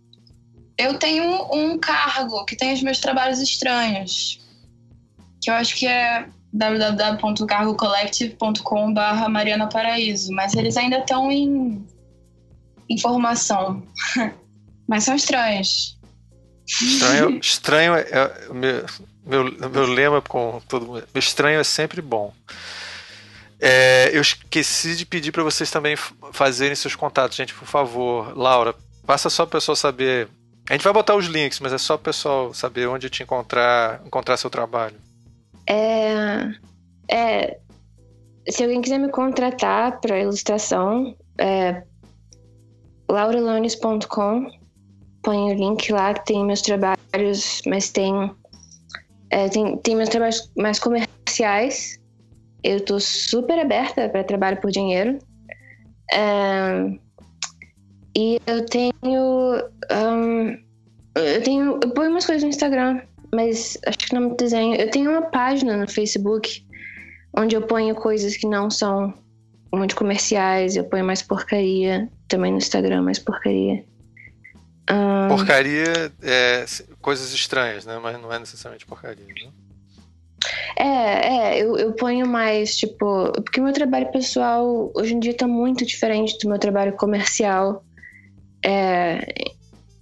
Eu 0.77 0.97
tenho 0.97 1.53
um 1.53 1.77
cargo 1.77 2.45
que 2.45 2.55
tem 2.55 2.73
os 2.73 2.81
meus 2.81 2.99
trabalhos 2.99 3.39
estranhos, 3.39 4.39
que 5.39 5.51
eu 5.51 5.53
acho 5.53 5.75
que 5.75 5.85
é 5.85 6.27
www.cargocollective.com.br 6.51 9.29
Mariana 9.29 9.69
Paraíso, 9.69 10.33
mas 10.33 10.55
eles 10.55 10.77
ainda 10.77 10.97
estão 10.97 11.31
em 11.31 11.85
informação. 12.89 13.83
mas 14.89 15.03
são 15.03 15.15
estranhos. 15.15 16.00
Estranho, 16.79 17.39
estranho 17.39 17.95
é, 17.95 18.01
é 18.01 18.53
meu, 18.53 18.85
meu, 19.25 19.69
meu 19.69 19.85
lema 19.85 20.21
com 20.21 20.61
todo 20.67 20.85
mundo. 20.85 21.03
Estranho 21.15 21.59
é 21.59 21.63
sempre 21.63 22.01
bom. 22.01 22.33
É, 23.59 24.09
eu 24.13 24.21
esqueci 24.21 24.95
de 24.95 25.05
pedir 25.05 25.31
para 25.31 25.43
vocês 25.43 25.69
também 25.69 25.95
fazerem 26.31 26.75
seus 26.75 26.95
contatos, 26.95 27.35
gente, 27.35 27.53
por 27.53 27.67
favor. 27.67 28.35
Laura, 28.35 28.73
passa 29.05 29.29
só 29.29 29.45
para 29.45 29.57
o 29.57 29.59
pessoal 29.59 29.75
saber. 29.75 30.29
A 30.69 30.73
gente 30.73 30.83
vai 30.83 30.93
botar 30.93 31.15
os 31.15 31.25
links, 31.25 31.59
mas 31.59 31.73
é 31.73 31.77
só 31.77 31.97
para 31.97 32.01
o 32.01 32.05
pessoal 32.05 32.53
saber 32.53 32.87
onde 32.87 33.09
te 33.09 33.23
encontrar, 33.23 34.01
encontrar 34.05 34.37
seu 34.37 34.49
trabalho. 34.49 34.95
É, 35.67 36.51
é, 37.11 37.59
se 38.49 38.63
alguém 38.63 38.81
quiser 38.81 38.97
me 38.97 39.09
contratar 39.09 39.99
para 39.99 40.19
ilustração, 40.19 41.15
é 41.37 41.83
lauralones.com 43.09 44.60
põe 45.21 45.51
o 45.51 45.53
link 45.53 45.91
lá 45.91 46.13
que 46.13 46.25
tem 46.25 46.45
meus 46.45 46.61
trabalhos, 46.61 47.61
mas 47.65 47.89
tem, 47.89 48.31
é, 49.29 49.49
tem, 49.49 49.77
tem 49.77 49.95
meus 49.95 50.09
trabalhos 50.09 50.51
mais 50.57 50.79
comerciais. 50.79 51.99
Eu 52.63 52.83
tô 52.83 52.99
super 52.99 53.59
aberta 53.59 54.07
para 54.09 54.23
trabalho 54.23 54.59
por 54.61 54.71
dinheiro. 54.71 55.17
É, 56.11 56.91
e 58.15 58.39
eu 58.45 58.65
tenho. 58.65 58.91
Um, 59.91 60.57
eu 61.15 61.43
tenho. 61.43 61.79
Eu 61.81 61.89
ponho 61.91 62.11
umas 62.11 62.25
coisas 62.25 62.43
no 62.43 62.49
Instagram, 62.49 63.01
mas 63.33 63.77
acho 63.85 63.97
que 63.97 64.13
não 64.13 64.29
me 64.29 64.35
desenho. 64.35 64.75
Eu 64.75 64.91
tenho 64.91 65.11
uma 65.11 65.23
página 65.23 65.77
no 65.77 65.89
Facebook 65.89 66.65
onde 67.37 67.55
eu 67.55 67.61
ponho 67.61 67.95
coisas 67.95 68.35
que 68.35 68.47
não 68.47 68.69
são 68.69 69.13
muito 69.73 69.95
comerciais. 69.95 70.75
Eu 70.75 70.83
ponho 70.83 71.05
mais 71.05 71.21
porcaria. 71.21 72.09
Também 72.27 72.51
no 72.51 72.57
Instagram, 72.57 73.03
mais 73.03 73.19
porcaria. 73.19 73.83
Ah. 74.91 75.27
Porcaria 75.29 76.11
é 76.21 76.65
coisas 76.99 77.31
estranhas, 77.31 77.85
né? 77.85 77.97
Mas 78.03 78.21
não 78.21 78.31
é 78.31 78.37
necessariamente 78.37 78.85
porcaria, 78.85 79.25
né? 79.25 79.49
É, 80.75 80.83
é, 80.83 81.63
eu, 81.63 81.77
eu 81.77 81.93
ponho 81.93 82.27
mais, 82.27 82.75
tipo, 82.75 83.31
porque 83.31 83.61
o 83.61 83.63
meu 83.63 83.71
trabalho 83.71 84.11
pessoal 84.11 84.91
hoje 84.93 85.13
em 85.13 85.19
dia 85.19 85.33
tá 85.33 85.47
muito 85.47 85.85
diferente 85.85 86.37
do 86.39 86.49
meu 86.49 86.59
trabalho 86.59 86.91
comercial. 86.93 87.85
É, 88.65 89.33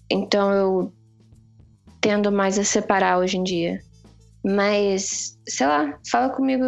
então 0.10 0.52
eu 0.52 0.94
tendo 2.02 2.32
mais 2.32 2.58
a 2.58 2.64
separar 2.64 3.20
hoje 3.20 3.38
em 3.38 3.44
dia. 3.44 3.80
Mas, 4.44 5.38
sei 5.48 5.68
lá, 5.68 6.00
fala 6.10 6.30
comigo 6.30 6.66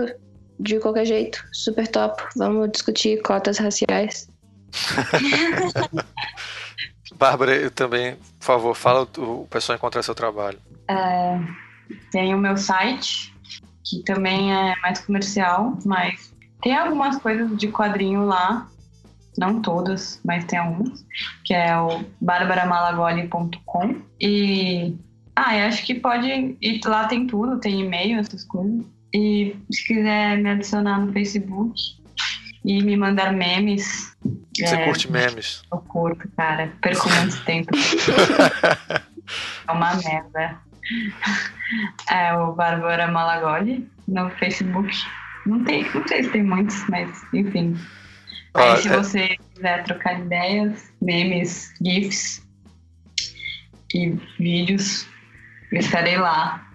de 0.59 0.77
qualquer 0.79 1.05
jeito. 1.05 1.43
Super 1.53 1.87
top. 1.87 2.21
Vamos 2.35 2.71
discutir 2.71 3.19
cotas 3.23 3.57
raciais. 3.57 4.29
Bárbara, 7.21 7.55
eu 7.55 7.69
também, 7.69 8.15
por 8.15 8.45
favor, 8.45 8.75
fala 8.75 9.07
o, 9.19 9.45
pessoal 9.47 9.77
encontrar 9.77 10.01
seu 10.01 10.15
trabalho. 10.15 10.57
É, 10.87 11.39
tem 12.11 12.33
o 12.33 12.37
meu 12.39 12.57
site, 12.57 13.31
que 13.85 14.01
também 14.03 14.51
é 14.51 14.73
mais 14.81 15.05
comercial, 15.05 15.77
mas 15.85 16.33
tem 16.63 16.75
algumas 16.75 17.19
coisas 17.19 17.55
de 17.55 17.67
quadrinho 17.67 18.25
lá, 18.25 18.67
não 19.37 19.61
todas, 19.61 20.19
mas 20.25 20.45
tem 20.45 20.57
alguns, 20.57 21.05
que 21.45 21.53
é 21.53 21.79
o 21.79 22.03
barbaramalagoli.com. 22.19 24.01
E 24.19 24.95
ah, 25.35 25.55
eu 25.55 25.67
acho 25.67 25.85
que 25.85 25.93
pode. 25.93 26.57
E 26.59 26.81
lá 26.83 27.05
tem 27.05 27.27
tudo, 27.27 27.59
tem 27.59 27.81
e-mail, 27.81 28.19
essas 28.19 28.43
coisas. 28.45 28.83
E 29.13 29.55
se 29.71 29.85
quiser 29.85 30.39
me 30.39 30.49
adicionar 30.49 30.99
no 30.99 31.13
Facebook 31.13 31.79
e 32.65 32.81
me 32.81 32.97
mandar 32.97 33.31
memes, 33.31 34.11
você 34.55 34.75
é, 34.75 34.85
curte 34.85 35.11
memes? 35.11 35.63
Eu 35.71 35.79
curto, 35.79 36.27
cara. 36.35 36.71
Perco 36.81 37.09
muito 37.09 37.41
tempo. 37.45 37.69
é 39.67 39.71
uma 39.71 39.95
merda. 39.95 40.59
É 42.09 42.33
o 42.35 42.53
Bárbara 42.53 43.07
Malagoli 43.07 43.89
no 44.07 44.29
Facebook. 44.31 44.93
Não, 45.45 45.63
tem, 45.63 45.89
não 45.93 46.07
sei 46.07 46.23
se 46.23 46.29
tem 46.29 46.43
muitos, 46.43 46.87
mas 46.89 47.09
enfim. 47.33 47.77
Aí, 48.53 48.77
se 48.77 48.89
é... 48.89 48.97
você 48.97 49.37
quiser 49.53 49.83
trocar 49.83 50.19
ideias, 50.19 50.91
memes, 51.01 51.73
GIFs 51.81 52.45
e 53.93 54.09
vídeos, 54.37 55.07
eu 55.71 55.79
estarei 55.79 56.17
lá 56.17 56.67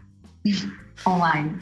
online. 1.07 1.59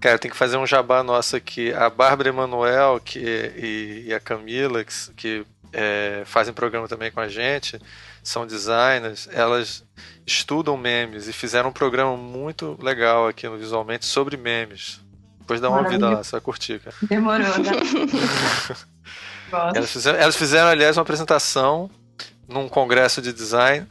Cara, 0.00 0.18
tem 0.18 0.30
que 0.30 0.36
fazer 0.36 0.56
um 0.56 0.66
jabá 0.66 1.02
nosso 1.02 1.36
aqui. 1.36 1.72
A 1.72 1.88
Bárbara 1.88 2.28
Emanuel 2.28 3.00
que, 3.00 3.18
e, 3.18 4.04
e 4.06 4.14
a 4.14 4.20
Camila, 4.20 4.84
que, 4.84 4.92
que 5.14 5.46
é, 5.72 6.22
fazem 6.24 6.54
programa 6.54 6.88
também 6.88 7.10
com 7.10 7.20
a 7.20 7.28
gente, 7.28 7.80
são 8.22 8.46
designers, 8.46 9.28
elas 9.32 9.84
estudam 10.26 10.76
memes 10.76 11.28
e 11.28 11.32
fizeram 11.32 11.70
um 11.70 11.72
programa 11.72 12.16
muito 12.16 12.78
legal 12.82 13.28
aqui 13.28 13.48
no 13.48 13.56
Visualmente 13.56 14.04
sobre 14.04 14.36
memes. 14.36 15.00
Depois 15.38 15.60
dá 15.60 15.68
uma 15.68 15.76
Maravilha. 15.76 15.98
vida 15.98 16.16
lá, 16.16 16.22
você 16.22 16.32
vai 16.32 16.40
curtir, 16.40 16.80
cara. 16.80 16.94
Demorou, 17.02 17.58
né? 17.58 17.70
elas, 19.74 19.90
fizeram, 19.90 20.18
elas 20.18 20.36
fizeram, 20.36 20.68
aliás, 20.68 20.96
uma 20.96 21.02
apresentação 21.02 21.90
num 22.46 22.68
congresso 22.68 23.22
de 23.22 23.32
design 23.32 23.86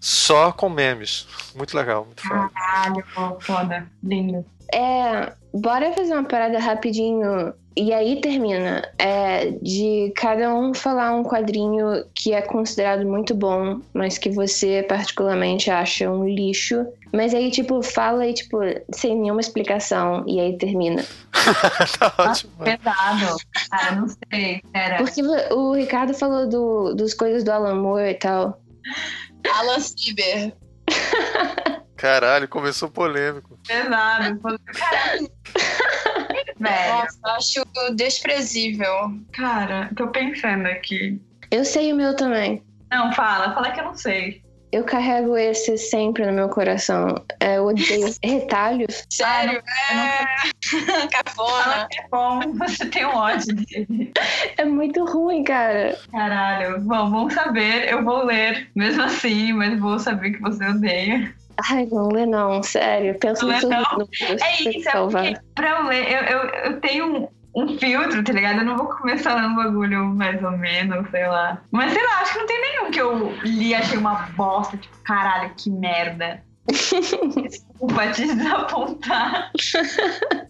só 0.00 0.52
com 0.52 0.68
memes. 0.68 1.26
Muito 1.54 1.76
legal, 1.76 2.06
muito 2.06 2.22
foda. 2.22 2.50
Caralho, 2.54 3.04
foda. 3.40 3.86
Lindo. 4.02 4.44
É, 4.72 5.32
bora 5.52 5.92
fazer 5.92 6.12
uma 6.12 6.24
parada 6.24 6.58
rapidinho 6.58 7.52
e 7.76 7.92
aí 7.92 8.20
termina. 8.20 8.82
É, 8.98 9.50
de 9.62 10.12
cada 10.16 10.54
um 10.54 10.74
falar 10.74 11.14
um 11.14 11.22
quadrinho 11.22 12.04
que 12.14 12.32
é 12.32 12.42
considerado 12.42 13.06
muito 13.06 13.34
bom, 13.34 13.80
mas 13.94 14.18
que 14.18 14.30
você 14.30 14.84
particularmente 14.88 15.70
acha 15.70 16.10
um 16.10 16.26
lixo. 16.28 16.86
Mas 17.12 17.34
aí, 17.34 17.50
tipo, 17.50 17.82
fala 17.82 18.22
aí, 18.22 18.32
tipo, 18.32 18.58
sem 18.94 19.18
nenhuma 19.18 19.40
explicação. 19.40 20.24
E 20.26 20.40
aí 20.40 20.56
termina. 20.56 21.04
tá 21.98 22.14
ótimo. 22.18 22.52
Ah, 22.60 22.64
pesado. 22.64 23.36
Cara, 23.70 23.94
não 23.96 24.08
sei. 24.08 24.62
Pera. 24.72 24.96
Porque 24.96 25.20
o 25.52 25.74
Ricardo 25.74 26.14
falou 26.14 26.48
do, 26.48 26.94
dos 26.94 27.12
coisas 27.12 27.44
do 27.44 27.52
Alan 27.52 27.74
Moore 27.74 28.10
e 28.10 28.14
tal. 28.14 28.60
Alan 29.54 29.80
Sieber. 29.80 30.54
Caralho, 32.02 32.48
começou 32.48 32.90
polêmico. 32.90 33.56
Pesado. 33.64 34.40
Caralho. 34.74 35.30
Nossa, 36.58 37.20
acho 37.26 37.62
desprezível. 37.94 39.12
Cara, 39.32 39.88
tô 39.96 40.08
pensando 40.08 40.66
aqui. 40.66 41.22
Eu 41.48 41.64
sei 41.64 41.92
o 41.92 41.96
meu 41.96 42.16
também. 42.16 42.60
Não, 42.90 43.12
fala. 43.12 43.54
Fala 43.54 43.70
que 43.70 43.78
eu 43.78 43.84
não 43.84 43.94
sei. 43.94 44.42
eu 44.72 44.82
carrego 44.82 45.36
esse 45.36 45.78
sempre 45.78 46.26
no 46.26 46.32
meu 46.32 46.48
coração. 46.48 47.14
É, 47.38 47.58
eu 47.58 47.66
odeio 47.66 48.12
retalhos. 48.24 49.04
Sério? 49.08 49.62
Ah, 49.90 49.94
é... 49.94 51.06
Cafona. 51.22 51.86
É 51.92 52.08
bom, 52.10 52.40
você 52.54 52.86
tem 52.86 53.06
um 53.06 53.14
ódio 53.14 53.54
dele. 53.54 54.12
É 54.56 54.64
muito 54.64 55.04
ruim, 55.04 55.44
cara. 55.44 55.96
Caralho. 56.10 56.80
Bom, 56.80 57.10
bom 57.10 57.30
saber. 57.30 57.88
Eu 57.92 58.02
vou 58.02 58.24
ler 58.24 58.70
mesmo 58.74 59.02
assim, 59.02 59.52
mas 59.52 59.78
vou 59.78 60.00
saber 60.00 60.32
que 60.32 60.40
você 60.40 60.64
odeia. 60.64 61.32
Ai, 61.70 61.86
não 61.90 62.08
lê 62.08 62.26
não, 62.26 62.62
sério. 62.62 63.18
Pensa 63.18 63.46
não 63.46 63.60
no 63.60 63.68
não. 63.68 64.08
É 64.20 64.62
isso, 64.62 64.88
é 64.88 64.92
porque 64.92 65.34
pra 65.54 65.70
eu 65.70 65.86
ler, 65.86 66.12
eu, 66.12 66.20
eu, 66.22 66.48
eu 66.48 66.80
tenho 66.80 67.16
um, 67.16 67.28
um 67.54 67.78
filtro, 67.78 68.22
tá 68.24 68.32
ligado? 68.32 68.58
Eu 68.58 68.64
não 68.64 68.76
vou 68.76 68.86
começar 68.86 69.36
um 69.36 69.54
bagulho 69.54 70.04
mais 70.06 70.42
ou 70.42 70.52
menos, 70.52 71.08
sei 71.10 71.26
lá. 71.26 71.62
Mas 71.70 71.92
sei 71.92 72.02
lá, 72.02 72.20
acho 72.20 72.32
que 72.32 72.38
não 72.38 72.46
tem 72.46 72.60
nenhum 72.60 72.90
que 72.90 73.00
eu 73.00 73.32
li 73.42 73.68
e 73.68 73.74
achei 73.74 73.98
uma 73.98 74.14
bosta, 74.36 74.76
tipo, 74.76 74.96
caralho, 75.04 75.52
que 75.56 75.70
merda. 75.70 76.42
Desculpa 76.68 78.12
te 78.12 78.24
desapontar. 78.24 79.50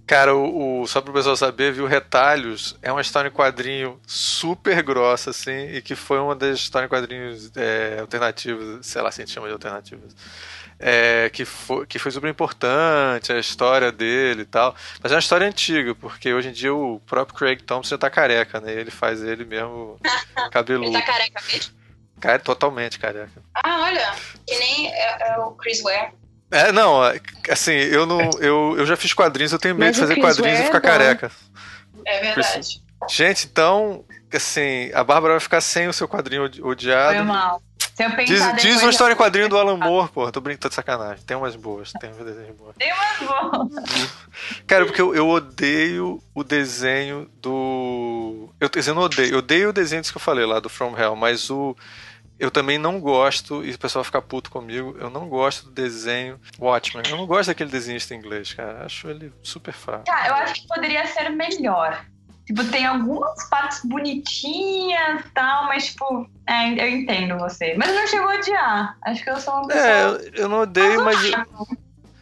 Cara, 0.07 0.37
o, 0.37 0.83
o, 0.83 0.87
só 0.87 1.01
pro 1.01 1.12
pessoal 1.12 1.35
saber, 1.37 1.73
viu? 1.73 1.87
Retalhos 1.87 2.79
é 2.83 2.93
uma 2.93 3.01
história 3.01 3.29
em 3.29 3.33
quadrinho 3.33 3.99
super 4.07 4.83
grossa, 4.83 5.31
assim, 5.31 5.69
e 5.73 5.81
que 5.81 5.95
foi 5.95 6.19
uma 6.19 6.37
das 6.37 6.59
histórias 6.59 6.87
em 6.87 6.95
quadrinhos 6.95 7.51
é, 7.57 7.99
alternativas, 8.01 8.87
sei 8.87 9.01
lá 9.01 9.11
se 9.11 9.23
a 9.23 9.24
gente 9.24 9.35
chama 9.35 9.47
de 9.47 9.55
alternativas 9.55 10.15
é, 10.82 11.30
que, 11.30 11.44
foi, 11.44 11.86
que 11.86 11.98
foi 11.98 12.10
super 12.10 12.28
importante, 12.28 13.32
a 13.32 13.38
história 13.38 13.92
dele 13.92 14.42
e 14.42 14.44
tal. 14.44 14.74
Mas 15.00 15.12
é 15.12 15.14
uma 15.14 15.20
história 15.20 15.46
antiga, 15.46 15.94
porque 15.94 16.34
hoje 16.34 16.48
em 16.48 16.52
dia 16.52 16.74
o 16.74 17.00
próprio 17.06 17.38
Craig 17.38 17.62
Thompson 17.62 17.90
já 17.90 17.98
tá 17.98 18.10
careca, 18.10 18.60
né? 18.60 18.72
Ele 18.72 18.90
faz 18.90 19.22
ele 19.22 19.44
mesmo 19.44 19.98
cabeludo. 20.50 20.90
ele 20.90 21.00
tá 21.00 21.06
careca 21.06 21.40
mesmo? 21.50 21.74
Cara, 22.20 22.38
totalmente 22.40 22.98
careca. 22.98 23.42
Ah, 23.54 23.82
olha, 23.82 24.12
que 24.46 24.59
nem 24.59 24.92
é, 24.92 25.32
é 25.32 25.38
o 25.38 25.52
Chris 25.52 25.80
Ware. 25.82 26.12
É, 26.50 26.70
não, 26.70 27.00
assim, 27.48 27.72
eu 27.72 28.04
não. 28.04 28.30
Eu, 28.38 28.74
eu 28.76 28.84
já 28.84 28.96
fiz 28.96 29.14
quadrinhos, 29.14 29.52
eu 29.52 29.59
tenho 29.59 29.74
medo 29.74 29.86
Mas 29.86 29.96
de 29.96 30.02
fazer 30.02 30.16
quadrinhos 30.16 30.60
e 30.60 30.64
ficar 30.64 30.78
é 30.78 30.80
careca. 30.80 31.30
É 32.04 32.20
verdade. 32.20 32.82
Gente, 33.09 33.46
então, 33.46 34.04
assim, 34.32 34.90
a 34.92 35.02
Bárbara 35.02 35.34
vai 35.34 35.40
ficar 35.40 35.60
sem 35.60 35.88
o 35.88 35.92
seu 35.92 36.06
quadrinho 36.06 36.44
odiado. 36.62 37.16
Foi 37.16 37.24
mal. 37.24 37.62
Se 37.94 38.05
eu 38.05 38.10
pensar 38.16 38.52
diz, 38.52 38.62
diz 38.62 38.82
uma 38.82 38.90
história 38.90 39.12
em 39.12 39.16
quadrinho 39.16 39.48
do 39.48 39.59
Alan 39.59 39.77
Moore, 39.77 40.10
pô. 40.10 40.31
Tô 40.32 40.40
brincando 40.40 40.70
de 40.70 40.74
sacanagem. 40.74 41.23
Tem 41.24 41.36
umas 41.36 41.55
boas, 41.56 41.93
tem 41.93 42.10
umas 42.12 42.24
desenhos 42.24 42.56
boas. 42.56 42.74
Tem 42.77 42.93
umas 42.93 43.19
boas. 43.19 44.12
Cara, 44.66 44.86
porque 44.86 45.01
eu, 45.01 45.14
eu 45.14 45.28
odeio 45.28 46.23
o 46.35 46.43
desenho 46.43 47.31
do. 47.40 48.48
Eu, 48.59 48.70
eu 48.74 48.94
não 48.94 49.02
odeio. 49.02 49.35
Eu 49.35 49.39
odeio 49.39 49.69
o 49.70 49.73
desenho 49.73 50.02
que 50.02 50.16
eu 50.16 50.20
falei 50.20 50.47
lá, 50.47 50.59
do 50.59 50.69
From 50.69 50.98
Hell, 50.98 51.14
mas 51.14 51.51
o. 51.51 51.77
Eu 52.39 52.51
também 52.51 52.77
não 52.77 52.98
gosto, 52.98 53.64
e 53.64 53.70
o 53.70 53.78
pessoal 53.78 54.02
vai 54.02 54.06
ficar 54.06 54.23
puto 54.23 54.51
comigo, 54.51 54.97
eu 54.98 55.09
não 55.09 55.28
gosto 55.28 55.66
do 55.66 55.70
desenho 55.70 56.40
Watchmen. 56.59 57.05
Eu 57.09 57.16
não 57.16 57.24
gosto 57.24 57.48
daquele 57.48 57.70
desenhista 57.70 58.16
inglês, 58.16 58.52
cara. 58.52 58.85
Acho 58.85 59.09
ele 59.09 59.32
super 59.44 59.73
fraco. 59.73 60.06
Cara, 60.06 60.28
eu 60.28 60.35
acho 60.35 60.55
que 60.55 60.66
poderia 60.66 61.06
ser 61.06 61.28
melhor. 61.31 62.05
Tipo, 62.53 62.70
tem 62.70 62.85
algumas 62.85 63.49
partes 63.49 63.81
bonitinhas 63.83 65.24
e 65.24 65.29
tal, 65.31 65.66
mas, 65.66 65.87
tipo, 65.87 66.29
é, 66.47 66.85
eu 66.85 66.89
entendo 66.89 67.39
você. 67.39 67.74
Mas 67.79 67.95
não 67.95 68.07
chegou 68.07 68.29
a 68.29 68.35
odiar. 68.35 68.99
Acho 69.03 69.24
que 69.24 69.31
eu 69.31 69.41
sou 69.41 69.55
uma 69.55 69.73
é, 69.73 70.11
pessoa. 70.12 70.23
É, 70.23 70.43
eu 70.43 70.49
não 70.49 70.61
odeio, 70.61 71.03
mas. 71.03 71.19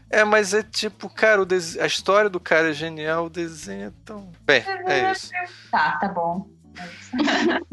É, 0.09 0.25
mas 0.25 0.55
é 0.55 0.63
tipo, 0.63 1.09
cara, 1.09 1.43
a 1.81 1.87
história 1.87 2.31
do 2.31 2.41
cara 2.41 2.71
é 2.71 2.73
genial, 2.73 3.27
o 3.27 3.31
desenho 3.31 3.89
é 3.89 3.93
tão. 4.05 4.31
Bem, 4.43 4.65
é 4.87 5.13
isso. 5.13 5.31
Tá, 5.71 5.99
tá 5.99 6.09
bom. 6.09 6.49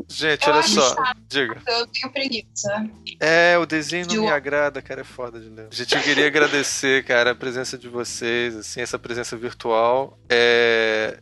Gente, 0.07 0.47
eu 0.47 0.53
olha 0.53 0.63
só, 0.63 0.95
chato, 0.95 1.17
diga. 1.27 1.61
Eu 1.67 1.87
tenho 1.87 2.11
preguiça. 2.11 2.89
É, 3.19 3.57
o 3.57 3.65
desenho 3.65 4.07
não 4.07 4.21
me 4.23 4.31
agrada, 4.31 4.81
cara, 4.81 5.01
é 5.01 5.03
foda 5.03 5.39
de 5.39 5.49
ler. 5.49 5.67
Gente, 5.71 5.95
eu 5.95 6.01
queria 6.01 6.27
agradecer, 6.27 7.03
cara, 7.05 7.31
a 7.31 7.35
presença 7.35 7.77
de 7.77 7.87
vocês, 7.87 8.55
assim, 8.55 8.81
essa 8.81 8.97
presença 8.97 9.37
virtual. 9.37 10.17
É, 10.29 11.19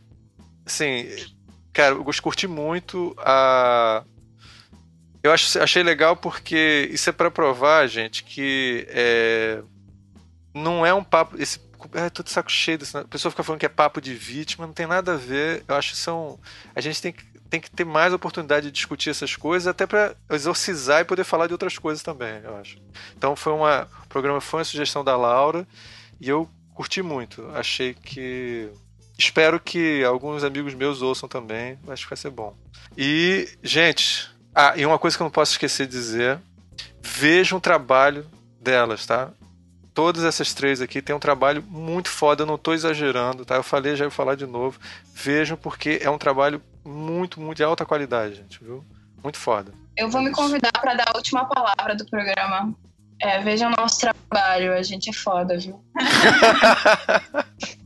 assim, 0.66 1.06
cara, 1.72 1.94
eu 1.94 2.04
curti 2.04 2.46
muito 2.48 3.14
a. 3.18 4.02
Eu 5.22 5.32
acho, 5.32 5.60
achei 5.60 5.82
legal 5.82 6.16
porque 6.16 6.88
isso 6.92 7.08
é 7.08 7.12
para 7.12 7.30
provar, 7.30 7.86
gente, 7.88 8.22
que 8.22 8.86
é, 8.90 9.62
não 10.52 10.84
é 10.84 10.92
um 10.92 11.02
papo. 11.02 11.40
Esse, 11.40 11.60
é, 11.94 12.10
tô 12.10 12.22
de 12.22 12.30
saco 12.30 12.50
cheio 12.50 12.78
desse, 12.78 12.96
A 12.96 13.04
pessoa 13.04 13.30
fica 13.30 13.42
falando 13.42 13.60
que 13.60 13.66
é 13.66 13.68
papo 13.68 14.00
de 14.00 14.14
vítima, 14.14 14.66
não 14.66 14.74
tem 14.74 14.86
nada 14.86 15.14
a 15.14 15.16
ver. 15.16 15.64
Eu 15.66 15.74
acho 15.76 15.92
que 15.92 15.98
são. 15.98 16.38
A 16.74 16.80
gente 16.80 17.00
tem 17.00 17.12
que, 17.12 17.24
tem 17.48 17.60
que 17.60 17.70
ter 17.70 17.84
mais 17.84 18.12
oportunidade 18.12 18.66
de 18.66 18.72
discutir 18.72 19.10
essas 19.10 19.36
coisas, 19.36 19.66
até 19.66 19.86
para 19.86 20.14
exorcizar 20.30 21.00
e 21.00 21.04
poder 21.04 21.24
falar 21.24 21.46
de 21.46 21.52
outras 21.52 21.78
coisas 21.78 22.02
também, 22.02 22.40
eu 22.44 22.56
acho. 22.56 22.78
Então 23.16 23.34
foi 23.36 23.52
uma. 23.52 23.88
O 24.04 24.08
programa 24.08 24.40
foi 24.40 24.60
uma 24.60 24.64
sugestão 24.64 25.04
da 25.04 25.16
Laura 25.16 25.66
e 26.20 26.28
eu 26.28 26.48
curti 26.74 27.02
muito. 27.02 27.46
Achei 27.54 27.94
que 27.94 28.70
Espero 29.18 29.58
que 29.58 30.04
alguns 30.04 30.44
amigos 30.44 30.74
meus 30.74 31.00
ouçam 31.00 31.28
também. 31.28 31.78
Acho 31.88 32.04
que 32.04 32.10
vai 32.10 32.16
ser 32.16 32.30
bom. 32.30 32.54
E, 32.96 33.48
gente, 33.62 34.30
ah, 34.54 34.74
e 34.76 34.84
uma 34.84 34.98
coisa 34.98 35.16
que 35.16 35.22
eu 35.22 35.26
não 35.26 35.30
posso 35.30 35.52
esquecer 35.52 35.86
de 35.86 35.92
dizer: 35.92 36.38
vejam 37.02 37.58
o 37.58 37.60
trabalho 37.60 38.26
delas, 38.60 39.06
tá? 39.06 39.30
Todas 39.94 40.24
essas 40.24 40.52
três 40.52 40.82
aqui 40.82 41.00
têm 41.00 41.16
um 41.16 41.20
trabalho 41.20 41.62
muito 41.62 42.10
foda, 42.10 42.42
eu 42.42 42.46
não 42.46 42.56
estou 42.56 42.74
exagerando, 42.74 43.46
tá? 43.46 43.56
Eu 43.56 43.62
falei, 43.62 43.96
já 43.96 44.04
vou 44.04 44.10
falar 44.10 44.34
de 44.34 44.44
novo. 44.44 44.78
Vejam, 45.14 45.56
porque 45.56 45.98
é 46.02 46.10
um 46.10 46.18
trabalho 46.18 46.60
muito, 46.84 47.40
muito 47.40 47.56
de 47.56 47.64
alta 47.64 47.86
qualidade, 47.86 48.34
gente, 48.34 48.62
viu? 48.62 48.84
Muito 49.22 49.38
foda. 49.38 49.72
Eu 49.96 50.10
vou 50.10 50.20
me 50.20 50.30
convidar 50.30 50.72
para 50.72 50.94
dar 50.94 51.08
a 51.08 51.16
última 51.16 51.46
palavra 51.46 51.94
do 51.94 52.04
programa. 52.04 52.74
É, 53.22 53.40
vejam 53.40 53.70
o 53.72 53.80
nosso 53.80 53.98
trabalho, 53.98 54.74
a 54.74 54.82
gente 54.82 55.08
é 55.08 55.12
foda, 55.14 55.58
viu? 55.58 55.82